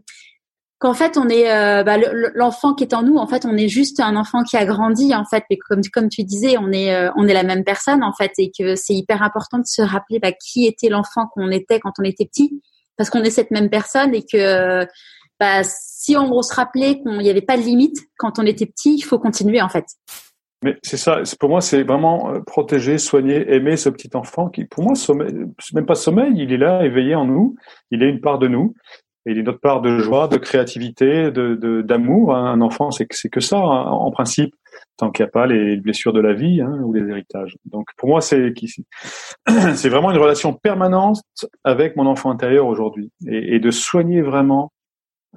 qu'en 0.79 0.93
fait, 0.93 1.17
on 1.17 1.29
est 1.29 1.51
euh, 1.51 1.83
bah, 1.83 1.97
le- 1.97 2.11
le- 2.13 2.31
l'enfant 2.35 2.73
qui 2.73 2.83
est 2.83 2.93
en 2.93 3.03
nous. 3.03 3.17
En 3.17 3.27
fait, 3.27 3.45
on 3.45 3.55
est 3.57 3.67
juste 3.67 3.99
un 3.99 4.15
enfant 4.15 4.43
qui 4.43 4.57
a 4.57 4.65
grandi. 4.65 5.13
En 5.15 5.25
fait, 5.25 5.43
mais 5.49 5.57
comme 5.57 5.81
comme 5.93 6.09
tu 6.09 6.23
disais, 6.23 6.57
on 6.57 6.71
est 6.71 6.93
euh, 6.93 7.11
on 7.15 7.27
est 7.27 7.33
la 7.33 7.43
même 7.43 7.63
personne 7.63 8.03
en 8.03 8.13
fait, 8.13 8.31
et 8.37 8.51
que 8.57 8.75
c'est 8.75 8.93
hyper 8.93 9.21
important 9.23 9.57
de 9.57 9.65
se 9.65 9.81
rappeler 9.81 10.19
bah, 10.19 10.31
qui 10.31 10.65
était 10.65 10.89
l'enfant 10.89 11.27
qu'on 11.33 11.49
était 11.51 11.79
quand 11.79 11.93
on 11.99 12.03
était 12.03 12.25
petit, 12.25 12.61
parce 12.97 13.09
qu'on 13.09 13.23
est 13.23 13.29
cette 13.29 13.51
même 13.51 13.69
personne 13.69 14.13
et 14.13 14.23
que 14.23 14.85
bah, 15.39 15.63
si 15.63 16.15
on 16.15 16.41
se 16.41 16.53
rappelait 16.53 16.99
qu'il 17.01 17.17
n'y 17.17 17.29
avait 17.29 17.41
pas 17.41 17.57
de 17.57 17.63
limite 17.63 17.97
quand 18.17 18.39
on 18.39 18.45
était 18.45 18.65
petit, 18.65 18.95
il 18.95 19.01
faut 19.01 19.19
continuer 19.19 19.61
en 19.61 19.69
fait. 19.69 19.85
Mais 20.63 20.77
c'est 20.81 20.97
ça, 20.97 21.21
pour 21.39 21.49
moi, 21.49 21.61
c'est 21.61 21.83
vraiment 21.83 22.31
euh, 22.31 22.39
protéger, 22.39 22.97
soigner, 22.97 23.53
aimer 23.53 23.77
ce 23.77 23.89
petit 23.89 24.09
enfant 24.15 24.49
qui, 24.49 24.65
pour 24.65 24.83
moi, 24.83 24.93
même 25.73 25.85
pas 25.85 25.95
sommeil, 25.95 26.31
il 26.37 26.53
est 26.53 26.57
là, 26.57 26.83
éveillé 26.85 27.13
en 27.13 27.25
nous, 27.25 27.55
il 27.91 28.01
est 28.01 28.09
une 28.09 28.21
part 28.21 28.39
de 28.39 28.47
nous, 28.47 28.73
et 29.25 29.31
il 29.31 29.41
notre 29.43 29.59
part 29.59 29.81
de 29.81 29.97
joie, 29.97 30.27
de 30.27 30.37
créativité, 30.37 31.31
de 31.31 31.81
d'amour. 31.81 32.35
hein. 32.35 32.51
Un 32.51 32.61
enfant, 32.61 32.91
c'est 32.91 33.07
c'est 33.11 33.29
que 33.29 33.39
ça, 33.39 33.57
hein, 33.57 33.85
en 33.89 34.11
principe, 34.11 34.53
tant 34.97 35.11
qu'il 35.11 35.23
n'y 35.23 35.29
a 35.29 35.31
pas 35.31 35.47
les 35.47 35.77
blessures 35.77 36.13
de 36.13 36.21
la 36.21 36.33
vie 36.33 36.61
hein, 36.61 36.79
ou 36.83 36.93
les 36.93 37.07
héritages. 37.09 37.57
Donc, 37.65 37.87
pour 37.97 38.09
moi, 38.09 38.21
c'est 38.21 38.53
c'est 39.75 39.89
vraiment 39.89 40.11
une 40.11 40.17
relation 40.17 40.53
permanente 40.53 41.21
avec 41.63 41.95
mon 41.95 42.05
enfant 42.05 42.31
intérieur 42.31 42.67
aujourd'hui, 42.67 43.11
et, 43.27 43.55
et 43.55 43.59
de 43.59 43.71
soigner 43.71 44.21
vraiment 44.21 44.71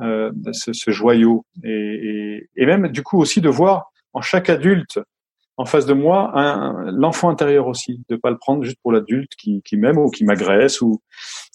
euh, 0.00 0.30
ce, 0.52 0.72
ce 0.72 0.90
joyau, 0.90 1.44
et, 1.64 1.70
et, 1.70 2.48
et 2.56 2.66
même 2.66 2.88
du 2.88 3.02
coup 3.02 3.18
aussi 3.18 3.40
de 3.40 3.48
voir 3.48 3.90
en 4.12 4.20
chaque 4.20 4.48
adulte 4.50 5.00
en 5.60 5.64
face 5.64 5.86
de 5.86 5.92
moi 5.92 6.32
l'enfant 6.92 7.28
intérieur 7.30 7.66
aussi, 7.66 8.00
de 8.08 8.16
pas 8.16 8.30
le 8.30 8.38
prendre 8.38 8.62
juste 8.62 8.78
pour 8.80 8.92
l'adulte 8.92 9.32
qui, 9.36 9.60
qui 9.64 9.76
m'aime 9.76 9.98
ou 9.98 10.08
qui 10.08 10.24
m'agresse 10.24 10.80
ou 10.80 11.02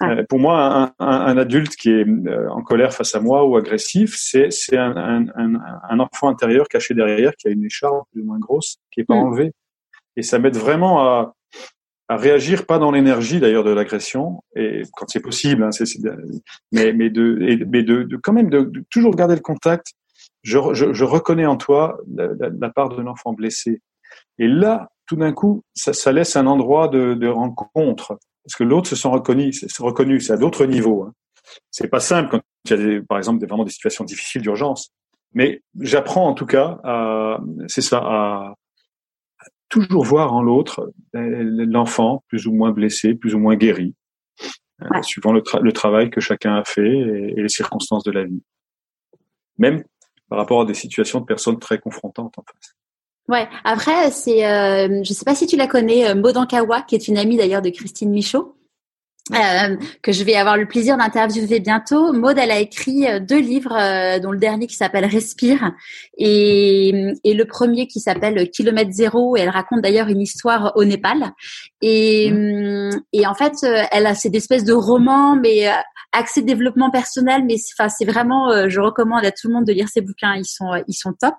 euh, 0.03 0.23
pour 0.27 0.39
moi 0.39 0.93
un, 0.99 1.05
un, 1.05 1.19
un 1.31 1.37
adulte 1.37 1.75
qui 1.75 1.89
est 1.89 2.05
euh, 2.05 2.49
en 2.51 2.61
colère 2.61 2.93
face 2.93 3.15
à 3.15 3.21
moi 3.21 3.45
ou 3.45 3.55
agressif, 3.55 4.13
c'est 4.17 4.49
un, 4.77 5.99
enfant 5.99 6.27
intérieur 6.29 6.67
caché 6.67 6.93
derrière 6.93 7.33
qui 7.37 7.47
a 7.47 7.51
une 7.51 7.63
écharpe 7.65 8.03
plus 8.11 8.21
ou 8.21 8.25
moins 8.25 8.39
grosse 8.39 8.77
qui 8.91 8.99
est 9.01 9.05
pas 9.05 9.15
Mm. 9.15 9.23
enlevée. 9.23 9.51
Et 10.17 10.21
ça 10.21 10.37
m'aide 10.37 10.57
vraiment 10.57 10.99
à 11.01 11.33
à 12.09 12.17
réagir 12.17 12.65
pas 12.65 12.79
dans 12.79 12.91
l'énergie 12.91 13.39
d'ailleurs 13.39 13.63
de 13.63 13.71
l'agression 13.71 14.43
et 14.57 14.81
quand 14.91 15.05
c'est 15.07 15.21
possible 15.21 15.63
hein, 15.63 15.69
mais 16.73 16.91
mais 16.91 17.09
de 17.09 17.37
et- 17.41 17.63
mais 17.65 17.81
de, 17.83 18.03
de 18.03 18.17
quand 18.17 18.33
même 18.33 18.49
de, 18.49 18.63
de 18.63 18.83
toujours 18.91 19.15
garder 19.15 19.35
le 19.35 19.41
contact. 19.41 19.93
Je, 20.41 20.59
je, 20.73 20.91
je 20.91 21.05
reconnais 21.05 21.45
en 21.45 21.55
toi 21.55 21.97
la, 22.13 22.27
la, 22.37 22.49
la 22.49 22.69
part 22.69 22.89
de 22.89 23.01
l'enfant 23.01 23.31
blessé 23.31 23.81
et 24.37 24.47
là 24.47 24.89
tout 25.07 25.15
d'un 25.15 25.33
coup 25.33 25.63
ça, 25.73 25.93
ça 25.93 26.11
laisse 26.11 26.35
un 26.35 26.47
endroit 26.47 26.87
de, 26.87 27.13
de 27.13 27.27
rencontre 27.27 28.17
parce 28.43 28.55
que 28.55 28.63
l'autre 28.63 28.89
se 28.89 28.95
sent 28.95 29.07
reconnu 29.07 29.53
c'est, 29.53 29.67
reconnu 29.79 30.19
c'est 30.19 30.33
à 30.33 30.37
d'autres 30.37 30.65
niveaux 30.65 31.03
hein. 31.03 31.13
c'est 31.71 31.89
pas 31.89 31.99
simple 31.99 32.29
quand 32.29 32.41
il 32.65 32.71
y 32.71 32.73
a 32.73 32.77
des, 32.77 33.01
par 33.01 33.17
exemple 33.17 33.39
des, 33.39 33.45
vraiment 33.45 33.63
des 33.65 33.71
situations 33.71 34.03
difficiles 34.05 34.41
d'urgence 34.41 34.91
mais 35.33 35.61
j'apprends 35.79 36.27
en 36.27 36.33
tout 36.33 36.45
cas 36.45 36.79
c'est 37.67 37.81
ça 37.81 37.97
à 37.99 38.53
toujours 39.69 40.05
voir 40.05 40.33
en 40.33 40.43
l'autre 40.43 40.93
euh, 41.15 41.65
l'enfant 41.65 42.23
plus 42.27 42.45
ou 42.45 42.53
moins 42.53 42.71
blessé, 42.71 43.15
plus 43.15 43.33
ou 43.33 43.39
moins 43.39 43.55
guéri, 43.55 43.95
euh, 44.83 45.01
suivant 45.01 45.33
le, 45.33 45.41
tra- 45.41 45.61
le 45.61 45.71
travail 45.71 46.11
que 46.11 46.21
chacun 46.21 46.57
a 46.57 46.63
fait 46.63 46.87
et, 46.87 47.33
et 47.35 47.41
les 47.41 47.49
circonstances 47.49 48.03
de 48.03 48.11
la 48.11 48.23
vie. 48.23 48.43
Même 49.57 49.83
par 50.29 50.37
rapport 50.37 50.61
à 50.61 50.65
des 50.65 50.75
situations 50.75 51.21
de 51.21 51.25
personnes 51.25 51.57
très 51.57 51.79
confrontantes 51.79 52.37
en 52.37 52.43
face. 52.43 52.75
Ouais. 53.29 53.47
Après, 53.63 54.11
c'est, 54.11 54.45
euh, 54.45 55.01
je 55.03 55.13
sais 55.13 55.25
pas 55.25 55.35
si 55.35 55.47
tu 55.47 55.55
la 55.55 55.67
connais, 55.67 56.09
euh, 56.09 56.15
Maud 56.15 56.37
qui 56.87 56.95
est 56.95 57.07
une 57.07 57.17
amie 57.17 57.37
d'ailleurs 57.37 57.61
de 57.61 57.69
Christine 57.69 58.11
Michaud. 58.11 58.55
Euh, 59.31 59.77
que 60.01 60.11
je 60.11 60.21
vais 60.25 60.35
avoir 60.35 60.57
le 60.57 60.67
plaisir 60.67 60.97
d'interviewer 60.97 61.61
bientôt. 61.61 62.11
Maud, 62.11 62.37
elle 62.37 62.51
a 62.51 62.59
écrit 62.59 63.07
euh, 63.07 63.21
deux 63.21 63.39
livres, 63.39 63.73
euh, 63.73 64.19
dont 64.19 64.31
le 64.31 64.37
dernier 64.37 64.67
qui 64.67 64.75
s'appelle 64.75 65.05
Respire 65.05 65.71
et, 66.17 67.13
et 67.23 67.33
le 67.33 67.45
premier 67.45 67.87
qui 67.87 68.01
s'appelle 68.01 68.49
Kilomètre 68.49 68.91
Zéro. 68.91 69.37
Et 69.37 69.39
elle 69.39 69.49
raconte 69.49 69.79
d'ailleurs 69.81 70.09
une 70.09 70.19
histoire 70.19 70.73
au 70.75 70.83
Népal. 70.83 71.31
Et, 71.81 72.31
mmh. 72.31 72.99
et 73.13 73.25
en 73.25 73.33
fait, 73.33 73.53
elle 73.91 74.07
a 74.07 74.13
cette 74.13 74.35
espèce 74.35 74.65
de 74.65 74.73
roman, 74.73 75.37
mais 75.37 75.71
accès 76.11 76.41
développement 76.41 76.91
personnel. 76.91 77.43
Mais 77.45 77.55
enfin, 77.79 77.87
c'est 77.87 78.05
vraiment, 78.05 78.67
je 78.67 78.79
recommande 78.81 79.23
à 79.23 79.31
tout 79.31 79.47
le 79.47 79.53
monde 79.53 79.65
de 79.65 79.71
lire 79.71 79.87
ses 79.87 80.01
bouquins. 80.01 80.35
Ils 80.35 80.45
sont, 80.45 80.71
ils 80.87 80.93
sont 80.93 81.13
top. 81.13 81.35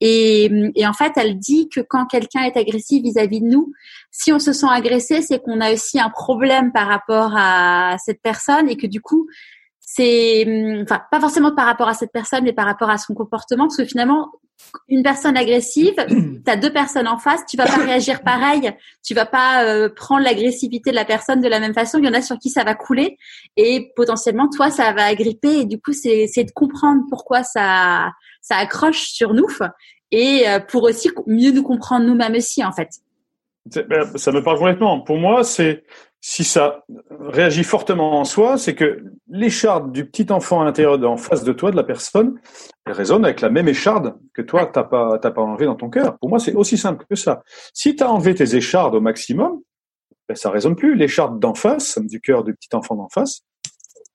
Et, 0.00 0.50
et 0.74 0.86
en 0.86 0.92
fait, 0.92 1.12
elle 1.14 1.38
dit 1.38 1.68
que 1.68 1.80
quand 1.80 2.06
quelqu'un 2.06 2.42
est 2.42 2.56
agressif 2.56 3.02
vis-à-vis 3.02 3.38
-vis 3.38 3.42
de 3.42 3.46
nous, 3.46 3.72
si 4.10 4.32
on 4.32 4.38
se 4.38 4.52
sent 4.52 4.66
agressé, 4.68 5.22
c'est 5.22 5.40
qu'on 5.40 5.60
a 5.60 5.72
aussi 5.72 6.00
un 6.00 6.10
problème 6.10 6.72
par 6.72 6.88
rapport 6.88 7.32
à 7.36 7.96
cette 8.04 8.20
personne 8.22 8.68
et 8.68 8.76
que 8.76 8.86
du 8.86 9.00
coup, 9.00 9.26
c'est, 9.80 10.44
hum, 10.46 10.82
enfin, 10.82 11.00
pas 11.10 11.20
forcément 11.20 11.54
par 11.54 11.66
rapport 11.66 11.88
à 11.88 11.94
cette 11.94 12.12
personne, 12.12 12.44
mais 12.44 12.52
par 12.52 12.66
rapport 12.66 12.90
à 12.90 12.98
son 12.98 13.14
comportement, 13.14 13.64
parce 13.64 13.76
que 13.76 13.84
finalement, 13.84 14.30
une 14.88 15.02
personne 15.02 15.36
agressive, 15.36 15.94
tu 16.44 16.50
as 16.50 16.56
deux 16.56 16.72
personnes 16.72 17.08
en 17.08 17.18
face, 17.18 17.44
tu 17.46 17.56
vas 17.56 17.66
pas 17.66 17.76
réagir 17.76 18.22
pareil, 18.22 18.72
tu 19.02 19.14
vas 19.14 19.26
pas 19.26 19.64
euh, 19.64 19.88
prendre 19.88 20.22
l'agressivité 20.22 20.90
de 20.90 20.96
la 20.96 21.04
personne 21.04 21.40
de 21.40 21.48
la 21.48 21.60
même 21.60 21.74
façon. 21.74 21.98
Il 21.98 22.04
y 22.04 22.08
en 22.08 22.14
a 22.14 22.22
sur 22.22 22.38
qui 22.38 22.50
ça 22.50 22.64
va 22.64 22.74
couler 22.74 23.16
et 23.56 23.92
potentiellement 23.96 24.48
toi 24.48 24.70
ça 24.70 24.92
va 24.92 25.06
agripper 25.06 25.60
et 25.60 25.64
du 25.64 25.80
coup 25.80 25.92
c'est 25.92 26.28
c'est 26.32 26.44
de 26.44 26.52
comprendre 26.52 27.02
pourquoi 27.08 27.42
ça 27.42 28.10
ça 28.42 28.56
accroche 28.56 29.08
sur 29.08 29.34
nous 29.34 29.48
et 30.10 30.48
euh, 30.48 30.60
pour 30.60 30.84
aussi 30.84 31.10
mieux 31.26 31.52
nous 31.52 31.62
comprendre 31.62 32.06
nous-mêmes 32.06 32.34
aussi 32.34 32.64
en 32.64 32.72
fait. 32.72 32.90
Ben, 33.88 34.16
ça 34.16 34.32
me 34.32 34.42
parle 34.42 34.58
complètement. 34.58 35.00
Pour 35.00 35.18
moi, 35.18 35.44
c'est 35.44 35.84
si 36.20 36.44
ça 36.44 36.84
réagit 37.20 37.64
fortement 37.64 38.20
en 38.20 38.24
soi, 38.24 38.58
c'est 38.58 38.74
que 38.74 39.04
l'écharde 39.28 39.92
du 39.92 40.04
petit 40.04 40.30
enfant 40.32 40.60
à 40.60 40.64
l'intérieur, 40.64 41.02
en 41.10 41.16
face 41.16 41.44
de 41.44 41.52
toi, 41.52 41.70
de 41.70 41.76
la 41.76 41.84
personne, 41.84 42.38
elle 42.84 42.92
résonne 42.92 43.24
avec 43.24 43.40
la 43.40 43.48
même 43.48 43.68
écharde 43.68 44.14
que 44.34 44.42
toi, 44.42 44.66
t'as 44.66 44.84
pas, 44.84 45.18
t'as 45.18 45.30
pas 45.30 45.40
enlevé 45.40 45.64
dans 45.66 45.76
ton 45.76 45.88
cœur. 45.88 46.18
Pour 46.18 46.28
moi, 46.28 46.38
c'est 46.38 46.54
aussi 46.54 46.76
simple 46.76 47.06
que 47.08 47.16
ça. 47.16 47.42
Si 47.72 47.96
tu 47.96 48.02
as 48.02 48.10
enlevé 48.10 48.34
tes 48.34 48.54
échardes 48.54 48.94
au 48.94 49.00
maximum, 49.00 49.60
ben, 50.28 50.34
ça 50.34 50.50
résonne 50.50 50.76
plus. 50.76 50.94
L'écharde 50.94 51.40
d'en 51.40 51.54
face, 51.54 51.98
du 51.98 52.20
cœur 52.20 52.44
du 52.44 52.54
petit 52.54 52.74
enfant 52.74 52.96
d'en 52.96 53.08
face, 53.08 53.40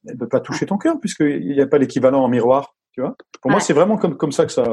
elle 0.05 0.13
ne 0.13 0.19
peut 0.19 0.29
pas 0.29 0.39
toucher 0.39 0.67
ton 0.67 0.77
cœur 0.77 0.99
puisqu'il 0.99 1.53
n'y 1.53 1.61
a 1.61 1.67
pas 1.67 1.79
l'équivalent 1.79 2.23
en 2.23 2.27
miroir. 2.27 2.75
Tu 2.91 3.01
vois 3.01 3.15
Pour 3.41 3.51
moi, 3.51 3.59
c'est 3.59 3.73
vraiment 3.73 3.97
comme, 3.97 4.15
comme 4.15 4.31
ça 4.31 4.45
que 4.45 4.51
ça, 4.51 4.63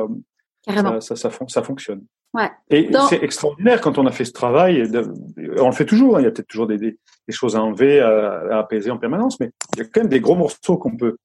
ça, 0.66 1.00
ça, 1.00 1.16
ça, 1.16 1.30
ça, 1.48 1.62
fonctionne. 1.62 2.04
Ouais. 2.34 2.50
Et 2.70 2.90
c'est 3.08 3.22
extraordinaire 3.22 3.80
quand 3.80 3.98
on 3.98 4.06
a 4.06 4.12
fait 4.12 4.24
ce 4.24 4.32
travail. 4.32 4.90
On 5.58 5.66
le 5.66 5.72
fait 5.72 5.84
toujours. 5.84 6.16
Hein, 6.16 6.20
il 6.20 6.24
y 6.24 6.26
a 6.26 6.30
peut-être 6.30 6.48
toujours 6.48 6.66
des, 6.66 6.78
des, 6.78 6.98
des, 7.26 7.34
choses 7.34 7.56
à 7.56 7.62
enlever, 7.62 8.00
à, 8.00 8.42
à, 8.50 8.58
apaiser 8.60 8.90
en 8.90 8.98
permanence, 8.98 9.40
mais 9.40 9.50
il 9.74 9.80
y 9.80 9.82
a 9.82 9.84
quand 9.84 10.00
même 10.00 10.08
des 10.08 10.20
gros 10.20 10.36
morceaux 10.36 10.76
qu'on 10.76 10.96
peut 10.96 11.16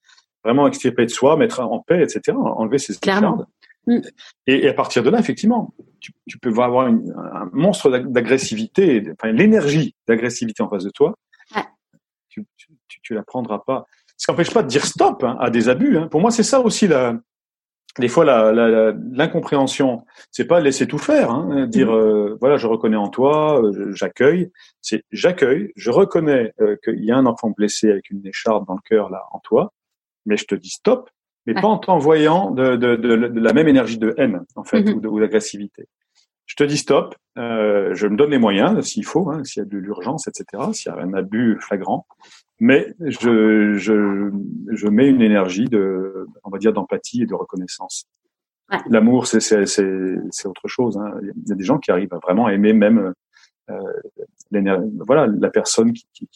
vraiment 0.44 0.68
extirper 0.68 1.06
de 1.06 1.12
soi, 1.12 1.38
mettre 1.38 1.60
en 1.60 1.80
paix, 1.80 2.02
etc. 2.02 2.36
Enlever 2.38 2.78
ces 2.78 2.96
Clairement. 2.98 3.46
Mm. 3.86 4.00
Et, 4.48 4.66
et, 4.66 4.70
à 4.70 4.74
partir 4.74 5.04
de 5.04 5.10
là, 5.10 5.20
effectivement, 5.20 5.74
tu, 6.00 6.12
tu 6.28 6.38
peux 6.40 6.50
avoir 6.62 6.88
une, 6.88 7.14
un 7.34 7.50
monstre 7.54 7.90
d'agressivité, 7.90 9.04
enfin 9.14 9.32
l'énergie 9.32 9.96
d'agressivité 10.08 10.62
en 10.64 10.70
face 10.70 10.84
de 10.84 10.90
toi. 10.90 11.16
Ouais. 11.56 11.64
Tu, 12.30 12.46
tu, 12.58 13.02
tu, 13.02 13.14
la 13.14 13.24
prendras 13.24 13.60
pas. 13.60 13.86
Ce 14.18 14.26
qui 14.26 14.32
n'empêche 14.32 14.54
pas 14.54 14.64
de 14.64 14.68
dire 14.68 14.86
stop 14.86 15.24
hein, 15.24 15.38
à 15.40 15.50
des 15.50 15.70
abus. 15.70 15.98
Hein. 15.98 16.08
Pour 16.08 16.22
moi, 16.22 16.32
c'est 16.32 16.44
ça 16.44 16.60
aussi 16.60 16.88
la, 16.88 17.18
des 18.00 18.08
fois 18.08 18.26
l'incompréhension, 18.26 19.98
la, 19.98 20.14
c'est 20.32 20.46
pas 20.46 20.60
laisser 20.60 20.88
tout 20.88 20.98
faire, 20.98 21.32
hein, 21.32 21.68
dire 21.68 21.88
mhm. 21.88 21.96
euh, 21.96 22.38
voilà 22.40 22.58
je 22.58 22.68
reconnais 22.68 22.98
en 22.98 23.10
toi, 23.10 23.62
euh, 23.62 23.92
j'accueille, 23.94 24.52
c'est 24.82 25.04
j'accueille, 25.12 25.72
je 25.76 25.92
reconnais 25.92 26.54
euh, 26.62 26.76
qu'il 26.84 27.04
y 27.04 27.12
a 27.12 27.18
un 27.18 27.26
enfant 27.26 27.50
blessé 27.50 27.90
avec 27.90 28.10
une 28.10 28.26
écharpe 28.26 28.68
dans 28.68 28.76
le 28.76 28.82
cœur 28.88 29.10
là 29.10 29.26
en 29.32 29.40
toi, 29.40 29.74
mais 30.26 30.38
je 30.38 30.46
te 30.46 30.56
dis 30.56 30.70
stop, 30.70 31.10
mais 31.46 31.54
pas 31.54 31.68
en 31.68 31.78
t'envoyant 31.78 32.52
de, 32.52 32.76
de, 32.76 32.96
de, 32.96 33.16
de, 33.16 33.40
la 33.40 33.54
même 33.54 33.68
énergie 33.68 33.98
de 33.98 34.14
haine 34.18 34.44
en 34.56 34.64
fait 34.64 34.84
mhm. 34.84 35.06
ou 35.06 35.20
d'agressivité. 35.20 35.88
Je 36.46 36.56
te 36.56 36.64
dis 36.64 36.78
stop, 36.78 37.16
je 37.36 38.08
me 38.08 38.16
donne 38.16 38.32
les 38.32 38.38
moyens 38.38 38.82
s'il 38.86 39.06
faut, 39.06 39.30
hein, 39.30 39.44
s'il 39.44 39.64
y 39.64 39.66
a 39.66 39.70
de 39.70 39.78
l'urgence, 39.78 40.30
etc., 40.30 40.64
s'il 40.72 40.92
y 40.92 40.96
a 40.96 40.98
un 40.98 41.14
abus 41.14 41.58
flagrant, 41.60 42.06
mais 42.60 42.94
je, 43.00 43.76
je, 43.76 44.32
je 44.72 44.88
mets 44.88 45.08
une 45.08 45.22
énergie 45.22 45.66
de, 45.66 46.28
on 46.44 46.50
va 46.50 46.58
dire, 46.58 46.74
d'empathie 46.74 47.24
et 47.24 47.26
de 47.26 47.36
reconnaissance. 47.36 48.06
Ouais. 48.72 48.80
L'amour, 48.90 49.28
c'est, 49.28 49.40
c'est, 49.40 49.66
c'est, 49.66 50.16
c'est 50.32 50.48
autre 50.48 50.68
chose. 50.68 50.98
Hein. 50.98 51.14
Il 51.22 51.50
y 51.50 51.52
a 51.52 51.56
des 51.56 51.64
gens 51.64 51.78
qui 51.78 51.92
arrivent 51.92 52.14
à 52.14 52.20
vraiment 52.20 52.50
aimer 52.50 52.74
même 52.74 53.14
euh, 53.70 53.92
voilà, 55.06 55.28
la 55.28 55.50
personne 55.50 55.94
qui, 55.94 56.08
qui, 56.14 56.28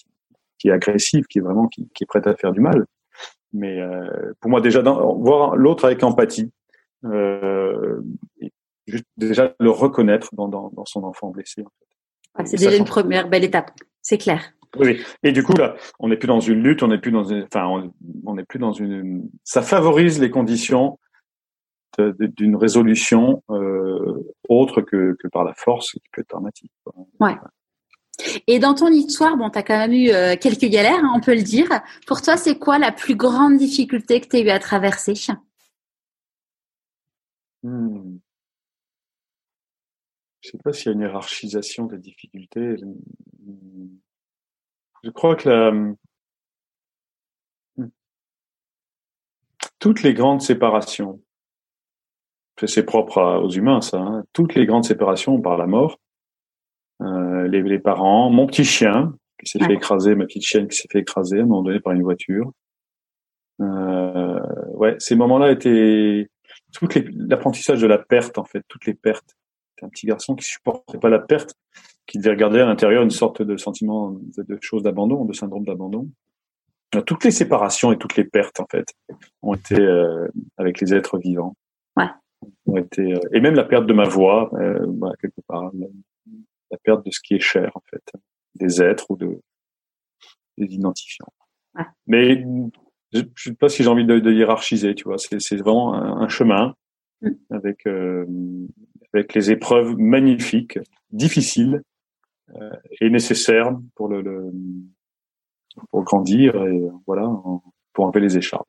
qui, 0.57 0.69
est 0.69 0.71
agressive, 0.71 1.25
qui 1.25 1.39
est 1.39 1.41
vraiment 1.41 1.67
qui, 1.67 1.89
qui, 1.93 2.03
est 2.03 2.07
prête 2.07 2.27
à 2.27 2.35
faire 2.35 2.51
du 2.51 2.59
mal. 2.59 2.85
Mais 3.53 3.81
euh, 3.81 4.33
pour 4.39 4.49
moi, 4.49 4.61
déjà, 4.61 4.81
dans, 4.81 5.15
voir 5.15 5.55
l'autre 5.55 5.85
avec 5.85 6.03
empathie, 6.03 6.51
euh, 7.05 8.01
juste 8.87 9.05
déjà 9.17 9.53
le 9.59 9.69
reconnaître 9.69 10.33
dans, 10.35 10.47
dans, 10.47 10.69
dans 10.69 10.85
son 10.85 11.03
enfant 11.03 11.29
blessé. 11.29 11.63
En 12.35 12.43
fait. 12.43 12.51
c'est 12.51 12.57
déjà 12.57 12.77
une 12.77 12.85
première 12.85 13.27
belle 13.27 13.43
étape, 13.43 13.71
c'est 14.01 14.17
clair. 14.17 14.53
Oui. 14.77 15.01
Et 15.23 15.31
du 15.31 15.43
coup 15.43 15.53
là, 15.53 15.75
on 15.99 16.07
n'est 16.07 16.17
plus 16.17 16.27
dans 16.27 16.39
une 16.39 16.63
lutte, 16.63 16.81
on 16.83 16.87
n'est 16.87 16.97
plus 16.97 17.11
dans 17.11 17.25
une, 17.25 17.43
enfin, 17.43 17.91
on 18.25 18.35
n'est 18.35 18.45
plus 18.45 18.59
dans 18.59 18.71
une. 18.71 19.29
Ça 19.43 19.61
favorise 19.61 20.19
les 20.19 20.29
conditions 20.29 20.97
d'une 21.97 22.55
résolution 22.55 23.43
euh, 23.49 24.33
autre 24.47 24.81
que, 24.81 25.15
que 25.19 25.27
par 25.27 25.43
la 25.43 25.53
force, 25.53 25.91
qui 25.91 26.01
peut 26.11 26.21
être 26.21 26.29
dramatique. 26.29 26.71
Ouais. 27.19 27.35
Et 28.47 28.59
dans 28.59 28.75
ton 28.75 28.87
histoire, 28.87 29.35
bon, 29.37 29.49
tu 29.49 29.57
as 29.57 29.63
quand 29.63 29.77
même 29.77 29.93
eu 29.93 30.09
euh, 30.09 30.35
quelques 30.39 30.69
galères, 30.69 31.03
hein, 31.03 31.13
on 31.15 31.19
peut 31.19 31.35
le 31.35 31.41
dire. 31.41 31.67
Pour 32.07 32.21
toi, 32.21 32.37
c'est 32.37 32.57
quoi 32.57 32.77
la 32.77 32.91
plus 32.91 33.15
grande 33.15 33.57
difficulté 33.57 34.21
que 34.21 34.27
tu 34.27 34.35
as 34.37 34.39
eu 34.41 34.49
à 34.49 34.59
traverser? 34.59 35.13
Hmm. 37.63 38.17
Je 40.41 40.49
sais 40.49 40.57
pas 40.63 40.73
s'il 40.73 40.87
y 40.87 40.89
a 40.89 40.93
une 40.93 41.01
hiérarchisation 41.01 41.85
des 41.85 41.99
difficultés. 41.99 42.75
Je 45.03 45.09
crois 45.09 45.35
que 45.35 45.49
la, 45.49 45.71
toutes 49.79 50.03
les 50.03 50.13
grandes 50.13 50.41
séparations, 50.41 51.21
c'est 52.63 52.85
propre 52.85 53.41
aux 53.43 53.49
humains 53.49 53.81
ça, 53.81 53.97
hein, 53.97 54.23
toutes 54.33 54.53
les 54.53 54.67
grandes 54.67 54.85
séparations 54.85 55.41
par 55.41 55.57
la 55.57 55.65
mort, 55.65 55.99
euh, 57.01 57.47
les, 57.47 57.63
les, 57.63 57.79
parents, 57.79 58.29
mon 58.29 58.45
petit 58.45 58.63
chien 58.63 59.15
qui 59.39 59.49
s'est 59.49 59.59
fait 59.59 59.73
écraser, 59.73 60.13
ma 60.13 60.25
petite 60.25 60.43
chienne 60.43 60.67
qui 60.67 60.77
s'est 60.77 60.87
fait 60.91 60.99
écraser 60.99 61.39
à 61.39 61.41
un 61.41 61.45
moment 61.45 61.63
donné 61.63 61.79
par 61.79 61.93
une 61.93 62.03
voiture. 62.03 62.51
Euh, 63.59 64.39
ouais, 64.73 64.95
ces 64.99 65.15
moments-là 65.15 65.51
étaient 65.51 66.29
toutes 66.73 66.95
l'apprentissage 66.95 67.81
de 67.81 67.87
la 67.87 67.97
perte 67.97 68.37
en 68.37 68.45
fait, 68.45 68.63
toutes 68.67 68.85
les 68.85 68.93
pertes. 68.93 69.35
C'est 69.79 69.85
un 69.85 69.89
petit 69.89 70.05
garçon 70.05 70.35
qui 70.35 70.45
supportait 70.45 70.99
pas 70.99 71.09
la 71.09 71.19
perte 71.19 71.55
qui 72.11 72.17
devait 72.17 72.31
regarder 72.31 72.59
à 72.59 72.65
l'intérieur 72.65 73.03
une 73.03 73.09
sorte 73.09 73.41
de 73.41 73.55
sentiment 73.55 74.11
de, 74.11 74.57
choses 74.59 74.83
d'abandon, 74.83 75.23
de 75.23 75.31
syndrome 75.31 75.63
d'abandon. 75.63 76.09
Toutes 77.05 77.23
les 77.23 77.31
séparations 77.31 77.93
et 77.93 77.97
toutes 77.97 78.17
les 78.17 78.25
pertes, 78.25 78.59
en 78.59 78.65
fait, 78.69 78.85
ont 79.41 79.53
été 79.53 79.79
euh, 79.79 80.27
avec 80.57 80.81
les 80.81 80.93
êtres 80.93 81.17
vivants. 81.17 81.55
Ouais. 81.95 82.09
Ont 82.65 82.75
été, 82.75 83.13
euh, 83.13 83.19
et 83.31 83.39
même 83.39 83.55
la 83.55 83.63
perte 83.63 83.85
de 83.85 83.93
ma 83.93 84.03
voix, 84.03 84.51
euh, 84.55 84.85
bah, 84.87 85.13
quelque 85.21 85.39
part, 85.47 85.71
la, 85.73 86.77
perte 86.83 87.05
de 87.05 87.11
ce 87.11 87.21
qui 87.21 87.35
est 87.35 87.39
cher, 87.39 87.71
en 87.75 87.81
fait, 87.89 88.03
des 88.55 88.81
êtres 88.81 89.05
ou 89.09 89.15
de 89.15 89.39
des 90.57 90.73
identifiants. 90.73 91.31
Ouais. 91.75 91.85
Mais 92.07 92.43
je 93.13 93.19
ne 93.19 93.25
sais 93.37 93.53
pas 93.53 93.69
si 93.69 93.83
j'ai 93.83 93.89
envie 93.89 94.05
de, 94.05 94.19
de, 94.19 94.33
hiérarchiser, 94.33 94.95
tu 94.95 95.05
vois. 95.05 95.15
C'est 95.17 95.55
vraiment 95.55 95.93
un, 95.93 96.23
un 96.23 96.27
chemin 96.27 96.75
mm. 97.21 97.29
avec 97.51 97.87
euh, 97.87 98.25
avec 99.13 99.33
les 99.33 99.51
épreuves 99.51 99.95
magnifiques, 99.97 100.77
difficiles, 101.11 101.81
est 102.99 103.09
nécessaire 103.09 103.71
pour 103.95 104.07
le, 104.07 104.21
le, 104.21 104.51
pour 105.89 106.03
grandir 106.03 106.55
et 106.65 106.81
voilà 107.05 107.29
pour 107.93 108.05
enlever 108.05 108.21
les 108.21 108.37
écharpes. 108.37 108.67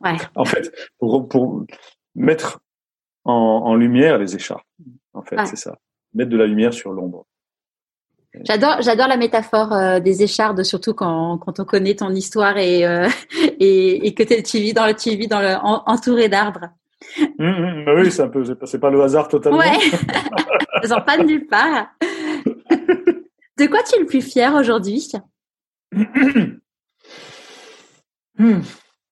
Ouais. 0.00 0.16
En 0.34 0.44
fait, 0.44 0.72
pour, 0.98 1.28
pour 1.28 1.64
mettre 2.14 2.60
en, 3.24 3.32
en, 3.32 3.74
lumière 3.74 4.18
les 4.18 4.34
écharpes. 4.34 4.66
En 5.12 5.22
fait, 5.22 5.36
c'est 5.46 5.56
ça. 5.56 5.78
Mettre 6.12 6.30
de 6.30 6.36
la 6.36 6.46
lumière 6.46 6.74
sur 6.74 6.92
l'ombre. 6.92 7.26
J'adore, 8.42 8.82
j'adore 8.82 9.06
la 9.06 9.16
métaphore 9.16 9.72
euh, 9.72 10.00
des 10.00 10.22
échardes, 10.22 10.64
surtout 10.64 10.92
quand, 10.92 11.38
quand 11.38 11.60
on 11.60 11.64
connaît 11.64 11.94
ton 11.94 12.10
histoire 12.10 12.58
et 12.58 12.84
euh, 12.84 13.08
et, 13.60 14.06
et, 14.06 14.14
que 14.14 14.22
tu 14.42 14.58
vis 14.58 14.74
dans 14.74 14.86
le, 14.86 14.94
tu 14.94 15.10
vis 15.10 15.28
dans 15.28 15.40
le 15.40 15.54
entouré 15.62 16.28
d'arbres. 16.28 16.68
Mmh, 17.38 17.46
mmh, 17.46 17.84
bah 17.84 17.92
oui, 17.94 18.10
c'est 18.10 18.22
un 18.22 18.28
peu, 18.28 18.44
c'est 18.64 18.78
pas, 18.78 18.90
le 18.90 19.00
hasard 19.02 19.28
totalement. 19.28 19.58
Ouais. 19.58 19.78
Ils 20.82 20.92
en 20.92 21.00
pas 21.00 21.18
nulle 21.18 21.46
part. 21.46 21.86
De 23.58 23.66
quoi 23.66 23.82
tu 23.82 23.96
es 23.96 24.00
le 24.00 24.06
plus 24.06 24.22
fier 24.22 24.54
aujourd'hui 24.54 25.10
hmm. 28.38 28.60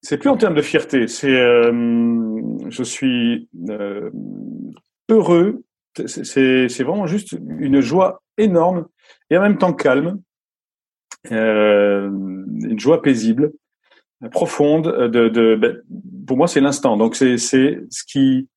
c'est 0.00 0.18
plus 0.18 0.30
en 0.30 0.36
termes 0.36 0.56
de 0.56 0.62
fierté. 0.62 1.06
C'est, 1.06 1.28
je 1.30 2.82
suis 2.82 3.48
heureux. 5.08 5.62
C'est 6.06 6.82
vraiment 6.82 7.06
juste 7.06 7.36
une 7.58 7.80
joie 7.80 8.22
énorme 8.36 8.88
et 9.30 9.36
en 9.36 9.42
même 9.42 9.58
temps 9.58 9.72
calme, 9.72 10.20
une 11.30 12.78
joie 12.78 13.00
paisible, 13.00 13.52
profonde. 14.32 15.08
De, 15.08 15.28
de 15.28 15.54
ben, 15.54 15.80
pour 16.26 16.36
moi, 16.36 16.48
c'est 16.48 16.60
l'instant. 16.60 16.96
Donc 16.96 17.14
c'est 17.14 17.36
ce 17.38 18.04
qui 18.04 18.48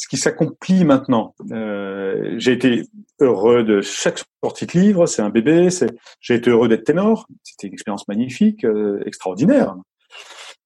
ce 0.00 0.08
qui 0.08 0.16
s'accomplit 0.16 0.84
maintenant. 0.84 1.34
Euh, 1.50 2.34
j'ai 2.38 2.52
été 2.52 2.84
heureux 3.20 3.62
de 3.62 3.80
chaque 3.80 4.22
sortie 4.42 4.66
de 4.66 4.72
livre, 4.72 5.06
c'est 5.06 5.22
un 5.22 5.30
bébé. 5.30 5.70
C'est, 5.70 5.90
j'ai 6.20 6.34
été 6.34 6.50
heureux 6.50 6.68
d'être 6.68 6.84
ténor. 6.84 7.26
C'était 7.42 7.66
une 7.68 7.72
expérience 7.72 8.08
magnifique, 8.08 8.64
euh, 8.64 9.02
extraordinaire. 9.06 9.76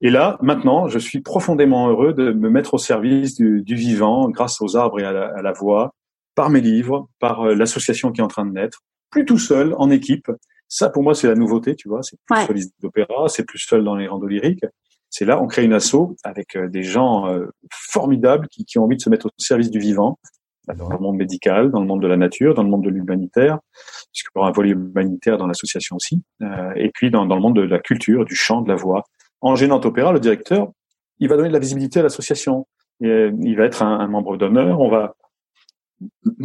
Et 0.00 0.10
là, 0.10 0.38
maintenant, 0.42 0.88
je 0.88 0.98
suis 0.98 1.20
profondément 1.20 1.88
heureux 1.88 2.12
de 2.12 2.32
me 2.32 2.50
mettre 2.50 2.74
au 2.74 2.78
service 2.78 3.34
du, 3.34 3.62
du 3.62 3.74
vivant, 3.74 4.28
grâce 4.28 4.60
aux 4.60 4.76
arbres 4.76 5.00
et 5.00 5.04
à 5.04 5.12
la, 5.12 5.26
à 5.36 5.42
la 5.42 5.52
voix, 5.52 5.94
par 6.34 6.50
mes 6.50 6.60
livres, 6.60 7.08
par 7.20 7.42
euh, 7.42 7.54
l'association 7.54 8.12
qui 8.12 8.20
est 8.20 8.24
en 8.24 8.28
train 8.28 8.46
de 8.46 8.52
naître, 8.52 8.80
plus 9.10 9.24
tout 9.24 9.38
seul, 9.38 9.74
en 9.78 9.90
équipe. 9.90 10.30
Ça, 10.68 10.90
pour 10.90 11.02
moi, 11.02 11.14
c'est 11.14 11.28
la 11.28 11.34
nouveauté, 11.34 11.76
tu 11.76 11.88
vois. 11.88 12.02
C'est 12.02 12.18
plus 12.26 12.38
ouais. 12.38 12.46
soliste 12.46 12.74
d'opéra, 12.80 13.28
c'est 13.28 13.44
plus 13.44 13.58
seul 13.58 13.84
dans 13.84 13.94
les 13.94 14.08
randos 14.08 14.26
lyriques 14.26 14.64
c'est 15.14 15.24
là 15.24 15.40
on 15.40 15.46
crée 15.46 15.64
une 15.64 15.72
asso 15.72 16.16
avec 16.24 16.56
euh, 16.56 16.68
des 16.68 16.82
gens 16.82 17.28
euh, 17.28 17.46
formidables 17.70 18.48
qui, 18.48 18.64
qui, 18.64 18.78
ont 18.80 18.84
envie 18.84 18.96
de 18.96 19.00
se 19.00 19.08
mettre 19.08 19.26
au 19.26 19.30
service 19.38 19.70
du 19.70 19.78
vivant 19.78 20.18
dans 20.76 20.88
le 20.88 20.98
monde 20.98 21.16
médical, 21.16 21.70
dans 21.70 21.80
le 21.80 21.86
monde 21.86 22.02
de 22.02 22.06
la 22.06 22.16
nature, 22.16 22.54
dans 22.54 22.62
le 22.62 22.68
monde 22.68 22.84
de 22.84 22.90
l'humanitaire, 22.90 23.58
puisqu'il 24.12 24.30
y 24.34 24.38
aura 24.38 24.48
un 24.48 24.52
volet 24.52 24.70
humanitaire 24.70 25.36
dans 25.36 25.46
l'association 25.46 25.96
aussi, 25.96 26.22
euh, 26.42 26.72
et 26.76 26.90
puis 26.92 27.10
dans, 27.10 27.26
dans, 27.26 27.34
le 27.34 27.42
monde 27.42 27.56
de 27.56 27.62
la 27.62 27.78
culture, 27.78 28.24
du 28.24 28.34
chant, 28.34 28.62
de 28.62 28.68
la 28.68 28.76
voix. 28.76 29.04
En 29.40 29.56
Gênant 29.56 29.80
Opéra, 29.84 30.12
le 30.12 30.20
directeur, 30.20 30.68
il 31.18 31.28
va 31.28 31.36
donner 31.36 31.48
de 31.48 31.54
la 31.54 31.58
visibilité 31.58 32.00
à 32.00 32.02
l'association. 32.02 32.66
Il 33.00 33.54
va 33.56 33.64
être 33.64 33.82
un, 33.82 34.00
un 34.00 34.06
membre 34.06 34.36
d'honneur. 34.36 34.80
On 34.80 34.88
va, 34.88 35.16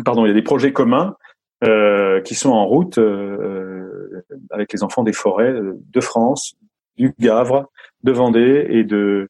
pardon, 0.04 0.26
il 0.26 0.30
y 0.30 0.32
a 0.32 0.36
des 0.36 0.42
projets 0.42 0.74
communs 0.74 1.16
euh, 1.64 2.22
qui 2.22 2.36
sont 2.36 2.52
en 2.52 2.66
route 2.66 2.98
euh, 2.98 4.24
avec 4.52 4.74
les 4.74 4.84
enfants 4.84 5.04
des 5.04 5.14
forêts 5.14 5.54
de 5.54 6.02
France, 6.02 6.56
du 6.98 7.14
Gavre, 7.20 7.70
de 8.04 8.12
Vendée 8.12 8.66
et 8.70 8.84
de 8.84 9.30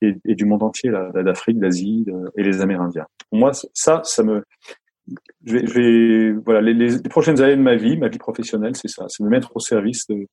et, 0.00 0.34
du 0.34 0.44
monde 0.44 0.62
entier, 0.62 0.90
d'Afrique, 1.14 1.58
d'Asie 1.58 2.06
et 2.36 2.42
les 2.42 2.60
Amérindiens. 2.60 3.06
Moi, 3.32 3.52
ça, 3.74 4.00
ça 4.04 4.22
me, 4.22 4.44
je 5.44 5.52
vais, 5.52 5.66
je 5.66 5.74
vais 5.74 6.32
voilà, 6.44 6.60
les, 6.60 7.00
prochaines 7.02 7.40
années 7.40 7.56
de 7.56 7.62
ma 7.62 7.76
vie, 7.76 7.96
ma 7.96 8.08
vie 8.08 8.18
professionnelle, 8.18 8.76
c'est 8.76 8.88
ça, 8.88 9.06
c'est 9.08 9.22
me 9.22 9.28
mettre 9.28 9.56
au 9.56 9.60
service 9.60 10.06
de, 10.06 10.26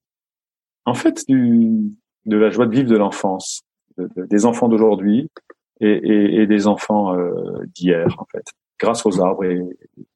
en 0.86 0.94
fait, 0.94 1.24
du, 1.28 1.92
de 2.26 2.38
la 2.38 2.50
joie 2.50 2.66
de 2.66 2.76
vivre 2.76 2.90
de 2.90 2.98
l'enfance, 2.98 3.62
de, 3.98 4.10
de, 4.16 4.26
des 4.26 4.46
enfants 4.46 4.68
d'aujourd'hui 4.68 5.30
et, 5.82 6.46
des 6.48 6.68
enfants 6.68 7.18
euh, 7.18 7.66
d'hier, 7.74 8.08
en 8.18 8.26
fait, 8.26 8.46
grâce 8.80 9.06
aux 9.06 9.22
arbres 9.22 9.46
et, 9.46 9.62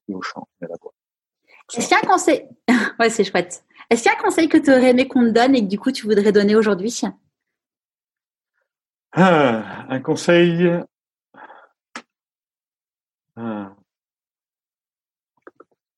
aux 0.10 0.22
champs 0.22 0.48
et 0.62 0.66
à 0.66 0.68
la. 0.68 0.76
Est-ce 1.78 1.88
qu'il 1.88 1.98
y 1.98 2.00
a 2.00 2.04
un 2.04 2.10
conseil? 2.10 2.44
Ouais, 3.00 3.10
c'est 3.10 3.24
chouette. 3.24 3.64
Est-ce 3.90 4.04
qu'il 4.04 4.12
y 4.12 4.16
a 4.16 4.18
un 4.18 4.22
conseil 4.22 4.50
que 4.50 4.58
tu 4.58 4.72
aurais 4.72 4.90
aimé 4.90 5.08
qu'on 5.08 5.22
te 5.22 5.30
donne 5.30 5.56
et 5.56 5.62
que 5.62 5.70
du 5.70 5.80
coup 5.80 5.92
tu 5.92 6.06
voudrais 6.06 6.32
donner 6.32 6.56
aujourd'hui? 6.56 7.02
Ah, 9.14 9.86
Un 9.90 10.00
conseil. 10.00 10.70
Ah. 13.36 13.74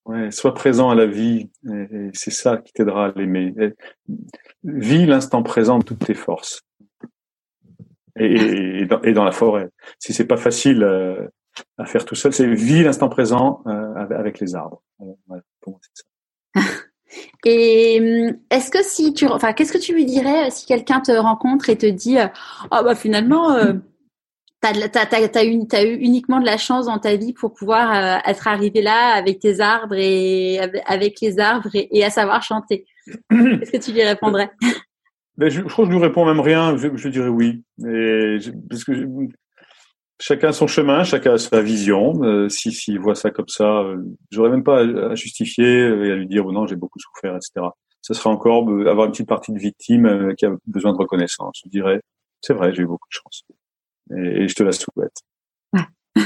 Ouais, 0.06 0.32
sois 0.32 0.54
présent 0.54 0.90
à 0.90 0.96
la 0.96 1.06
vie, 1.06 1.50
et, 1.70 2.10
c'est 2.14 2.32
ça 2.32 2.58
qui 2.58 2.74
t'aidera 2.74 3.08
à 3.08 3.12
l'aimer. 3.12 3.54
Vis 4.64 5.06
l'instant 5.06 5.44
présent 5.44 5.80
de 5.80 5.84
toutes 5.84 6.06
tes 6.06 6.16
forces. 6.16 6.62
Et, 8.18 8.86
dans, 8.86 9.24
la 9.24 9.32
forêt. 9.32 9.70
Si 10.00 10.14
c'est 10.14 10.26
pas 10.26 10.38
facile 10.38 10.84
euh, 10.84 11.28
à 11.78 11.86
faire 11.86 12.04
tout 12.04 12.16
seul, 12.16 12.34
c'est 12.34 12.48
vis 12.48 12.84
l'instant 12.84 13.10
présent 13.10 13.64
euh, 13.68 13.96
avec 13.96 14.40
les 14.40 14.56
arbres. 14.56 14.84
Voilà, 15.28 15.44
pour 15.62 15.74
moi, 15.74 15.80
c'est 15.82 16.04
ça. 16.04 16.84
Et 17.46 18.00
hum, 18.00 18.38
est-ce 18.50 18.72
que 18.72 18.84
si 18.84 19.14
tu, 19.14 19.28
enfin, 19.28 19.54
qu'est-ce 19.54 19.74
que 19.74 19.78
tu 19.78 19.94
lui 19.94 20.06
dirais 20.06 20.48
euh, 20.48 20.50
si 20.52 20.66
quelqu'un 20.66 21.00
te 21.00 21.12
rencontre 21.12 21.70
et 21.70 21.78
te 21.78 21.86
dit, 21.86 22.18
ah 22.18 22.32
oh, 22.72 22.84
bah 22.84 22.96
finalement, 22.96 23.52
euh, 23.52 23.74
t'as, 24.62 24.74
t'as, 24.74 25.06
t'as, 25.06 25.28
t'as, 25.28 25.46
eu, 25.46 25.68
t'as 25.68 25.84
eu 25.84 25.96
uniquement 25.96 26.40
de 26.40 26.46
la 26.46 26.58
chance 26.58 26.86
dans 26.86 27.00
ta 27.00 27.16
vie 27.16 27.34
pour 27.34 27.54
pouvoir 27.54 27.92
euh, 27.92 28.30
être 28.30 28.48
arrivé 28.48 28.82
là 28.82 29.14
avec 29.14 29.40
tes 29.40 29.60
arbres 29.60 29.96
et 29.98 30.60
avec 30.86 31.20
les 31.22 31.40
arbres 31.40 31.70
et, 31.74 32.04
à 32.04 32.10
savoir 32.10 32.44
chanter. 32.44 32.86
Qu'est-ce 33.30 33.72
que 33.72 33.84
tu 33.84 33.92
lui 33.92 34.04
répondrais? 34.04 34.52
Ben, 35.38 35.50
je, 35.50 35.62
je, 35.62 35.68
crois 35.68 35.86
que 35.86 35.92
je 35.92 35.98
lui 35.98 36.04
réponds 36.04 36.26
même 36.26 36.40
rien. 36.40 36.78
Je, 36.78 36.90
je 36.96 37.10
dirais 37.10 37.30
oui, 37.30 37.64
et 37.80 38.38
je, 38.40 38.52
parce 38.70 38.84
que 38.84 38.94
chacun 40.22 40.52
son 40.52 40.68
chemin, 40.68 41.04
chacun 41.04 41.34
a 41.34 41.38
sa 41.38 41.62
vision. 41.62 42.24
Euh, 42.24 42.48
si 42.48 42.72
s'il 42.72 43.00
voit 43.00 43.16
ça 43.16 43.32
comme 43.32 43.48
ça, 43.48 43.82
euh, 43.82 43.98
j'aurais 44.30 44.52
même 44.52 44.64
pas 44.64 44.80
à, 44.80 45.16
justifier 45.16 45.66
et 45.66 46.12
à 46.12 46.16
lui 46.16 46.28
dire 46.28 46.46
oh 46.46 46.52
non 46.52 46.68
j'ai 46.68 46.76
beaucoup 46.76 47.00
souffert, 47.00 47.36
etc. 47.36 47.68
Ce 48.02 48.14
serait 48.14 48.30
encore 48.30 48.70
euh, 48.70 48.90
avoir 48.90 49.08
une 49.08 49.12
petite 49.12 49.28
partie 49.28 49.52
de 49.52 49.60
victime 49.60 50.06
euh, 50.06 50.34
qui 50.36 50.46
a 50.46 50.52
besoin 50.68 50.94
de 50.94 50.98
reconnaissance. 50.98 51.60
Je 51.66 51.70
dirais 51.70 52.02
c'est 52.42 52.54
vrai, 52.54 52.74
j'ai 52.74 52.84
eu 52.84 52.88
beaucoup 52.88 53.08
de 53.10 53.14
chance 53.14 53.44
et, 54.16 54.44
et 54.44 54.48
je 54.48 54.56
te 54.56 54.64
la 54.64 54.72
souhaite. 54.72 55.22
Ouais. 55.74 55.82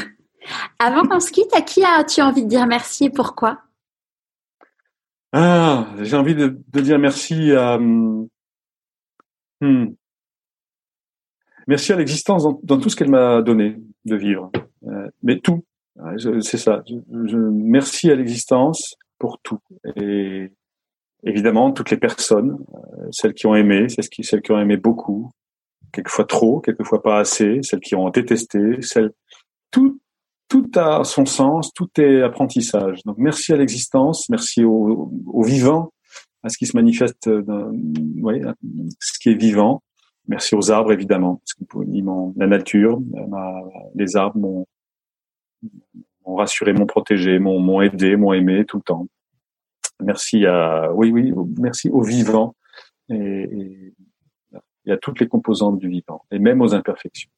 Avant 0.79 1.03
qu'on 1.07 1.19
se 1.19 1.31
quitte, 1.31 1.53
à 1.55 1.61
qui 1.61 1.83
as-tu 1.83 2.21
envie 2.21 2.43
de 2.43 2.49
dire 2.49 2.67
merci 2.67 3.05
et 3.05 3.09
pourquoi? 3.09 3.61
Ah, 5.31 5.87
j'ai 6.01 6.15
envie 6.15 6.35
de, 6.35 6.61
de, 6.71 6.79
dire 6.79 6.97
merci 6.97 7.51
à. 7.51 7.75
Hum, 7.75 8.29
hmm, 9.59 9.87
merci 11.67 11.93
à 11.93 11.95
l'existence 11.95 12.47
dans, 12.63 12.79
tout 12.79 12.89
ce 12.89 12.95
qu'elle 12.95 13.09
m'a 13.09 13.41
donné 13.41 13.77
de 14.05 14.15
vivre. 14.15 14.51
Euh, 14.87 15.09
mais 15.23 15.39
tout, 15.39 15.63
c'est 16.17 16.57
ça. 16.57 16.83
Je, 16.87 16.95
je, 17.27 17.37
merci 17.37 18.11
à 18.11 18.15
l'existence 18.15 18.95
pour 19.17 19.39
tout. 19.41 19.59
Et 19.95 20.51
évidemment, 21.23 21.71
toutes 21.71 21.91
les 21.91 21.97
personnes, 21.97 22.57
euh, 22.73 23.07
celles 23.11 23.33
qui 23.33 23.47
ont 23.47 23.55
aimé, 23.55 23.89
celles 23.89 24.09
qui, 24.09 24.23
celles 24.23 24.41
qui 24.41 24.51
ont 24.51 24.59
aimé 24.59 24.77
beaucoup, 24.77 25.31
quelquefois 25.91 26.25
trop, 26.25 26.59
quelquefois 26.59 27.01
pas 27.01 27.19
assez, 27.19 27.59
celles 27.63 27.79
qui 27.79 27.95
ont 27.95 28.09
détesté, 28.09 28.81
celles, 28.81 29.11
tout, 29.71 29.99
tout 30.47 30.69
a 30.75 31.03
son 31.03 31.25
sens, 31.25 31.73
tout 31.73 31.89
est 31.97 32.21
apprentissage. 32.21 32.99
Donc 33.05 33.17
merci 33.17 33.53
à 33.53 33.57
l'existence, 33.57 34.29
merci 34.29 34.63
au, 34.63 35.11
au, 35.25 35.45
à 36.43 36.49
ce 36.49 36.57
qui 36.57 36.67
se 36.67 36.77
manifeste, 36.77 37.27
dans, 37.27 37.71
ouais, 38.21 38.41
ce 38.99 39.17
qui 39.19 39.29
est 39.29 39.39
vivant, 39.39 39.81
Merci 40.27 40.55
aux 40.55 40.71
arbres, 40.71 40.91
évidemment, 40.91 41.35
parce 41.35 41.53
m'ont, 42.03 42.33
la 42.35 42.47
nature, 42.47 42.99
ma, 43.27 43.61
les 43.93 44.15
arbres 44.15 44.39
m'ont, 44.39 44.67
m'ont 46.25 46.35
rassuré, 46.35 46.73
m'ont 46.73 46.87
protégé, 46.87 47.37
m'ont, 47.39 47.59
m'ont 47.59 47.81
aidé, 47.81 48.15
m'ont 48.15 48.33
aimé 48.33 48.65
tout 48.65 48.77
le 48.77 48.83
temps. 48.83 49.07
Merci 50.01 50.45
à, 50.45 50.91
oui, 50.93 51.11
oui, 51.11 51.33
merci 51.59 51.89
aux 51.89 52.01
vivants 52.01 52.55
et, 53.09 53.15
et, 53.15 53.93
et 54.85 54.91
à 54.91 54.97
toutes 54.97 55.19
les 55.19 55.27
composantes 55.27 55.79
du 55.79 55.89
vivant, 55.89 56.25
et 56.31 56.39
même 56.39 56.61
aux 56.61 56.73
imperfections. 56.73 57.29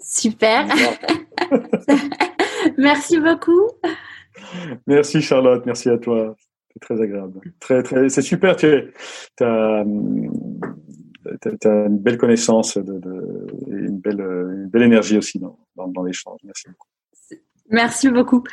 Super. 0.00 0.66
merci 2.78 3.20
beaucoup. 3.20 3.68
Merci 4.86 5.22
Charlotte, 5.22 5.64
merci 5.66 5.88
à 5.88 5.98
toi. 5.98 6.36
Très 6.80 7.00
agréable. 7.00 7.40
Très, 7.58 7.82
très, 7.82 8.08
c'est 8.08 8.22
super. 8.22 8.56
Tu 8.56 8.66
as, 8.66 9.44
as 9.44 9.84
une 11.86 11.98
belle 11.98 12.18
connaissance 12.18 12.76
de, 12.78 13.00
et 13.68 13.70
une 13.70 13.98
belle, 13.98 14.20
une 14.20 14.68
belle 14.68 14.82
énergie 14.82 15.18
aussi 15.18 15.38
dans, 15.38 15.58
dans, 15.74 15.88
dans 15.88 16.02
l'échange. 16.02 16.38
Merci 16.44 16.68
beaucoup. 16.68 16.88
Merci 17.70 18.10
beaucoup. 18.10 18.44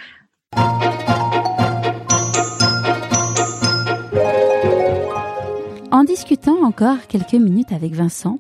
En 5.92 6.04
discutant 6.04 6.64
encore 6.64 7.06
quelques 7.08 7.34
minutes 7.34 7.72
avec 7.72 7.94
Vincent, 7.94 8.40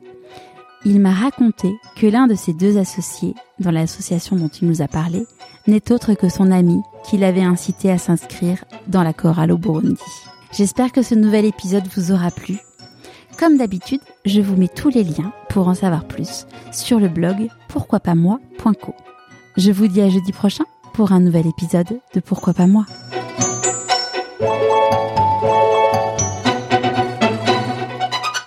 il 0.85 0.99
m'a 0.99 1.14
raconté 1.14 1.73
que 1.95 2.07
l'un 2.07 2.27
de 2.27 2.35
ses 2.35 2.53
deux 2.53 2.77
associés, 2.77 3.35
dans 3.60 3.72
l'association 3.72 4.35
dont 4.35 4.49
il 4.49 4.68
nous 4.68 4.81
a 4.81 4.88
parlé, 4.88 5.26
n'est 5.68 5.91
autre 5.91 6.14
que 6.14 6.30
son 6.30 6.51
ami 6.51 6.81
qui 7.05 7.18
l'avait 7.18 7.43
incité 7.43 7.91
à 7.91 7.97
s'inscrire 7.97 8.65
dans 8.88 9.03
la 9.03 9.14
chorale 9.14 9.51
au 9.51 9.57
Burundi. 9.57 9.97
J'espère 10.51 10.91
que 10.91 11.01
ce 11.01 11.15
nouvel 11.15 11.45
épisode 11.45 11.88
vous 11.95 12.11
aura 12.11 12.31
plu 12.31 12.60
comme 13.38 13.57
d'habitude, 13.57 14.01
je 14.26 14.41
vous 14.41 14.55
mets 14.55 14.68
tous 14.68 14.89
les 14.89 15.03
liens 15.03 15.34
pour 15.49 15.68
en 15.68 15.73
savoir 15.73 16.05
plus 16.05 16.45
sur 16.72 16.99
le 16.99 17.10
blog 17.10 17.49
pourquoi 17.68 17.99
pas 17.99 18.15
moi.co. 18.15 18.93
Je 19.57 19.72
vous 19.72 19.88
dis 19.88 20.01
à 20.01 20.10
jeudi 20.10 20.31
prochain 20.31 20.65
pour 20.93 21.11
un 21.11 21.19
nouvel 21.19 21.47
épisode 21.47 21.99
de 22.14 22.19
Pourquoi 22.19 22.53
pas 22.53 22.68
moi. 22.68 22.85